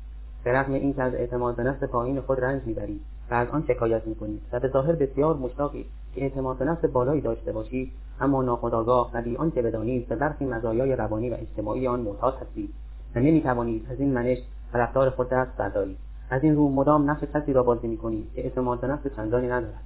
به 0.43 0.53
رغم 0.53 0.73
اینکه 0.73 1.03
از 1.03 1.13
اعتماد 1.13 1.55
به 1.55 1.63
نفس 1.63 1.83
پایین 1.83 2.21
خود 2.21 2.39
رنج 2.39 2.61
می‌برید 2.65 3.01
و 3.31 3.33
از 3.33 3.47
آن 3.47 3.63
شکایت 3.67 4.07
می‌کنید 4.07 4.41
و 4.51 4.59
به 4.59 4.67
ظاهر 4.67 4.95
بسیار 4.95 5.35
مشتاقید 5.35 5.85
که 6.15 6.21
اعتماد 6.21 6.57
به 6.57 6.65
نفس 6.65 6.85
بالایی 6.85 7.21
داشته 7.21 7.51
باشید 7.51 7.91
اما 8.21 8.41
ناخداگاه 8.43 9.11
و 9.13 9.21
بی 9.21 9.35
آنکه 9.37 9.61
بدانید 9.61 10.07
به 10.07 10.15
برخی 10.15 10.45
مزایای 10.45 10.95
روانی 10.95 11.29
و 11.29 11.33
اجتماعی 11.33 11.87
آن 11.87 11.99
معتاد 11.99 12.37
هستید 12.41 12.69
و 13.15 13.19
نمی‌توانید 13.19 13.87
از 13.91 13.99
این 13.99 14.13
منش 14.13 14.37
و 14.73 14.77
رفتار 14.77 15.09
خود 15.09 15.29
دست 15.29 15.57
بردارید. 15.57 15.97
از 16.29 16.43
این 16.43 16.55
رو 16.55 16.69
مدام 16.69 17.09
نقش 17.09 17.23
کسی 17.33 17.53
را 17.53 17.63
بازی 17.63 17.87
می‌کنید 17.87 18.33
که 18.35 18.43
اعتماد 18.43 18.81
به 18.81 18.87
نفس 18.87 19.15
چندانی 19.15 19.47
ندارد. 19.47 19.83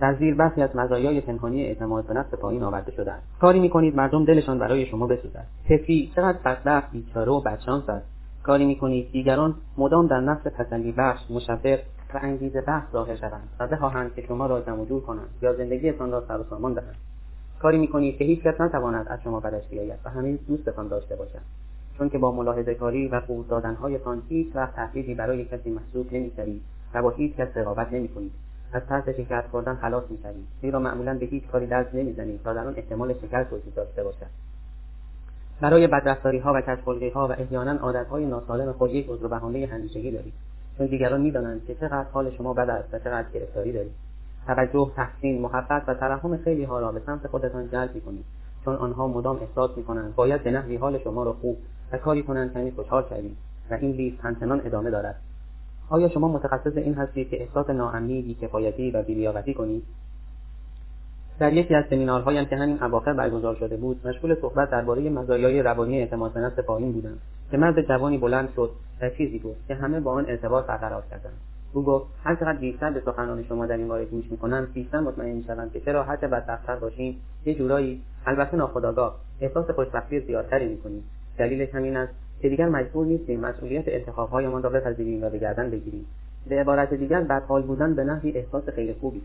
در 0.00 0.14
زیر 0.14 0.34
برخی 0.34 0.62
از 0.62 0.76
مزایای 0.76 1.20
پنهانی 1.20 1.64
اعتماد 1.64 2.06
به 2.06 2.14
نفس 2.14 2.34
پایین 2.34 2.62
آورده 2.62 2.92
شده 2.92 3.12
است 3.12 3.26
کاری 3.40 3.60
می‌کنید 3.60 3.96
مردم 3.96 4.24
دلشان 4.24 4.58
برای 4.58 4.86
شما 4.86 5.06
بسوزد. 5.06 5.46
طفلی 5.68 6.12
چقدر 6.16 6.38
بدبخت 6.44 6.92
بیچاره 6.92 7.32
و 7.32 7.40
بدشانس 7.40 7.88
است. 7.88 8.06
کاری 8.42 8.66
می‌کنید 8.66 9.12
دیگران 9.12 9.54
مدام 9.78 10.06
در 10.06 10.20
نفس 10.20 10.42
تسلی 10.42 10.92
بخش 10.92 11.30
مشوق 11.30 11.78
و 12.14 12.18
انگیزه 12.22 12.60
بحث 12.60 12.92
ظاهر 12.92 13.16
شوند 13.16 13.48
و 13.60 13.66
بخواهند 13.66 14.14
که 14.14 14.22
شما 14.22 14.46
را 14.46 14.60
جمع 14.60 14.84
جور 14.84 15.02
کنند 15.02 15.28
یا 15.42 15.54
زندگیتان 15.54 16.10
را 16.12 16.24
سر 16.28 16.40
و 16.40 16.44
سامان 16.50 16.74
دهند. 16.74 16.96
کاری 17.58 17.78
می‌کنید 17.78 18.18
که 18.18 18.24
هیچکس 18.24 18.60
نتواند 18.60 19.08
از 19.08 19.20
شما 19.24 19.40
بدش 19.40 19.68
بیاید 19.68 19.98
و 20.04 20.10
همه 20.10 20.38
دوستتان 20.48 20.88
داشته 20.88 21.16
باشند 21.16 21.44
چون 21.98 22.08
که 22.08 22.18
با 22.18 22.32
ملاحظه 22.32 22.74
کاری 22.74 23.08
و 23.08 23.20
قوت 23.20 23.48
دادنهایتان 23.48 24.22
هیچ 24.28 24.56
وقت 24.56 24.76
تهدیدی 24.76 25.14
برای 25.14 25.44
کسی 25.44 25.70
محسوب 25.70 26.12
نمی‌شوید 26.12 26.62
و 26.94 27.02
با 27.02 27.10
هیچ 27.10 27.36
کس 27.36 27.48
رقابت 27.56 27.92
نمی‌کنید. 27.92 28.32
از 28.72 28.82
ترس 28.88 29.08
شکست 29.08 29.48
خوردن 29.48 29.74
خلاص 29.74 30.04
می‌شوید 30.10 30.46
زیرا 30.60 30.78
معمولا 30.78 31.14
به 31.14 31.26
هیچ 31.26 31.46
کاری 31.52 31.66
دست 31.66 31.94
نمی‌زنید 31.94 32.42
تا 32.42 32.52
در 32.54 32.66
آن 32.66 32.74
احتمال 32.76 33.14
شکست 33.14 33.52
وجود 33.52 33.74
داشته 33.74 34.04
باشد. 34.04 34.26
برای 35.60 35.86
بدرفتاری 35.86 36.38
ها 36.38 36.52
و 36.54 36.60
کشخلقی 36.60 37.08
ها 37.08 37.28
و 37.28 37.32
احیانا 37.32 37.72
عادت 37.72 38.06
های 38.06 38.26
ناسالم 38.26 38.72
خود 38.72 38.94
یک 38.94 39.06
عذر 39.08 39.26
بهانه 39.26 39.66
همیشگی 39.66 40.10
دارید. 40.10 40.32
چون 40.78 40.86
دیگران 40.86 41.20
می‌دانند 41.20 41.64
که 41.66 41.74
چقدر 41.74 42.06
حال 42.12 42.30
شما 42.30 42.54
بد 42.54 42.70
است 42.70 42.94
و 42.94 42.98
چقدر 42.98 43.30
گرفتاری 43.34 43.72
دارید. 43.72 43.92
توجه 44.46 44.90
تحسین 44.96 45.40
محبت 45.42 45.82
و 45.86 45.94
ترحم 45.94 46.36
خیلی 46.36 46.64
ها 46.64 46.80
را 46.80 46.92
به 46.92 47.00
سمت 47.06 47.26
خودتان 47.26 47.68
جلب 47.70 47.94
می‌کنید. 47.94 48.24
چون 48.64 48.76
آنها 48.76 49.08
مدام 49.08 49.36
احساس 49.36 49.70
می‌کنند 49.76 50.14
باید 50.14 50.44
به 50.44 50.50
نحوی 50.50 50.76
حال 50.76 50.98
شما 50.98 51.22
را 51.22 51.32
خوب 51.32 51.58
و 51.92 51.98
کاری 51.98 52.22
کنند 52.22 52.54
کمی 52.54 52.70
خوشحال 52.70 53.04
شوید 53.08 53.36
و 53.70 53.74
این 53.74 53.90
لیست 53.90 54.20
همچنان 54.20 54.60
ادامه 54.64 54.90
دارد. 54.90 55.16
آیا 55.90 56.08
شما 56.08 56.28
متخصص 56.28 56.76
این 56.76 56.94
هستید 56.94 57.30
که 57.30 57.42
احساس 57.42 57.70
ناامنی 57.70 58.22
بیکفایتی 58.22 58.90
و 58.90 59.02
بیلیاقتی 59.02 59.54
کنید؟ 59.54 59.82
در 61.38 61.52
یکی 61.52 61.74
از 61.74 61.84
سمینارهایم 61.90 62.44
که 62.44 62.56
همین 62.56 62.82
اواخر 62.82 63.12
برگزار 63.12 63.54
شده 63.54 63.76
بود 63.76 64.06
مشغول 64.08 64.34
صحبت 64.40 64.70
درباره 64.70 65.10
مزایای 65.10 65.62
روانی 65.62 65.98
اعتماد 65.98 66.32
به 66.32 66.40
نفس 66.40 66.58
پایین 66.58 66.92
بودم. 66.92 67.18
که 67.50 67.56
مرد 67.56 67.88
جوانی 67.88 68.18
بلند 68.18 68.48
شد 68.56 68.70
و 69.00 69.10
چیزی 69.10 69.38
گفت 69.38 69.68
که 69.68 69.74
همه 69.74 70.00
با 70.00 70.12
آن 70.12 70.26
ارتباط 70.28 70.66
برقرار 70.66 71.02
کردند. 71.10 71.38
او 71.72 71.82
گفت 71.84 72.06
هر 72.24 72.34
چقدر 72.34 72.58
بیشتر 72.58 72.90
به 72.90 73.00
سخنان 73.00 73.44
شما 73.44 73.66
در 73.66 73.76
این 73.76 73.88
باره 73.88 74.04
گوش 74.04 74.24
می‌کنم 74.30 74.68
بیشتر 74.74 75.00
مطمئن 75.00 75.34
می‌شوم 75.34 75.70
که 75.70 75.80
چرا 75.80 76.02
هرچه 76.02 76.26
بدبختتر 76.26 76.76
باشیم. 76.76 77.16
یه 77.44 77.54
جورایی 77.54 78.02
البته 78.26 78.56
ناخودآگاه 78.56 79.16
احساس 79.40 79.70
خوشبختی 79.70 80.20
زیادتری 80.20 80.68
می‌کنیم. 80.68 81.04
دلیلش 81.38 81.74
همین 81.74 81.96
است 81.96 82.12
که 82.40 82.48
دیگر 82.48 82.68
مجبور 82.68 83.06
نیستیم 83.06 83.40
مسئولیت 83.40 83.84
انتخابهایمان 83.86 84.62
را 84.62 84.70
بپذیریم 84.70 85.24
و 85.24 85.30
به 85.30 85.38
گردن 85.38 85.70
بگیریم. 85.70 86.06
به 86.48 86.60
عبارت 86.60 86.94
دیگر 86.94 87.20
بدحال 87.20 87.62
بودن 87.62 87.94
به 87.94 88.04
نحوی 88.04 88.30
احساس 88.30 88.68
خیلی 88.68 88.94
خوبی. 88.94 89.22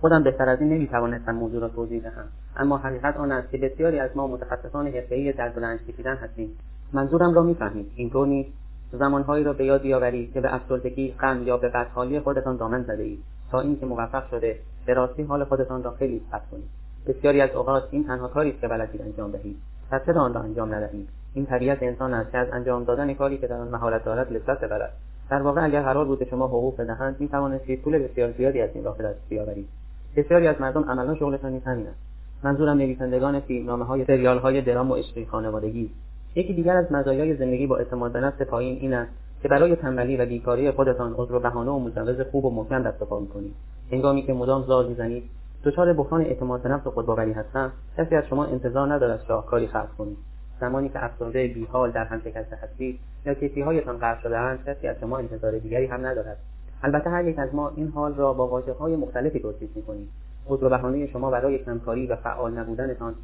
خودم 0.00 0.22
بهتر 0.22 0.48
از 0.48 0.60
این 0.60 0.72
نمی‌توانستم 0.72 1.34
موضوع 1.34 1.60
را 1.60 1.68
توضیح 1.68 2.02
دهم. 2.02 2.28
اما 2.56 2.78
حقیقت 2.78 3.16
آن 3.16 3.32
است 3.32 3.50
که 3.50 3.58
بسیاری 3.58 3.98
از 3.98 4.10
ما 4.14 4.26
متخصصان 4.26 4.86
حرفهای 4.86 5.32
در 5.32 5.48
بلند 5.48 5.86
کشیدن 5.86 6.14
هستیم. 6.14 6.50
منظورم 6.92 7.34
را 7.34 7.42
می‌فهمید. 7.42 7.92
اینطور 7.96 8.26
نیست. 8.26 8.50
زمانهایی 8.92 9.44
را 9.44 9.52
به 9.52 9.64
یاد 9.64 9.82
بیاورید 9.82 10.32
که 10.32 10.40
به 10.40 10.54
افسردگی 10.54 11.14
غم 11.20 11.42
یا 11.46 11.56
به 11.56 11.68
بدحالی 11.68 12.20
خودتان 12.20 12.56
دامن 12.56 12.82
زده 12.82 13.02
اید. 13.02 13.22
تا 13.50 13.60
اینکه 13.60 13.86
موفق 13.86 14.30
شده 14.30 14.58
به 14.86 14.94
راستی 14.94 15.22
حال 15.22 15.44
خودتان 15.44 15.82
را 15.82 15.90
خیلی 15.90 16.22
بد 16.32 16.42
کنید. 16.50 16.68
بسیاری 17.06 17.40
از 17.40 17.50
اوقات 17.50 17.82
این 17.90 18.04
تنها 18.04 18.28
کاری 18.28 18.50
است 18.50 18.60
که 18.60 18.68
بلدید 18.68 19.02
انجام 19.02 19.30
دهید. 19.30 19.56
پس 19.90 20.06
چرا 20.06 20.20
آن 20.20 20.34
را 20.34 20.40
انجام 20.40 20.74
ندهید؟ 20.74 21.08
این 21.34 21.46
طبیعت 21.46 21.82
انسان 21.82 22.14
است 22.14 22.32
که 22.32 22.38
از 22.38 22.48
انجام 22.52 22.84
دادن 22.84 23.14
کاری 23.14 23.38
که 23.38 23.46
در 23.46 23.56
آن 23.56 23.68
مهارت 23.68 24.04
دارد 24.04 24.32
لذت 24.32 24.60
ببرد. 24.60 24.92
در 25.30 25.42
واقع 25.42 25.64
اگر 25.64 25.82
قرار 25.82 26.04
بود 26.04 26.24
شما 26.24 26.46
حقوق 26.46 26.76
بدهند 26.76 27.16
می‌توانستید 27.18 27.82
پول 27.82 27.98
بسیار 27.98 28.32
زیادی 28.32 28.60
از 28.60 28.70
این 28.74 28.84
راه 28.84 28.98
به 28.98 29.04
دست 29.04 29.28
بیاورید. 29.28 29.68
بسیاری 30.16 30.46
از 30.46 30.60
مردم 30.60 30.90
عملا 30.90 31.14
شغلشان 31.14 31.52
نیز 31.52 31.62
همین 31.62 31.86
است. 31.86 31.98
منظورم 32.44 32.78
نویسندگان 32.78 33.40
فیلمنامه 33.40 33.84
های 33.84 34.04
سریال 34.04 34.38
های 34.38 34.60
درام 34.60 34.90
و 34.90 34.94
عشقی 34.94 35.26
خانوادگی. 35.26 35.90
یکی 36.38 36.54
دیگر 36.54 36.76
از 36.76 36.92
مزایای 36.92 37.36
زندگی 37.36 37.66
با 37.66 37.76
اعتماد 37.76 38.12
به 38.12 38.20
نفس 38.20 38.42
پایین 38.42 38.78
این 38.80 38.94
است 38.94 39.10
که 39.42 39.48
برای 39.48 39.76
تنبلی 39.76 40.16
و 40.16 40.26
بیکاری 40.26 40.70
خودتان 40.70 41.14
عذر 41.16 41.38
بهانه 41.38 41.70
و 41.70 41.78
مجوز 41.78 42.20
خوب 42.20 42.44
و 42.44 42.50
محکم 42.50 42.82
دست 42.82 42.98
پا 42.98 43.20
می‌کنید. 43.20 43.54
هنگامی 43.92 44.22
که 44.22 44.32
مدام 44.32 44.62
زار 44.62 44.86
می‌زنید 44.86 45.22
دچار 45.64 45.92
بحران 45.92 46.20
اعتماد 46.20 46.62
به 46.62 46.68
نفس 46.68 46.86
و 46.86 46.90
خودباوری 46.90 47.32
هستم 47.32 47.72
کسی 47.96 48.14
از 48.16 48.24
شما 48.24 48.44
انتظار 48.44 48.92
ندارد 48.92 49.20
شاهکاری 49.28 49.66
خلق 49.66 49.88
کنید. 49.98 50.16
زمانی 50.60 50.88
که 50.88 51.04
افسرده 51.04 51.48
بیحال 51.48 51.90
در 51.90 52.04
هم 52.04 52.20
شکسته 52.20 52.56
هستید 52.56 52.98
یا 53.26 53.34
کیفیهایتان 53.34 53.98
غرق 53.98 54.22
شدهاند 54.22 54.64
کسی 54.66 54.86
از 54.88 54.96
شما 55.00 55.18
انتظار 55.18 55.58
دیگری 55.58 55.86
هم 55.86 56.06
ندارد. 56.06 56.36
البته 56.82 57.10
هر 57.10 57.28
یک 57.28 57.38
از 57.38 57.54
ما 57.54 57.72
این 57.76 57.88
حال 57.88 58.14
را 58.14 58.32
با 58.32 58.46
واژه 58.46 58.72
های 58.72 58.96
مختلفی 58.96 59.40
توصیف 59.40 59.76
می‌کنیم. 59.76 60.08
و 60.50 60.56
بهانه 60.56 61.06
شما 61.06 61.30
برای 61.30 61.58
کمکاری 61.58 62.06
و 62.06 62.16
فعال 62.16 62.58
نبودنتان 62.58 63.14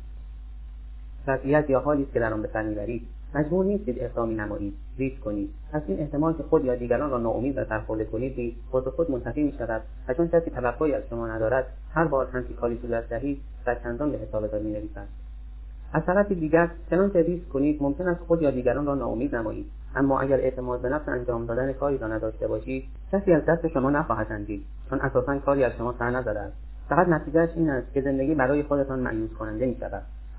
وضعیت 1.27 1.71
یا 1.71 1.81
حالی 1.81 2.03
است 2.03 2.13
که 2.13 2.21
در 2.21 2.33
آن 2.33 2.43
به 2.43 2.49
سر 2.53 2.63
می‌برید. 2.63 3.03
مجبور 3.35 3.65
نیستید 3.65 3.97
اقدامی 3.99 4.35
نمایید. 4.35 4.75
ریسک 4.99 5.21
کنید. 5.21 5.51
از 5.73 5.83
این 5.87 6.01
احتمال 6.01 6.33
که 6.33 6.43
خود 6.43 6.65
یا 6.65 6.75
دیگران 6.75 7.11
را 7.11 7.19
ناامید 7.19 7.59
و 7.59 7.65
سرخورده 7.65 8.05
کنید 8.05 8.35
نیز 8.37 8.55
خود 8.71 8.85
به 8.85 8.91
خود 8.91 9.11
منتفی 9.11 9.43
می‌شود. 9.43 9.83
و 10.09 10.15
چون 10.15 10.29
کسی 10.29 10.51
توقعی 10.51 10.95
از 10.95 11.03
شما 11.11 11.29
ندارد 11.29 11.67
هر 11.95 12.05
بار 12.05 12.27
هم 12.27 12.45
که 12.45 12.55
کاری 12.55 12.79
صورت 12.83 13.09
دهید 13.09 13.41
و 13.67 13.75
چندان 13.75 14.13
به 14.13 14.19
حسابتان 14.19 14.63
می‌نویسد. 14.63 15.07
از 15.93 16.03
طرف 16.07 16.33
دیگر 16.33 16.71
چنانکه 16.91 17.23
ریسک 17.23 17.49
کنید 17.49 17.83
ممکن 17.83 18.09
است 18.09 18.21
خود 18.21 18.43
یا 18.43 18.51
دیگران 18.51 18.87
را 18.87 18.95
ناامید 18.95 19.37
نمایید. 19.37 19.67
اما 19.97 20.21
اگر 20.21 20.37
اعتماد 20.37 20.81
به 20.81 20.89
نفس 20.89 21.09
انجام 21.09 21.47
دادن 21.47 21.73
کاری 21.73 21.99
را 21.99 22.09
نداشته 22.09 22.47
باشید 22.47 22.85
کسی 23.13 23.33
از 23.33 23.45
دست 23.45 23.69
شما 23.69 23.91
نخواهد 23.91 24.27
اندید 24.31 24.65
چون 24.91 25.01
اساسا 25.01 25.39
کاری 25.39 25.65
از 25.65 25.73
شما 25.73 25.95
سر 25.99 26.11
نزده 26.11 26.41
است. 26.41 26.57
فقط 26.89 27.09
نتیجهش 27.09 27.51
این 27.57 27.71
است 27.71 27.93
که 27.93 28.01
زندگی 28.01 28.35
برای 28.35 28.63
خودتان 28.63 28.99
مأیوس 28.99 29.31
کننده 29.33 29.67
می 29.67 29.75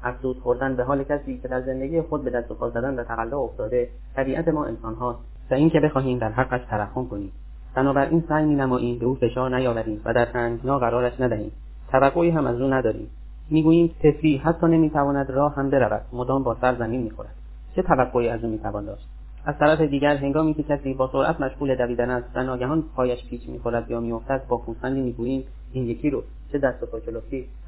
افسوس 0.05 0.37
خوردن 0.37 0.75
به 0.75 0.83
حال 0.83 1.03
کسی 1.03 1.37
که 1.37 1.47
در 1.47 1.61
زندگی 1.61 2.01
خود 2.01 2.23
به 2.23 2.29
دست 2.29 2.51
و 2.51 2.69
زدن 2.69 2.99
و 2.99 3.03
تقلا 3.03 3.39
افتاده 3.39 3.89
طبیعت 4.15 4.47
ما 4.47 4.65
انسان 4.65 4.95
هاست 4.95 5.19
و 5.51 5.53
اینکه 5.53 5.79
بخواهیم 5.79 6.17
در 6.17 6.31
حقش 6.31 6.61
ترحم 6.69 7.07
کنیم. 7.07 7.31
بنابراین 7.75 8.23
سعی 8.29 8.45
مینماییم 8.45 8.99
به 8.99 9.05
او 9.05 9.15
فشار 9.15 9.55
نیاوریم 9.55 10.01
و 10.05 10.13
در 10.13 10.25
تنگنا 10.25 10.79
قرارش 10.79 11.19
ندهیم. 11.19 11.51
توقعی 11.91 12.29
هم 12.29 12.47
از 12.47 12.61
او 12.61 12.73
نداریم. 12.73 13.09
می‌گوییم 13.49 13.95
طفلی 14.03 14.37
حتی 14.37 14.67
نمی‌تواند 14.67 15.31
راه 15.31 15.55
هم 15.55 15.69
برود. 15.69 16.01
مدام 16.13 16.43
با 16.43 16.57
سر 16.61 16.75
زمین 16.75 17.01
می‌خورد. 17.01 17.29
چه 17.75 17.81
توقعی 17.81 18.29
از 18.29 18.43
او 18.43 18.49
می‌توان 18.49 18.85
داشت؟ 18.85 19.07
از 19.45 19.57
طرف 19.59 19.81
دیگر 19.81 20.15
هنگامی 20.15 20.53
که 20.53 20.63
کسی 20.63 20.93
با 20.93 21.09
سرعت 21.11 21.41
مشغول 21.41 21.75
دویدن 21.75 22.09
است 22.09 22.27
و 22.35 22.43
ناگهان 22.43 22.83
پایش 22.95 23.29
پیچ 23.29 23.49
می‌خورد 23.49 23.91
یا 23.91 23.99
میافتد 23.99 24.41
با 24.47 24.57
پوزخندی 24.57 25.01
می‌گوییم 25.01 25.43
این 25.73 25.85
یکی 25.85 26.09
رو. 26.09 26.23
چه 26.51 26.57
دست 26.57 26.83
و 26.83 26.85
پا 26.85 26.97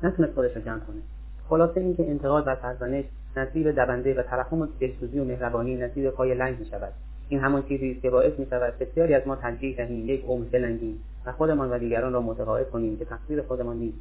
نتونست 0.04 0.34
خودش 0.34 0.56
را 0.56 0.62
جمع 0.62 0.80
کنه. 0.80 1.17
خلاصه 1.50 1.80
اینکه 1.80 2.10
انتقاد 2.10 2.44
و 2.48 2.56
سرزنش 2.62 3.06
نصیب 3.38 3.72
دبنده 3.72 4.20
و 4.20 4.24
ترحم 4.24 4.70
دلسوزی 4.80 5.20
و 5.20 5.24
مهربانی 5.24 5.76
نصیب 5.76 6.10
پای 6.10 6.36
لنگ 6.36 6.60
می 6.60 6.66
شود 6.66 6.94
این 7.30 7.40
همان 7.40 7.64
چیزی 7.64 7.92
است 7.92 8.02
که 8.02 8.10
باعث 8.10 8.40
می 8.40 8.46
شود 8.46 8.74
بسیاری 8.80 9.14
از 9.14 9.28
ما 9.28 9.36
ترجیح 9.36 9.78
دهیم 9.78 10.10
یک 10.10 10.26
عمر 10.26 10.46
بلنگیم 10.46 11.00
و 11.26 11.32
خودمان 11.32 11.72
و 11.72 11.80
دیگران 11.80 12.14
را 12.14 12.22
متقاعد 12.22 12.70
کنیم 12.70 12.98
که 12.98 13.06
تقصیر 13.06 13.42
خودمان 13.42 13.78
نیست. 13.78 13.98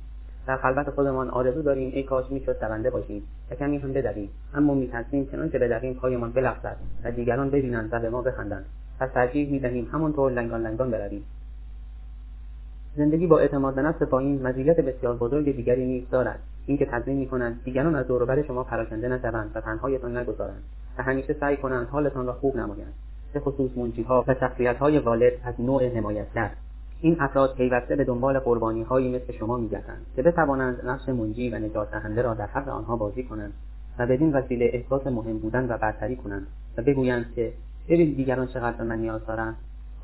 در 0.47 0.57
خلوت 0.57 0.91
خودمان 0.91 1.31
آرزو 1.31 1.63
داریم 1.63 1.93
ای 1.95 2.03
کاش 2.03 2.25
می‌شد 2.31 2.61
دونده 2.61 2.91
باشیم 2.91 3.23
و 3.51 3.55
کمی 3.55 3.79
هم 3.79 3.93
بدویم. 3.93 4.31
اما 4.55 4.75
میترسیم 4.75 5.27
چنانکه 5.27 5.59
بدویم 5.59 5.95
پایمان 5.95 6.33
بلغزد 6.33 6.77
و 7.05 7.11
دیگران 7.11 7.51
ببینند 7.51 7.89
و 7.93 8.01
به 8.01 8.11
ما 8.11 8.23
بخندند. 8.23 8.65
پس 9.01 9.11
ترجیح 9.15 9.51
می‌دهیم 9.51 9.89
همانطور 9.93 10.33
لنگان 10.33 10.63
لنگان 10.63 10.91
برویم. 10.91 11.25
زندگی 12.97 13.27
با 13.27 13.39
اعتماد 13.39 13.75
به 13.75 13.83
نفس 13.83 14.03
پایین 14.03 14.43
مزیت 14.43 14.81
بسیار 14.81 15.17
بزرگ 15.17 15.57
دیگری 15.57 15.87
نیز 15.87 16.11
دارد. 16.11 16.39
اینکه 16.67 16.87
تضمین 16.87 17.17
می‌کنند 17.17 17.61
دیگران 17.65 17.95
از 17.95 18.07
دوروبر 18.07 18.43
شما 18.43 18.65
پراکنده 18.65 19.09
نشوند 19.09 19.51
و 19.55 19.61
تنهایتان 19.61 20.17
نگذارند 20.17 20.63
و 20.99 21.03
همیشه 21.03 21.37
سعی 21.41 21.57
کنند 21.57 21.87
حالتان 21.89 22.27
را 22.27 22.33
خوب 22.33 22.57
نمایند. 22.57 22.93
به 23.33 23.41
خصوص 23.41 23.71
منجیها 23.77 24.25
و 24.29 24.35
شخصیتهای 24.35 24.99
والد 24.99 25.33
از 25.45 25.55
نوع 25.59 25.97
حمایتگر 25.97 26.51
این 27.01 27.17
افراد 27.21 27.55
پیوسته 27.55 27.97
به 27.97 28.05
دنبال 28.05 28.39
قربانی 28.39 28.83
هایی 28.83 29.17
مثل 29.17 29.33
شما 29.33 29.57
میگردند 29.57 30.07
که 30.17 30.23
بتوانند 30.23 30.81
نقش 30.87 31.09
منجی 31.09 31.51
و 31.51 31.59
نجات 31.59 31.91
دهنده 31.91 32.23
را 32.23 32.35
در 32.35 32.47
حق 32.47 32.69
آنها 32.69 32.97
بازی 32.97 33.23
کنند 33.23 33.53
و 33.99 34.07
بدین 34.07 34.33
وسیله 34.33 34.71
احساس 34.73 35.07
مهم 35.07 35.39
بودن 35.39 35.67
و 35.69 35.79
برتری 35.79 36.17
کنند 36.17 36.47
و 36.77 36.83
بگویند 36.83 37.27
که 37.35 37.53
ببین 37.89 38.15
دیگران 38.15 38.47
چقدر 38.47 38.77
به 38.77 38.85
من 38.85 38.99
نیاز 38.99 39.27
دارند. 39.27 39.57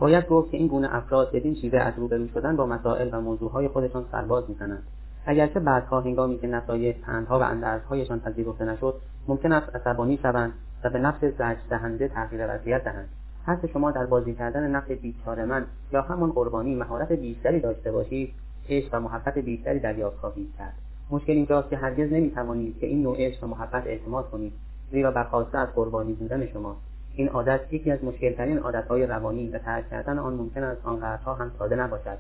باید 0.03 0.29
گفت 0.29 0.51
که 0.51 0.57
این 0.57 0.67
گونه 0.67 0.95
افراد 0.97 1.33
بدین 1.33 1.55
شیوه 1.55 1.79
از 1.79 1.95
روبرو 1.97 2.29
شدن 2.29 2.57
با 2.57 2.67
مسائل 2.67 3.09
و 3.13 3.21
موضوعهای 3.21 3.69
خودشان 3.69 4.05
سرباز 4.13 4.45
می‌زنند 4.49 4.83
اگرچه 5.27 5.61
بعدها 5.61 6.01
هنگامی 6.01 6.39
که 6.39 6.47
نصایح 6.47 6.93
پندها 6.93 7.39
و 7.39 7.43
اندرزهایشان 7.43 8.21
پذیرفته 8.21 8.65
نشد 8.65 8.95
ممکن 9.29 9.53
است 9.53 9.77
عصبانی 9.77 10.17
شوند 10.23 10.53
و 10.85 10.91
به 10.91 10.99
نفس 10.99 11.25
زجر 11.25 11.57
دهنده 11.71 12.09
تغییر 12.09 12.47
وضعیت 12.49 12.85
دهند. 12.85 13.09
هر 13.47 13.59
شما 13.73 13.91
در 13.91 14.07
بازی 14.07 14.35
کردن 14.35 14.71
نفس 14.71 14.91
بیچاره 14.91 15.45
من 15.45 15.65
یا 15.93 16.03
همان 16.03 16.31
قربانی 16.31 16.75
مهارت 16.75 17.13
بیشتری 17.13 17.61
داشته 17.61 17.93
باشید 17.93 18.33
عشق 18.69 18.89
و 18.93 19.01
محبت 19.01 19.39
بیشتری 19.39 19.79
دریافت 19.79 20.19
خواهید 20.19 20.49
کرد. 20.59 20.75
مشکل 21.11 21.33
اینجاست 21.33 21.71
که 21.71 21.77
هرگز 21.77 22.13
نمی‌توانید 22.13 22.79
که 22.79 22.87
این 22.87 23.03
نوع 23.03 23.17
عشق 23.19 23.45
و 23.45 23.47
محبت 23.47 23.87
اعتماد 23.87 24.31
کنید 24.31 24.53
زیرا 24.91 25.11
برخواسته 25.11 25.59
از 25.59 25.69
قربانی 25.75 26.13
بودن 26.13 26.47
شما 26.47 26.77
این 27.15 27.29
عادت 27.29 27.61
یکی 27.71 27.91
از 27.91 28.05
مشکلترین 28.05 28.59
عادتهای 28.59 29.07
روانی 29.07 29.49
و 29.49 29.59
ترک 29.59 29.91
کردن 29.91 30.19
آن 30.19 30.35
ممکن 30.35 30.63
است 30.63 30.87
آنقدرها 30.87 31.35
هم 31.35 31.53
ساده 31.59 31.77
نباشد. 31.77 32.19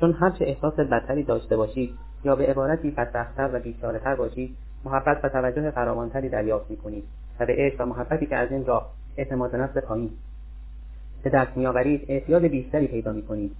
چون 0.00 0.12
هرچه 0.12 0.44
احساس 0.44 0.74
بدتری 0.74 1.22
داشته 1.22 1.56
باشید 1.56 1.90
یا 2.24 2.36
به 2.36 2.46
عبارتی 2.46 2.90
بدبختتر 2.90 3.50
و 3.52 3.58
بیچارهتر 3.58 4.14
باشید 4.14 4.56
محبت 4.84 5.24
و 5.24 5.28
توجه 5.28 5.70
فراوانتری 5.70 6.28
دریافت 6.28 6.70
می‌کنید 6.70 7.04
و 7.40 7.46
به 7.46 7.54
عشق 7.58 7.80
و 7.80 7.84
محبتی 7.84 8.26
که 8.26 8.36
از 8.36 8.50
این 8.50 8.66
راه 8.66 8.90
اعتماد 9.16 9.56
نفس 9.56 9.76
پایین. 9.76 10.10
به 11.22 11.30
دست 11.30 11.56
میآورید 11.56 12.04
اعتیاد 12.08 12.42
بیشتری 12.42 12.86
پیدا 12.86 13.12
می‌کنید 13.12 13.56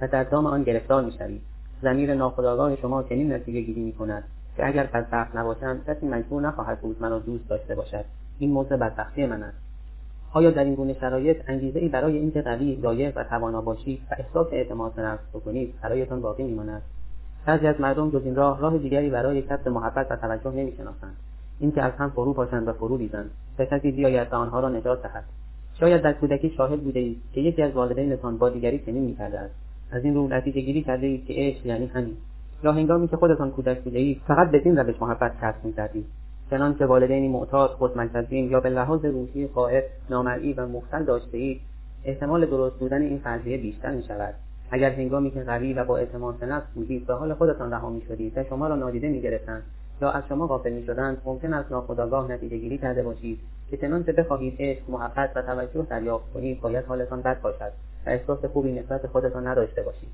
و 0.00 0.08
در 0.08 0.24
دام 0.24 0.46
آن 0.46 0.62
گرفتار 0.62 1.04
می‌شوید. 1.04 1.42
زمیر 1.82 2.14
ناخودآگاه 2.14 2.76
شما 2.76 3.02
چنین 3.02 3.32
نتیجه 3.32 3.60
گیری 3.60 3.82
می‌کند 3.82 4.24
که 4.56 4.66
اگر 4.66 4.86
بدبخت 4.86 5.36
نباشم 5.36 5.80
کسی 5.86 6.06
مجبور 6.06 6.42
نخواهد 6.42 6.80
بود 6.80 7.02
مرا 7.02 7.18
دوست 7.18 7.48
داشته 7.48 7.74
باشد. 7.74 8.04
این 8.38 8.50
موضع 8.50 8.76
بدبختی 8.76 9.26
من 9.26 9.42
است. 9.42 9.63
آیا 10.34 10.50
در 10.50 10.64
این 10.64 10.74
گونه 10.74 10.94
شرایط 10.94 11.36
انگیزه 11.48 11.78
ای 11.78 11.88
برای 11.88 12.18
اینکه 12.18 12.42
قوی 12.42 12.74
لایق 12.74 13.16
و 13.16 13.24
توانا 13.24 13.60
باشید 13.60 14.00
و 14.10 14.14
احساس 14.18 14.46
اعتماد 14.52 14.94
به 14.94 15.02
نفس 15.02 15.22
بکنید 15.34 15.74
برایتان 15.82 16.20
باقی 16.20 16.42
میماند؟ 16.42 16.82
بعضی 17.46 17.66
از 17.66 17.80
مردم 17.80 18.10
جز 18.10 18.20
این 18.24 18.34
راه 18.34 18.60
راه 18.60 18.78
دیگری 18.78 19.10
برای 19.10 19.42
کسب 19.42 19.68
محبت 19.68 20.06
و 20.10 20.16
توجه 20.16 20.50
نمی‌شناسند. 20.50 21.16
اینکه 21.60 21.82
از 21.82 21.92
هم 21.92 22.10
فرو 22.10 22.32
پاشند 22.32 22.68
و 22.68 22.72
فرو 22.72 22.96
ریزند. 22.96 23.30
و 23.58 23.64
کسی 23.64 23.90
بیاید 23.90 24.28
و 24.32 24.36
آنها 24.36 24.60
را 24.60 24.68
نجات 24.68 25.02
دهد. 25.02 25.24
شاید 25.80 26.02
در 26.02 26.12
کودکی 26.12 26.50
شاهد 26.50 26.80
بوده 26.80 27.00
اید 27.00 27.22
که 27.32 27.40
یکی 27.40 27.62
از 27.62 27.72
والدینتان 27.72 28.38
با 28.38 28.48
دیگری 28.48 28.78
چنین 28.78 29.04
می‌کرده 29.04 29.38
است. 29.38 29.54
از 29.90 30.04
این 30.04 30.14
رو 30.14 30.28
نتیجه 30.28 30.60
گیری 30.60 30.82
کرده 30.82 31.06
اید 31.06 31.26
که 31.26 31.34
عشق 31.36 31.66
یعنی 31.66 31.86
همین. 31.86 32.16
یا 32.64 32.72
هنگامی 32.72 33.08
که 33.08 33.16
خودتان 33.16 33.50
کودک 33.50 33.80
بوده 33.80 33.98
اید 33.98 34.20
فقط 34.26 34.50
بدین 34.50 34.76
روش 34.76 35.02
محبت 35.02 35.32
کسب 35.42 35.64
می‌کردید 35.64 36.06
چنانکه 36.50 36.86
والدینی 36.86 37.28
معتاد 37.28 37.70
خودمنتظرین 37.70 38.50
یا 38.50 38.60
به 38.60 38.68
لحاظ 38.68 39.04
روحی 39.04 39.48
خواهد 39.48 39.84
نامرئی 40.10 40.52
و 40.52 40.66
مختل 40.66 41.04
داشته 41.04 41.38
اید 41.38 41.60
احتمال 42.04 42.46
درست 42.46 42.76
بودن 42.76 43.02
این 43.02 43.18
فرضیه 43.18 43.56
بیشتر 43.56 43.90
می 43.90 44.02
شود 44.02 44.34
اگر 44.70 44.90
هنگامی 44.90 45.30
که 45.30 45.42
قوی 45.42 45.74
و 45.74 45.84
با 45.84 45.96
اعتماد 45.96 46.34
به 46.34 46.46
نفس 46.46 46.66
بودید 46.74 47.06
به 47.06 47.14
حال 47.14 47.34
خودتان 47.34 47.70
رها 47.70 47.90
می 47.90 48.02
شدید 48.08 48.38
و 48.38 48.44
شما 48.44 48.68
را 48.68 48.76
نادیده 48.76 49.08
می 49.08 49.20
گرفتند 49.20 49.62
یا 50.02 50.10
از 50.10 50.22
شما 50.28 50.46
غافل 50.46 50.72
می 50.72 50.86
شدند 50.86 51.22
ممکن 51.24 51.54
است 51.54 51.72
ناخداگاه 51.72 52.32
نتیجه 52.32 52.56
گیری 52.56 52.78
کرده 52.78 53.02
باشید 53.02 53.40
که 53.70 53.76
چنانچه 53.76 54.12
بخواهید 54.12 54.56
عشق 54.58 54.90
محبت 54.90 55.30
و 55.36 55.42
توجه 55.42 55.82
دریافت 55.82 56.32
کنید 56.32 56.60
باید 56.60 56.84
حالتان 56.84 57.22
بد 57.22 57.40
باشد 57.40 57.72
و 58.06 58.10
احساس 58.10 58.44
خوبی 58.44 58.72
نسبت 58.72 59.06
خودتان 59.06 59.46
نداشته 59.46 59.82
باشید. 59.82 60.08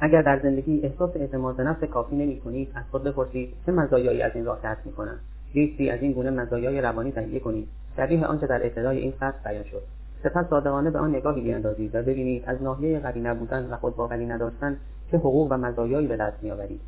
اگر 0.00 0.22
در 0.22 0.40
زندگی 0.42 0.80
احساس 0.82 1.10
اعتماد 1.16 1.56
به 1.56 1.62
نفس 1.62 1.84
کافی 1.84 2.16
نمی 2.16 2.40
کنید 2.40 2.68
از 2.74 2.84
خود 2.90 3.04
بپرسید 3.04 3.54
چه 3.66 3.72
مزایایی 3.72 4.22
از 4.22 4.32
این 4.34 4.44
راه 4.44 4.62
کسب 4.62 4.86
می 4.86 4.92
کنم 4.92 5.18
لیستی 5.54 5.90
از 5.90 6.02
این 6.02 6.12
گونه 6.12 6.30
مزایای 6.30 6.80
روانی 6.80 7.12
تهیه 7.12 7.40
کنید. 7.40 7.68
شبیه 7.96 8.26
آنچه 8.26 8.46
در 8.46 8.66
ابتدای 8.66 8.98
این 8.98 9.12
فصل 9.20 9.38
بیان 9.44 9.64
شد. 9.64 9.82
سپس 10.22 10.48
صادقانه 10.50 10.90
به 10.90 10.98
آن 10.98 11.16
نگاهی 11.16 11.40
بیاندازید 11.40 11.94
و 11.94 12.02
ببینید 12.02 12.42
از 12.46 12.62
ناحیه 12.62 13.00
قوی 13.00 13.20
نبودن 13.20 13.68
و 13.70 13.76
خودباوری 13.76 14.26
نداشتن 14.26 14.76
چه 15.10 15.16
حقوق 15.16 15.52
و 15.52 15.56
مزایایی 15.56 16.06
به 16.06 16.16
دست 16.16 16.42
میآورید. 16.42 16.80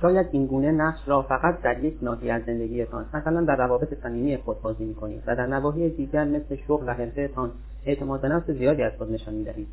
شاید 0.00 0.26
این 0.32 0.46
گونه 0.46 0.72
نقش 0.72 1.00
را 1.06 1.22
فقط 1.22 1.62
در 1.62 1.84
یک 1.84 1.98
ناحیه 2.02 2.32
از 2.32 2.42
زندگیتان 2.46 3.06
مثلا 3.14 3.40
در 3.40 3.56
روابط 3.56 3.94
صمیمی 4.02 4.36
خود 4.36 4.62
بازی 4.62 4.84
می‌کنید 4.84 5.22
و 5.26 5.36
در 5.36 5.46
نواحی 5.46 5.90
دیگر 5.90 6.24
مثل 6.24 6.56
شغل 6.56 6.88
و 6.88 6.92
حرفهتان 6.92 7.50
اعتماد 7.86 8.20
به 8.20 8.28
نفس 8.28 8.50
زیادی 8.50 8.82
از 8.82 8.92
خود 8.98 9.12
نشان 9.12 9.34
می‌دهید. 9.34 9.68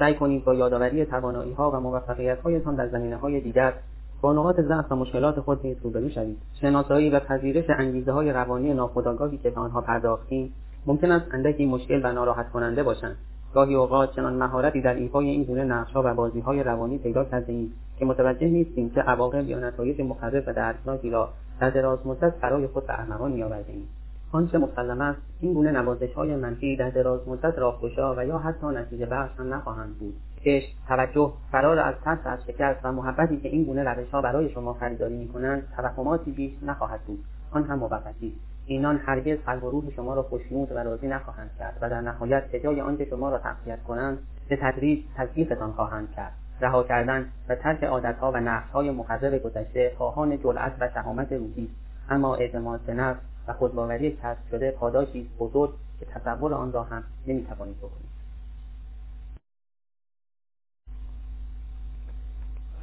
سعی 0.00 0.14
کنید 0.14 0.44
با 0.44 0.54
یادآوری 0.54 1.04
توانایی 1.04 1.52
ها 1.52 1.70
و 1.70 1.80
موفقیت 1.80 2.40
هایتان 2.40 2.74
در 2.74 2.88
زمینه 2.88 3.16
های 3.16 3.40
دیگر 3.40 3.72
با 4.20 4.32
نقاط 4.32 4.60
ضعف 4.60 4.92
و 4.92 4.96
مشکلات 4.96 5.40
خود 5.40 5.60
نیز 5.64 5.76
روبرو 5.82 6.08
شوید. 6.08 6.38
شناسایی 6.60 7.10
و 7.10 7.20
پذیرش 7.20 7.64
انگیزه 7.68 8.12
های 8.12 8.32
روانی 8.32 8.74
ناخودآگاهی 8.74 9.38
که 9.38 9.50
به 9.50 9.60
آنها 9.60 9.80
پرداختیم 9.80 10.52
ممکن 10.86 11.12
است 11.12 11.26
اندکی 11.34 11.66
مشکل 11.66 12.00
و 12.04 12.12
ناراحت 12.12 12.50
کننده 12.50 12.82
باشند. 12.82 13.16
گاهی 13.54 13.74
اوقات 13.74 14.16
چنان 14.16 14.34
مهارتی 14.34 14.80
در 14.80 14.94
ایفای 14.94 15.28
این 15.28 15.44
گونه 15.44 15.64
نقشها 15.64 16.02
و 16.04 16.14
بازیهای 16.14 16.62
روانی 16.62 16.98
پیدا 16.98 17.24
کرده 17.24 17.52
ایم 17.52 17.72
که 17.98 18.04
متوجه 18.04 18.48
نیستیم 18.48 18.90
که 18.90 19.00
عواقب 19.00 19.48
یا 19.48 19.58
نتایج 19.58 20.00
مخرب 20.00 20.44
و 20.46 20.52
دردناکی 20.52 21.10
را 21.10 21.28
در 21.60 21.70
دراز 21.70 22.06
مدت 22.06 22.40
برای 22.40 22.66
خود 22.66 22.86
به 22.86 23.00
ارمغان 23.00 23.32
میآوردهایم. 23.32 23.88
آنچه 24.32 24.58
مسلم 24.58 25.00
است. 25.00 25.20
این 25.40 25.54
گونه 25.54 25.70
نوازش 25.70 26.12
های 26.12 26.36
منفی 26.36 26.76
در 26.76 26.90
دراز 26.90 27.28
مدت 27.28 27.58
راهگشا 27.58 28.14
و 28.14 28.24
یا 28.26 28.38
حتی 28.38 28.66
نتیجه 28.66 29.06
بخش 29.06 29.30
هم 29.38 29.54
نخواهند 29.54 29.98
بود. 29.98 30.14
عشق 30.44 30.68
توجه 30.88 31.32
فرار 31.52 31.78
از 31.78 31.94
ترس 32.04 32.18
از 32.24 32.38
شکست 32.46 32.80
و 32.84 32.92
محبتی 32.92 33.36
که 33.36 33.48
این 33.48 33.64
گونه 33.64 33.84
روش 33.84 34.10
ها 34.10 34.22
برای 34.22 34.50
شما 34.50 34.72
خریداری 34.72 35.16
می‌کنند 35.16 35.68
توهماتی 35.76 36.30
بیش 36.30 36.52
نخواهد 36.62 37.00
بود. 37.00 37.24
آن 37.50 37.64
هم 37.64 37.78
موقتی 37.78 38.34
اینان 38.66 38.96
هرگز 38.96 39.38
قلب 39.46 39.64
و 39.64 39.70
روح 39.70 39.90
شما 39.90 40.14
را 40.14 40.22
خوشنود 40.22 40.72
و 40.72 40.78
راضی 40.78 41.08
نخواهند 41.08 41.50
کرد 41.58 41.78
و 41.80 41.90
در 41.90 42.00
نهایت 42.00 42.44
به 42.50 42.60
جای 42.60 42.80
آنکه 42.80 43.04
شما 43.04 43.30
را 43.30 43.38
تقویت 43.38 43.82
کنند 43.82 44.18
به 44.48 44.56
تدریج 44.56 45.04
تضعیفتان 45.16 45.72
خواهند 45.72 46.10
کرد. 46.10 46.32
رها 46.60 46.82
کردن 46.82 47.26
و 47.48 47.54
ترک 47.54 47.84
عادتها 47.84 48.32
و 48.32 48.36
نقشهای 48.36 48.90
مخرب 48.90 49.42
گذشته 49.42 49.92
خواهان 49.98 50.38
جلعت 50.38 50.72
و 50.80 50.88
شهامت 50.94 51.32
روحی 51.32 51.68
اما 52.10 52.34
اعتماد 52.34 52.80
به 52.80 52.94
نفس 52.94 53.29
خودباوری 53.52 54.10
کسب 54.10 54.48
شده 54.50 54.70
پاداشی 54.70 55.26
بزرگ 55.38 55.70
که 56.00 56.06
تصور 56.06 56.54
آن 56.54 56.72
را 56.72 56.82
هم 56.82 57.02
نمی‌توانید 57.26 57.76
بکنید. 57.76 58.10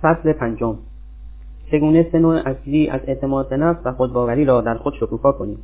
فصل 0.02 0.34
پنجم. 0.34 0.78
چگونه 1.72 2.10
سه 2.12 2.20
نوع 2.20 2.42
اصلی 2.46 2.90
از 2.90 3.02
اعتماد 3.08 3.50
به 3.50 3.58
نفس 3.58 3.80
و 3.86 3.92
خودباوری 3.92 4.46
را 4.46 4.62
در 4.62 4.78
خود 4.78 4.94
شکوفا 4.94 5.32
کنیم؟ 5.32 5.58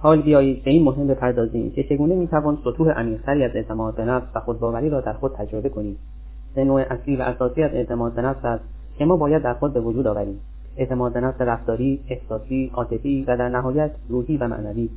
حال 0.00 0.22
بیایید 0.22 0.64
به 0.64 0.70
این 0.70 0.84
مهم 0.84 1.06
بپردازیم 1.06 1.70
که 1.70 1.82
چگونه 1.82 2.14
می‌توان 2.14 2.58
سطوح 2.64 2.90
عمیقتری 2.90 3.44
از 3.44 3.50
اعتماد 3.54 3.94
به 3.94 4.04
نفس 4.04 4.26
و 4.34 4.40
خودباوری 4.40 4.90
را 4.90 5.00
در 5.00 5.12
خود 5.12 5.34
تجربه 5.34 5.68
کنیم؟ 5.68 5.98
سه 6.54 6.64
نوع 6.64 6.80
اصلی 6.80 7.16
و 7.16 7.22
اساسی 7.22 7.62
از 7.62 7.74
اعتماد 7.74 8.14
به 8.14 8.22
نفس 8.22 8.44
است 8.44 8.64
که 8.98 9.04
ما 9.04 9.16
باید 9.16 9.42
در 9.42 9.54
خود 9.54 9.72
به 9.72 9.80
وجود 9.80 10.06
آوریم. 10.06 10.40
اعتماد 10.78 11.12
به 11.12 11.20
نفس 11.20 11.40
رفتاری 11.40 12.00
احساسی 12.08 12.70
عاطفی 12.74 13.24
و 13.28 13.36
در 13.36 13.48
نهایت 13.48 13.90
روحی 14.08 14.36
و 14.36 14.48
معنوی. 14.48 14.90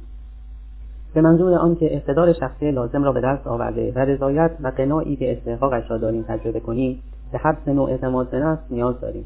به 1.13 1.21
منظور 1.21 1.53
آنکه 1.53 1.95
اقتدار 1.95 2.33
شخصی 2.33 2.71
لازم 2.71 3.03
را 3.03 3.11
به 3.11 3.21
دست 3.21 3.47
آورده 3.47 3.91
و 3.95 3.99
رضایت 3.99 4.51
و 4.63 4.67
قناعی 4.67 5.15
که 5.15 5.37
استحقاقش 5.37 5.91
را 5.91 5.97
داریم 5.97 6.23
تجربه 6.27 6.59
کنیم 6.59 6.99
به 7.31 7.39
سه 7.65 7.73
نوع 7.73 7.89
اعتماد 7.89 8.29
به 8.29 8.39
نفس 8.39 8.61
نیاز 8.69 8.99
داریم. 8.99 9.25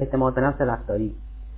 اعتماد 0.00 0.34
به 0.34 0.40
نفس 0.40 0.60
رفتاری. 0.60 1.14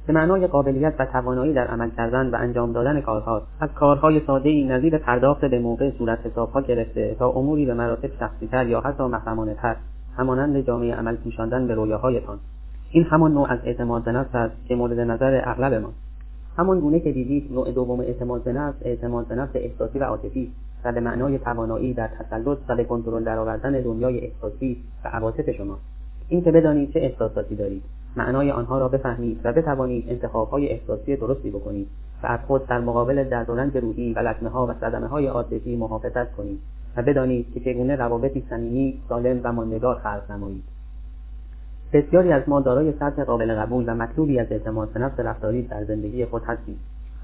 به 0.06 0.12
معنای 0.12 0.46
قابلیت 0.46 0.94
و 0.98 1.06
توانایی 1.06 1.52
در 1.52 1.66
عمل 1.66 1.90
کردن 1.90 2.30
و 2.30 2.36
انجام 2.36 2.72
دادن 2.72 3.00
کارها 3.00 3.42
از 3.60 3.68
کارهای 3.74 4.20
ساده 4.26 4.48
ای 4.48 4.64
نظیر 4.64 4.98
پرداخت 4.98 5.44
به 5.44 5.58
موقع 5.58 5.90
صورت 5.90 6.26
حسابها 6.26 6.60
گرفته 6.60 7.16
تا 7.18 7.28
اموری 7.28 7.66
به 7.66 7.74
مراتب 7.74 8.10
شخصیتر 8.18 8.66
یا 8.66 8.80
حتی 8.80 9.02
محرمانه 9.02 9.54
تر 9.54 9.76
همانند 10.16 10.60
جامعه 10.60 10.94
عمل 10.94 11.16
پوشاندن 11.16 11.66
به 11.66 11.74
رویاهایتان. 11.74 12.38
این 12.90 13.04
همان 13.04 13.32
نوع 13.32 13.52
از 13.52 13.58
اعتماد 13.64 14.04
به 14.04 14.12
نفس 14.12 14.34
است 14.34 14.54
که 14.68 14.76
مورد 14.76 15.00
نظر 15.00 15.40
اغلب 15.44 15.74
ما. 15.74 15.92
همان 16.56 16.80
گونه 16.80 17.00
که 17.00 17.12
دیدید 17.12 17.52
نوع 17.52 17.72
دوم 17.72 18.00
اعتماد 18.00 18.42
به 18.44 18.52
نفس 18.52 18.76
اعتماد 18.82 19.26
به 19.26 19.34
نفس 19.34 19.50
احساسی 19.54 19.98
و 19.98 20.04
عاطفی 20.04 20.52
و 20.84 20.92
به 20.92 21.00
معنای 21.00 21.38
توانایی 21.38 21.94
در 21.94 22.08
تسلط 22.08 22.58
و 22.68 22.76
به 22.76 22.84
کنترل 22.84 23.24
درآوردن 23.24 23.72
دنیای 23.72 24.20
احساسی 24.20 24.76
و 25.04 25.08
عواطف 25.08 25.50
شما. 25.50 25.78
این 26.28 26.42
که 26.42 26.52
بدانید 26.52 26.92
چه 26.92 27.00
احساساتی 27.00 27.54
دارید. 27.54 27.82
معنای 28.16 28.50
آنها 28.50 28.78
را 28.78 28.88
بفهمید 28.88 29.40
و 29.44 29.52
بتوانید 29.52 30.04
انتخابهای 30.08 30.68
احساسی 30.68 31.16
درستی 31.16 31.50
بکنید 31.50 31.88
و 32.22 32.26
از 32.26 32.40
خود 32.46 32.66
در 32.66 32.80
مقابل 32.80 33.24
درد 33.24 33.50
و 33.50 33.56
رنج 33.56 33.76
روحی 33.76 34.12
و 34.12 34.18
لطمه 34.18 34.48
ها 34.48 34.66
و 34.66 34.74
صدمه 34.80 35.06
های 35.06 35.26
عاطفی 35.26 35.76
محافظت 35.76 36.32
کنید 36.32 36.60
و 36.96 37.02
بدانید 37.02 37.52
که 37.54 37.60
چگونه 37.60 37.96
روابطی 37.96 38.44
صمیمی 38.50 39.00
سالم 39.08 39.40
و 39.44 39.52
ماندگار 39.52 39.94
خلق 39.98 40.30
نمایید. 40.30 40.77
بسیاری 41.92 42.32
از 42.32 42.42
ما 42.46 42.60
دارای 42.60 42.92
سطح 42.92 43.24
قابل 43.24 43.54
قبول 43.54 43.84
و 43.88 43.94
مطلوبی 43.94 44.38
از 44.38 44.46
اعتماد 44.50 44.88
به 44.88 45.00
نفس 45.00 45.20
رفتاری 45.20 45.62
در 45.62 45.84
زندگی 45.84 46.24
خود 46.24 46.42
هستیم. 46.42 46.78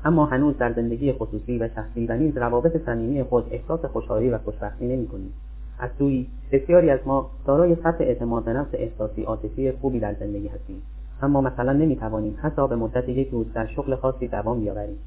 اما 0.05 0.27
هنوز 0.27 0.59
در 0.59 0.73
زندگی 0.73 1.13
خصوصی 1.13 1.59
و 1.59 1.69
شخصی 1.75 2.07
و 2.07 2.17
نیز 2.17 2.37
روابط 2.37 2.85
صمیمی 2.87 3.23
خود 3.23 3.45
احساس 3.51 3.85
خوشحالی 3.85 4.31
و 4.31 4.39
خوشبختی 4.39 4.87
نمی‌کنیم. 4.87 5.33
از 5.79 5.91
سوی 5.99 6.27
بسیاری 6.53 6.91
از 6.91 7.01
ما 7.07 7.31
دارای 7.47 7.75
سطح 7.75 7.97
اعتماد 8.01 8.45
به 8.45 8.53
نفس 8.53 8.71
احساسی 8.73 9.23
عاطفی 9.23 9.73
خوبی 9.73 10.01
در 10.01 10.15
زندگی 10.15 10.49
هستیم. 10.49 10.83
اما 11.23 11.41
مثلا 11.41 11.73
نمی‌توانیم 11.73 12.39
حتی 12.43 12.69
به 12.69 12.77
مدت 12.77 13.09
یک 13.09 13.29
روز 13.29 13.47
در 13.55 13.67
شغل 13.67 13.95
خاصی 13.95 14.29
دوام 14.29 14.61
بیاوریم. 14.61 14.99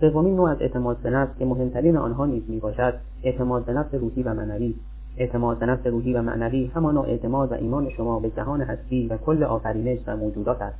سومین 0.00 0.36
نوع 0.36 0.50
از 0.50 0.56
اعتماد 0.60 0.96
به 0.96 1.10
نفس 1.10 1.38
که 1.38 1.44
مهمترین 1.44 1.96
آنها 1.96 2.26
نیز 2.26 2.42
می‌باشد 2.48 2.94
اعتماد 3.22 3.64
به 3.64 3.72
نفس 3.72 3.94
روحی 3.94 4.22
و 4.22 4.34
معنوی. 4.34 4.74
اعتماد 5.18 5.58
به 5.58 5.66
نفس 5.66 5.86
روحی 5.86 6.14
و 6.14 6.22
معنوی 6.22 6.66
همانا 6.74 7.02
اعتماد 7.02 7.52
و 7.52 7.54
ایمان 7.54 7.90
شما 7.90 8.20
به 8.20 8.30
جهان 8.30 8.60
هستی 8.60 9.08
و 9.08 9.16
کل 9.16 9.44
آفرینش 9.44 9.98
و 10.06 10.16
موجودات 10.16 10.62
است. 10.62 10.78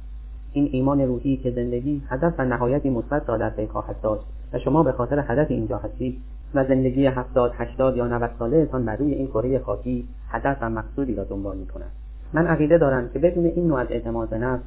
این 0.52 0.68
ایمان 0.72 1.00
روحی 1.00 1.36
که 1.36 1.50
زندگی 1.50 2.02
هدف 2.08 2.34
و 2.38 2.44
نهایتی 2.44 2.90
مثبت 2.90 3.28
را 3.28 3.36
در 3.36 3.50
پی 3.50 3.68
داشت 4.02 4.24
و 4.52 4.58
شما 4.58 4.82
به 4.82 4.92
خاطر 4.92 5.24
هدف 5.28 5.50
اینجا 5.50 5.78
هستید 5.78 6.18
و 6.54 6.64
زندگی 6.64 7.06
هفتاد 7.06 7.52
هشتاد 7.54 7.96
یا 7.96 8.06
نود 8.06 8.30
سالهتان 8.38 8.84
بر 8.84 8.96
روی 8.96 9.14
این 9.14 9.26
کره 9.26 9.58
خاکی 9.58 10.08
هدف 10.28 10.56
و 10.60 10.70
مقصودی 10.70 11.14
را 11.14 11.24
دنبال 11.24 11.56
می‌کند 11.56 11.90
من 12.32 12.46
عقیده 12.46 12.78
دارم 12.78 13.08
که 13.08 13.18
بدون 13.18 13.44
این 13.44 13.66
نوع 13.66 13.80
از 13.80 13.86
اعتماد 13.90 14.28
به 14.28 14.38
نفس 14.38 14.62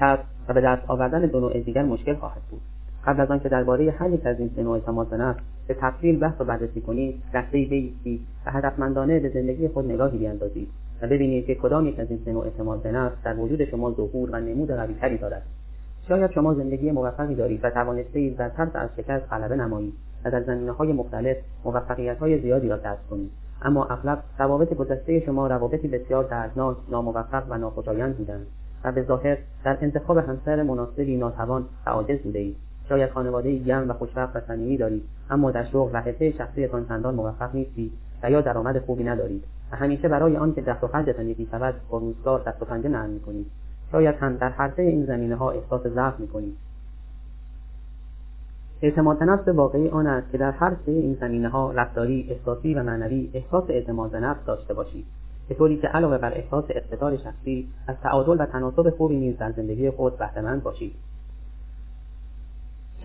کسب 0.00 0.24
و 0.48 0.54
به 0.54 0.60
دست 0.60 0.82
آوردن 0.90 1.26
دو 1.26 1.40
نوع 1.40 1.60
دیگر 1.60 1.82
مشکل 1.82 2.14
خواهد 2.14 2.42
بود. 2.50 2.60
قبل 3.06 3.20
از 3.20 3.30
آنکه 3.30 3.48
درباره 3.48 3.90
هر 3.90 4.10
یک 4.10 4.26
از 4.26 4.38
این 4.38 4.50
سه 4.56 4.62
نوع 4.62 5.04
به 5.04 5.16
نفس 5.16 5.40
به 5.68 5.76
تفصیل 5.80 6.18
بحث 6.18 6.40
و 6.40 6.44
بررسی 6.44 6.80
کنید 6.80 7.22
لحظهای 7.34 7.64
بایستید 7.64 8.20
و 8.46 8.50
هدفمندانه 8.50 9.20
به 9.20 9.28
زندگی 9.28 9.68
خود 9.68 9.92
نگاهی 9.92 10.18
بیاندازید 10.18 10.68
و 11.02 11.06
ببینید 11.06 11.46
که 11.46 11.54
کدام 11.54 11.86
یک 11.86 12.00
از 12.00 12.10
این 12.10 12.20
سه 12.24 12.32
نوع 12.32 12.44
اعتماد 12.44 12.82
به 12.82 12.92
نفس 12.92 13.16
در 13.24 13.38
وجود 13.38 13.64
شما 13.64 13.90
ظهور 13.90 14.30
و 14.30 14.40
نمود 14.40 14.70
قویتری 14.70 15.18
دارد. 15.18 15.42
شاید 16.08 16.30
شما 16.30 16.54
زندگی 16.54 16.90
موفقی 16.90 17.34
دارید 17.34 17.60
و 17.64 17.70
توانستهاید 17.70 18.36
در 18.36 18.48
ترس 18.48 18.70
از 18.74 18.90
شکست 18.96 19.32
غلبه 19.32 19.56
نمایید 19.56 19.94
و 20.24 20.30
در 20.30 20.42
زمینه 20.42 20.72
های 20.72 20.92
مختلف 20.92 21.36
موفقیت 21.64 22.18
های 22.18 22.40
زیادی 22.40 22.68
را 22.68 22.78
کسب 22.78 23.08
کنید. 23.10 23.30
اما 23.62 23.84
اغلب 23.84 24.22
روابط 24.38 24.74
گذشته 24.74 25.20
شما 25.20 25.46
روابطی 25.46 25.88
بسیار 25.88 26.24
دردناک 26.24 26.76
ناموفق 26.90 27.44
و 27.48 27.58
ناخوشایند 27.58 28.16
بودند 28.16 28.46
و 28.84 28.92
به 28.92 29.02
ظاهر 29.02 29.38
در 29.64 29.78
انتخاب 29.80 30.18
همسر 30.18 30.62
مناسبی 30.62 31.16
ناتوان 31.16 31.64
و 31.86 31.90
عاجز 31.90 32.18
بودهاید 32.18 32.56
شاید 32.88 33.10
خانواده 33.10 33.58
گرم 33.58 33.90
و 33.90 33.92
خوشبخت 33.92 34.36
و 34.36 34.40
صمیمی 34.40 34.76
دارید. 34.76 35.02
اما 35.30 35.50
در 35.50 35.64
شغل 35.64 35.90
و 35.92 36.00
حرفه 36.00 36.30
شخصیتان 36.38 36.88
چندان 36.88 37.14
موفق 37.14 37.54
نیستید 37.54 37.92
و 38.22 38.30
یا 38.30 38.40
درآمد 38.40 38.78
خوبی 38.78 39.04
ندارید. 39.04 39.44
و 39.72 39.76
همیشه 39.76 40.08
برای 40.08 40.36
آنکه 40.36 40.60
دخل 40.60 40.86
و 40.86 40.90
خرجتان 40.90 41.28
یکی 41.28 41.48
شود 41.50 41.74
با 41.90 41.98
روزگار 41.98 42.42
دست 42.46 42.62
و 42.62 42.64
پنجه 42.64 42.88
نرم 42.88 43.10
می‌کنید. 43.10 43.46
شاید 43.92 44.14
هم 44.14 44.36
در 44.36 44.50
هر 44.50 44.72
این 44.76 45.06
زمینه 45.06 45.36
ها 45.36 45.50
احساس 45.50 45.86
ضعف 45.86 46.20
می‌کنید. 46.20 46.56
اعتماد 48.82 49.18
به 49.18 49.24
نفس 49.24 49.48
واقعی 49.48 49.88
آن 49.88 50.06
است 50.06 50.32
که 50.32 50.38
در 50.38 50.50
هر 50.50 50.76
این 50.86 51.16
زمینه 51.20 51.48
ها 51.48 51.72
رفتاری 51.72 52.26
احساسی 52.30 52.74
و 52.74 52.82
معنوی 52.82 53.30
احساس 53.34 53.64
اعتماد 53.68 54.10
به 54.10 54.20
نفس 54.20 54.44
داشته 54.46 54.74
باشید. 54.74 55.06
به 55.48 55.54
طوری 55.54 55.76
که 55.76 55.88
علاوه 55.88 56.18
بر 56.18 56.34
احساس 56.34 56.64
اقتدار 56.70 57.16
شخصی 57.16 57.68
از 57.86 57.96
تعادل 58.02 58.40
و 58.40 58.46
تناسب 58.46 58.90
خوبی 58.90 59.16
نیز 59.16 59.38
در 59.38 59.52
زندگی 59.52 59.90
خود 59.90 60.18
بهرهمند 60.18 60.62
باشید. 60.62 60.94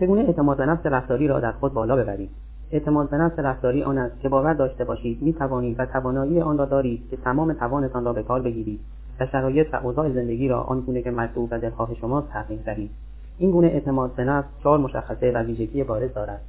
چگونه 0.00 0.22
اعتماد 0.22 0.56
به 0.56 0.66
نفس 0.66 0.86
رفتاری 0.86 1.28
را 1.28 1.40
در 1.40 1.52
خود 1.52 1.72
بالا 1.72 1.96
ببرید؟ 1.96 2.30
اعتماد 2.72 3.10
به 3.10 3.16
نفس 3.16 3.38
رفتاری 3.38 3.82
آن 3.82 3.98
است 3.98 4.20
که 4.20 4.28
باور 4.28 4.54
داشته 4.54 4.84
باشید 4.84 5.22
می 5.22 5.32
توانید 5.32 5.80
و 5.80 5.86
توانایی 5.86 6.40
آن 6.40 6.58
را 6.58 6.64
دارید 6.64 7.10
که 7.10 7.16
تمام 7.16 7.52
توانتان 7.52 8.04
را 8.04 8.12
به 8.12 8.22
کار 8.22 8.42
بگیرید 8.42 8.80
و 9.20 9.26
شرایط 9.26 9.66
و 9.72 9.76
اوضاع 9.76 10.12
زندگی 10.12 10.48
را 10.48 10.62
آنگونه 10.62 11.02
که 11.02 11.10
مطلوب 11.10 11.48
و 11.52 11.58
دلخواه 11.58 11.94
شماست 11.94 12.28
تغییر 12.28 12.60
دهید. 12.66 12.90
این 13.38 13.50
گونه 13.50 13.66
اعتماد 13.66 14.14
به 14.14 14.24
نفس 14.24 14.48
چهار 14.62 14.78
مشخصه 14.78 15.32
و 15.32 15.42
ویژگی 15.42 15.84
بارز 15.84 16.14
دارد. 16.14 16.40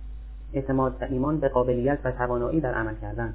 اعتماد 0.54 0.96
و 1.02 1.06
ایمان 1.10 1.40
به 1.40 1.50
قابلیت 1.50 2.00
و 2.04 2.12
توانایی 2.12 2.62
در 2.62 2.74
عمل 2.74 2.94
کردن. 3.02 3.34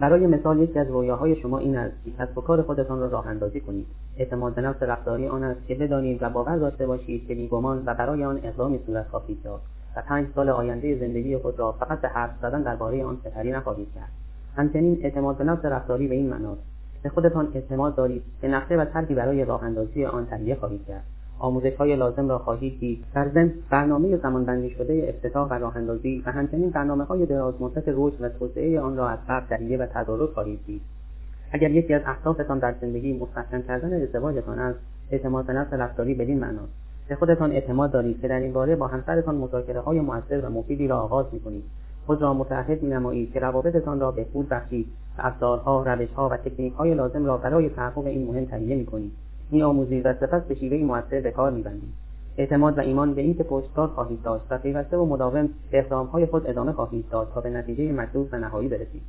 برای 0.00 0.26
مثال 0.26 0.60
یکی 0.60 0.78
از 0.78 0.90
رویاهای 0.90 1.36
شما 1.36 1.58
این 1.58 1.76
است 1.76 1.94
که 2.04 2.10
کسب 2.18 2.38
و 2.38 2.40
کار 2.40 2.62
خودتان 2.62 3.00
را 3.00 3.06
راه 3.06 3.26
اندازی 3.26 3.60
کنید. 3.60 3.86
اعتماد 4.16 4.54
به 4.54 4.62
نفس 4.62 4.82
رفتاری 4.82 5.28
آن 5.28 5.42
است 5.42 5.66
که 5.66 5.74
بدانید 5.74 6.22
و 6.22 6.30
باور 6.30 6.56
داشته 6.56 6.86
باشید 6.86 7.26
که 7.26 7.34
بیگمان 7.34 7.82
و 7.86 7.94
برای 7.94 8.24
آن 8.24 8.40
اقدامی 8.42 8.80
صورت 8.86 9.08
خواهید 9.08 9.42
داد 9.42 9.60
و 9.96 10.02
پنج 10.02 10.26
سال 10.34 10.48
آینده 10.48 10.98
زندگی 10.98 11.36
خود 11.36 11.58
را 11.58 11.72
فقط 11.72 12.00
به 12.00 12.08
حرف 12.08 12.30
زدن 12.42 12.62
درباره 12.62 13.04
آن 13.04 13.18
سپری 13.24 13.52
نخواهید 13.52 13.88
کرد. 13.94 14.08
همچنین 14.56 14.98
اعتماد 15.02 15.36
به 15.36 15.44
نفس 15.44 15.64
رفتاری 15.64 16.08
به 16.08 16.14
این 16.14 16.30
معناست. 16.30 16.62
به 17.02 17.08
خودتان 17.08 17.48
اعتماد 17.54 17.94
دارید 17.94 18.22
که 18.40 18.48
نقشه 18.48 18.76
و 18.76 18.84
طرحی 18.84 19.14
برای 19.14 19.44
راه 19.44 19.62
اندازی 19.64 20.04
آن 20.04 20.26
تهیه 20.26 20.54
خواهید 20.54 20.86
کرد. 20.86 21.04
آموزش 21.38 21.76
های 21.76 21.96
لازم 21.96 22.28
را 22.28 22.38
خواهید 22.38 22.80
دید. 22.80 23.04
در 23.14 23.28
ضمن 23.28 23.52
برنامه 23.70 24.16
زمانبندی 24.16 24.70
شده 24.70 25.14
افتتاح 25.14 25.48
و 25.48 25.54
راه 25.54 25.76
اندازی 25.76 26.22
و 26.26 26.30
همچنین 26.30 26.70
برنامه 26.70 27.04
های 27.04 27.26
دراز 27.26 27.54
مدت 27.60 27.84
رشد 27.86 28.16
و 28.20 28.28
توسعه 28.28 28.80
آن 28.80 28.96
را 28.96 29.08
از 29.08 29.18
قبل 29.28 29.46
تهیه 29.46 29.78
و 29.78 29.86
تدارک 29.86 30.30
خواهید 30.30 30.60
دید. 30.66 30.80
اگر 31.52 31.70
یکی 31.70 31.94
از 31.94 32.02
اهدافتان 32.06 32.58
در 32.58 32.74
زندگی 32.80 33.18
مستحکم 33.18 33.62
کردن 33.62 34.02
ازدواجتان 34.02 34.58
است 34.58 34.78
اعتماد 35.10 35.46
به 35.46 35.52
نفس 35.52 35.72
رفتاری 35.72 36.14
بدین 36.14 36.38
معناست 36.38 36.72
به 37.08 37.14
خودتان 37.14 37.52
اعتماد 37.52 37.90
دارید 37.90 38.20
که 38.20 38.28
در 38.28 38.40
این 38.40 38.52
باره 38.52 38.76
با 38.76 38.86
همسرتان 38.86 39.34
مذاکره 39.34 39.80
های 39.80 40.00
موثر 40.00 40.40
و 40.40 40.50
مفیدی 40.50 40.88
را 40.88 41.00
آغاز 41.00 41.26
می‌کنید. 41.32 41.64
خود 42.06 42.22
را 42.22 42.34
متعهد 42.34 42.82
مینمایید 42.82 43.32
که 43.32 43.40
روابطتان 43.40 44.00
را 44.00 44.10
بهبود 44.10 44.48
بخشید 44.48 44.86
و 45.18 45.22
ابزارها 45.24 45.82
روشها 45.82 46.28
و 46.28 46.36
تکنیکهای 46.36 46.94
لازم 46.94 47.26
را 47.26 47.36
برای 47.36 47.68
تحقق 47.68 48.06
این 48.06 48.26
مهم 48.26 48.44
تهیه 48.44 48.76
می‌کنید. 48.76 49.12
میآموزید 49.50 50.06
و 50.06 50.12
سپس 50.12 50.42
به 50.42 50.54
شیوهای 50.54 50.82
موثر 50.82 51.20
به 51.20 51.30
کار 51.30 51.50
میبندید. 51.52 52.06
اعتماد 52.38 52.78
و 52.78 52.80
ایمان 52.80 53.14
به 53.14 53.22
اینکه 53.22 53.42
پشتکار 53.42 53.88
خواهید 53.88 54.22
داشت 54.22 54.44
و 54.50 54.58
پیوسته 54.58 54.96
و 54.96 55.06
مداوم 55.06 55.48
به 55.70 55.78
اقدامهای 55.78 56.26
خود 56.26 56.46
ادامه 56.46 56.72
خواهید 56.72 57.08
داد 57.10 57.30
تا 57.34 57.40
به 57.40 57.50
نتیجه 57.50 57.92
مطلوب 57.92 58.28
و 58.32 58.38
نهایی 58.38 58.68
برسید. 58.68 59.02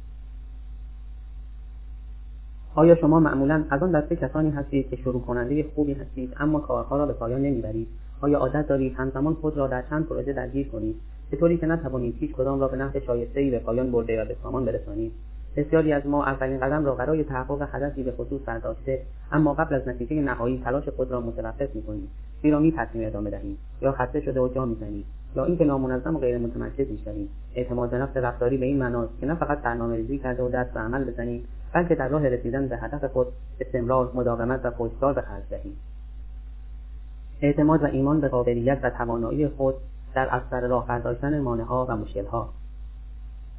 آیا 2.76 2.96
شما 2.96 3.20
معمولا 3.20 3.64
از 3.70 3.84
آن 3.84 3.92
دسته 3.92 4.16
کسانی 4.16 4.50
هستید 4.50 4.90
که 4.90 4.96
شروع 4.96 5.22
کننده 5.22 5.66
خوبی 5.76 5.94
هستید 5.94 6.34
اما 6.40 6.60
کارها 6.60 6.98
را 6.98 7.06
به 7.06 7.14
پایان 7.14 7.42
نمی‌برید؟ 7.42 7.88
آیا 8.22 8.40
عادت 8.40 8.68
دارید 8.68 8.94
همزمان 8.94 9.34
خود 9.34 9.58
را 9.58 9.68
در 9.68 9.84
چند 9.90 10.06
پروژه 10.06 10.34
درگیر 10.34 10.68
کنید؟ 10.68 10.96
به 11.32 11.38
طوری 11.38 11.58
که 11.58 11.66
نتوانید 11.66 12.16
هیچ 12.20 12.32
کدام 12.32 12.60
را 12.60 12.68
به 12.68 12.78
نحو 12.78 13.00
شایستهای 13.00 13.52
به 13.52 13.60
پایان 13.60 13.92
برده 13.92 14.22
و 14.22 14.26
به 14.26 14.36
سامان 14.44 14.66
برسانید. 14.66 15.12
بسیاری 15.58 15.94
از 15.94 16.08
ما 16.08 16.26
اولین 16.26 16.60
قدم 16.60 16.86
را 16.86 16.96
برای 16.96 17.24
تحقق 17.24 17.68
هدفی 17.72 18.04
به 18.04 18.12
خصوص 18.12 18.42
برداشته 18.46 19.02
اما 19.32 19.54
قبل 19.54 19.76
از 19.76 19.88
نتیجه 19.88 20.16
نهایی 20.16 20.62
تلاش 20.66 20.90
خود 20.90 21.12
را 21.12 21.22
متوقف 21.22 21.76
می‌کنیم. 21.76 22.10
زیرا 22.42 22.60
میترسیم 22.60 23.08
ادامه 23.08 23.30
دهیم 23.30 23.58
یا 23.82 23.92
خسته 23.92 24.22
شده 24.22 24.42
و 24.42 24.48
جا 24.48 24.66
می‌زنیم 24.66 25.06
یا 25.36 25.46
اینکه 25.46 25.66
نامنظم 25.66 26.16
و 26.16 26.20
غیر 26.20 26.38
متمرکز 26.38 26.92
می‌شویم. 26.92 27.30
اعتماد 27.56 27.90
به 27.90 27.98
نفس 27.98 28.18
رفتاری 28.18 28.58
به 28.58 28.66
این 28.66 28.78
معناست 28.78 29.20
که 29.20 29.26
نه 29.26 29.36
فقط 29.36 29.62
برنامه 29.62 30.18
کرده 30.18 30.44
و 30.44 30.50
دست 30.50 30.74
به 30.74 30.80
عمل 30.80 31.04
بزنیم 31.04 31.44
بلکه 31.74 31.96
در 31.96 32.08
راه 32.08 32.28
رسیدن 32.28 32.68
به 32.68 32.78
هدف 32.78 33.04
خود 33.04 33.28
استمرار 33.60 34.12
مداومت 34.16 34.62
و 34.64 34.72
پشتکار 34.72 35.14
به 35.14 35.22
خرج 35.22 35.44
دهیم. 35.50 35.78
اعتماد 37.42 37.84
و 37.84 37.86
ایمان 37.86 38.22
به 38.22 38.28
قابلیت 38.28 38.80
و 38.84 38.90
توانایی 38.90 39.48
خود 39.48 39.76
در 40.16 40.28
اثر 40.32 40.68
راه 40.68 40.88
برداشتن 40.88 41.40
مانعها 41.40 41.86
و 41.90 41.96
مشکلها. 41.96 42.50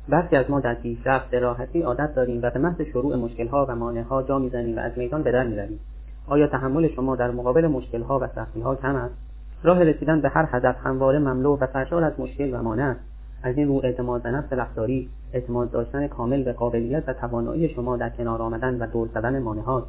برخی 0.08 0.36
از 0.36 0.50
ما 0.50 0.60
در 0.60 0.74
پیشرفت 0.74 1.30
به 1.30 1.38
راحتی 1.38 1.82
عادت 1.82 2.14
داریم 2.14 2.40
و 2.42 2.50
به 2.50 2.58
محض 2.58 2.80
شروع 2.80 3.16
مشکلها 3.16 3.66
و 3.68 3.76
مانعها 3.76 4.22
جا 4.22 4.38
می‌زنیم 4.38 4.76
و 4.76 4.80
از 4.80 4.92
میدان 4.96 5.22
به 5.22 5.32
در 5.32 5.46
می‌رویم. 5.46 5.80
آیا 6.26 6.46
تحمل 6.46 6.88
شما 6.88 7.16
در 7.16 7.30
مقابل 7.30 7.66
مشکلها 7.66 8.18
و 8.18 8.26
سختیها 8.34 8.74
کم 8.76 8.96
است؟ 8.96 9.14
راه 9.62 9.84
رسیدن 9.84 10.20
به 10.20 10.28
هر 10.28 10.48
هدف 10.50 10.76
همواره 10.84 11.18
مملو 11.18 11.56
و 11.56 11.66
سرشار 11.72 12.04
از 12.04 12.20
مشکل 12.20 12.54
و 12.54 12.62
مانع 12.62 12.84
است. 12.84 13.00
از 13.42 13.56
این 13.56 13.68
رو 13.68 13.80
اعتماد 13.84 14.22
به 14.22 14.30
نفس 14.30 14.52
رفتاری 14.52 15.08
اعتماد 15.32 15.70
داشتن 15.70 16.06
کامل 16.06 16.42
به 16.42 16.52
قابلیت 16.52 17.08
و 17.08 17.12
توانایی 17.12 17.68
شما 17.68 17.96
در 17.96 18.10
کنار 18.10 18.42
آمدن 18.42 18.82
و 18.82 18.86
دور 18.86 19.08
زدن 19.14 19.38
مانعهاست. 19.38 19.86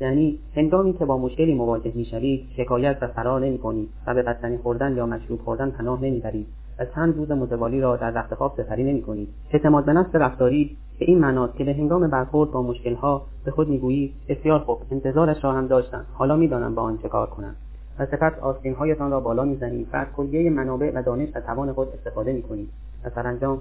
یعنی 0.00 0.38
هنگامی 0.56 0.92
که 0.92 1.04
با 1.04 1.18
مشکلی 1.18 1.54
مواجه 1.54 1.92
می‌شوید 1.94 2.46
شکایت 2.56 2.98
و 3.00 3.06
فرار 3.06 3.40
نمی‌کنید 3.40 3.88
و 4.06 4.14
به 4.14 4.22
بستنی 4.22 4.56
خوردن 4.58 4.96
یا 4.96 5.06
مشروب 5.06 5.40
خوردن 5.40 5.70
پناه 5.70 6.04
نمی‌برید. 6.04 6.46
و 6.80 6.84
چند 6.94 7.16
روز 7.16 7.30
متوالی 7.30 7.80
را 7.80 7.96
در 7.96 8.10
رخت 8.10 8.34
خواب 8.34 8.54
سپری 8.56 8.84
نمی 8.84 9.02
کنید. 9.02 9.28
اعتماد 9.50 9.84
به 9.84 9.92
نفس 9.92 10.14
رفتاری 10.14 10.76
به 10.98 11.04
این 11.04 11.18
معناست 11.18 11.56
که 11.56 11.64
به 11.64 11.74
هنگام 11.74 12.08
برخورد 12.08 12.50
با 12.50 12.62
مشکلها 12.62 13.22
به 13.44 13.50
خود 13.50 13.68
می‌گویی 13.68 14.14
بسیار 14.28 14.58
خوب 14.58 14.78
انتظارش 14.90 15.44
را 15.44 15.52
هم 15.52 15.66
داشتم. 15.66 16.04
حالا 16.14 16.36
می‌دانم 16.36 16.74
با 16.74 16.82
آن 16.82 16.98
چه 16.98 17.08
کار 17.08 17.26
کنم. 17.26 17.54
و 17.98 18.06
سپس 18.06 18.38
آستینهایتان 18.38 19.10
را 19.10 19.20
بالا 19.20 19.44
می‌زنید 19.44 19.88
و 19.92 19.96
از 19.96 20.06
کلیه 20.16 20.50
منابع 20.50 20.92
و 20.94 21.02
دانش 21.02 21.28
و 21.34 21.40
توان 21.40 21.72
خود 21.72 21.88
استفاده 21.88 22.32
می‌کنید. 22.32 22.68
و 23.04 23.10
سرانجام 23.10 23.60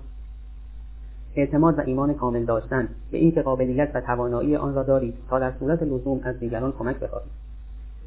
اعتماد 1.36 1.80
و 1.80 1.82
ایمان 1.82 2.14
کامل 2.14 2.46
داشتن 2.46 2.88
به 3.12 3.18
اینکه 3.18 3.42
قابلیت 3.42 3.92
و 3.94 4.02
توانایی 4.02 4.56
آن 4.56 4.76
را 4.76 4.84
دارید 4.84 5.16
تا 5.30 5.40
در 5.40 5.52
صورت 5.60 5.84
لزوم 5.84 6.20
از 6.24 6.40
دیگران 6.40 6.74
کمک 6.80 7.00
بخواهید. 7.00 7.49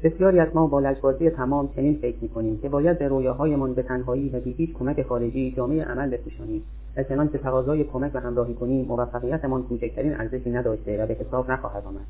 بسیاری 0.03 0.39
از 0.39 0.55
ما 0.55 0.67
با 0.67 0.79
لجبازی 0.79 1.29
تمام 1.29 1.69
چنین 1.75 1.97
فکر 2.01 2.17
می‌کنیم 2.21 2.59
که 2.61 2.69
باید 2.69 2.99
به 2.99 3.07
رویاهایمان 3.07 3.73
به 3.73 3.83
تنهایی 3.83 4.29
و 4.29 4.39
بی 4.39 4.51
هیچ 4.51 4.73
کمک 4.73 5.01
خارجی 5.01 5.53
جامعه 5.57 5.83
عمل 5.83 6.09
بپوشانیم 6.09 6.63
و 6.97 7.03
چنانچه 7.03 7.37
تقاضای 7.37 7.83
کمک 7.83 8.11
و 8.13 8.19
همراهی 8.19 8.53
کنیم 8.53 8.85
موفقیتمان 8.85 9.63
کوچکترین 9.63 10.13
ارزشی 10.13 10.51
نداشته 10.51 11.03
و 11.03 11.07
به 11.07 11.13
حساب 11.13 11.51
نخواهد 11.51 11.85
آمد. 11.85 12.05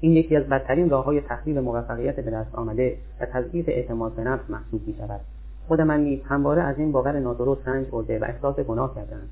این 0.00 0.12
یکی 0.12 0.36
از 0.36 0.44
بدترین 0.44 0.90
راههای 0.90 1.20
تخریب 1.20 1.58
موفقیت 1.58 2.16
به 2.16 2.30
دست 2.30 2.54
آمده 2.54 2.96
و 3.20 3.26
تضعیف 3.26 3.68
اعتماد 3.68 4.12
به 4.12 4.22
نفس 4.22 4.50
محسوب 4.50 4.80
می 4.86 4.94
شود 4.98 5.20
خود 5.68 5.80
من 5.80 6.00
نیز 6.00 6.20
همواره 6.24 6.62
از 6.62 6.78
این 6.78 6.92
باور 6.92 7.20
نادرست 7.20 7.68
رنج 7.68 7.86
برده 7.86 8.18
و 8.18 8.24
احساس 8.24 8.56
گناه 8.60 8.94
کردم 8.94 9.22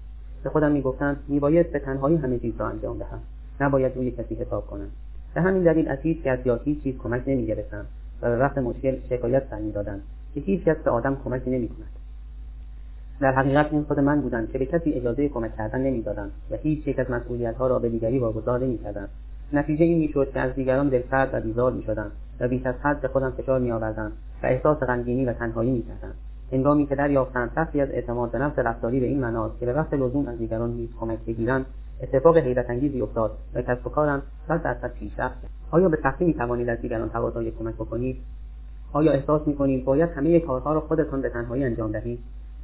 به 0.44 0.50
خودم 0.50 0.72
می‌گفتم 0.72 1.16
میباید 1.28 1.72
به 1.72 1.78
تنهایی 1.78 2.16
همه 2.16 2.38
چیز 2.38 2.54
را 2.58 2.68
انجام 2.68 2.98
دهم. 2.98 3.20
نباید 3.60 3.96
روی 3.96 4.10
کسی 4.10 4.34
حساب 4.34 4.66
کنم. 4.66 4.90
به 5.34 5.40
همین 5.40 5.62
دلیل 5.62 5.88
از 5.88 5.98
هیچ 5.98 6.18
یا 6.44 6.56
هیچ 6.64 6.82
چیز 6.82 6.98
کمک 6.98 7.22
نمی‌گرفتم 7.26 7.86
و 8.22 8.30
به 8.30 8.38
وقت 8.38 8.58
مشکل 8.58 8.96
شکایت 9.10 9.42
سر 9.50 9.58
می‌دادند 9.58 10.02
که 10.34 10.40
هیچ 10.40 10.64
کس 10.64 10.76
به 10.76 10.90
آدم 10.90 11.16
کمکی 11.24 11.50
نمی‌کند. 11.50 11.88
در 13.20 13.32
حقیقت 13.32 13.72
این 13.72 13.82
خود 13.82 14.00
من 14.00 14.20
بودم 14.20 14.46
که 14.46 14.58
به 14.58 14.66
کسی 14.66 14.92
اجازه 14.92 15.28
کمک 15.28 15.56
کردن 15.56 15.80
نمی‌دادم 15.80 16.30
و 16.50 16.56
هیچ 16.56 16.86
یک 16.86 16.98
از 16.98 17.10
مسئولیتها 17.10 17.66
را 17.66 17.78
به 17.78 17.88
دیگری 17.88 18.18
واگذار 18.18 18.60
نمی‌کردم. 18.60 19.08
نتیجه 19.52 19.84
این 19.84 19.98
می‌شد 19.98 20.32
که 20.32 20.40
از 20.40 20.54
دیگران 20.54 20.88
دلسرد 20.88 21.34
و 21.34 21.40
بیزار 21.40 21.72
می‌شدم 21.72 22.10
و 22.40 22.48
بیش 22.48 22.66
از 22.66 22.74
حد 22.82 23.00
به 23.00 23.08
خودم 23.08 23.30
فشار 23.30 23.60
میآوردم 23.60 24.12
و 24.42 24.46
احساس 24.46 24.78
غمگینی 24.78 25.24
و 25.24 25.32
تنهایی 25.32 25.70
می‌کردم. 25.70 26.14
هنگامی 26.52 26.86
که 26.86 26.94
دریافتم 26.94 27.50
سختی 27.54 27.80
از 27.80 27.90
اعتماد 27.90 28.30
به 28.30 28.38
نفس 28.38 28.58
رفتاری 28.58 29.00
به 29.00 29.06
این 29.06 29.20
معناست 29.20 29.60
که 29.60 29.66
به 29.66 29.72
وقت 29.72 29.94
لزوم 29.94 30.28
از 30.28 30.38
دیگران 30.38 30.70
نیز 30.70 30.88
کمک 31.00 31.18
بگیرم 31.26 31.66
اتفاق 32.02 32.36
حیرت 32.36 32.70
انگیزی 32.70 33.00
افتاد. 33.00 33.30
و 33.54 33.62
کسب 33.62 33.86
و 33.86 33.90
کارم 33.90 34.22
صد 34.48 34.62
درصد 34.62 34.92
پیشرفت 34.92 35.36
آیا 35.70 35.88
به 35.88 35.98
سختی 36.02 36.24
می 36.24 36.34
توانید 36.34 36.68
از 36.68 36.80
دیگران 36.80 37.08
تقاضای 37.08 37.50
کمک 37.50 37.74
بکنید؟ 37.74 38.16
آیا 38.92 39.12
احساس 39.12 39.46
می‌کنید 39.46 39.84
باید 39.84 40.10
همه 40.10 40.40
کارها 40.40 40.72
را 40.72 40.80
خودتان 40.80 41.22
به 41.22 41.28
تنهایی 41.28 41.64
انجام 41.64 41.92
دهید؟ 41.92 42.18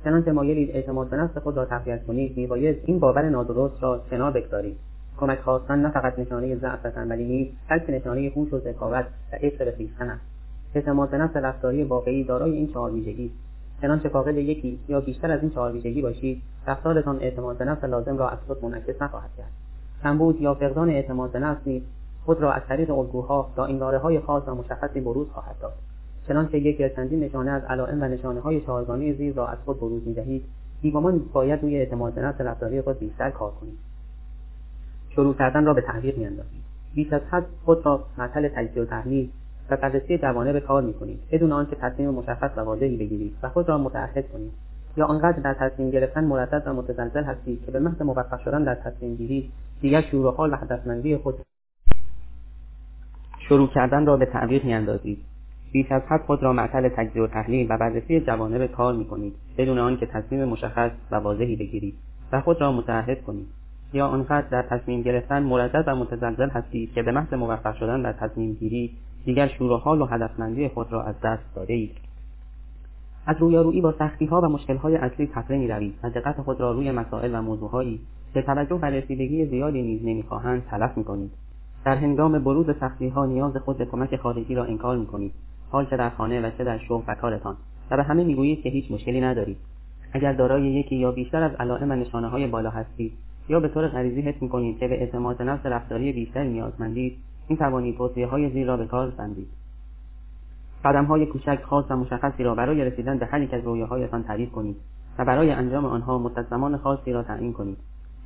چنانچه 0.05 0.32
مایلید 0.32 0.70
اعتماد 0.70 1.09
به 1.09 1.16
نفس 1.16 1.39
خود 1.39 1.56
را 1.56 1.65
تقویت 1.65 2.06
کنید 2.06 2.36
میباید 2.36 2.82
این 2.85 2.98
باور 2.98 3.28
نادرست 3.28 3.82
را 3.82 4.02
کنار 4.11 4.31
بگذارید. 4.31 4.77
کمک 5.16 5.39
خواستن 5.39 5.78
نه 5.78 5.90
فقط 5.90 6.19
نشانه 6.19 6.56
ضعف 6.56 6.85
و 6.85 6.90
تنبلی 6.90 7.24
نیست 7.24 7.56
بلکه 7.70 7.93
نشانه 7.93 8.32
هوش 8.36 8.52
و 8.52 8.59
ذکاوت 8.59 9.06
و 9.32 9.36
عشق 9.36 9.65
به 9.65 9.73
خویشتن 9.77 10.11
است. 10.11 10.23
اعتماد 10.74 11.11
به 11.11 11.19
نفس 11.19 11.36
رفتاری 11.36 11.85
واقعی 11.85 12.24
دارای 12.24 12.52
این 12.52 12.73
چهار 12.73 12.93
ویژگی 12.93 13.31
چنانچه 13.82 14.09
فاقد 14.09 14.36
یکی 14.36 14.78
یا 14.88 15.01
بیشتر 15.01 15.30
از 15.30 15.40
این 15.40 15.51
چهار 15.51 15.72
ویژگی 15.72 16.02
باشید 16.02 16.42
رفتارتان 16.66 17.18
اعتماد 17.20 17.59
به 17.59 17.64
نفس 17.64 17.84
لازم 17.84 18.18
را 18.18 18.28
از 18.28 18.38
خود 18.46 18.64
منعکس 18.64 19.02
نخواهد 19.02 19.30
کرد. 19.36 19.51
کمبود 20.02 20.40
یا 20.40 20.55
فقدان 20.55 20.90
اعتماد 20.90 21.32
به 21.32 21.38
نفس 21.38 21.60
نیز 21.66 21.82
خود 22.24 22.40
را 22.40 22.52
از 22.52 22.62
طریق 22.68 22.98
الگوها 22.98 23.51
یا 23.56 23.64
این 23.64 23.82
های 23.82 24.20
خاص 24.20 24.42
و 24.46 24.55
مشخصی 24.55 25.01
بروز 25.01 25.28
خواهد 25.28 25.56
داد. 25.60 25.72
چنانچه 26.28 26.59
یکی 26.59 26.84
از 26.84 26.90
چندین 26.96 27.20
نشانه 27.20 27.51
از 27.51 27.64
علائم 27.64 28.02
و 28.02 28.05
نشانه 28.05 28.40
های 28.40 28.60
چهارگانه 28.60 29.12
زیر 29.12 29.34
را 29.34 29.48
از 29.48 29.59
خود 29.64 29.80
بروز 29.80 30.09
می‌دهید 30.09 30.44
بیگمان 30.82 31.18
باید 31.32 31.62
روی 31.62 31.76
اعتماد 31.76 32.14
به 32.14 32.22
نفس 32.22 32.40
رفتاری 32.40 32.80
خود 32.80 32.98
بیشتر 32.98 33.30
کار 33.30 33.51
کنید. 33.51 33.78
شروع 35.10 35.34
کردن 35.34 35.64
را 35.64 35.74
به 35.74 35.80
تحقیق 35.80 36.18
میاندازید. 36.18 36.62
بیش 36.94 37.12
از 37.12 37.20
حد 37.30 37.46
خود 37.64 37.86
را 37.86 38.05
معطل 38.18 38.48
تجزیه 38.48 38.82
و 38.82 38.86
تحلیل 38.86 39.30
و 39.70 39.77
بررسی 39.77 40.16
به 40.16 40.61
کار 40.61 40.82
می‌کنید 40.82 41.20
بدون 41.32 41.53
آنکه 41.53 41.77
تصمیم 41.77 42.11
مشخص 42.11 42.51
و 42.57 42.61
واضحی 42.61 42.97
بگیرید 42.97 43.36
و 43.43 43.49
خود 43.49 43.69
را 43.69 43.78
متعهد 43.78 44.32
کنید 44.32 44.53
یا 44.97 45.07
آنقدر 45.07 45.39
در 45.39 45.55
تصمیم 45.55 45.91
گرفتن 45.91 46.24
مردد 46.24 46.62
و 46.66 46.73
متزلزل 46.73 47.24
هستید 47.24 47.65
که 47.66 47.73
به 47.73 47.81
محض 47.81 48.03
موفق 48.03 48.41
شدن 48.45 48.65
در 48.65 48.74
تصمیم 48.74 49.15
گیری 49.15 49.51
دیگر 49.81 50.01
شور 50.01 50.27
و 50.27 50.31
حال 50.31 50.53
و 50.53 50.57
هدفمندی 50.57 51.16
خود 51.16 51.35
شروع 53.49 53.69
کردن 53.69 54.07
را 54.07 54.16
به 54.16 54.27
تعویق 54.27 54.65
میاندازید. 54.65 55.19
بیش 55.73 55.93
از 55.93 56.03
حد 56.09 56.20
خود 56.20 56.43
را 56.43 56.53
معطل 56.53 56.89
تجزیه 56.89 57.23
و 57.23 57.27
تحلیل 57.27 57.66
و 57.70 57.78
بررسی 57.78 58.20
جوانب 58.20 58.66
کار 58.66 58.95
می‌کنید. 58.95 59.35
بدون 59.59 59.78
آنکه 59.78 60.07
تصمیم 60.07 60.45
مشخص 60.45 60.91
و 61.11 61.16
واضحی 61.16 61.57
بگیرید 61.57 61.95
و 62.32 62.41
خود 62.41 62.61
را 62.61 62.73
متعهد 62.73 63.23
کنید. 63.23 63.47
یا 63.93 64.07
آنقدر 64.07 64.49
در 64.49 64.62
تصمیم 64.62 65.03
گرفتن 65.03 65.43
مردد 65.43 65.85
و 65.86 65.97
متزلزل 65.97 66.49
هستید 66.49 66.93
که 66.93 67.03
به 67.03 67.12
محض 67.12 67.35
موفق 67.35 67.77
شدن 67.77 68.03
در 68.03 68.12
تصمیم 68.12 68.53
گیری 68.53 68.97
دیگر 69.24 69.48
شور 69.48 69.72
و 69.72 69.76
حال 69.76 70.02
و 70.02 70.05
هدفمندی 70.05 70.68
خود 70.68 70.92
را 70.92 71.02
از 71.02 71.14
دست 71.20 71.55
داده 71.55 71.72
اید. 71.72 71.96
از 73.26 73.36
رویارویی 73.38 73.80
با 73.80 73.94
سختی 73.98 74.26
ها 74.26 74.40
و 74.40 74.44
مشکل 74.44 74.76
های 74.76 74.96
اصلی 74.96 75.26
تفره 75.26 75.59
می 75.59 75.68
روید 75.68 75.94
و 76.02 76.10
دقت 76.10 76.40
خود 76.40 76.60
را 76.60 76.72
روی 76.72 76.90
مسائل 76.90 77.34
و 77.34 77.42
موضوعهایی 77.42 78.01
که 78.34 78.42
توجه 78.42 78.74
و 78.74 78.84
رسیدگی 78.84 79.46
زیادی 79.46 79.82
نیز 79.82 80.05
نمی‌خواهند 80.05 80.64
تلف 80.64 80.96
می 80.96 81.05
کنید 81.05 81.30
در 81.84 81.96
هنگام 81.96 82.38
بروز 82.38 82.66
سختی 82.80 83.09
ها 83.09 83.26
نیاز 83.26 83.56
خود 83.56 83.78
به 83.78 83.84
کمک 83.84 84.16
خارجی 84.16 84.55
را 84.55 84.64
انکار 84.64 84.96
می 84.96 85.06
کنید 85.06 85.32
حال 85.70 85.86
چه 85.86 85.96
در 85.96 86.10
خانه 86.10 86.40
و 86.40 86.51
چه 86.59 86.64
در 86.64 86.78
شغل 86.78 87.02
و 87.06 87.14
کارتان. 87.14 87.56
و 87.90 87.96
به 87.96 88.02
همه 88.02 88.24
می‌گویید 88.24 88.62
که 88.62 88.68
هیچ 88.68 88.90
مشکلی 88.90 89.20
ندارید. 89.20 89.56
اگر 90.12 90.32
دارای 90.32 90.62
یکی 90.62 90.96
یا 90.96 91.12
بیشتر 91.12 91.42
از 91.42 91.52
علائم 91.55 91.90
و 91.90 91.94
نشانه 91.94 92.28
های 92.28 92.46
بالا 92.46 92.70
هستید 92.70 93.12
یا 93.48 93.60
به 93.60 93.68
طور 93.68 93.88
غریزی 93.88 94.20
حس 94.20 94.42
می‌کنید 94.42 94.78
که 94.78 94.88
به 94.88 94.94
اعتماد 95.01 95.42
نفس 95.42 95.66
رفتاری 95.66 96.12
بیشتری 96.12 96.48
نیازمندید 96.48 97.16
می 97.49 97.57
توانید 97.57 97.97
توصیه 97.97 98.27
های 98.27 98.51
زیر 98.51 98.66
را 98.66 98.77
به 98.77 98.87
کار 98.87 99.11
بندید 99.11 99.49
قدم 100.85 101.05
های 101.05 101.27
کوچک 101.27 101.59
خاص 101.62 101.85
و 101.91 101.97
مشخصی 101.97 102.43
را 102.43 102.55
برای 102.55 102.85
رسیدن 102.85 103.19
به 103.19 103.27
هر 103.27 103.43
یک 103.43 103.55
از 103.55 103.65
رویاهایتان 103.65 104.23
تعریف 104.23 104.53
کنید 104.53 104.77
و 105.19 105.25
برای 105.25 105.51
انجام 105.51 105.85
آنها 105.85 106.19
مدت 106.19 106.49
زمان 106.51 106.77
خاصی 106.77 107.12
را 107.12 107.23
تعیین 107.23 107.53
کنید. 107.53 107.79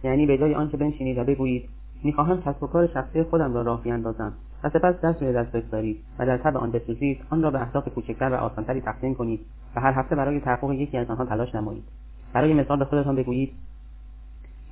یعنی 0.04 0.26
به 0.26 0.38
جای 0.38 0.54
آنکه 0.54 0.76
بنشینید 0.76 1.18
و 1.18 1.24
بگویید 1.24 1.68
می‌خواهم 2.04 2.42
کسب 2.42 2.62
و 2.62 2.66
کار 2.66 2.86
شخصی 2.86 3.22
خودم 3.22 3.54
را 3.54 3.62
راه 3.62 3.82
بیاندازم 3.82 4.32
و 4.64 4.68
سپس 4.68 5.00
دست 5.00 5.22
روی 5.22 5.32
دست 5.32 5.52
بگذارید 5.52 6.04
و 6.18 6.26
در 6.26 6.36
تب 6.36 6.56
آن 6.56 6.70
بسوزید 6.70 7.20
آن 7.30 7.42
را 7.42 7.50
به 7.50 7.60
اهداف 7.60 7.88
کوچکتر 7.88 8.30
و 8.32 8.34
آسانتری 8.34 8.80
تقسیم 8.80 9.14
کنید 9.14 9.40
و 9.76 9.80
هر 9.80 9.92
هفته 9.92 10.16
برای 10.16 10.40
تحقق 10.40 10.72
یکی 10.72 10.98
از 10.98 11.10
آنها 11.10 11.24
تلاش 11.24 11.54
نمایید. 11.54 11.84
برای 12.32 12.54
مثال 12.54 12.78
به 12.78 12.84
خودتان 12.84 13.16
بگویید 13.16 13.52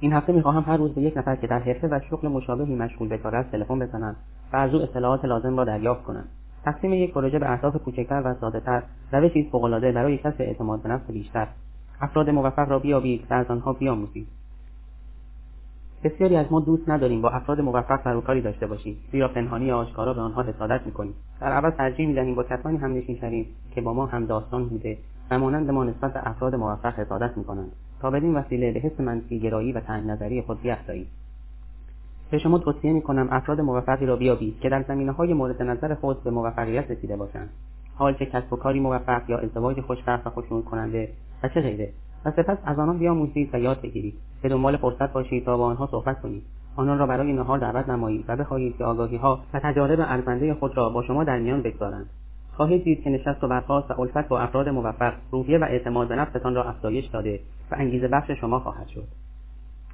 این 0.00 0.12
هفته 0.12 0.32
می‌خواهم 0.32 0.62
هر 0.62 0.76
روز 0.76 0.94
به 0.94 1.02
یک 1.02 1.16
نفر 1.16 1.36
که 1.36 1.46
در 1.46 1.58
حرفه 1.58 1.88
و 1.88 2.00
شغل 2.10 2.28
مشابهی 2.28 2.74
مشغول 2.74 3.08
به 3.08 3.26
است 3.26 3.50
تلفن 3.50 3.78
بزنم. 3.78 4.16
و 4.52 4.56
از 4.56 4.74
او 4.74 4.82
اطلاعات 4.82 5.24
لازم 5.24 5.56
را 5.56 5.64
دریافت 5.64 6.02
کنم 6.02 6.24
تقسیم 6.64 6.92
یک 6.92 7.12
پروژه 7.12 7.38
به 7.38 7.52
اهداف 7.52 7.76
کوچکتر 7.76 8.22
و 8.24 8.34
سادهتر 8.40 8.82
روشی 9.12 9.40
است 9.40 9.50
فوقالعاده 9.50 9.92
برای 9.92 10.18
کسب 10.18 10.36
اعتماد 10.38 10.82
به 10.82 10.88
نفس 10.88 11.10
بیشتر. 11.10 11.46
افراد 12.00 12.30
موفق 12.30 12.68
را 12.68 12.78
بیابید 12.78 13.26
و 13.30 13.34
از 13.34 13.46
آنها 13.46 13.72
بیاموزید. 13.72 14.28
بسیاری 16.04 16.36
از 16.36 16.46
ما 16.50 16.60
دوست 16.60 16.88
نداریم 16.88 17.22
با 17.22 17.30
افراد 17.30 17.60
موفق 17.60 18.04
سروکاری 18.04 18.40
داشته 18.40 18.66
باشیم 18.66 18.96
زیرا 19.12 19.28
پنهانی 19.28 19.70
آشکارا 19.72 20.14
به 20.14 20.20
آنها 20.20 20.42
حسادت 20.42 20.86
می‌کنیم. 20.86 21.14
در 21.40 21.52
عوض 21.52 21.72
ترجیح 21.74 22.08
می‌دهیم 22.08 22.34
با 22.34 22.42
کسانی 22.42 22.76
هم 22.76 22.92
نشین 22.92 23.16
شویم 23.16 23.46
که 23.74 23.80
با 23.80 23.94
ما 23.94 24.06
هم 24.06 24.26
داستان 24.26 24.68
بوده 24.68 24.98
و 25.30 25.38
مانند 25.38 25.70
ما 25.70 25.84
نسبت 25.84 26.12
به 26.12 26.28
افراد 26.28 26.54
موفق 26.54 26.98
حسادت 26.98 27.36
می‌کنند. 27.36 27.72
تا 28.00 28.10
بدین 28.10 28.34
وسیله 28.34 28.72
به 28.72 28.80
حس 28.80 29.00
منفی 29.00 29.40
گرایی 29.40 29.72
و 29.72 29.80
تنگ 29.80 30.06
نظری 30.06 30.42
خود 30.42 30.62
بیافزایید 30.62 31.08
به 32.30 32.38
شما 32.38 32.58
توصیه 32.58 32.92
می‌کنم 32.92 33.28
افراد 33.30 33.60
موفقی 33.60 34.06
را 34.06 34.16
بیابید 34.16 34.60
که 34.60 34.68
در 34.68 34.82
زمینه 34.82 35.12
های 35.12 35.34
مورد 35.34 35.62
نظر 35.62 35.94
خود 35.94 36.24
به 36.24 36.30
موفقیت 36.30 36.90
رسیده 36.90 37.16
باشند. 37.16 37.50
حال 37.94 38.14
چه 38.14 38.26
کسب 38.26 38.52
و 38.52 38.56
کاری 38.56 38.80
موفق 38.80 39.30
یا 39.30 39.38
ازدواج 39.38 39.80
خوشبخت 39.80 40.26
و 40.26 40.30
خوشنود 40.30 40.64
کننده 40.64 41.08
و 41.42 41.48
چه 41.48 41.60
غیره. 41.60 41.92
و 42.24 42.30
سپس 42.30 42.58
از 42.64 42.78
آنان 42.78 42.98
بیاموزید 42.98 43.54
و 43.54 43.58
یاد 43.58 43.80
بگیرید. 43.80 44.14
به 44.42 44.48
دنبال 44.48 44.76
فرصت 44.76 45.12
باشید 45.12 45.44
تا 45.44 45.56
با 45.56 45.64
آنها 45.64 45.86
صحبت 45.86 46.20
کنید. 46.20 46.42
آنان 46.76 46.98
را 46.98 47.06
برای 47.06 47.32
نهار 47.32 47.58
دعوت 47.58 47.88
نمایید 47.88 48.24
و 48.28 48.36
بخواهید 48.36 48.76
که 48.76 48.84
آگاهی 48.84 49.16
ها 49.16 49.40
و 49.54 49.60
تجارب 49.60 50.00
ارزنده 50.00 50.54
خود 50.54 50.76
را 50.76 50.88
با 50.88 51.02
شما 51.02 51.24
در 51.24 51.38
میان 51.38 51.62
بگذارند. 51.62 52.06
خواهید 52.52 52.84
دید 52.84 53.02
که 53.02 53.10
نشست 53.10 53.44
و 53.44 53.48
برخاست 53.48 53.90
و 53.90 54.00
الفت 54.00 54.28
با 54.28 54.40
افراد 54.40 54.68
موفق 54.68 55.12
روحیه 55.30 55.58
و 55.58 55.64
اعتماد 55.64 56.08
به 56.08 56.16
نفستان 56.16 56.54
را 56.54 56.64
افزایش 56.64 57.06
داده 57.06 57.40
و 57.70 57.74
انگیزه 57.78 58.08
بخش 58.08 58.30
شما 58.30 58.58
خواهد 58.60 58.88
شد. 58.88 59.25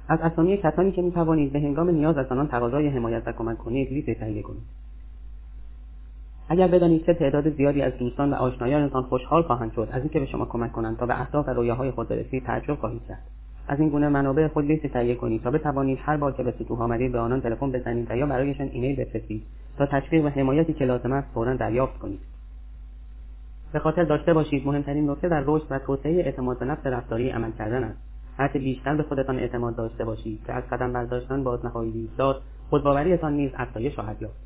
از 0.07 0.19
اسامی 0.21 0.57
کسانی 0.57 0.91
که 0.91 1.01
می 1.01 1.11
توانید 1.11 1.53
به 1.53 1.59
هنگام 1.59 1.89
نیاز 1.89 2.17
از 2.17 2.25
آنان 2.31 2.47
تقاضای 2.47 2.87
حمایت 2.87 3.23
و 3.25 3.31
کمک 3.31 3.57
کنید 3.57 3.91
لیست 3.91 4.19
تهیه 4.19 4.41
کنید. 4.41 4.63
اگر 6.49 6.67
بدانید 6.67 7.05
چه 7.05 7.13
تعداد 7.13 7.49
زیادی 7.49 7.81
از 7.81 7.93
دوستان 7.97 8.33
و 8.33 8.35
آشنایانتان 8.35 9.03
خوشحال 9.03 9.41
خواهند 9.41 9.73
شد 9.73 9.89
از 9.91 10.01
اینکه 10.01 10.19
به 10.19 10.25
شما 10.25 10.45
کمک 10.45 10.71
کنند 10.71 10.97
تا 10.97 11.05
به 11.05 11.21
اهداف 11.21 11.47
و 11.47 11.51
رویاهای 11.51 11.91
خود 11.91 12.07
برسید 12.07 12.43
تعجب 12.43 12.75
خواهید 12.75 13.01
کرد. 13.07 13.21
از 13.67 13.79
این 13.79 13.89
گونه 13.89 14.09
منابع 14.09 14.47
خود 14.47 14.65
لیست 14.65 14.87
تهیه 14.87 15.15
کنید 15.15 15.43
تا 15.43 15.51
بتوانید 15.51 15.99
هر 16.01 16.17
بار 16.17 16.31
که 16.31 16.43
به 16.43 16.51
سطوح 16.51 16.81
آمدید 16.81 17.11
به 17.11 17.19
آنان 17.19 17.41
تلفن 17.41 17.71
بزنید 17.71 18.11
و 18.11 18.15
یا 18.15 18.25
برایشان 18.25 18.69
ایمیل 18.73 18.95
بفرستید 18.95 19.43
تا 19.77 19.85
تشویق 19.85 20.25
و 20.25 20.27
حمایتی 20.27 20.73
که 20.73 20.85
لازم 20.85 21.11
است 21.11 21.27
فورا 21.33 21.55
دریافت 21.55 21.99
کنید. 21.99 22.19
به 23.73 23.79
خاطر 23.79 24.03
داشته 24.03 24.33
باشید 24.33 24.67
مهمترین 24.67 25.09
نکته 25.09 25.29
در 25.29 25.43
رشد 25.45 25.67
و 25.69 25.79
توسعه 25.79 26.15
اعتماد 26.25 26.59
به 26.59 26.65
نفس 26.65 26.85
رفتاری 26.85 27.29
عمل 27.29 27.51
کردن 27.51 27.83
است. 27.83 28.12
هرچه 28.37 28.59
بیشتر 28.59 28.95
به 28.95 29.03
خودتان 29.03 29.39
اعتماد 29.39 29.75
داشته 29.75 30.05
باشید 30.05 30.39
که 30.47 30.53
از 30.53 30.63
قدم 30.71 30.93
برداشتن 30.93 31.43
باز 31.43 31.65
نخواهید 31.65 31.95
ایستاد 31.95 32.41
خودباوریتان 32.69 33.33
نیز 33.33 33.51
افزایش 33.55 33.95
خواهد 33.95 34.21
یافت. 34.21 34.43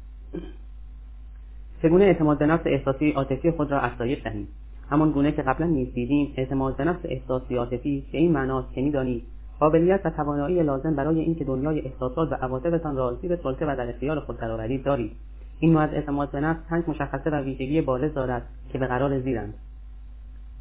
چگونه 1.82 2.06
اعتماد 2.06 2.38
به 2.38 2.46
نفس 2.46 2.64
احساسی 2.66 3.12
عاطفی 3.12 3.52
خود 3.52 3.72
را 3.72 3.80
افزایش 3.80 4.24
دهید 4.24 4.48
همان 4.90 5.12
گونه 5.12 5.32
که 5.32 5.42
قبلا 5.42 5.66
نیز 5.66 5.94
دیدیم 5.94 6.34
اعتماد 6.38 6.78
به 6.78 6.84
نفس 6.84 7.00
احساسی 7.04 7.56
عاطفی 7.56 8.06
که 8.12 8.18
این 8.18 8.32
معناست 8.32 8.74
که 8.74 8.82
می‌دانید 8.82 9.24
قابلیت 9.60 10.02
و 10.06 10.10
توانایی 10.10 10.64
لازم 10.64 10.96
برای 10.96 11.20
اینکه 11.20 11.44
دنیای 11.44 11.82
احساسات 11.82 12.32
و 12.32 12.36
عواطفتان 12.36 12.96
را 12.96 13.18
زیر 13.22 13.36
سلطه 13.36 13.66
و 13.66 13.76
در 13.76 13.90
اختیار 13.90 14.20
خود 14.20 14.40
درآورید 14.40 14.84
دارید. 14.84 15.12
این 15.60 15.74
نوع 15.74 15.82
از 15.82 15.90
اعتماد 15.94 16.32
به 16.32 16.40
نفس 16.40 16.60
پنج 16.70 16.84
مشخصه 16.88 17.30
و 17.30 17.36
ویژگی 17.36 17.82
بارز 17.82 18.14
دارد 18.14 18.42
که 18.72 18.78
به 18.78 18.88
قرار 18.88 19.20
زیرند. 19.20 19.54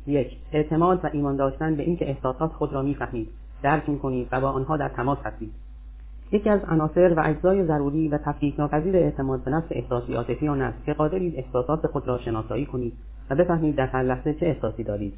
یک 0.06 0.36
اعتماد 0.52 1.04
و 1.04 1.08
ایمان 1.12 1.36
داشتن 1.36 1.74
به 1.74 1.82
اینکه 1.82 2.08
احساسات 2.08 2.52
خود 2.52 2.72
را 2.72 2.82
می‌فهمید 2.82 3.28
درک 3.62 3.88
می‌کنید 3.88 4.28
و 4.32 4.40
با 4.40 4.50
آنها 4.50 4.76
در 4.76 4.88
تماس 4.88 5.18
هستید. 5.24 5.52
یکی 6.32 6.50
از 6.50 6.60
عناصر 6.68 7.14
و 7.14 7.22
اجزای 7.24 7.66
ضروری 7.66 8.08
و 8.08 8.18
تفکیک 8.18 8.58
ناپذیر 8.58 8.96
اعتماد 8.96 9.44
به 9.44 9.50
نفس 9.50 9.66
احساسی 9.70 10.14
عاطفی 10.14 10.48
آن 10.48 10.62
است 10.62 10.84
که 10.84 10.92
قادرید 10.92 11.34
احساسات 11.36 11.86
خود 11.86 12.08
را 12.08 12.18
شناسایی 12.18 12.66
کنید 12.66 12.92
و 13.30 13.34
بفهمید 13.34 13.76
در 13.76 13.86
هر 13.86 14.02
لحظه 14.02 14.34
چه 14.34 14.46
احساسی 14.46 14.84
دارید. 14.84 15.14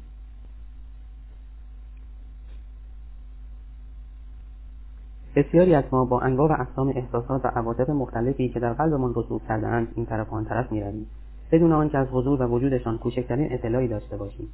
بسیاری 5.35 5.75
از 5.75 5.83
ما 5.91 6.05
با 6.05 6.21
انواع 6.21 6.49
و 6.49 6.61
اقسام 6.61 6.89
احساسات 6.95 7.45
و 7.45 7.47
عواطف 7.47 7.89
مختلفی 7.89 8.49
که 8.49 8.59
در 8.59 8.73
قلبمان 8.73 9.13
رسوخ 9.15 9.41
کردهاند 9.47 9.87
این 9.95 10.05
طرف 10.05 10.33
آن 10.33 10.45
طرف 10.45 10.71
می‌رویم. 10.71 11.07
بدون 11.51 11.71
آنکه 11.71 11.97
از 11.97 12.07
حضور 12.11 12.41
و 12.41 12.45
وجودشان 12.45 12.97
کوچکترین 12.97 13.53
اطلاعی 13.53 13.87
داشته 13.87 14.17
باشیم. 14.17 14.47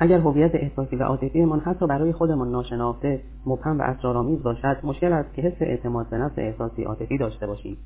اگر 0.00 0.18
هویت 0.18 0.54
احساسی 0.54 0.96
و 0.96 1.02
عاطفیمان 1.02 1.60
حتی 1.60 1.86
برای 1.86 2.12
خودمان 2.12 2.50
ناشناخته 2.50 3.20
مبهم 3.46 3.78
و 3.78 3.82
اسرارآمیز 3.82 4.42
باشد 4.42 4.76
مشکل 4.82 5.12
است 5.12 5.34
که 5.34 5.42
حس 5.42 5.56
اعتماد 5.60 6.08
به 6.08 6.18
نفس 6.18 6.38
احساسی 6.38 6.82
عاطفی 6.82 7.18
داشته 7.18 7.46
باشیم. 7.46 7.76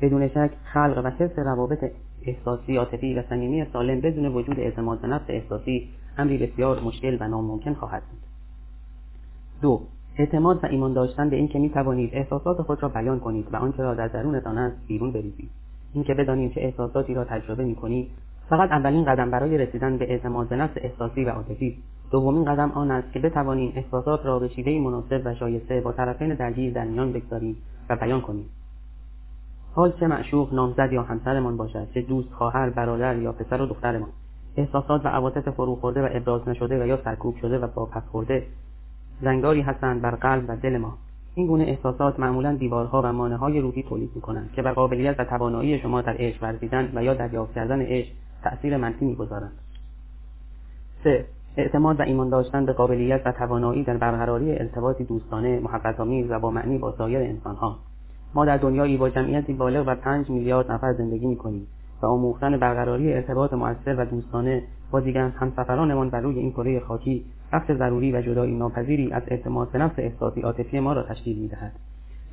بدون 0.00 0.28
شک 0.28 0.50
خلق 0.64 1.02
و 1.04 1.10
حس 1.10 1.38
روابط 1.38 1.84
احساسی 2.22 2.76
عاطفی 2.76 3.14
و 3.14 3.22
صمیمی 3.22 3.66
سالم 3.72 4.00
بدون 4.00 4.26
وجود 4.26 4.60
اعتماد 4.60 5.00
به 5.00 5.08
نفس 5.08 5.24
احساسی 5.28 5.88
امری 6.18 6.38
بسیار 6.46 6.80
مشکل 6.80 7.16
و 7.20 7.28
ناممکن 7.28 7.74
خواهد 7.74 8.02
بود. 8.02 8.20
دو 9.62 9.80
اعتماد 10.18 10.64
و 10.64 10.66
ایمان 10.66 10.92
داشتن 10.92 11.30
به 11.30 11.36
اینکه 11.36 11.58
می 11.58 11.70
توانید 11.70 12.10
احساسات 12.12 12.62
خود 12.62 12.82
را 12.82 12.88
بیان 12.88 13.20
کنید 13.20 13.46
و 13.52 13.56
آنچه 13.56 13.82
را 13.82 13.94
در 13.94 14.08
درونتان 14.08 14.58
است 14.58 14.76
بیرون 14.86 15.12
بریزید. 15.12 15.50
اینکه 15.94 16.14
بدانید 16.14 16.52
چه 16.52 16.60
احساساتی 16.60 17.14
را 17.14 17.24
تجربه 17.24 17.64
می 17.64 17.74
کنید 17.74 18.10
فقط 18.48 18.70
اولین 18.70 19.04
قدم 19.04 19.30
برای 19.30 19.58
رسیدن 19.58 19.96
به 19.96 20.10
اعتماد 20.10 20.48
به 20.48 20.56
نفس 20.56 20.74
احساسی 20.76 21.24
و 21.24 21.28
عاطفی. 21.28 21.78
دومین 22.10 22.44
قدم 22.44 22.70
آن 22.70 22.90
است 22.90 23.12
که 23.12 23.18
بتوانیم 23.18 23.72
احساسات 23.76 24.26
را 24.26 24.38
به 24.38 24.48
شیوهای 24.48 24.78
مناسب 24.78 25.22
و 25.24 25.34
شایسته 25.34 25.80
با 25.80 25.92
طرفین 25.92 26.34
درگیر 26.34 26.72
در 26.72 26.84
میان 26.84 27.12
بگذاریم 27.12 27.56
و 27.90 27.96
بیان 27.96 28.20
کنیم. 28.20 28.44
حال 29.74 29.92
چه 30.00 30.06
معشوق 30.06 30.54
نامزد 30.54 30.92
یا 30.92 31.02
همسرمان 31.02 31.56
باشد 31.56 31.88
چه 31.94 32.00
دوست 32.00 32.32
خواهر 32.32 32.70
برادر 32.70 33.16
یا 33.16 33.32
پسر 33.32 33.60
و 33.60 33.66
دخترمان. 33.66 34.08
احساسات 34.56 35.04
و 35.04 35.08
عواطف 35.08 35.48
فروخورده 35.48 36.02
و 36.02 36.08
ابراز 36.12 36.48
نشده 36.48 36.82
و 36.82 36.86
یا 36.86 36.98
سرکوب 37.04 37.36
شده 37.36 37.58
و 37.58 37.66
با 37.66 37.88
خورده 38.12 38.46
زنگاری 39.22 39.60
هستند 39.60 40.02
بر 40.02 40.10
قلب 40.10 40.44
و 40.48 40.56
دل 40.56 40.76
ما. 40.78 40.98
این 41.34 41.46
گونه 41.46 41.64
احساسات 41.64 42.20
معمولا 42.20 42.54
دیوارها 42.54 43.02
و 43.02 43.12
مانه 43.12 43.36
های 43.36 43.60
روحی 43.60 43.82
تولید 43.82 44.10
می‌کنند 44.14 44.52
که 44.52 44.62
بر 44.62 44.72
قابلیت 44.72 45.20
و 45.20 45.24
توانایی 45.24 45.78
شما 45.78 46.00
در 46.02 46.14
عشق 46.18 46.42
ورزیدن 46.42 46.92
و 46.94 47.04
یا 47.04 47.14
دریافت 47.14 47.54
کردن 47.54 47.80
عشق 47.80 48.12
تأثیر 48.50 48.76
منفی 48.76 49.04
می‌گذارند. 49.04 49.52
سه 51.04 51.24
اعتماد 51.56 52.00
و 52.00 52.02
ایمان 52.02 52.28
داشتن 52.28 52.66
به 52.66 52.72
قابلیت 52.72 53.22
و 53.24 53.32
توانایی 53.32 53.84
در 53.84 53.96
برقراری 53.96 54.52
ارتباطی 54.52 55.04
دوستانه 55.04 55.60
محبتآمیز 55.60 56.30
و 56.30 56.38
با 56.38 56.50
معنی 56.50 56.78
با 56.78 56.94
سایر 56.98 57.18
انسانها. 57.18 57.78
ما 58.34 58.44
در 58.44 58.56
دنیایی 58.56 58.96
با 58.96 59.10
جمعیتی 59.10 59.52
بالغ 59.52 59.86
بر 59.86 59.94
پنج 59.94 60.30
میلیارد 60.30 60.72
نفر 60.72 60.92
زندگی 60.92 61.26
می‌کنیم 61.26 61.66
و 62.02 62.06
آموختن 62.06 62.56
برقراری 62.56 63.12
ارتباط 63.12 63.52
مؤثر 63.52 63.94
و 64.00 64.04
دوستانه 64.04 64.62
با 64.90 65.00
دیگر 65.00 65.28
همسفرانمان 65.28 66.10
بر 66.10 66.20
روی 66.20 66.38
این 66.38 66.52
کره 66.52 66.80
خاکی 66.80 67.24
بخش 67.52 67.72
ضروری 67.72 68.12
و 68.12 68.22
جدایی 68.22 68.56
ناپذیری 68.56 69.12
از 69.12 69.22
اعتماد 69.26 69.70
به 69.70 69.78
نفس 69.78 69.94
احساسی 69.98 70.40
عاطفی 70.40 70.80
ما 70.80 70.92
را 70.92 71.02
تشکیل 71.02 71.38
می‌دهد. 71.38 71.72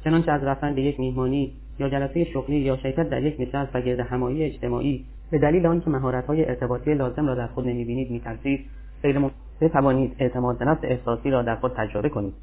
چنانچه 0.04 0.32
از 0.32 0.44
رفتن 0.44 0.76
به 0.76 0.82
یک 0.82 1.00
میهمانی 1.00 1.52
یا 1.80 1.90
جلسه 1.90 2.24
شغلی 2.24 2.56
یا 2.56 2.78
شرکت 2.78 3.10
در 3.10 3.24
یک 3.24 3.36
نشست 3.40 3.76
و 3.76 3.82
گرد 3.82 4.00
همایی 4.00 4.44
اجتماعی 4.44 5.06
به 5.32 5.40
دلیل 5.40 5.66
آنکه 5.66 5.90
مهارت‌های 5.90 6.50
ارتباطی 6.50 6.94
لازم 6.94 7.28
را 7.28 7.36
در 7.36 7.48
خود 7.48 7.68
نمی‌بینید 7.68 8.12
میترسید. 8.12 8.66
غیر 9.04 9.20
بتوانید 9.62 10.16
اعتماد 10.20 10.58
به 10.58 10.66
نفس 10.66 10.82
احساسی 10.84 11.30
را 11.30 11.42
در 11.42 11.56
خود 11.56 11.74
تجربه 11.78 12.10
کنید. 12.10 12.34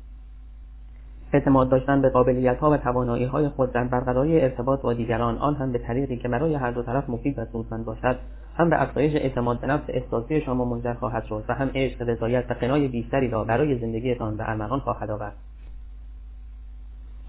اعتماد 1.32 1.69
داشتن 1.69 2.02
به 2.02 2.09
قابلیت 2.09 2.59
ها 2.59 2.70
و 2.70 2.77
توانایی 2.77 3.24
های 3.24 3.48
خود 3.48 3.73
در 3.73 3.85
برقراری 3.85 4.40
ارتباط 4.40 4.81
با 4.81 4.93
دیگران 4.93 5.39
آن 5.39 5.55
هم 5.55 5.73
به 5.73 5.78
طریقی 5.78 6.16
که 6.16 6.28
برای 6.28 6.55
هر 6.55 6.70
دو 6.70 6.82
طرف 6.82 7.11
مفید 7.11 7.39
و 7.39 7.44
سودمند 7.44 7.85
باشد 7.85 8.16
هم 8.57 8.70
به 8.70 8.82
افزایش 8.82 9.15
اعتماد 9.15 9.61
به 9.61 9.66
نفس 9.66 9.85
احساسی 9.89 10.40
شما 10.40 10.65
منجر 10.65 10.94
خواهد 10.94 11.24
شد 11.24 11.44
و 11.48 11.55
هم 11.55 11.70
عشق 11.74 12.09
رضایت 12.09 12.51
و 12.51 12.55
قنای 12.55 12.89
بیشتری 12.89 13.28
را 13.28 13.44
برای 13.44 13.78
زندگیتان 13.78 14.36
به 14.36 14.51
ارمغان 14.51 14.78
خواهد 14.81 15.11
آورد. 15.11 15.35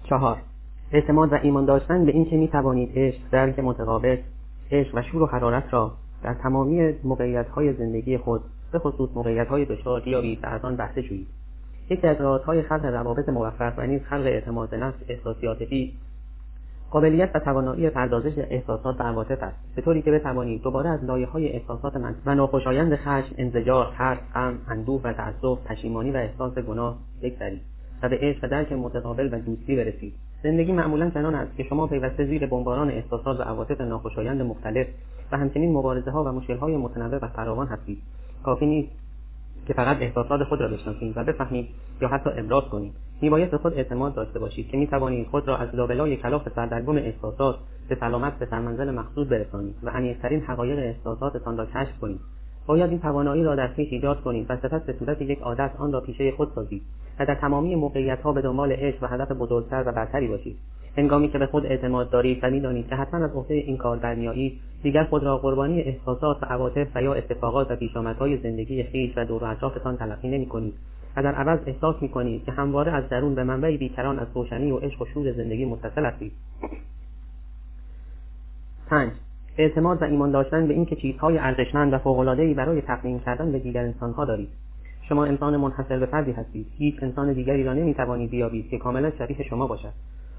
چهار 0.04 0.36
اعتماد 0.92 1.32
و 1.32 1.36
ایمان 1.42 1.64
داشتن 1.64 2.04
به 2.04 2.12
اینکه 2.12 2.36
می 2.36 2.48
توانید 2.48 2.90
عشق 2.94 3.18
درک 3.30 3.58
متقابل 3.58 4.16
عشق 4.72 4.94
و 4.94 5.02
شور 5.02 5.22
و 5.22 5.26
حرارت 5.26 5.64
را 5.74 5.92
در 6.22 6.34
تمامی 6.34 6.94
موقعیت 7.04 7.48
های 7.48 7.72
زندگی 7.72 8.18
خود 8.18 8.40
به 8.72 8.78
خصوص 8.78 9.10
موقعیت 9.14 9.48
های 9.48 9.64
دشوار 9.64 10.00
بیابید 10.00 10.44
و 10.44 10.46
از 10.46 10.64
آن 10.64 10.76
بهره 10.76 11.02
جویید. 11.02 11.28
یکی 11.90 12.06
از 12.06 12.20
راههای 12.20 12.62
خلق 12.62 12.84
روابط 12.84 13.28
موفق 13.28 13.72
و 13.76 13.86
نیز 13.86 14.02
خلق 14.02 14.26
اعتماد 14.26 14.74
نفس 14.74 14.98
احساسی 15.08 15.46
عاطفی 15.46 15.92
قابلیت 16.90 17.30
و 17.34 17.38
توانایی 17.38 17.90
پردازش 17.90 18.32
احساسات 18.38 19.00
و 19.00 19.02
عواطف 19.02 19.42
است. 19.42 19.56
به 19.76 19.82
طوری 19.82 20.02
که 20.02 20.10
بتوانید 20.10 20.62
دوباره 20.62 20.90
از 20.90 21.04
لایه 21.04 21.26
های 21.26 21.48
احساسات 21.52 21.96
من 21.96 22.14
و 22.26 22.34
ناخوشایند 22.34 22.96
خشم 22.96 23.34
انزجار 23.38 23.94
ترس 23.98 24.18
غم 24.34 24.58
اندوه 24.68 25.00
و 25.04 25.12
تعصب 25.12 25.64
پشیمانی 25.64 26.10
و 26.10 26.16
احساس 26.16 26.58
گناه 26.58 26.98
بگذرید 27.22 27.62
و 28.02 28.08
به 28.08 28.18
عشق 28.20 28.44
و 28.44 28.48
درک 28.48 28.72
متقابل 28.72 29.28
و 29.32 29.38
دوستی 29.38 29.76
برسید. 29.76 30.14
زندگی 30.42 30.72
معمولا 30.72 31.10
چنان 31.10 31.34
است 31.34 31.56
که 31.56 31.62
شما 31.62 31.86
پیوسته 31.86 32.24
زیر 32.26 32.46
بمباران 32.46 32.90
احساسات 32.90 33.40
و 33.40 33.42
عواطف 33.42 33.80
ناخوشایند 33.80 34.42
مختلف 34.42 34.86
و 35.32 35.36
همچنین 35.36 35.72
مبارزه 35.72 36.10
ها 36.10 36.24
و 36.24 36.28
مشکل 36.28 36.56
های 36.56 36.76
متنوع 36.76 37.18
و 37.22 37.28
فراوان 37.28 37.66
هستید. 37.66 37.98
کافی 38.44 38.66
نیست 38.66 38.92
که 39.66 39.74
فقط 39.74 39.96
احساسات 40.00 40.44
خود 40.44 40.60
را 40.60 40.68
بشناسید 40.68 41.12
و 41.16 41.24
بفهمید 41.24 41.68
یا 42.00 42.08
حتی 42.08 42.30
ابراز 42.36 42.64
کنید. 42.64 42.92
میباید 43.22 43.50
به 43.50 43.58
خود 43.58 43.74
اعتماد 43.74 44.14
داشته 44.14 44.38
باشید 44.38 44.68
که 44.68 44.76
می‌توانید 44.76 45.26
خود 45.26 45.48
را 45.48 45.56
از 45.56 45.74
لابلای 45.74 46.16
کلاف 46.16 46.48
سردرگم 46.54 46.96
احساسات 46.96 47.56
به 47.88 47.94
سلامت 48.00 48.38
به 48.38 48.46
سرمنزل 48.46 48.90
مقصود 48.90 49.28
برسانید 49.28 49.74
و 49.82 49.90
عمیقترین 49.90 50.40
حقایق 50.40 50.78
احساساتتان 50.78 51.56
را 51.56 51.66
کشف 51.66 51.98
کنید. 52.00 52.20
باید 52.66 52.90
این 52.90 53.00
توانایی 53.00 53.44
را 53.44 53.54
در 53.54 53.68
خویش 53.68 53.92
ایجاد 53.92 54.20
کنید 54.20 54.46
و 54.50 54.56
سپس 54.56 54.82
به 54.82 54.92
صورت 54.98 55.22
یک 55.22 55.40
عادت 55.40 55.70
آن 55.78 55.92
را 55.92 56.00
پیشه 56.00 56.32
خود 56.32 56.52
سازید. 56.54 56.82
در 57.24 57.34
تمامی 57.34 57.74
موقعیتها 57.74 58.32
به 58.32 58.40
دنبال 58.40 58.72
عشق 58.72 59.02
و 59.02 59.06
هدف 59.06 59.32
بزرگتر 59.32 59.82
و 59.86 59.92
برتری 59.92 60.28
باشید. 60.28 60.56
هنگامی 60.96 61.28
که 61.28 61.38
به 61.38 61.46
خود 61.46 61.66
اعتماد 61.66 62.10
دارید 62.10 62.38
و 62.42 62.50
می‌دانید 62.50 62.88
که 62.88 62.94
حتما 62.94 63.24
از 63.24 63.30
عهده 63.34 63.54
این 63.54 63.76
کار 63.76 63.98
برمیآیید 63.98 64.60
دیگر 64.82 65.04
خود 65.04 65.24
را 65.24 65.38
قربانی 65.38 65.80
احساسات 65.80 66.42
و 66.42 66.46
عواطف 66.46 66.86
و 66.94 67.02
یا 67.02 67.14
اتفاقات 67.14 67.70
و 67.70 67.76
پیشامدهای 67.76 68.36
زندگی 68.36 68.84
خویش 68.84 69.12
و 69.16 69.24
دور 69.24 69.44
و 69.44 69.46
اطرافتان 69.46 69.96
تلقی 69.96 70.28
نمی‌کنید. 70.28 70.74
و 71.16 71.22
در 71.22 71.34
عوض 71.34 71.58
احساس 71.66 71.96
می‌کنید 72.00 72.44
که 72.44 72.52
همواره 72.52 72.92
از 72.92 73.08
درون 73.08 73.34
به 73.34 73.44
منبع 73.44 73.76
بیکران 73.76 74.18
از 74.18 74.26
روشنی 74.34 74.70
و 74.70 74.76
عشق 74.76 75.02
و 75.02 75.04
شور 75.04 75.32
زندگی 75.32 75.64
متصل 75.64 76.04
هستید. 76.04 76.32
پنج. 78.90 79.10
اعتماد 79.58 80.02
و 80.02 80.04
ایمان 80.04 80.30
داشتن 80.30 80.68
به 80.68 80.74
اینکه 80.74 80.96
چیزهای 80.96 81.38
ارزشمند 81.38 81.92
و 81.92 81.98
فوقالعادهای 81.98 82.54
برای 82.54 82.80
تقدیم 82.80 83.20
کردن 83.20 83.52
به 83.52 83.58
دیگر 83.58 83.82
انسانها 83.82 84.24
دارید. 84.24 84.48
شما 85.12 85.24
انسان 85.24 85.56
منحصر 85.56 85.98
به 85.98 86.06
فردی 86.06 86.32
هستید. 86.32 86.66
هیچ 86.78 86.94
انسان 87.02 87.32
دیگری 87.32 87.64
را 87.64 87.72
نمی‌توانید 87.72 88.30
بیابید 88.30 88.68
که 88.68 88.78
کاملا 88.78 89.10
شبیه 89.18 89.42
شما 89.42 89.66
باشد. 89.66 89.92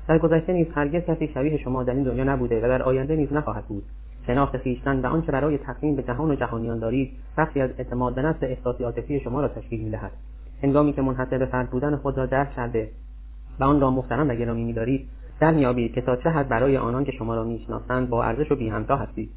در 0.07 0.17
گذشته 0.17 0.53
نیز 0.53 0.67
هرگز 0.75 1.03
کسی 1.03 1.27
شبیه 1.33 1.57
شما 1.57 1.83
در 1.83 1.93
این 1.93 2.03
دنیا 2.03 2.23
نبوده 2.23 2.57
و 2.57 2.61
در 2.61 2.83
آینده 2.83 3.15
نیز 3.15 3.33
نخواهد 3.33 3.65
بود. 3.65 3.83
شناخت 4.27 4.57
خویشتن 4.57 4.99
و 4.99 5.05
آنچه 5.05 5.31
برای 5.31 5.57
تقدیم 5.57 5.95
به 5.95 6.03
جهان 6.03 6.31
و 6.31 6.35
جهانیان 6.35 6.79
دارید 6.79 7.11
بخشی 7.37 7.61
از 7.61 7.69
اعتماد 7.77 8.15
به 8.15 8.21
نفس 8.21 8.43
احساسی 8.43 8.83
عاطفی 8.83 9.19
شما 9.19 9.41
را 9.41 9.47
تشکیل 9.47 9.83
می‌دهد. 9.83 10.11
هنگامی 10.63 10.93
که 10.93 11.01
منحصر 11.01 11.37
به 11.37 11.45
فرد 11.45 11.69
بودن 11.69 11.95
خود 11.95 12.17
را 12.17 12.25
درک 12.25 12.55
کرده 12.55 12.89
و 13.59 13.63
آن 13.63 13.81
را 13.81 13.91
محترم 13.91 14.29
و 14.29 14.35
گرامی 14.35 14.63
میدارید 14.63 15.07
در 15.39 15.51
میابید 15.51 15.93
که 15.93 16.01
تا 16.01 16.15
چه 16.15 16.29
حد 16.29 16.49
برای 16.49 16.77
آنان 16.77 17.03
که 17.03 17.11
شما 17.11 17.35
را 17.35 17.43
می‌شناسند 17.43 18.09
با 18.09 18.23
ارزش 18.23 18.51
و 18.51 18.55
بیهمتا 18.55 18.95
هستید. 18.95 19.29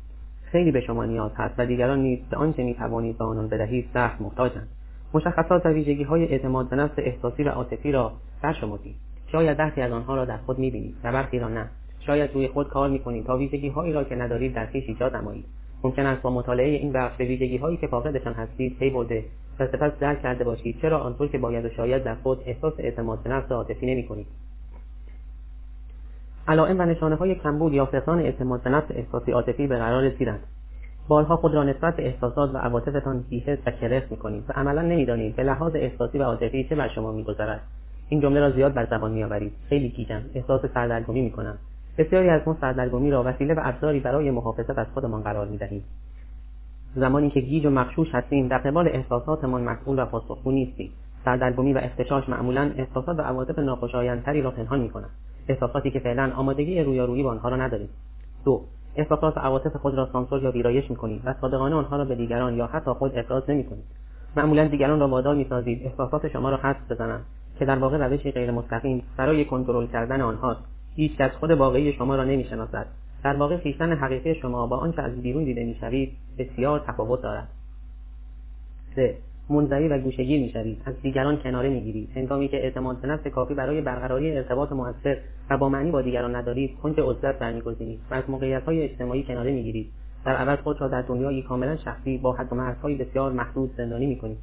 خیلی 0.42 0.72
به 0.72 0.80
شما 0.80 1.04
نیاز 1.04 1.30
هست 1.34 1.54
و 1.58 1.66
دیگران 1.66 1.98
نیز 1.98 2.18
به 2.30 2.36
آنچه 2.36 2.64
می‌توانید 2.64 3.18
به 3.18 3.24
آنان 3.24 3.48
بدهید 3.48 3.88
سخت 3.94 4.20
محتاجند. 4.20 4.68
مشخصات 5.14 5.66
و 5.66 5.68
ویژگی 5.68 6.02
های 6.02 6.24
اعتماد 6.24 6.68
به 6.68 6.76
نفس 6.76 6.94
احساسی 6.98 7.42
و 7.42 7.48
عاطفی 7.48 7.92
را 7.92 8.12
برشمردید 8.42 8.94
شاید 9.32 9.56
برخی 9.56 9.80
از 9.80 9.92
آنها 9.92 10.16
را 10.16 10.24
در 10.24 10.36
خود 10.36 10.58
می‌بینید 10.58 10.94
و 11.04 11.12
برخی 11.12 11.38
را 11.38 11.48
نه. 11.48 11.68
شاید 12.00 12.30
روی 12.34 12.48
خود 12.48 12.68
کار 12.68 12.90
می‌کنید 12.90 13.26
تا 13.26 13.36
ویژگی 13.36 13.68
هایی 13.68 13.92
را 13.92 14.04
که 14.04 14.14
ندارید 14.14 14.54
در 14.54 14.66
خویش 14.66 14.84
ایجاد 14.88 15.16
نمایید. 15.16 15.44
ممکن 15.84 16.06
است 16.06 16.22
با 16.22 16.30
مطالعه 16.30 16.68
این 16.68 16.92
بخش 16.92 17.16
به 17.16 17.24
ویژگی 17.24 17.56
هایی 17.56 17.76
که 17.76 17.86
فاقدشان 17.86 18.32
هستید 18.32 18.78
پی 18.78 18.90
برده 18.90 19.24
و 19.58 19.66
سپس 19.66 19.98
درک 20.00 20.22
کرده 20.22 20.44
باشید 20.44 20.78
چرا 20.82 20.98
آنطور 20.98 21.28
که 21.28 21.38
باید 21.38 21.64
و 21.64 21.70
شاید 21.70 22.04
در 22.04 22.14
خود 22.14 22.42
احساس 22.46 22.74
اعتماد 22.78 23.22
به 23.22 23.30
نفس 23.30 23.52
عاطفی 23.52 23.86
نمی‌کنید. 23.86 24.26
علائم 26.48 26.78
و 26.78 26.82
نشانه 26.82 27.14
های 27.14 27.34
کمبود 27.34 27.72
یا 27.72 27.86
فقدان 27.86 28.18
اعتماد 28.18 28.62
به 28.62 28.70
نفس 28.70 28.90
احساسی 28.90 29.32
عاطفی 29.32 29.66
به 29.66 29.78
قرار 29.78 30.02
رسیدند. 30.02 30.40
بارها 31.08 31.36
خود 31.36 31.54
را 31.54 31.64
نسبت 31.64 31.96
به 31.96 32.06
احساسات 32.06 32.54
و 32.54 32.58
عواطفتان 32.58 33.24
بیحس 33.30 33.58
و 33.66 33.70
کرخ 33.70 34.02
می‌کنید 34.10 34.44
و 34.48 34.52
عملا 34.52 34.82
نمی‌دانید 34.82 35.36
به 35.36 35.42
لحاظ 35.42 35.72
احساسی 35.74 36.18
و 36.18 36.22
عاطفی 36.22 36.64
چه 36.64 36.74
بر 36.74 36.88
شما 36.88 37.12
میگذرد؟ 37.12 37.60
این 38.08 38.20
جمله 38.20 38.40
را 38.40 38.50
زیاد 38.50 38.74
بر 38.74 38.86
زبان 38.90 39.10
میآورید. 39.10 39.52
خیلی 39.68 39.88
گیجم. 39.88 40.22
احساس 40.34 40.60
سردرگمی 40.74 41.20
می‌کنم. 41.20 41.58
بسیاری 41.98 42.28
از 42.28 42.40
ما 42.46 42.56
سردرگمی 42.60 43.10
را 43.10 43.22
وسیله 43.26 43.54
و 43.54 43.60
ابزاری 43.64 44.00
برای 44.00 44.30
محافظت 44.30 44.78
از 44.78 44.86
خودمان 44.94 45.22
قرار 45.22 45.46
می‌دهیم. 45.46 45.84
زمانی 46.94 47.30
که 47.30 47.40
گیج 47.40 47.66
و 47.66 47.70
مخشوش 47.70 48.14
هستیم 48.14 48.48
در 48.48 48.58
قبال 48.58 48.88
احساساتمان 48.88 49.62
مسئول 49.62 50.02
و 50.02 50.04
پاسخگو 50.04 50.50
نیستیم. 50.50 50.90
سردرگمی 51.24 51.72
و 51.72 51.78
اختشاش 51.78 52.28
معمولا 52.28 52.70
احساسات 52.76 53.18
و 53.18 53.22
عواطف 53.22 53.58
ناخوشایندتری 53.58 54.42
را 54.42 54.50
پنهان 54.50 54.80
می‌کنند. 54.80 55.10
احساساتی 55.48 55.90
که 55.90 55.98
فعلا 55.98 56.32
آمادگی 56.36 56.82
رویارویی 56.82 57.22
با 57.22 57.30
آنها 57.30 57.48
را 57.48 57.56
نداریم. 57.56 57.88
دو 58.44 58.60
احساسات 58.96 59.36
و 59.36 59.40
عواطف 59.40 59.76
خود 59.76 59.94
را 59.94 60.08
سانسور 60.12 60.42
یا 60.42 60.50
ویرایش 60.50 60.90
می‌کنید 60.90 61.22
و 61.24 61.34
صادقانه 61.40 61.74
آنها 61.74 61.96
را 61.96 62.04
به 62.04 62.14
دیگران 62.14 62.54
یا 62.54 62.66
حتی 62.66 62.90
خود 62.90 63.18
ابراز 63.18 63.50
نمی‌کنید. 63.50 63.84
معمولا 64.36 64.68
دیگران 64.68 65.00
را 65.00 65.08
وادار 65.08 65.34
می‌سازید 65.34 65.82
احساسات 65.86 66.28
شما 66.28 66.50
را 66.50 66.56
حدس 66.56 66.90
بزنند 66.90 67.24
که 67.58 67.64
در 67.64 67.78
واقع 67.78 67.96
روشی 67.96 68.32
غیر 68.32 68.50
مستقیم 68.50 69.02
برای 69.16 69.44
کنترل 69.44 69.86
کردن 69.86 70.20
آنهاست. 70.20 70.60
هیچ 70.94 71.16
کس 71.16 71.30
خود 71.30 71.50
واقعی 71.50 71.92
شما 71.92 72.16
را 72.16 72.24
نمی‌شناسد. 72.24 72.86
در 73.24 73.36
واقع 73.36 73.56
خویشتن 73.56 73.92
حقیقی 73.92 74.34
شما 74.34 74.66
با 74.66 74.76
آنچه 74.76 75.02
از 75.02 75.22
بیرون 75.22 75.44
دیده 75.44 75.64
می‌شوید 75.64 76.12
بسیار 76.38 76.84
تفاوت 76.86 77.22
دارد. 77.22 77.48
منزوی 79.50 79.88
و 79.88 79.98
گوشگیر 79.98 80.40
می‌شوید. 80.40 80.82
از 80.84 80.94
دیگران 81.02 81.36
کناره 81.36 81.68
می‌گیرید. 81.68 82.08
هنگامی 82.14 82.48
که 82.48 82.56
اعتماد 82.56 83.00
به 83.00 83.08
نفس 83.08 83.26
کافی 83.26 83.54
برای 83.54 83.80
برقراری 83.80 84.36
ارتباط 84.36 84.72
موثر 84.72 85.16
و 85.50 85.58
با 85.58 85.68
معنی 85.68 85.90
با 85.90 86.02
دیگران 86.02 86.36
ندارید 86.36 86.76
کنج 86.82 87.00
عزلت 87.00 87.38
برمیگزینید 87.38 88.00
و 88.10 88.14
از 88.14 88.30
موقعیتهای 88.30 88.82
اجتماعی 88.82 89.22
کناره 89.22 89.52
می‌گیرید. 89.52 89.86
در 90.24 90.36
عوض 90.36 90.58
خود 90.58 90.80
را 90.80 90.88
در 90.88 91.02
دنیایی 91.02 91.42
کاملا 91.42 91.76
شخصی 91.76 92.18
با 92.18 92.32
حد 92.32 92.52
و 92.52 92.56
مرزهای 92.56 92.94
بسیار 92.94 93.32
محدود 93.32 93.70
زندانی 93.76 94.06
می‌کنید. 94.06 94.38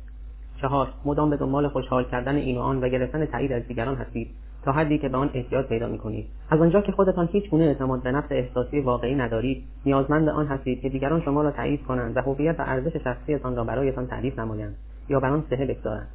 چهار 0.61 0.87
مدام 1.05 1.29
به 1.29 1.37
دنبال 1.37 1.67
خوشحال 1.67 2.03
کردن 2.03 2.35
این 2.35 2.57
و 2.57 2.59
آن 2.59 2.83
و 2.83 2.89
گرفتن 2.89 3.25
تایید 3.25 3.51
از 3.51 3.67
دیگران 3.67 3.95
هستید 3.95 4.27
تا 4.65 4.71
حدی 4.71 4.97
که 4.97 5.09
به 5.09 5.17
آن 5.17 5.29
احتیاج 5.33 5.65
پیدا 5.65 5.87
می‌کنید. 5.87 6.25
از 6.49 6.61
آنجا 6.61 6.81
که 6.81 6.91
خودتان 6.91 7.29
هیچ 7.31 7.49
گونه 7.49 7.63
اعتماد 7.63 8.03
به 8.03 8.11
نفس 8.11 8.27
احساسی 8.31 8.79
واقعی 8.79 9.15
ندارید 9.15 9.63
نیازمند 9.85 10.29
آن 10.29 10.47
هستید 10.47 10.81
که 10.81 10.89
دیگران 10.89 11.21
شما 11.21 11.41
را 11.41 11.51
تایید 11.51 11.83
کنند 11.83 12.17
و 12.17 12.21
هویت 12.21 12.59
و 12.59 12.63
ارزش 12.67 12.95
شخصیتان 13.03 13.55
را 13.55 13.63
برایتان 13.63 14.07
تعریف 14.07 14.39
نمایند. 14.39 14.75
یا 15.09 15.19
بر 15.19 15.29
آن 15.29 15.43
صحه 15.49 15.65
بگذارند. 15.65 16.07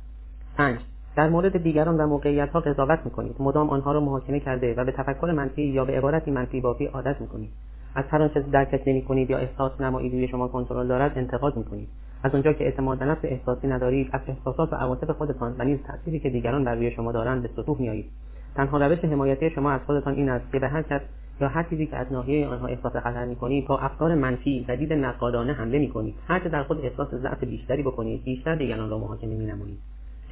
پنج 0.56 0.78
در 1.16 1.28
مورد 1.28 1.62
دیگران 1.62 1.96
و 2.00 2.06
موقعیت 2.06 2.50
ها 2.50 2.60
قضاوت 2.60 2.98
می‌کنید. 3.04 3.36
مدام 3.38 3.70
آنها 3.70 3.92
را 3.92 4.00
محاکمه 4.00 4.40
کرده 4.40 4.74
و 4.74 4.84
به 4.84 4.92
تفکر 4.92 5.32
منفی 5.36 5.62
یا 5.62 5.84
به 5.84 5.98
عبارتی 5.98 6.30
منفی 6.30 6.60
بافی 6.60 6.86
عادت 6.86 7.20
می‌کنید. 7.20 7.50
از 7.94 8.04
هر 8.10 8.22
آنچه 8.22 8.40
درکش 8.40 8.80
نمی‌کنید 8.86 9.30
یا 9.30 9.38
احساس 9.38 9.80
نمایید 9.80 10.12
روی 10.12 10.28
شما 10.28 10.48
کنترل 10.48 10.88
دارد 10.88 11.18
انتقاد 11.18 11.56
می‌کنید. 11.56 11.88
از 12.22 12.34
آنجا 12.34 12.52
که 12.52 12.64
اعتماد 12.64 12.98
به 12.98 13.04
نفس 13.04 13.20
احساسی 13.24 13.66
ندارید 13.68 14.10
از 14.12 14.20
احساسات 14.28 14.72
و 14.72 14.76
عواطف 14.76 15.10
خودتان 15.10 15.54
و 15.58 15.64
نیز 15.64 15.78
تأثیری 15.82 16.20
که 16.20 16.30
دیگران 16.30 16.64
بر 16.64 16.74
روی 16.74 16.90
شما 16.90 17.12
دارند 17.12 17.42
به 17.42 17.48
سطوح 17.56 17.80
میآیید. 17.80 18.10
تنها 18.54 18.78
روش 18.78 19.04
حمایتی 19.04 19.50
شما 19.50 19.70
از 19.70 19.80
خودتان 19.86 20.14
این 20.14 20.28
است 20.28 20.52
که 20.52 20.58
به 20.58 20.68
هر 20.68 20.82
کس 20.82 21.00
یا 21.40 21.48
هر 21.48 21.62
چیزی 21.62 21.86
که 21.86 21.96
از 21.96 22.12
ناحیه 22.12 22.46
آنها 22.46 22.66
احساس 22.66 22.92
خطر 22.92 23.24
می‌کنید 23.24 23.66
با 23.66 23.78
افکار 23.78 24.14
منفی 24.14 24.64
و 24.68 24.76
دید 24.76 24.92
نقادانه 24.92 25.52
حمله 25.52 25.78
می‌کنید 25.78 26.14
هرچه 26.28 26.48
در 26.48 26.62
خود 26.62 26.84
احساس 26.84 27.14
ضعف 27.14 27.44
بیشتری 27.44 27.82
بکنید 27.82 28.24
بیشتر 28.24 28.54
دیگران 28.54 28.90
را 28.90 28.98
محاکمه 28.98 29.34
مینمایید 29.34 29.78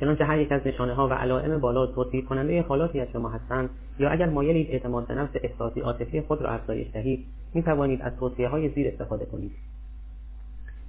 چنانچه 0.00 0.24
هر 0.24 0.38
یک 0.38 0.52
از 0.52 0.60
نشانه 0.66 0.94
ها 0.94 1.08
و 1.08 1.12
علائم 1.12 1.58
بالا 1.58 1.86
توصیف 1.86 2.26
کننده 2.26 2.62
حالاتی 2.62 3.00
از 3.00 3.08
شما 3.12 3.28
هستند 3.28 3.70
یا 3.98 4.10
اگر 4.10 4.28
مایلید 4.28 4.70
اعتماد 4.70 5.06
به 5.06 5.14
نفس 5.14 5.32
احساسی 5.42 5.80
عاطفی 5.80 6.20
خود 6.20 6.42
را 6.42 6.50
افزایش 6.50 6.86
دهید 6.92 7.26
می 7.54 7.62
توانید 7.62 8.02
از 8.02 8.12
توصیه 8.16 8.48
های 8.48 8.68
زیر 8.68 8.88
استفاده 8.88 9.24
کنید. 9.24 9.52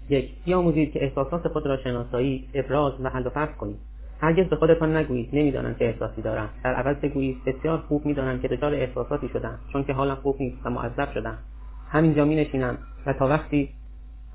یک 0.10 0.30
بیاموزید 0.46 0.92
که 0.92 1.04
احساسات 1.04 1.48
خود 1.48 1.66
را 1.66 1.78
شناسایی 1.78 2.50
ابراز 2.54 2.94
و 3.04 3.10
حل 3.10 3.28
و 3.28 3.30
فصل 3.30 3.54
کنید. 3.54 3.78
هرگز 4.22 4.46
به 4.46 4.56
خودتان 4.56 4.98
نگویید. 4.98 5.30
نمی‌دانم 5.34 5.76
چه 5.80 5.86
احساسی 5.86 6.22
دارم. 6.22 6.50
در 6.64 6.74
عوض 6.74 6.96
بگویید 6.98 7.38
بسیار 7.46 7.78
خوب 7.78 8.06
می‌دانم 8.06 8.40
که 8.40 8.48
دچار 8.48 8.74
احساساتی 8.74 9.30
شدم 9.30 9.60
چون 9.74 9.84
که 9.84 9.94
حالم 9.94 10.16
خوب 10.16 10.36
نیست 10.40 10.58
و 10.66 10.70
معذب 10.70 11.12
شدم. 11.14 11.38
همینجا 11.90 12.26
می 12.26 12.36
نشینم 12.36 12.78
و 13.06 13.14
تا 13.14 13.28
وقتی 13.28 13.70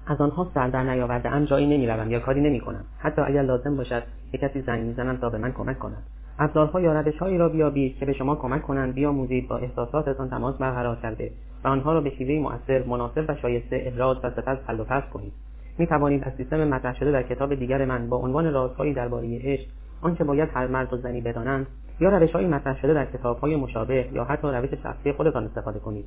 از 0.06 0.20
آنها 0.20 0.50
سر 0.54 0.68
در 0.68 0.82
نیاورده 0.82 1.28
ام 1.28 1.44
جایی 1.44 1.66
نمی‌روم 1.66 2.10
یا 2.10 2.20
کاری 2.20 2.40
نمی‌کنم. 2.40 2.84
حتی 2.98 3.22
اگر 3.22 3.42
لازم 3.42 3.76
باشد 3.76 4.02
که 4.32 4.38
کسی 4.38 4.60
زنگ 4.60 4.84
می‌زنم 4.86 5.16
تا 5.16 5.30
به 5.30 5.38
من 5.38 5.52
کمک 5.52 5.78
کند. 5.78 6.02
ابزارها 6.38 6.80
یا 6.80 7.00
روشهایی 7.00 7.38
را 7.38 7.48
بیابید 7.48 7.98
که 7.98 8.06
به 8.06 8.12
شما 8.12 8.36
کمک 8.36 8.62
کنند 8.62 8.94
بیاموزید 8.94 9.48
با 9.48 9.56
احساساتتان 9.56 10.30
تماس 10.30 10.56
برقرار 10.56 10.96
کرده 10.96 11.30
و 11.64 11.68
آنها 11.68 11.92
را 11.92 12.00
به 12.00 12.10
شیوهای 12.10 12.38
مؤثر 12.38 12.82
مناسب 12.86 13.24
و 13.28 13.36
شایسته 13.36 13.82
ابراز 13.86 14.16
و 14.22 14.30
سپس 14.30 14.58
حل 14.66 14.80
و 14.80 14.84
فصل 14.84 15.08
کنید. 15.08 15.32
می 15.78 15.86
توانید 15.86 16.24
از 16.24 16.32
سیستم 16.36 16.68
مطرح 16.68 16.98
شده 16.98 17.12
در 17.12 17.22
کتاب 17.22 17.54
دیگر 17.54 17.84
من 17.84 18.08
با 18.08 18.16
عنوان 18.16 18.52
رازهایی 18.52 18.94
درباره 18.94 19.38
عشق 19.42 19.66
آنچه 20.02 20.24
باید 20.24 20.48
هر 20.54 20.66
مرد 20.66 20.92
و 20.92 20.96
زنی 20.96 21.20
بدانند 21.20 21.66
یا 22.00 22.18
روشهایی 22.18 22.46
مطرح 22.46 22.80
شده 22.80 22.94
در 22.94 23.04
کتابهای 23.04 23.56
مشابه 23.56 24.08
یا 24.12 24.24
حتی 24.24 24.48
روش 24.48 24.70
شخصی 24.82 25.12
خودتان 25.12 25.44
استفاده 25.44 25.78
کنید. 25.78 26.04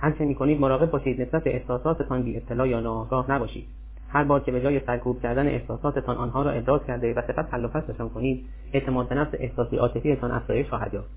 هرچه 0.00 0.24
می‌کنید 0.24 0.60
مراقب 0.60 0.90
باشید 0.90 1.22
نسبت 1.22 1.44
به 1.44 1.54
احساساتتان 1.54 2.22
بی 2.22 2.36
اطلاع 2.36 2.68
یا 2.68 2.80
ناآگاه 2.80 3.30
نباشید. 3.30 3.66
هر 4.08 4.24
بار 4.24 4.40
که 4.40 4.52
به 4.52 4.60
جای 4.60 4.80
سرکوب 4.80 5.22
کردن 5.22 5.46
احساساتتان 5.46 6.16
آنها 6.16 6.42
را 6.42 6.50
ابراز 6.50 6.80
کرده 6.86 7.14
و 7.14 7.22
سپس 7.22 7.44
حل 7.50 7.64
و 7.64 7.68
فصلشان 7.68 8.08
کنید 8.08 8.44
اعتماد 8.72 9.08
به 9.08 9.14
نفس 9.14 9.30
احساسی 9.38 9.76
عاطفیتان 9.76 10.30
افزایش 10.30 10.68
خواهد 10.68 10.94
یافت. 10.94 11.10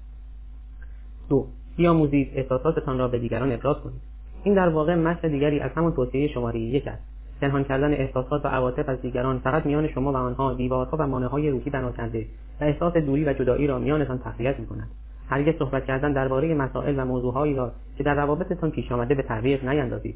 دو 1.29 1.47
بیاموزید 1.77 2.31
احساساتتان 2.35 2.97
را 2.97 3.07
به 3.07 3.19
دیگران 3.19 3.51
ابراز 3.51 3.77
کنید. 3.77 4.01
این 4.43 4.53
در 4.53 4.69
واقع 4.69 4.95
متن 4.95 5.27
دیگری 5.27 5.59
از 5.59 5.71
همان 5.75 5.91
توصیه 5.91 6.27
شماره 6.27 6.59
یک 6.59 6.87
است. 6.87 7.16
پنهان 7.41 7.63
کردن 7.63 7.93
احساسات 7.93 8.45
و 8.45 8.47
عواطف 8.47 8.89
از 8.89 9.01
دیگران 9.01 9.39
فقط 9.39 9.65
میان 9.65 9.87
شما 9.87 10.11
و 10.11 10.15
آنها 10.15 10.53
دیوارها 10.53 10.97
و 10.97 11.07
مانعهای 11.07 11.49
روحی 11.49 11.69
بنا 11.69 11.91
کرده 11.91 12.25
و 12.61 12.63
احساس 12.63 12.93
دوری 12.93 13.25
و 13.25 13.33
جدایی 13.33 13.67
را 13.67 13.79
میانتان 13.79 14.17
تقویت 14.17 14.59
می‌کند. 14.59 14.87
هرگز 15.29 15.55
صحبت 15.59 15.85
کردن 15.85 16.13
درباره 16.13 16.55
مسائل 16.55 16.99
و 16.99 17.05
موضوعهایی 17.05 17.55
را 17.55 17.71
که 17.97 18.03
در 18.03 18.15
روابطتان 18.15 18.71
پیش 18.71 18.91
آمده 18.91 19.15
به 19.15 19.23
تعویق 19.23 19.65
نیندازید. 19.65 20.15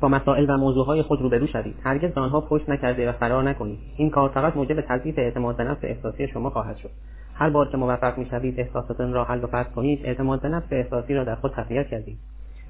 با 0.00 0.08
مسائل 0.08 0.50
و 0.50 0.56
موضوعهای 0.56 1.02
خود 1.02 1.22
روبرو 1.22 1.46
شوید. 1.46 1.74
هرگز 1.84 2.10
به 2.10 2.20
آنها 2.20 2.40
پشت 2.40 2.68
نکرده 2.68 3.08
و 3.08 3.12
فرار 3.12 3.42
نکنید. 3.42 3.78
این 3.96 4.10
کار 4.10 4.28
فقط 4.28 4.56
موجب 4.56 4.80
تضعیف 4.80 5.18
اعتماد 5.18 5.56
به 5.56 5.64
نفس 5.64 5.80
احساسی 5.82 6.28
شما 6.28 6.50
خواهد 6.50 6.76
شد. 6.76 6.90
هر 7.34 7.50
بار 7.50 7.68
که 7.68 7.76
موفق 7.76 8.18
می‌شوید 8.18 8.60
احساساتتان 8.60 9.12
را 9.12 9.24
حل 9.24 9.44
و 9.44 9.46
فصل 9.46 9.70
کنید. 9.70 10.00
اعتماد 10.04 10.42
به 10.42 10.48
نفس 10.48 10.66
احساسی 10.70 11.14
را 11.14 11.24
در 11.24 11.34
خود 11.34 11.52
تقویت 11.52 11.86
کردید. 11.86 12.18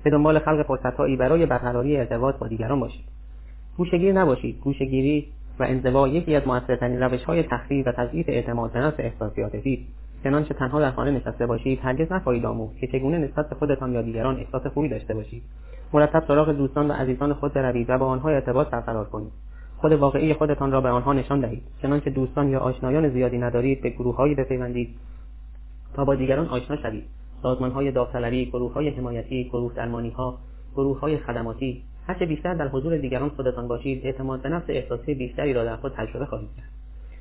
به 0.05 0.11
دنبال 0.11 0.39
خلق 0.39 0.67
فرصتهایی 0.67 1.17
برای 1.17 1.47
برقراری 1.47 1.97
ارتباط 1.97 2.39
با 2.39 2.49
دیگران 2.49 2.81
باشید. 2.81 3.16
گوشگیر 3.77 4.13
نباشید. 4.13 4.61
گوشگیری 4.61 5.27
و 5.59 5.63
انزوا 5.63 6.09
یکی 6.09 6.35
از 6.35 6.47
موثرترین 6.47 7.03
روشهای 7.03 7.43
تخریب 7.43 7.87
و 7.87 7.93
تضعیف 7.93 8.29
اعتماد 8.29 8.73
به 8.73 8.79
نفس 8.79 8.97
احساسی 8.99 9.43
عاطفی 9.43 9.87
چنانچه 10.25 10.55
تنها 10.55 10.81
در 10.81 10.91
خانه 10.91 11.11
نشسته 11.11 11.47
باشید 11.47 11.79
هرگز 11.83 12.13
نخواهید 12.13 12.47
آموخت 12.47 12.79
که 12.79 12.87
چگونه 12.87 13.19
نسبت 13.19 13.49
به 13.49 13.55
خودتان 13.55 13.93
یا 13.93 14.03
دیگران 14.03 14.37
احساس 14.37 14.67
خوبی 14.67 14.89
داشته 14.89 15.15
باشید. 15.15 15.43
مرتب 15.93 16.25
سراغ 16.29 16.53
دوستان 16.53 16.91
و 16.91 16.93
عزیزان 16.93 17.35
خود 17.35 17.53
بروید 17.53 17.91
و 17.91 17.99
با 17.99 18.07
آنها 18.07 18.29
ارتباط 18.29 18.71
برقرار 18.71 19.05
کنید. 19.05 19.33
خود 19.77 19.93
واقعی 19.93 20.35
خودتان 20.35 20.73
را 20.73 20.81
به 20.81 20.89
آنها 20.89 21.13
نشان 21.13 21.41
دهید. 21.41 21.63
چنانچه 21.83 22.11
دوستان 22.11 22.49
یا 22.49 22.61
آشنایان 22.61 23.09
زیادی 23.09 23.39
ندارید 23.39 23.83
به 23.83 23.91
گروههایی 23.91 24.35
بپیوندید 24.35 24.95
تا 25.95 26.05
با 26.05 26.15
دیگران 26.15 26.49
آشنا 26.49 26.77
شوید. 26.77 27.05
سازمانهای 27.43 27.93
داوطلبی 27.93 28.47
گروههای 28.47 28.89
حمایتی 28.89 29.45
گروه 29.45 29.75
درمانیها 29.75 30.39
گروههای 30.75 31.19
خدماتی 31.19 31.83
هرچه 32.07 32.27
بیشتر 32.27 32.55
در 32.55 32.69
حضور 32.69 32.97
دیگران 32.97 33.29
خودتان 33.29 33.69
باشید. 33.69 34.07
اعتماد 34.07 34.43
به 34.43 34.49
نفس 34.49 34.65
احساسی 34.69 35.15
بیشتری 35.15 35.53
را 35.53 35.65
در 35.65 35.77
خود 35.77 35.93
تجربه 35.97 36.27
خواهید 36.27 36.51
کرد. 36.57 36.69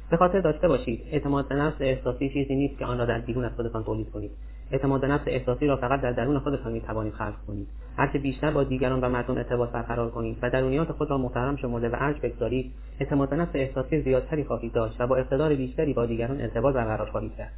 به 0.09 0.17
خاطر 0.17 0.41
داشته 0.41 0.67
باشید. 0.67 1.01
اعتماد 1.11 1.47
به 1.47 1.55
نفس 1.55 1.77
احساسی 1.79 2.29
چیزی 2.29 2.55
نیست 2.55 2.79
که 2.79 2.85
آن 2.85 2.97
را 2.97 3.05
در 3.05 3.19
بیرون 3.19 3.45
از 3.45 3.51
خودتان 3.55 3.83
تولید 3.83 4.11
کنید. 4.11 4.31
اعتماد 4.71 5.01
به 5.01 5.07
نفس 5.07 5.23
احساسی 5.27 5.67
را 5.67 5.77
فقط 5.77 6.01
در 6.01 6.11
درون 6.11 6.39
خودتان 6.39 6.71
می 6.71 6.81
توانید 6.81 7.13
خلق 7.13 7.35
کنید. 7.47 7.67
هرچه 7.97 8.19
بیشتر 8.19 8.51
با 8.51 8.63
دیگران 8.63 9.01
و 9.01 9.09
مردم 9.09 9.37
ارتباط 9.37 9.69
برقرار 9.69 10.11
کنید 10.11 10.37
و 10.41 10.49
درونیات 10.49 10.91
خود 10.91 11.09
را 11.09 11.17
محترم 11.17 11.55
شمرده 11.55 11.89
و 11.89 11.95
ارج 11.99 12.19
بگذارید 12.21 12.71
اعتماد 12.99 13.29
به 13.29 13.35
نفس 13.35 13.51
احساسی 13.53 14.01
زیادتری 14.01 14.43
خواهید 14.43 14.73
داشت 14.73 15.01
و 15.01 15.07
با 15.07 15.15
اقتدار 15.15 15.55
بیشتری 15.55 15.93
با 15.93 16.05
دیگران 16.05 16.41
ارتباط 16.41 16.75
برقرار 16.75 17.09
خواهید 17.09 17.35
کرد. 17.35 17.51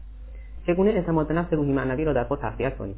چگونه 0.67 0.89
اعتماد 0.89 1.27
به 1.27 1.33
نفس 1.33 1.53
روحی 1.53 1.71
معنوی 1.71 2.05
را 2.05 2.13
در 2.13 2.23
خود 2.23 2.39
تقویت 2.39 2.77
کنید؟ 2.77 2.95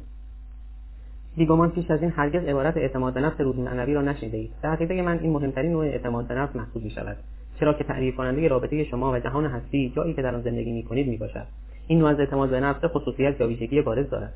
بیگمان 1.40 1.70
پیش 1.70 1.90
از 1.90 2.02
این 2.02 2.10
هرگز 2.10 2.44
عبارت 2.44 2.76
اعتماد 2.76 3.14
به 3.14 3.20
نفس 3.20 3.40
روحی 3.40 3.62
معنوی 3.62 3.94
را 3.94 4.02
نشنیدهاید. 4.02 4.50
در 4.62 4.70
عقیده 4.70 5.02
من 5.02 5.18
این 5.18 5.32
مهمترین 5.32 5.72
نوع 5.72 5.84
اعتماد 5.84 6.26
به 6.26 6.34
نفس 6.34 6.56
محسوب 6.56 6.82
می 6.82 6.90
شود 6.90 7.16
چرا 7.60 7.72
که 7.72 7.84
تعریف 7.84 8.16
کننده 8.16 8.48
رابطه 8.48 8.84
شما 8.84 9.12
و 9.12 9.18
جهان 9.18 9.46
هستی 9.46 9.92
جایی 9.96 10.14
که 10.14 10.22
در 10.22 10.34
آن 10.34 10.42
زندگی 10.42 10.72
می 10.72 10.82
کنید 10.82 11.08
می 11.08 11.16
باشد 11.16 11.46
این 11.86 11.98
نوع 11.98 12.10
از 12.10 12.20
اعتماد 12.20 12.50
به 12.50 12.60
نفس 12.60 12.84
خصوصیت 12.84 13.40
یا 13.40 13.48
ویژگی 13.48 13.82
بارز 13.82 14.10
دارد. 14.10 14.32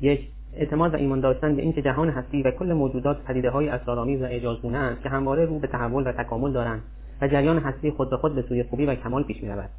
یک 0.00 0.28
اعتماد 0.56 0.94
و 0.94 0.96
ایمان 0.96 1.20
داشتن 1.20 1.56
به 1.56 1.62
اینکه 1.62 1.82
جهان 1.82 2.08
هستی 2.08 2.42
و 2.42 2.50
کل 2.50 2.72
موجودات 2.72 3.24
پدیده 3.24 3.50
های 3.50 3.68
اسرارآمیز 3.68 4.22
و 4.22 4.24
اعجازگونه 4.24 4.78
اند 4.78 5.00
که 5.00 5.08
همواره 5.08 5.44
رو 5.44 5.58
به 5.58 5.66
تحول 5.66 6.06
و 6.06 6.12
تکامل 6.12 6.52
دارند 6.52 6.82
و 7.20 7.28
جریان 7.28 7.58
هستی 7.58 7.90
خود 7.90 8.10
به 8.10 8.16
خود 8.16 8.34
به 8.34 8.42
سوی 8.42 8.62
خوبی 8.62 8.86
و 8.86 8.94
کمال 8.94 9.22
پیش 9.22 9.42
می‌رود. 9.42 9.70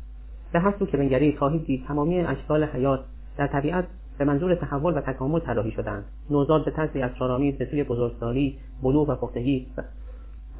به 0.53 0.59
هر 0.59 0.73
سو 0.79 0.85
که 0.85 0.97
بنگرید 0.97 1.37
خواهید 1.37 1.65
دید 1.65 1.85
تمامی 1.87 2.19
اشکال 2.19 2.63
حیات 2.63 2.99
در 3.37 3.47
طبیعت 3.47 3.85
به 4.19 4.25
منظور 4.25 4.55
تحول 4.55 4.97
و 4.97 5.01
تکامل 5.01 5.39
طراحی 5.39 5.71
شدند. 5.71 6.03
نوزاد 6.29 6.65
به 6.65 6.71
طرزی 6.71 7.01
اسرارآمیز 7.01 7.57
به 7.57 7.65
سوی 7.65 7.83
بزرگسالی 7.83 8.57
بلوغ 8.83 9.09
و 9.09 9.15
پختگی 9.15 9.67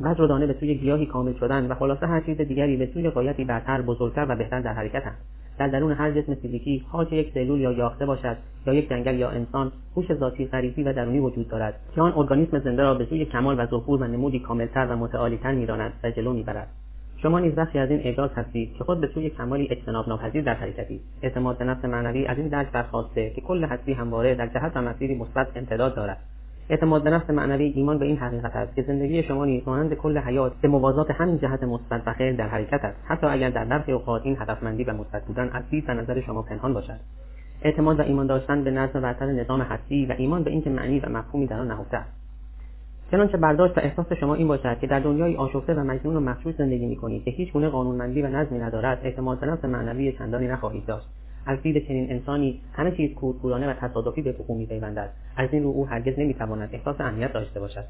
دانه 0.02 0.48
به 0.48 0.56
سوی 0.60 0.76
گیاهی 0.76 1.06
کامل 1.06 1.34
شدن 1.34 1.72
و 1.72 1.76
خلاصه 1.76 2.08
هر 2.08 2.22
چیز 2.22 2.38
دیگری 2.38 2.78
به 2.78 2.90
سوی 2.94 3.10
غایتی 3.10 3.46
برتر 3.46 3.82
بزرگتر 3.82 4.26
و 4.30 4.36
بهتر 4.36 4.62
در 4.62 4.74
حرکتند 4.74 5.18
در 5.58 5.68
درون 5.68 5.92
هر 5.92 6.12
جسم 6.12 6.36
فیزیکی 6.36 6.86
حاج 6.92 7.14
یک 7.14 7.34
سلول 7.34 7.60
یا 7.60 7.72
یاخته 7.72 8.06
باشد 8.06 8.38
یا 8.68 8.74
یک 8.74 8.90
جنگل 8.90 9.16
یا 9.16 9.30
انسان 9.30 9.72
هوش 9.96 10.14
ذاتی 10.14 10.46
غریزی 10.46 10.84
و 10.84 10.94
درونی 10.94 11.20
وجود 11.20 11.48
دارد 11.48 11.74
که 11.96 12.02
آن 12.02 12.14
ارگانیسم 12.16 12.60
زنده 12.60 12.84
را 12.84 12.94
به 12.94 13.06
سوی 13.06 13.26
کمال 13.26 13.60
و 13.60 13.66
ظهور 13.66 14.04
و 14.04 14.08
نمودی 14.08 14.40
کاملتر 14.40 14.88
و 14.90 14.96
متعالیتر 14.96 15.52
میراند 15.52 15.94
و 16.04 16.12
جلو 16.12 16.34
می‌برد. 16.34 16.68
شما 17.22 17.40
نیز 17.40 17.56
بخشی 17.56 17.80
از 17.80 17.90
این 17.90 18.00
اعجاز 18.00 18.30
هستید 18.36 18.74
که 18.74 18.84
خود 18.84 19.02
به 19.02 19.08
سوی 19.08 19.30
کمالی 19.30 19.68
اجتناب 19.72 20.08
ناپذیر 20.08 20.44
در 20.44 20.54
حرکتید 20.54 21.02
اعتماد 21.22 21.58
به 21.58 21.66
نفس 21.66 21.86
معنوی 21.86 22.26
از 22.26 22.38
این 22.38 22.48
درک 22.48 22.72
برخواسته 22.72 23.30
که 23.30 23.42
کل 23.42 23.64
هستی 23.64 23.94
همواره 23.94 24.36
در 24.36 24.48
جهت 24.48 24.72
و 24.76 24.82
مسیری 24.82 25.16
مثبت 25.16 25.48
امتداد 25.56 25.96
دارد. 25.96 26.18
اعتماد 26.70 27.04
به 27.04 27.10
نفس 27.10 27.30
معنوی 27.30 27.64
ایمان 27.64 27.98
به 27.98 28.06
این 28.06 28.18
حقیقت 28.18 28.56
است 28.56 28.76
که 28.76 28.82
زندگی 28.82 29.24
شما 29.24 29.46
نیز 29.46 29.64
مانند 29.68 29.94
کل 29.94 30.18
حیات 30.18 30.54
به 30.62 30.68
موازات 30.68 31.12
همین 31.12 31.38
جهت 31.38 31.64
مثبت 31.64 32.02
و 32.06 32.14
خیر 32.14 32.36
در 32.36 32.48
حرکت 32.48 32.86
است. 32.86 32.98
حتی 33.06 33.28
اگر 33.28 33.50
در 33.50 33.66
برخی 33.66 33.92
اوقات 33.92 34.22
این 34.26 34.38
هدفمندی 34.40 34.84
و 34.84 34.94
مثبت 34.94 35.26
بودن 35.26 35.50
از 35.54 35.64
دید 35.70 35.90
و 35.90 35.94
نظر 35.94 36.22
شما 36.22 36.42
پنهان 36.42 36.74
باشد. 36.74 37.00
اعتماد 37.62 38.00
و 38.00 38.04
ایمان 38.04 38.28
داشتن 38.28 38.64
به 38.64 38.72
نظم 38.72 39.02
برتر 39.02 39.26
نظام 39.26 39.62
هستی 39.62 40.06
و 40.06 40.16
ایمان 40.18 40.44
به 40.44 40.52
اینکه 40.52 40.70
معنی 40.70 41.00
و 41.00 41.10
مفهومی 41.10 41.48
در 41.48 41.60
آن 41.60 41.68
نهفته 41.68 41.98
است. 41.98 42.19
چنانچه 43.12 43.38
برداشت 43.38 43.78
و 43.78 43.82
احساس 43.84 44.14
شما 44.14 44.36
این 44.36 44.48
باشد 44.48 44.80
که 44.80 44.88
در 44.88 45.00
دنیای 45.00 45.36
آشفته 45.36 45.74
و 45.74 45.80
مجنون 45.80 46.16
و 46.16 46.20
مخشوش 46.20 46.56
زندگی 46.56 46.86
می‌کنید 46.86 47.24
که 47.24 47.32
هیچ 47.32 47.54
گونه 47.54 47.70
قانونمندی 47.70 48.22
و 48.22 48.28
نظمی 48.28 48.60
ندارد 48.60 49.00
اعتماد 49.04 49.40
به 49.40 49.48
نفس 49.48 49.66
معنوی 49.66 50.12
چندانی 50.12 50.48
نخواهید 50.48 50.86
داشت. 50.86 51.08
از 51.46 51.62
دید 51.62 51.88
چنین 51.88 52.12
انسانی 52.12 52.62
همه 52.74 52.92
چیز 52.92 53.14
کورکورانه 53.16 53.70
و 53.70 53.74
تصادفی 53.74 54.22
به 54.22 54.32
وقوع 54.32 54.58
میپیوندد. 54.58 55.10
از 55.38 55.50
این 55.52 55.64
رو 55.64 55.70
او 55.70 55.88
هرگز 55.88 56.20
نمی‌تواند 56.20 56.70
احساس 56.74 57.02
اهمیت 57.02 57.34
داشته 57.34 57.60
باشد. 57.60 57.84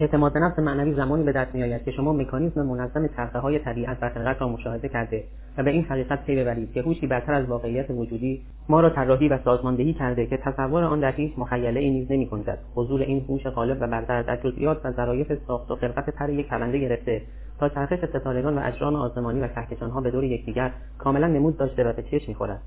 اعتماد 0.00 0.32
به 0.32 0.40
نفس 0.40 0.58
معنوی 0.58 0.94
زمانی 0.94 1.24
به 1.24 1.32
دست 1.32 1.54
میآید 1.54 1.84
که 1.84 1.90
شما 1.90 2.12
مکانیزم 2.12 2.62
منظم 2.62 3.08
چرخه 3.16 3.38
های 3.38 3.58
طبیعت 3.58 3.98
و 4.02 4.08
خلقت 4.08 4.40
را 4.40 4.48
مشاهده 4.48 4.88
کرده 4.88 5.24
و 5.58 5.62
به 5.62 5.70
این 5.70 5.84
حقیقت 5.84 6.24
پی 6.24 6.36
ببرید 6.36 6.72
که 6.72 6.82
هوشی 6.82 7.06
برتر 7.06 7.34
از 7.34 7.46
واقعیت 7.46 7.90
وجودی 7.90 8.42
ما 8.68 8.80
را 8.80 8.90
طراحی 8.90 9.28
و 9.28 9.38
سازماندهی 9.44 9.92
کرده 9.92 10.26
که 10.26 10.36
تصور 10.36 10.84
آن 10.84 11.00
در 11.00 11.12
هیچ 11.12 11.32
مخیله 11.38 11.80
ای 11.80 11.90
نیز 11.90 12.12
نمیگنجد 12.12 12.58
حضور 12.74 13.00
این 13.02 13.24
هوش 13.28 13.46
غالب 13.46 13.78
و 13.80 13.86
برتر 13.86 14.22
در 14.22 14.36
جزئیات 14.36 14.80
و 14.84 14.92
ظرایف 14.92 15.32
ساخت 15.46 15.70
و 15.70 15.76
خلقت 15.76 16.10
پر 16.10 16.30
یک 16.30 16.48
پرنده 16.48 16.78
گرفته 16.78 17.22
تا 17.60 17.68
چرخش 17.68 17.98
ستارگان 18.08 18.58
و 18.58 18.60
اجرام 18.64 18.94
آسمانی 18.94 19.40
و 19.40 19.48
کهکشانها 19.48 20.00
به 20.00 20.10
دور 20.10 20.24
یکدیگر 20.24 20.72
کاملا 20.98 21.26
نمود 21.26 21.58
داشته 21.58 21.84
و 21.84 21.92
به 21.92 22.02
چشم 22.02 22.24
می‌خورد. 22.28 22.60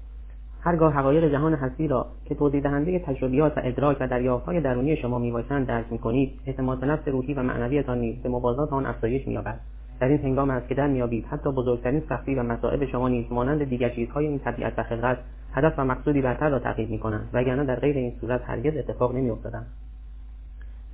هرگاه 0.61 0.93
حقایق 0.93 1.31
جهان 1.31 1.53
هستی 1.53 1.87
را 1.87 2.05
که 2.25 2.35
توضیح 2.35 2.61
دهنده 2.61 2.99
تجربیات 2.99 3.57
و 3.57 3.61
ادراک 3.63 3.97
و 3.99 4.07
دریافتهای 4.07 4.61
درونی 4.61 4.97
شما 4.97 5.19
می‌باشند 5.19 5.67
درک 5.67 5.85
می‌کنید 5.91 6.31
اعتماد 6.45 6.79
به 6.79 6.87
نفس 6.87 7.07
روحی 7.07 7.33
و 7.33 7.43
معنویتان 7.43 7.97
نیز 7.97 8.15
به 8.15 8.29
موازات 8.29 8.73
آن 8.73 8.85
افزایش 8.85 9.27
مییابد. 9.27 9.59
در 9.99 10.07
این 10.07 10.17
هنگام 10.17 10.49
است 10.49 10.67
که 10.67 10.75
در 10.75 10.87
میابید 10.87 11.25
حتی 11.25 11.51
بزرگترین 11.51 12.01
سختی 12.09 12.35
و 12.35 12.43
مصائب 12.43 12.85
شما 12.85 13.09
نیز 13.09 13.25
مانند 13.31 13.63
دیگر 13.63 13.89
چیزهای 13.89 14.27
این 14.27 14.39
طبیعت 14.39 14.73
و 14.79 14.83
خلقت 14.83 15.17
هدف 15.53 15.73
و 15.77 15.85
مقصودی 15.85 16.21
برتر 16.21 16.49
را 16.49 16.59
تعقیب 16.59 16.89
می‌کنند 16.89 17.29
وگرنه 17.33 17.65
در 17.65 17.75
غیر 17.75 17.97
این 17.97 18.13
صورت 18.21 18.41
هرگز 18.45 18.77
اتفاق 18.77 19.15
نمیافتادند. 19.15 19.67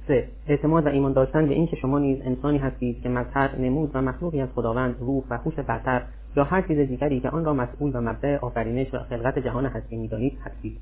سه 0.08 0.28
اعتماد 0.48 0.86
و 0.86 0.90
ایمان 0.90 1.14
داشتن 1.14 1.48
به 1.48 1.54
اینکه 1.54 1.76
شما 1.76 2.00
نیز 2.00 2.22
انسانی 2.26 2.58
هستید 2.58 3.02
که 3.02 3.10
مظهر 3.10 3.56
نمود 3.56 3.92
و 3.94 4.02
مخلوقی 4.02 4.42
از 4.42 4.50
خداوند 4.56 4.96
روح 5.00 5.24
و 5.30 5.38
هوش 5.38 5.56
برتر 5.56 6.02
یا 6.36 6.44
هر 6.44 6.62
چیز 6.62 6.80
دیگری 6.80 7.20
که 7.20 7.30
آن 7.30 7.46
را 7.46 7.54
مسئول 7.54 7.92
و 7.96 8.02
مبدع 8.02 8.38
آفرینش 8.38 8.94
و 8.94 9.00
خلقت 9.00 9.40
جهان 9.40 9.66
هستی 9.66 9.98
می‌دانید 9.98 10.38
هستید. 10.44 10.78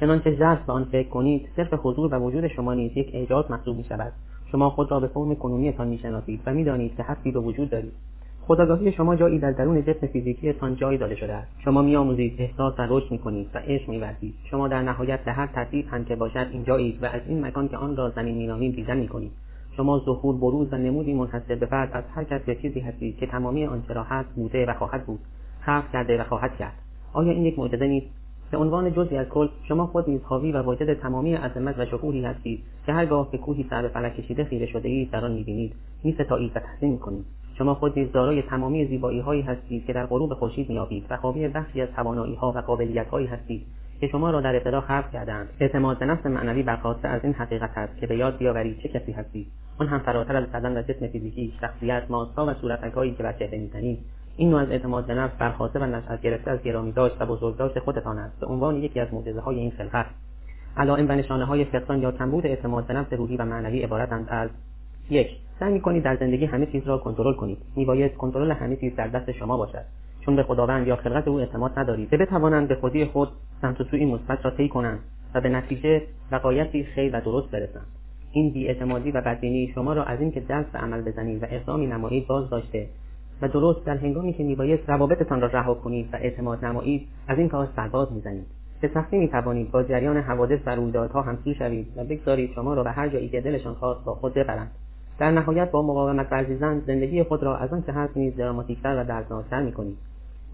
چنانچه 0.00 0.36
ژرف 0.36 0.66
به 0.66 0.72
آن 0.72 0.84
فکر 0.84 1.08
کنید 1.08 1.48
صرف 1.56 1.74
حضور 1.82 2.14
و 2.14 2.18
وجود 2.18 2.48
شما 2.48 2.74
نیز 2.74 2.96
یک 2.96 3.10
اعجاز 3.14 3.50
محسوب 3.50 3.76
می 3.76 3.84
شود 3.84 4.12
شما 4.52 4.70
خود 4.70 4.90
را 4.90 5.00
به 5.00 5.06
فرم 5.06 5.34
کنونیتان 5.34 5.88
می‌شناسید 5.88 6.40
و 6.46 6.54
می‌دانید 6.54 6.96
که 6.96 7.02
هستی 7.02 7.30
به 7.30 7.40
وجود 7.40 7.70
دارید. 7.70 7.92
خداگاهی 8.40 8.92
شما 8.92 9.16
جایی 9.16 9.38
در 9.38 9.50
درون 9.50 9.82
جسم 9.82 10.06
فیزیکیتان 10.06 10.76
جای 10.76 10.96
داده 10.96 11.14
شده 11.14 11.32
است. 11.32 11.50
شما 11.64 11.82
میآموزید 11.82 12.34
احساس 12.38 12.74
و 12.78 12.86
رشد 12.88 13.10
می‌کنید 13.10 13.48
و 13.54 13.58
عشق 13.58 13.88
میورزید. 13.88 14.34
شما 14.50 14.68
در 14.68 14.82
نهایت 14.82 15.24
به 15.24 15.32
هر 15.32 15.46
ترتیب 15.46 15.86
هم 15.88 16.04
که 16.04 16.16
باشد 16.16 16.46
اینجایید 16.52 17.02
و 17.02 17.06
از 17.06 17.20
این 17.28 17.46
مکان 17.46 17.68
که 17.68 17.76
آن 17.76 17.96
را 17.96 18.10
زمین 18.10 18.36
مینامیم 18.36 18.72
دیدن 18.72 18.96
می‌کنید. 18.96 19.32
شما 19.78 19.98
ظهور 19.98 20.36
بروز 20.36 20.72
و 20.72 20.76
نمودی 20.76 21.14
منحصر 21.14 21.54
به 21.54 21.66
فرد 21.66 21.90
از 21.92 22.04
هر 22.14 22.24
کس 22.24 22.40
به 22.40 22.54
چیزی 22.54 22.80
هستید 22.80 23.16
که 23.16 23.26
تمامی 23.26 23.66
آنچه 23.66 23.94
را 23.94 24.02
هست 24.02 24.28
بوده 24.28 24.66
و 24.66 24.74
خواهد 24.74 25.06
بود 25.06 25.20
خلق 25.60 25.92
کرده 25.92 26.20
و 26.20 26.24
خواهد 26.24 26.56
کرد. 26.56 26.72
آیا 27.12 27.32
این 27.32 27.44
یک 27.44 27.58
معجزه 27.58 27.86
نیست؟ 27.86 28.06
به 28.50 28.58
عنوان 28.58 28.92
جزی 28.92 29.16
از 29.16 29.26
کل 29.26 29.48
شما 29.68 29.86
خود 29.86 30.10
نیز 30.10 30.22
حاوی 30.22 30.52
و 30.52 30.62
واجد 30.62 30.94
تمامی 30.94 31.34
عظمت 31.34 31.78
و 31.78 31.86
شکوهی 31.86 32.24
هستید 32.24 32.62
که 32.86 32.92
هرگاه 32.92 33.30
به 33.30 33.38
کوهی 33.38 33.66
سر 33.70 33.82
به 33.82 33.88
فلک 33.88 34.16
کشیده 34.16 34.44
خیره 34.44 34.66
شده 34.66 34.88
اید 34.88 35.10
در 35.10 35.24
آن 35.24 35.32
می‌بینید. 35.32 35.74
میستایید 36.04 36.52
و 36.54 36.60
تحسین 36.60 36.92
می‌کنید. 36.92 37.24
شما 37.58 37.74
خود 37.74 37.98
نیز 37.98 38.12
دارای 38.12 38.42
تمامی 38.42 38.86
زیبایی 38.86 39.20
هایی 39.20 39.42
هستید 39.42 39.86
که 39.86 39.92
در 39.92 40.06
غروب 40.06 40.34
خورشید 40.34 40.68
مییابید 40.68 41.04
و 41.10 41.16
حاوی 41.16 41.48
بخشی 41.48 41.82
از 41.82 41.88
توانایی 41.96 42.38
و 42.42 42.60
قابلیت 42.60 43.08
هایی 43.08 43.26
هستید. 43.26 43.66
که 44.00 44.06
شما 44.06 44.30
را 44.30 44.40
در 44.40 44.56
ابتدا 44.56 44.80
خلق 44.80 45.10
کردند 45.10 45.48
اعتماد 45.60 45.98
به 45.98 46.06
نفس 46.06 46.26
معنوی 46.26 46.62
برخواسته 46.62 47.08
از 47.08 47.24
این 47.24 47.32
حقیقت 47.32 47.70
است 47.78 47.96
که 47.96 48.06
به 48.06 48.16
یاد 48.16 48.38
بیاورید 48.38 48.78
چه 48.78 48.88
کسی 48.88 49.12
هستید. 49.12 49.46
آن 49.78 49.86
هم 49.88 49.98
فراتر 49.98 50.36
از 50.36 50.46
بدن 50.46 50.76
و 50.76 50.82
جسم 50.82 51.06
فیزیکی 51.06 51.54
شخصیت 51.60 52.02
ماسکها 52.08 52.46
و 52.46 52.54
صورتکهایی 52.54 53.14
که 53.14 53.22
بر 53.22 53.32
چهره 53.32 53.58
می‌زنید 53.58 53.98
این 54.36 54.50
نوع 54.50 54.60
از 54.60 54.70
اعتماد 54.70 55.06
به 55.06 55.14
نفس 55.14 55.36
برخواسته 55.38 55.78
و 55.78 55.84
نشأت 55.84 56.22
گرفته 56.22 56.50
از 56.50 56.62
گرامی 56.62 56.92
داشت 56.92 57.20
و 57.20 57.26
بزرگداشت 57.26 57.78
خودتان 57.78 58.18
است. 58.18 58.40
به 58.40 58.46
عنوان 58.46 58.76
یکی 58.76 59.00
از 59.00 59.14
معجزه 59.14 59.40
های 59.40 59.58
این 59.58 59.70
خلقت 59.70 60.06
علائم 60.76 61.08
و 61.08 61.12
نشانه 61.12 61.44
های 61.44 61.64
فقدان 61.64 62.02
یا 62.02 62.12
کمبود 62.12 62.46
اعتماد 62.46 62.86
به 62.86 62.94
نفس 62.94 63.12
روحی 63.12 63.36
و 63.36 63.44
معنوی 63.44 63.82
عبارتند 63.82 64.26
از 64.28 64.50
یک 65.10 65.28
سعی 65.60 65.72
می‌کنید 65.72 66.04
در 66.04 66.16
زندگی 66.16 66.44
همه 66.44 66.66
چیز 66.66 66.86
را 66.86 66.98
کنترل 66.98 67.34
کنید. 67.34 67.58
میبایست 67.76 68.14
کنترل 68.14 68.50
همه 68.50 68.76
چیز 68.76 68.96
در 68.96 69.06
دست 69.06 69.32
شما 69.32 69.56
باشد. 69.56 69.84
چون 70.28 70.36
به 70.36 70.42
خداوند 70.42 70.86
یا 70.86 70.96
خلقت 70.96 71.28
او 71.28 71.40
اعتماد 71.40 71.78
ندارید 71.78 72.10
که 72.10 72.16
بتوانند 72.16 72.68
به 72.68 72.74
خودی 72.74 73.04
خود 73.04 73.28
سمت 73.62 73.80
و 73.80 73.84
سوی 73.84 74.04
مثبت 74.04 74.44
را 74.44 74.50
طی 74.50 74.68
کنند 74.68 74.98
و 75.34 75.40
به 75.40 75.48
نتیجه 75.48 76.02
وقایتی 76.32 76.84
خیر 76.84 77.16
و 77.16 77.20
درست 77.20 77.50
برسند. 77.50 77.86
این 78.32 78.52
بیاعتمادی 78.52 79.10
و 79.10 79.20
بدبینی 79.20 79.72
شما 79.74 79.92
را 79.92 80.04
از 80.04 80.20
اینکه 80.20 80.40
دست 80.40 80.72
به 80.72 80.78
عمل 80.78 81.02
بزنید 81.02 81.42
و 81.42 81.46
اقدامی 81.50 81.86
نمایید 81.86 82.26
باز 82.26 82.50
داشته 82.50 82.86
و 83.42 83.48
درست 83.48 83.86
در 83.86 83.96
هنگامی 83.96 84.32
که 84.32 84.44
میبایست 84.44 84.90
روابطتان 84.90 85.40
را 85.40 85.48
رها 85.48 85.74
کنید 85.74 86.08
و 86.12 86.16
اعتماد 86.16 86.64
نمایید 86.64 87.08
از 87.28 87.38
این 87.38 87.48
کار 87.48 87.68
سرباز 87.76 88.12
می‌زنید. 88.12 88.46
به 88.80 88.90
سختی 88.94 89.18
می‌توانید 89.18 89.70
با 89.70 89.82
جریان 89.82 90.16
حوادث 90.16 90.60
و 90.66 90.70
رویدادها 90.70 91.22
همسو 91.22 91.54
شوید 91.54 91.86
و 91.96 92.04
بگذارید 92.04 92.52
شما 92.52 92.74
را 92.74 92.84
به 92.84 92.90
هر 92.90 93.08
جایی 93.08 93.28
که 93.28 93.40
دلشان 93.40 93.74
خواست 93.74 94.04
با 94.04 94.14
خود 94.14 94.34
ببرند. 94.34 94.70
در 95.18 95.30
نهایت 95.30 95.70
با 95.70 95.82
مقاومت 95.82 96.32
ورزیدن 96.32 96.82
زندگی 96.86 97.22
خود 97.22 97.42
را 97.42 97.56
از 97.56 97.72
آنچه 97.72 97.92
هست 97.92 98.16
نیز 98.16 98.36
دراماتیکتر 98.36 99.00
و 99.00 99.04
دردناکتر 99.04 99.62
می‌کنید. 99.62 99.98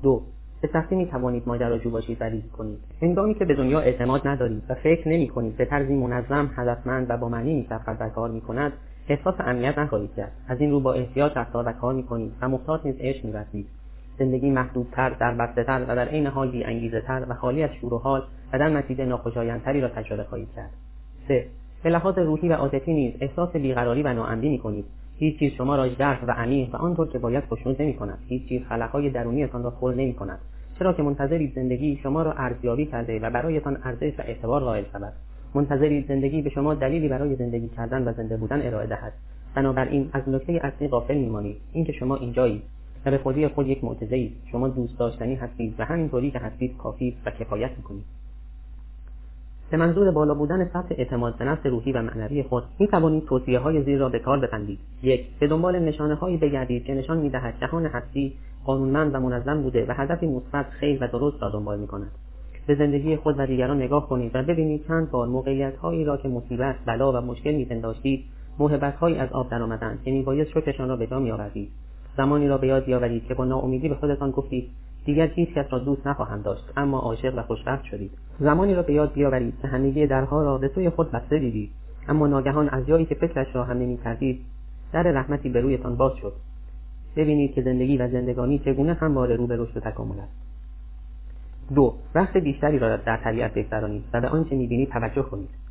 دو. 0.05 0.23
به 0.61 0.69
سختی 0.73 0.97
می 0.97 1.07
توانید 1.07 1.43
ماجراجو 1.47 1.91
باشید 1.91 2.21
و 2.21 2.25
ریسک 2.25 2.53
کنید. 2.53 2.79
هنگامی 3.03 3.35
که 3.35 3.45
به 3.45 3.55
دنیا 3.55 3.81
اعتماد 3.81 4.29
ندارید 4.29 4.63
و 4.69 4.75
فکر 4.75 5.09
نمی 5.09 5.29
کنید 5.29 5.57
به 5.57 5.65
طرزی 5.65 5.95
منظم 5.95 6.51
هدفمند 6.57 7.07
و 7.11 7.17
با 7.17 7.29
معنی 7.29 7.55
میچرخد 7.55 7.97
و 8.01 8.09
کار 8.09 8.31
می 8.31 8.41
کند 8.41 8.73
احساس 9.09 9.35
امنیت 9.39 9.79
نخواهید 9.79 10.15
کرد. 10.17 10.33
از 10.49 10.61
این 10.61 10.71
رو 10.71 10.81
با 10.81 10.93
احتیاط 10.93 11.37
رفتار 11.37 11.69
و 11.69 11.73
کار 11.73 11.95
می 11.95 12.03
کنید 12.03 12.33
و 12.41 12.49
محتاط 12.49 12.87
نیز 12.87 12.95
عشق 13.01 13.25
میورزید 13.25 13.67
زندگی 14.19 14.51
محدودتر 14.51 15.11
در 15.11 15.47
تر 15.47 15.85
و 15.89 15.97
در 15.97 16.09
عین 16.09 16.27
حال 16.27 16.51
تر 17.07 17.27
و 17.29 17.35
خالی 17.35 17.63
از 17.63 17.71
شور 17.81 17.95
و 17.95 17.99
حال 17.99 18.23
و 18.53 18.59
در 18.59 18.69
نتیجه 18.69 19.05
ناخوشایندتری 19.05 19.81
را 19.81 19.89
تجربه 19.89 20.25
خواهید 20.25 20.49
کرد. 20.57 20.71
سه. 21.29 21.47
به 21.83 21.91
لحاظ 21.91 22.19
روحی 22.19 22.49
و 22.49 22.53
عاطفی 22.53 22.93
نیز 22.93 23.15
احساس 23.21 23.53
بیقراری 23.57 24.03
و 24.03 24.13
ناامنی 24.13 24.49
می‌کنید. 24.49 24.85
هیچ 25.19 25.39
چیز 25.39 25.53
شما 25.53 25.77
را 25.77 25.89
ژرف 25.89 26.25
و 26.29 26.31
عمیق 26.31 26.75
و 26.75 26.77
آنطور 26.77 27.09
که 27.09 27.19
باید 27.19 27.45
خوشنود 27.45 27.83
نمی 27.83 27.95
کند 27.95 28.19
هیچ 28.29 28.49
چیز 28.49 28.63
خلقهای 28.69 29.11
درونیتان 29.11 29.63
را 29.63 29.71
پر 29.71 29.95
نمی 29.97 30.15
کند 30.15 30.39
چرا 30.79 30.93
که 30.93 31.03
منتظرید 31.03 31.55
زندگی 31.55 31.97
شما 32.03 32.23
را 32.23 32.33
ارزیابی 32.33 32.87
کرده 32.87 33.19
و 33.19 33.31
برایتان 33.31 33.79
ارزش 33.85 34.13
و 34.19 34.23
اعتبار 34.23 34.65
قائل 34.65 34.85
شود؟ 34.93 35.13
منتظرید 35.55 36.09
زندگی 36.09 36.43
به 36.43 36.51
شما 36.51 36.75
دلیلی 36.75 37.09
برای 37.09 37.37
زندگی 37.37 37.69
کردن 37.69 38.09
و 38.09 38.13
زنده 38.13 38.37
بودن 38.37 38.67
ارائه 38.67 38.87
دهد. 38.87 39.13
بنابراین 39.55 40.11
از 40.13 40.29
نکته 40.29 40.61
اصلی 40.63 40.89
غافل 40.89 41.19
میمانید. 41.19 41.57
اینکه 41.73 41.93
شما 41.93 42.17
اینجایید 42.17 42.63
و 43.07 43.11
به 43.11 43.19
خودی 43.19 43.49
خود 43.49 43.69
یک 43.69 43.85
معجزه 43.85 44.29
شما 44.53 44.69
دوست 44.69 44.99
داشتنی 44.99 45.35
هستید 45.35 45.75
و 45.79 45.85
همینطوری 45.85 46.31
که 46.31 46.39
هستید 46.39 46.77
کافی 46.77 47.17
و 47.27 47.31
کفایت 47.31 47.71
می‌کنید. 47.77 48.05
به 49.75 49.81
منظور 49.81 50.11
بالا 50.11 50.35
بودن 50.35 50.69
سطح 50.69 50.95
اعتماد 50.99 51.39
به 51.39 51.45
نفس 51.45 51.67
روحی 51.67 51.93
و 51.93 52.03
معنوی 52.03 52.43
خود 52.43 52.65
می 52.79 52.89
توانید 52.89 53.25
توصیه 53.25 53.59
های 53.59 53.83
زیر 53.83 53.99
را 53.99 54.09
به 54.09 54.19
کار 54.19 54.39
ببندید. 54.39 54.79
یک 55.03 55.27
به 55.39 55.47
دنبال 55.47 55.79
نشانه 55.79 56.15
هایی 56.15 56.37
بگردید 56.37 56.85
که 56.85 56.95
نشان 56.95 57.19
می‌دهد 57.19 57.55
جهان 57.61 57.87
هستی 57.87 58.33
قانونمند 58.65 59.15
و 59.15 59.21
منظم 59.21 59.63
بوده 59.63 59.87
و 59.89 59.93
هدفی 59.93 60.27
مثبت 60.27 60.67
خیر 60.71 61.05
و 61.05 61.09
درست 61.09 61.43
را 61.43 61.51
دنبال 61.51 61.81
می 61.81 61.87
کند 61.87 62.11
به 62.67 62.75
زندگی 62.75 63.17
خود 63.17 63.35
و 63.39 63.47
دیگران 63.47 63.83
نگاه 63.83 64.09
کنید 64.09 64.31
و 64.35 64.43
ببینید 64.43 64.85
چند 64.89 65.11
بار 65.11 65.29
موقعیت 65.29 65.77
هایی 65.77 66.05
را 66.05 66.17
که 66.17 66.29
مصیبت 66.29 66.77
بلا 66.87 67.13
و 67.13 67.17
مشکل 67.17 67.53
میپنداشتید 67.53 68.25
موهبت 68.59 68.95
هایی 68.95 69.17
از 69.17 69.33
آب 69.33 69.51
درآمدند 69.51 70.03
که 70.05 70.11
میبایست 70.11 70.51
شکرشان 70.51 70.89
را 70.89 70.97
به 70.97 71.07
جا 71.07 71.19
میآوردید. 71.19 71.69
زمانی 72.17 72.49
را 72.49 72.59
به 72.59 72.67
یاد 72.67 72.85
بیاورید 72.85 73.25
که 73.25 73.35
با 73.35 73.45
ناامیدی 73.45 73.89
به 73.89 73.95
خودتان 73.95 74.31
گفتید 74.31 74.71
دیگر 75.05 75.27
هیچ 75.27 75.49
کس 75.49 75.67
را 75.71 75.79
دوست 75.79 76.07
نخواهم 76.07 76.43
داشت 76.43 76.65
اما 76.77 76.99
عاشق 76.99 77.39
و 77.39 77.43
خوشبخت 77.43 77.85
شدید. 77.85 78.11
زمانی 78.39 78.75
را 78.75 78.83
به 78.83 78.93
یاد 78.93 79.13
بیاورید 79.13 79.55
که 79.63 79.69
همگی 79.69 80.07
درها 80.07 80.43
را 80.43 80.59
به 80.59 80.71
سوی 80.75 80.91
خود 80.91 81.11
بسته 81.11 81.39
دیدید 81.39 81.71
اما 82.09 82.27
ناگهان 82.27 82.69
از 82.69 82.87
جایی 82.87 83.07
که 83.07 83.15
فکرش 83.15 83.47
را 83.55 83.65
هم 83.65 83.79
نمی‌کردید 83.79 84.41
در 84.93 85.03
رحمتی 85.03 85.49
به 85.49 85.61
رویتان 85.61 85.97
باز 85.97 86.13
شد. 86.23 86.33
ببینید 87.17 87.55
که 87.55 87.63
زندگی 87.63 87.97
و 87.97 88.09
زندگانی 88.09 88.59
چگونه 88.59 88.95
همواره 88.95 89.37
رو 89.37 89.47
به 89.47 89.57
رشد 89.57 89.77
و 89.77 89.81
تکامل 89.81 90.21
است. 90.21 90.33
دو 91.75 91.95
وقت 92.15 92.37
بیشتری 92.37 92.79
را 92.79 92.97
در 92.97 93.17
طبیعت 93.17 93.55
بگذرانید 93.55 94.05
و 94.13 94.21
به 94.21 94.29
آنچه 94.29 94.57
می‌بینید 94.57 94.89
توجه 94.89 95.23
کنید. 95.23 95.64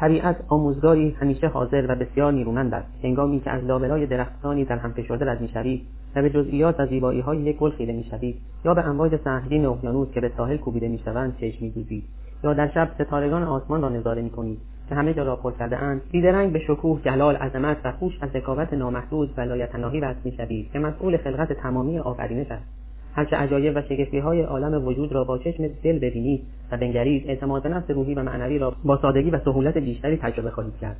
طبیعت 0.00 0.36
آموزگاری 0.48 1.10
همیشه 1.10 1.48
حاضر 1.48 1.86
و 1.88 1.94
بسیار 1.94 2.32
نیرومند 2.32 2.74
است. 2.74 2.88
هنگامی 3.04 3.40
که 3.40 3.50
از 3.50 3.64
لابلای 3.64 4.06
درختانی 4.06 4.64
در 4.64 4.76
هم 4.76 4.92
فشرده 4.92 5.24
رد 5.24 5.40
می‌شوید 5.40 5.86
و 6.16 6.22
به 6.22 6.30
جزئیات 6.30 6.80
و 6.80 6.86
زیبایی 6.86 7.20
های 7.20 7.38
یک 7.38 7.58
گل 7.58 7.70
خیره 7.70 7.94
می‌شوید 7.94 8.36
یا 8.64 8.74
به 8.74 8.84
امواج 8.84 9.16
سهمگین 9.24 9.66
اقیانوس 9.66 10.08
که 10.10 10.20
به 10.20 10.32
ساحل 10.36 10.56
کوبیده 10.56 10.88
می‌شوند 10.88 11.36
چشم 11.36 11.64
میدوزید 11.64 12.04
یا 12.44 12.54
در 12.54 12.68
شب 12.68 12.90
ستارگان 12.98 13.42
آسمان 13.42 13.82
را 13.82 13.88
نظاره 13.88 14.22
می‌کنید 14.22 14.58
که 14.88 14.94
همه 14.94 15.14
جا 15.14 15.22
را 15.22 15.36
پر 15.36 15.52
کرده 15.52 15.76
اند 15.76 16.02
رنگ 16.14 16.52
به 16.52 16.58
شکوه 16.58 17.00
جلال 17.04 17.36
عظمت 17.36 17.76
و 17.84 17.92
خوش 17.92 18.18
از 18.20 18.30
ذکاوت 18.30 18.72
نامحدود 18.72 19.30
و 19.36 19.40
لایتناهی 19.40 20.00
وصل 20.00 20.20
می‌شوید 20.24 20.70
که 20.72 20.78
مسئول 20.78 21.16
خلقت 21.16 21.52
تمامی 21.52 21.98
آفرینش 21.98 22.50
است. 22.50 22.79
هرچه 23.14 23.36
عجایب 23.36 23.76
و 23.76 23.82
شگفتی 23.82 24.18
های 24.18 24.42
عالم 24.42 24.86
وجود 24.86 25.12
را 25.12 25.24
با 25.24 25.38
چشم 25.38 25.68
دل 25.82 25.98
ببینید 25.98 26.42
و 26.72 26.76
بنگرید 26.76 27.24
اعتماد 27.26 27.66
نفس 27.66 27.90
روحی 27.90 28.14
و 28.14 28.22
معنوی 28.22 28.58
را 28.58 28.74
با 28.84 28.98
سادگی 29.02 29.30
و 29.30 29.38
سهولت 29.44 29.78
بیشتری 29.78 30.16
تجربه 30.16 30.50
خواهید 30.50 30.76
کرد. 30.80 30.96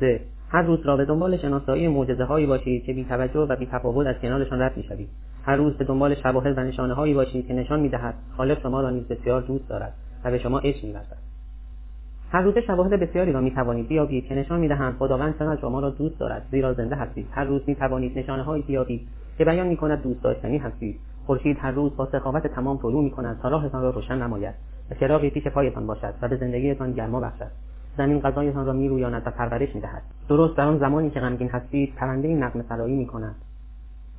سه 0.00 0.20
هر 0.48 0.62
روز 0.62 0.86
را 0.86 0.96
به 0.96 1.04
دنبال 1.04 1.36
شناسایی 1.36 1.88
معجزه 1.88 2.24
هایی 2.24 2.46
باشید 2.46 2.84
که 2.84 2.92
بی 2.92 3.04
توجه 3.04 3.40
و 3.40 3.56
بی 3.56 3.66
تفاوت 3.66 4.06
از 4.06 4.16
کنارشان 4.22 4.62
رد 4.62 4.76
می‌شوید. 4.76 5.08
هر 5.44 5.56
روز 5.56 5.76
به 5.76 5.84
دنبال 5.84 6.14
شواهد 6.14 6.58
و 6.58 6.60
نشانه 6.60 6.94
هایی 6.94 7.14
باشید 7.14 7.46
که 7.46 7.54
نشان 7.54 7.80
می‌دهد 7.80 8.14
خالق 8.36 8.62
شما 8.62 8.80
را 8.80 8.90
نیز 8.90 9.08
بسیار 9.08 9.40
دوست 9.40 9.68
دارد 9.68 9.92
و 10.24 10.30
به 10.30 10.38
شما 10.38 10.58
عشق 10.58 10.84
میورزد 10.84 11.16
هر 12.32 12.42
روزه 12.42 12.60
شواهد 12.60 12.90
بسیاری 12.90 13.32
را 13.32 13.40
می 13.40 13.50
توانید 13.50 13.88
بیابید 13.88 14.26
که 14.26 14.34
نشان 14.34 14.60
می‌دهند 14.60 14.94
خداوند 14.98 15.38
چقدر 15.38 15.60
شما 15.60 15.80
را 15.80 15.90
دوست 15.90 16.18
دارد 16.20 16.46
زیرا 16.50 16.72
زنده 16.72 16.96
هستید. 16.96 17.26
هر 17.30 17.44
روز 17.44 17.62
می 17.66 17.74
توانید 17.74 18.18
نشانه 18.18 18.42
هایی 18.42 18.62
بیابید 18.62 19.08
که 19.38 19.44
بیان 19.44 19.66
می 19.66 19.76
کند 19.76 20.02
دوست 20.02 20.22
داشتنی 20.22 20.58
هستید. 20.58 21.00
خورشید 21.26 21.58
هر 21.60 21.70
روز 21.70 21.96
با 21.96 22.08
سخاوت 22.12 22.46
تمام 22.46 22.78
طلوع 22.78 23.04
می 23.04 23.10
کند 23.10 23.40
تا 23.42 23.48
راهتان 23.48 23.82
را 23.82 23.90
روشن 23.90 24.22
نماید 24.22 24.54
و 24.90 24.94
چراغی 24.94 25.30
پیش 25.30 25.46
پایتان 25.46 25.86
باشد 25.86 26.14
و 26.22 26.28
به 26.28 26.36
زندگیتان 26.36 26.92
گرما 26.92 27.20
بخشد. 27.20 27.50
زمین 27.96 28.20
غذایتان 28.20 28.66
را 28.66 28.72
میرویاند 28.72 29.22
و 29.26 29.30
پرورش 29.30 29.74
می‌دهد. 29.74 30.02
درست 30.28 30.56
در 30.56 30.64
آن 30.64 30.78
زمانی 30.78 31.10
که 31.10 31.20
غمگین 31.20 31.48
هستید 31.48 31.94
پرنده 31.94 32.28
نغمه 32.34 32.64
سرایی 32.68 32.96
می‌کند 32.96 33.34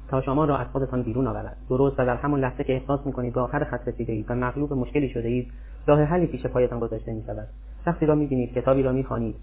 تا 0.10 0.22
شما 0.22 0.46
را 0.46 0.58
از 0.58 0.68
خودتان 0.68 1.04
بیرون 1.04 1.28
آورد. 1.28 1.58
درست 1.70 2.00
و 2.00 2.06
در 2.06 2.16
همان 2.16 2.40
لحظه 2.40 2.64
که 2.64 2.74
احساس 2.74 3.00
می‌کنید 3.06 3.34
به 3.34 3.42
آخر 3.42 3.64
خط 3.64 3.88
رسیده 3.88 4.26
و 4.30 4.36
مغلوب 4.36 4.74
مشکلی 4.74 5.10
شده 5.10 5.28
اید 5.28 5.52
راه 5.88 6.04
حلی 6.04 6.28
پیش 6.28 6.46
پایتان 6.46 6.80
گذاشته 6.80 7.14
می‌شود. 7.14 7.48
شخصی 7.86 8.06
را 8.06 8.16
می‌بینید 8.16 8.54
کتابی 8.54 8.84
را 8.84 8.92
می‌خوانید. 8.92 9.36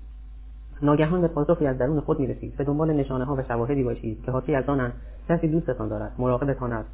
ناگهان 0.82 1.20
به 1.20 1.28
پاسخی 1.28 1.66
از 1.66 1.78
درون 1.78 2.00
خود 2.00 2.20
می‌رسید. 2.20 2.56
به 2.56 2.64
دنبال 2.64 2.92
نشانه 2.92 3.24
ها 3.24 3.36
و 3.36 3.42
شواهدی 3.42 3.82
باشید 3.82 4.22
که 4.22 4.30
حاکی 4.30 4.54
از 4.54 4.68
آنند 4.68 4.92
کسی 5.28 5.48
دوستتان 5.48 5.88
دارد 5.88 6.12
مراقبتان 6.18 6.72
است. 6.72 6.88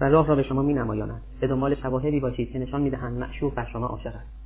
و 0.00 0.04
راه 0.04 0.26
را 0.26 0.36
به 0.36 0.42
شما 0.42 0.62
مینمایاند 0.62 1.20
به 1.40 1.46
دنبال 1.46 1.74
شواهدی 1.74 2.20
باشید 2.20 2.52
که 2.52 2.58
نشان 2.58 2.80
می‌دهند 2.80 3.18
معشوق 3.18 3.54
بر 3.54 3.66
شما 3.72 3.86
عاشق 3.86 4.14
است. 4.14 4.38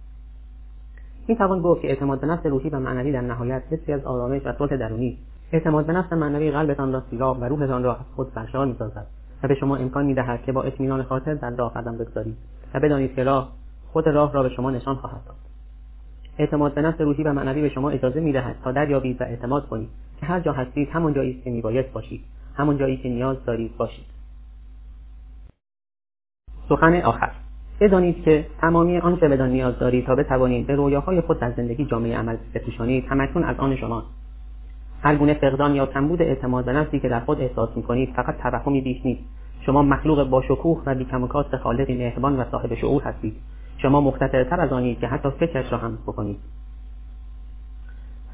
می 1.28 1.36
توان 1.36 1.60
گفت 1.60 1.82
که 1.82 1.88
اعتماد 1.88 2.20
به 2.20 2.26
نفس 2.26 2.46
روحی 2.46 2.70
و 2.70 2.80
معنوی 2.80 3.12
در 3.12 3.20
نهایت 3.20 3.62
حسی 3.70 3.92
از 3.92 4.04
آرامش 4.04 4.42
و 4.44 4.52
صلح 4.52 4.76
درونی 4.76 5.18
اعتماد 5.52 5.86
به 5.86 5.92
نفس 5.92 6.12
معنوی 6.12 6.50
قلبتان 6.50 6.92
را 6.92 7.02
سیراب 7.10 7.42
و 7.42 7.44
روحتان 7.44 7.82
را 7.82 7.94
از 7.94 8.06
خود 8.16 8.32
سرشار 8.34 8.66
می‌سازد 8.66 9.06
و 9.42 9.48
به 9.48 9.54
شما 9.54 9.76
امکان 9.76 10.06
می‌دهد 10.06 10.42
که 10.42 10.52
با 10.52 10.62
اطمینان 10.62 11.02
خاطر 11.02 11.34
در 11.34 11.50
راه 11.50 11.74
قدم 11.74 11.98
بگذارید 11.98 12.36
و 12.74 12.80
بدانید 12.80 13.14
که 13.14 13.24
راه 13.24 13.52
خود 13.92 14.08
راه 14.08 14.32
را 14.32 14.42
به 14.42 14.48
شما 14.48 14.70
نشان 14.70 14.94
خواهد 14.94 15.24
داد. 15.26 15.36
اعتماد 16.38 16.74
به 16.74 16.82
نفس 16.82 17.00
روحی 17.00 17.22
و 17.22 17.32
معنوی 17.32 17.62
به 17.62 17.68
شما 17.68 17.90
اجازه 17.90 18.20
می‌دهد 18.20 18.56
تا 18.64 18.72
دریابید 18.72 19.20
و 19.20 19.24
اعتماد 19.24 19.68
کنید 19.68 19.88
که 20.20 20.26
هر 20.26 20.40
جا 20.40 20.52
هستید 20.52 20.88
همان 20.88 21.14
جایی 21.14 21.34
است 21.34 21.44
که 21.44 21.50
میباید 21.50 21.92
باشید. 21.92 22.24
همان 22.54 22.78
جایی 22.78 22.96
که 22.96 23.08
نیاز 23.08 23.44
دارید 23.44 23.76
باشید. 23.76 24.04
سخن 26.72 27.00
آخر. 27.00 27.30
بدانید 27.80 28.24
که 28.24 28.46
تمامی 28.60 28.98
آنچه 28.98 29.28
بدان 29.28 29.50
نیاز 29.50 29.78
دارید 29.78 30.06
تا 30.06 30.14
بتوانید 30.14 30.66
به 30.66 30.74
رویاهای 30.74 31.20
خود 31.20 31.40
در 31.40 31.52
زندگی 31.56 31.84
جامعه 31.84 32.16
عمل 32.16 32.36
بپوشانید. 32.54 33.04
همکنون 33.08 33.44
از 33.44 33.56
آن 33.58 33.76
شماست. 33.76 34.06
هر 35.02 35.16
گونه 35.16 35.34
فقدان 35.34 35.74
یا 35.74 35.86
کمبود 35.86 36.22
اعتماد 36.22 36.64
به 36.64 36.72
نفسی 36.72 37.00
که 37.00 37.08
در 37.08 37.20
خود 37.20 37.40
احساس 37.40 37.76
می‌کنید 37.76 38.12
فقط 38.16 38.38
توهمی 38.42 38.80
بیش 38.80 39.06
نیست. 39.06 39.22
شما 39.60 39.82
مخلوق 39.82 40.28
با 40.28 40.42
شکوه 40.42 40.82
و 40.86 40.94
بیکمکات 40.94 41.56
خالقی 41.56 41.98
مهربان 41.98 42.40
و 42.40 42.44
صاحب 42.50 42.74
شعور 42.74 43.02
هستید. 43.02 43.36
شما 43.78 44.00
مختصرتر 44.00 44.60
از 44.60 44.72
آنید 44.72 44.98
که 44.98 45.06
حتی 45.06 45.30
فکرش 45.30 45.72
را 45.72 45.78
هم 45.78 45.98
بکنید. 46.06 46.38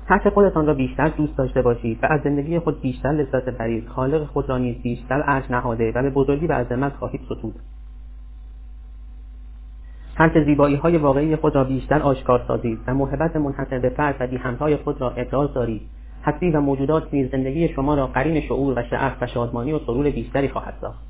هرچه 0.07 0.31
خودتان 0.31 0.67
را 0.67 0.75
بیشتر 0.75 1.09
دوست 1.09 1.39
داشته 1.39 1.63
باشید 1.63 1.99
و 2.03 2.07
از 2.11 2.21
زندگی 2.25 2.59
خود 2.59 2.81
بیشتر 2.81 3.09
لذت 3.09 3.45
ببرید. 3.45 3.89
خالق 3.89 4.25
خود 4.25 4.49
را 4.49 4.59
نیز 4.59 4.83
بیشتر 4.83 5.23
ارج 5.27 5.45
نهاده 5.51 5.93
و 5.95 6.03
به 6.03 6.11
بزرگی 6.11 6.47
و 6.47 6.53
عظمت 6.53 6.93
خواهید 6.93 7.21
ستود. 7.25 7.55
هرچه 10.19 10.45
زیبایی 10.45 10.77
های 10.77 10.97
واقعی 10.97 11.37
خود 11.37 11.55
را 11.55 11.65
بیشتر 11.65 12.03
آشکار 12.03 12.45
سازید 12.49 12.79
و 12.87 12.95
محبت 12.95 13.37
منحصر 13.37 13.79
به 13.79 13.89
فرد 13.89 14.35
و 14.61 14.77
خود 14.77 15.01
را 15.01 15.11
ابراز 15.11 15.55
دارید. 15.55 15.83
هستی 16.25 16.51
و 16.51 16.61
موجودات 16.61 17.15
نیز 17.15 17.31
زندگی 17.31 17.69
شما 17.69 17.95
را 17.95 18.07
قرین 18.07 18.41
شعور 18.41 18.79
و 18.79 18.83
شعف 18.83 19.23
و 19.23 19.27
شادمانی 19.27 19.73
و 19.73 19.79
سرور 19.79 20.11
بیشتری 20.11 20.49
خواهد 20.49 20.75
ساخت. 20.81 21.05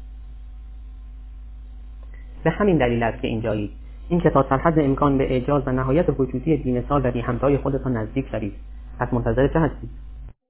به 2.45 2.51
همین 2.51 2.79
دلیل 2.79 3.03
است 3.03 3.23
که 3.23 3.29
اینجایید. 3.29 3.71
اینکه 4.09 4.31
تا 4.31 4.47
سرحد 4.49 4.79
امکان 4.79 5.19
به 5.19 5.33
اعجاز 5.33 5.63
و 5.67 5.73
نهایت 5.73 6.21
وجودی 6.21 6.57
بیمثال 6.57 7.07
و 7.07 7.11
بی 7.11 7.57
خودتان 7.57 7.97
نزدیک 7.97 8.29
شوید. 8.31 8.53
پس 9.01 9.13
منتظر 9.13 9.49
چه 9.49 9.61
هستید؟ 9.61 9.91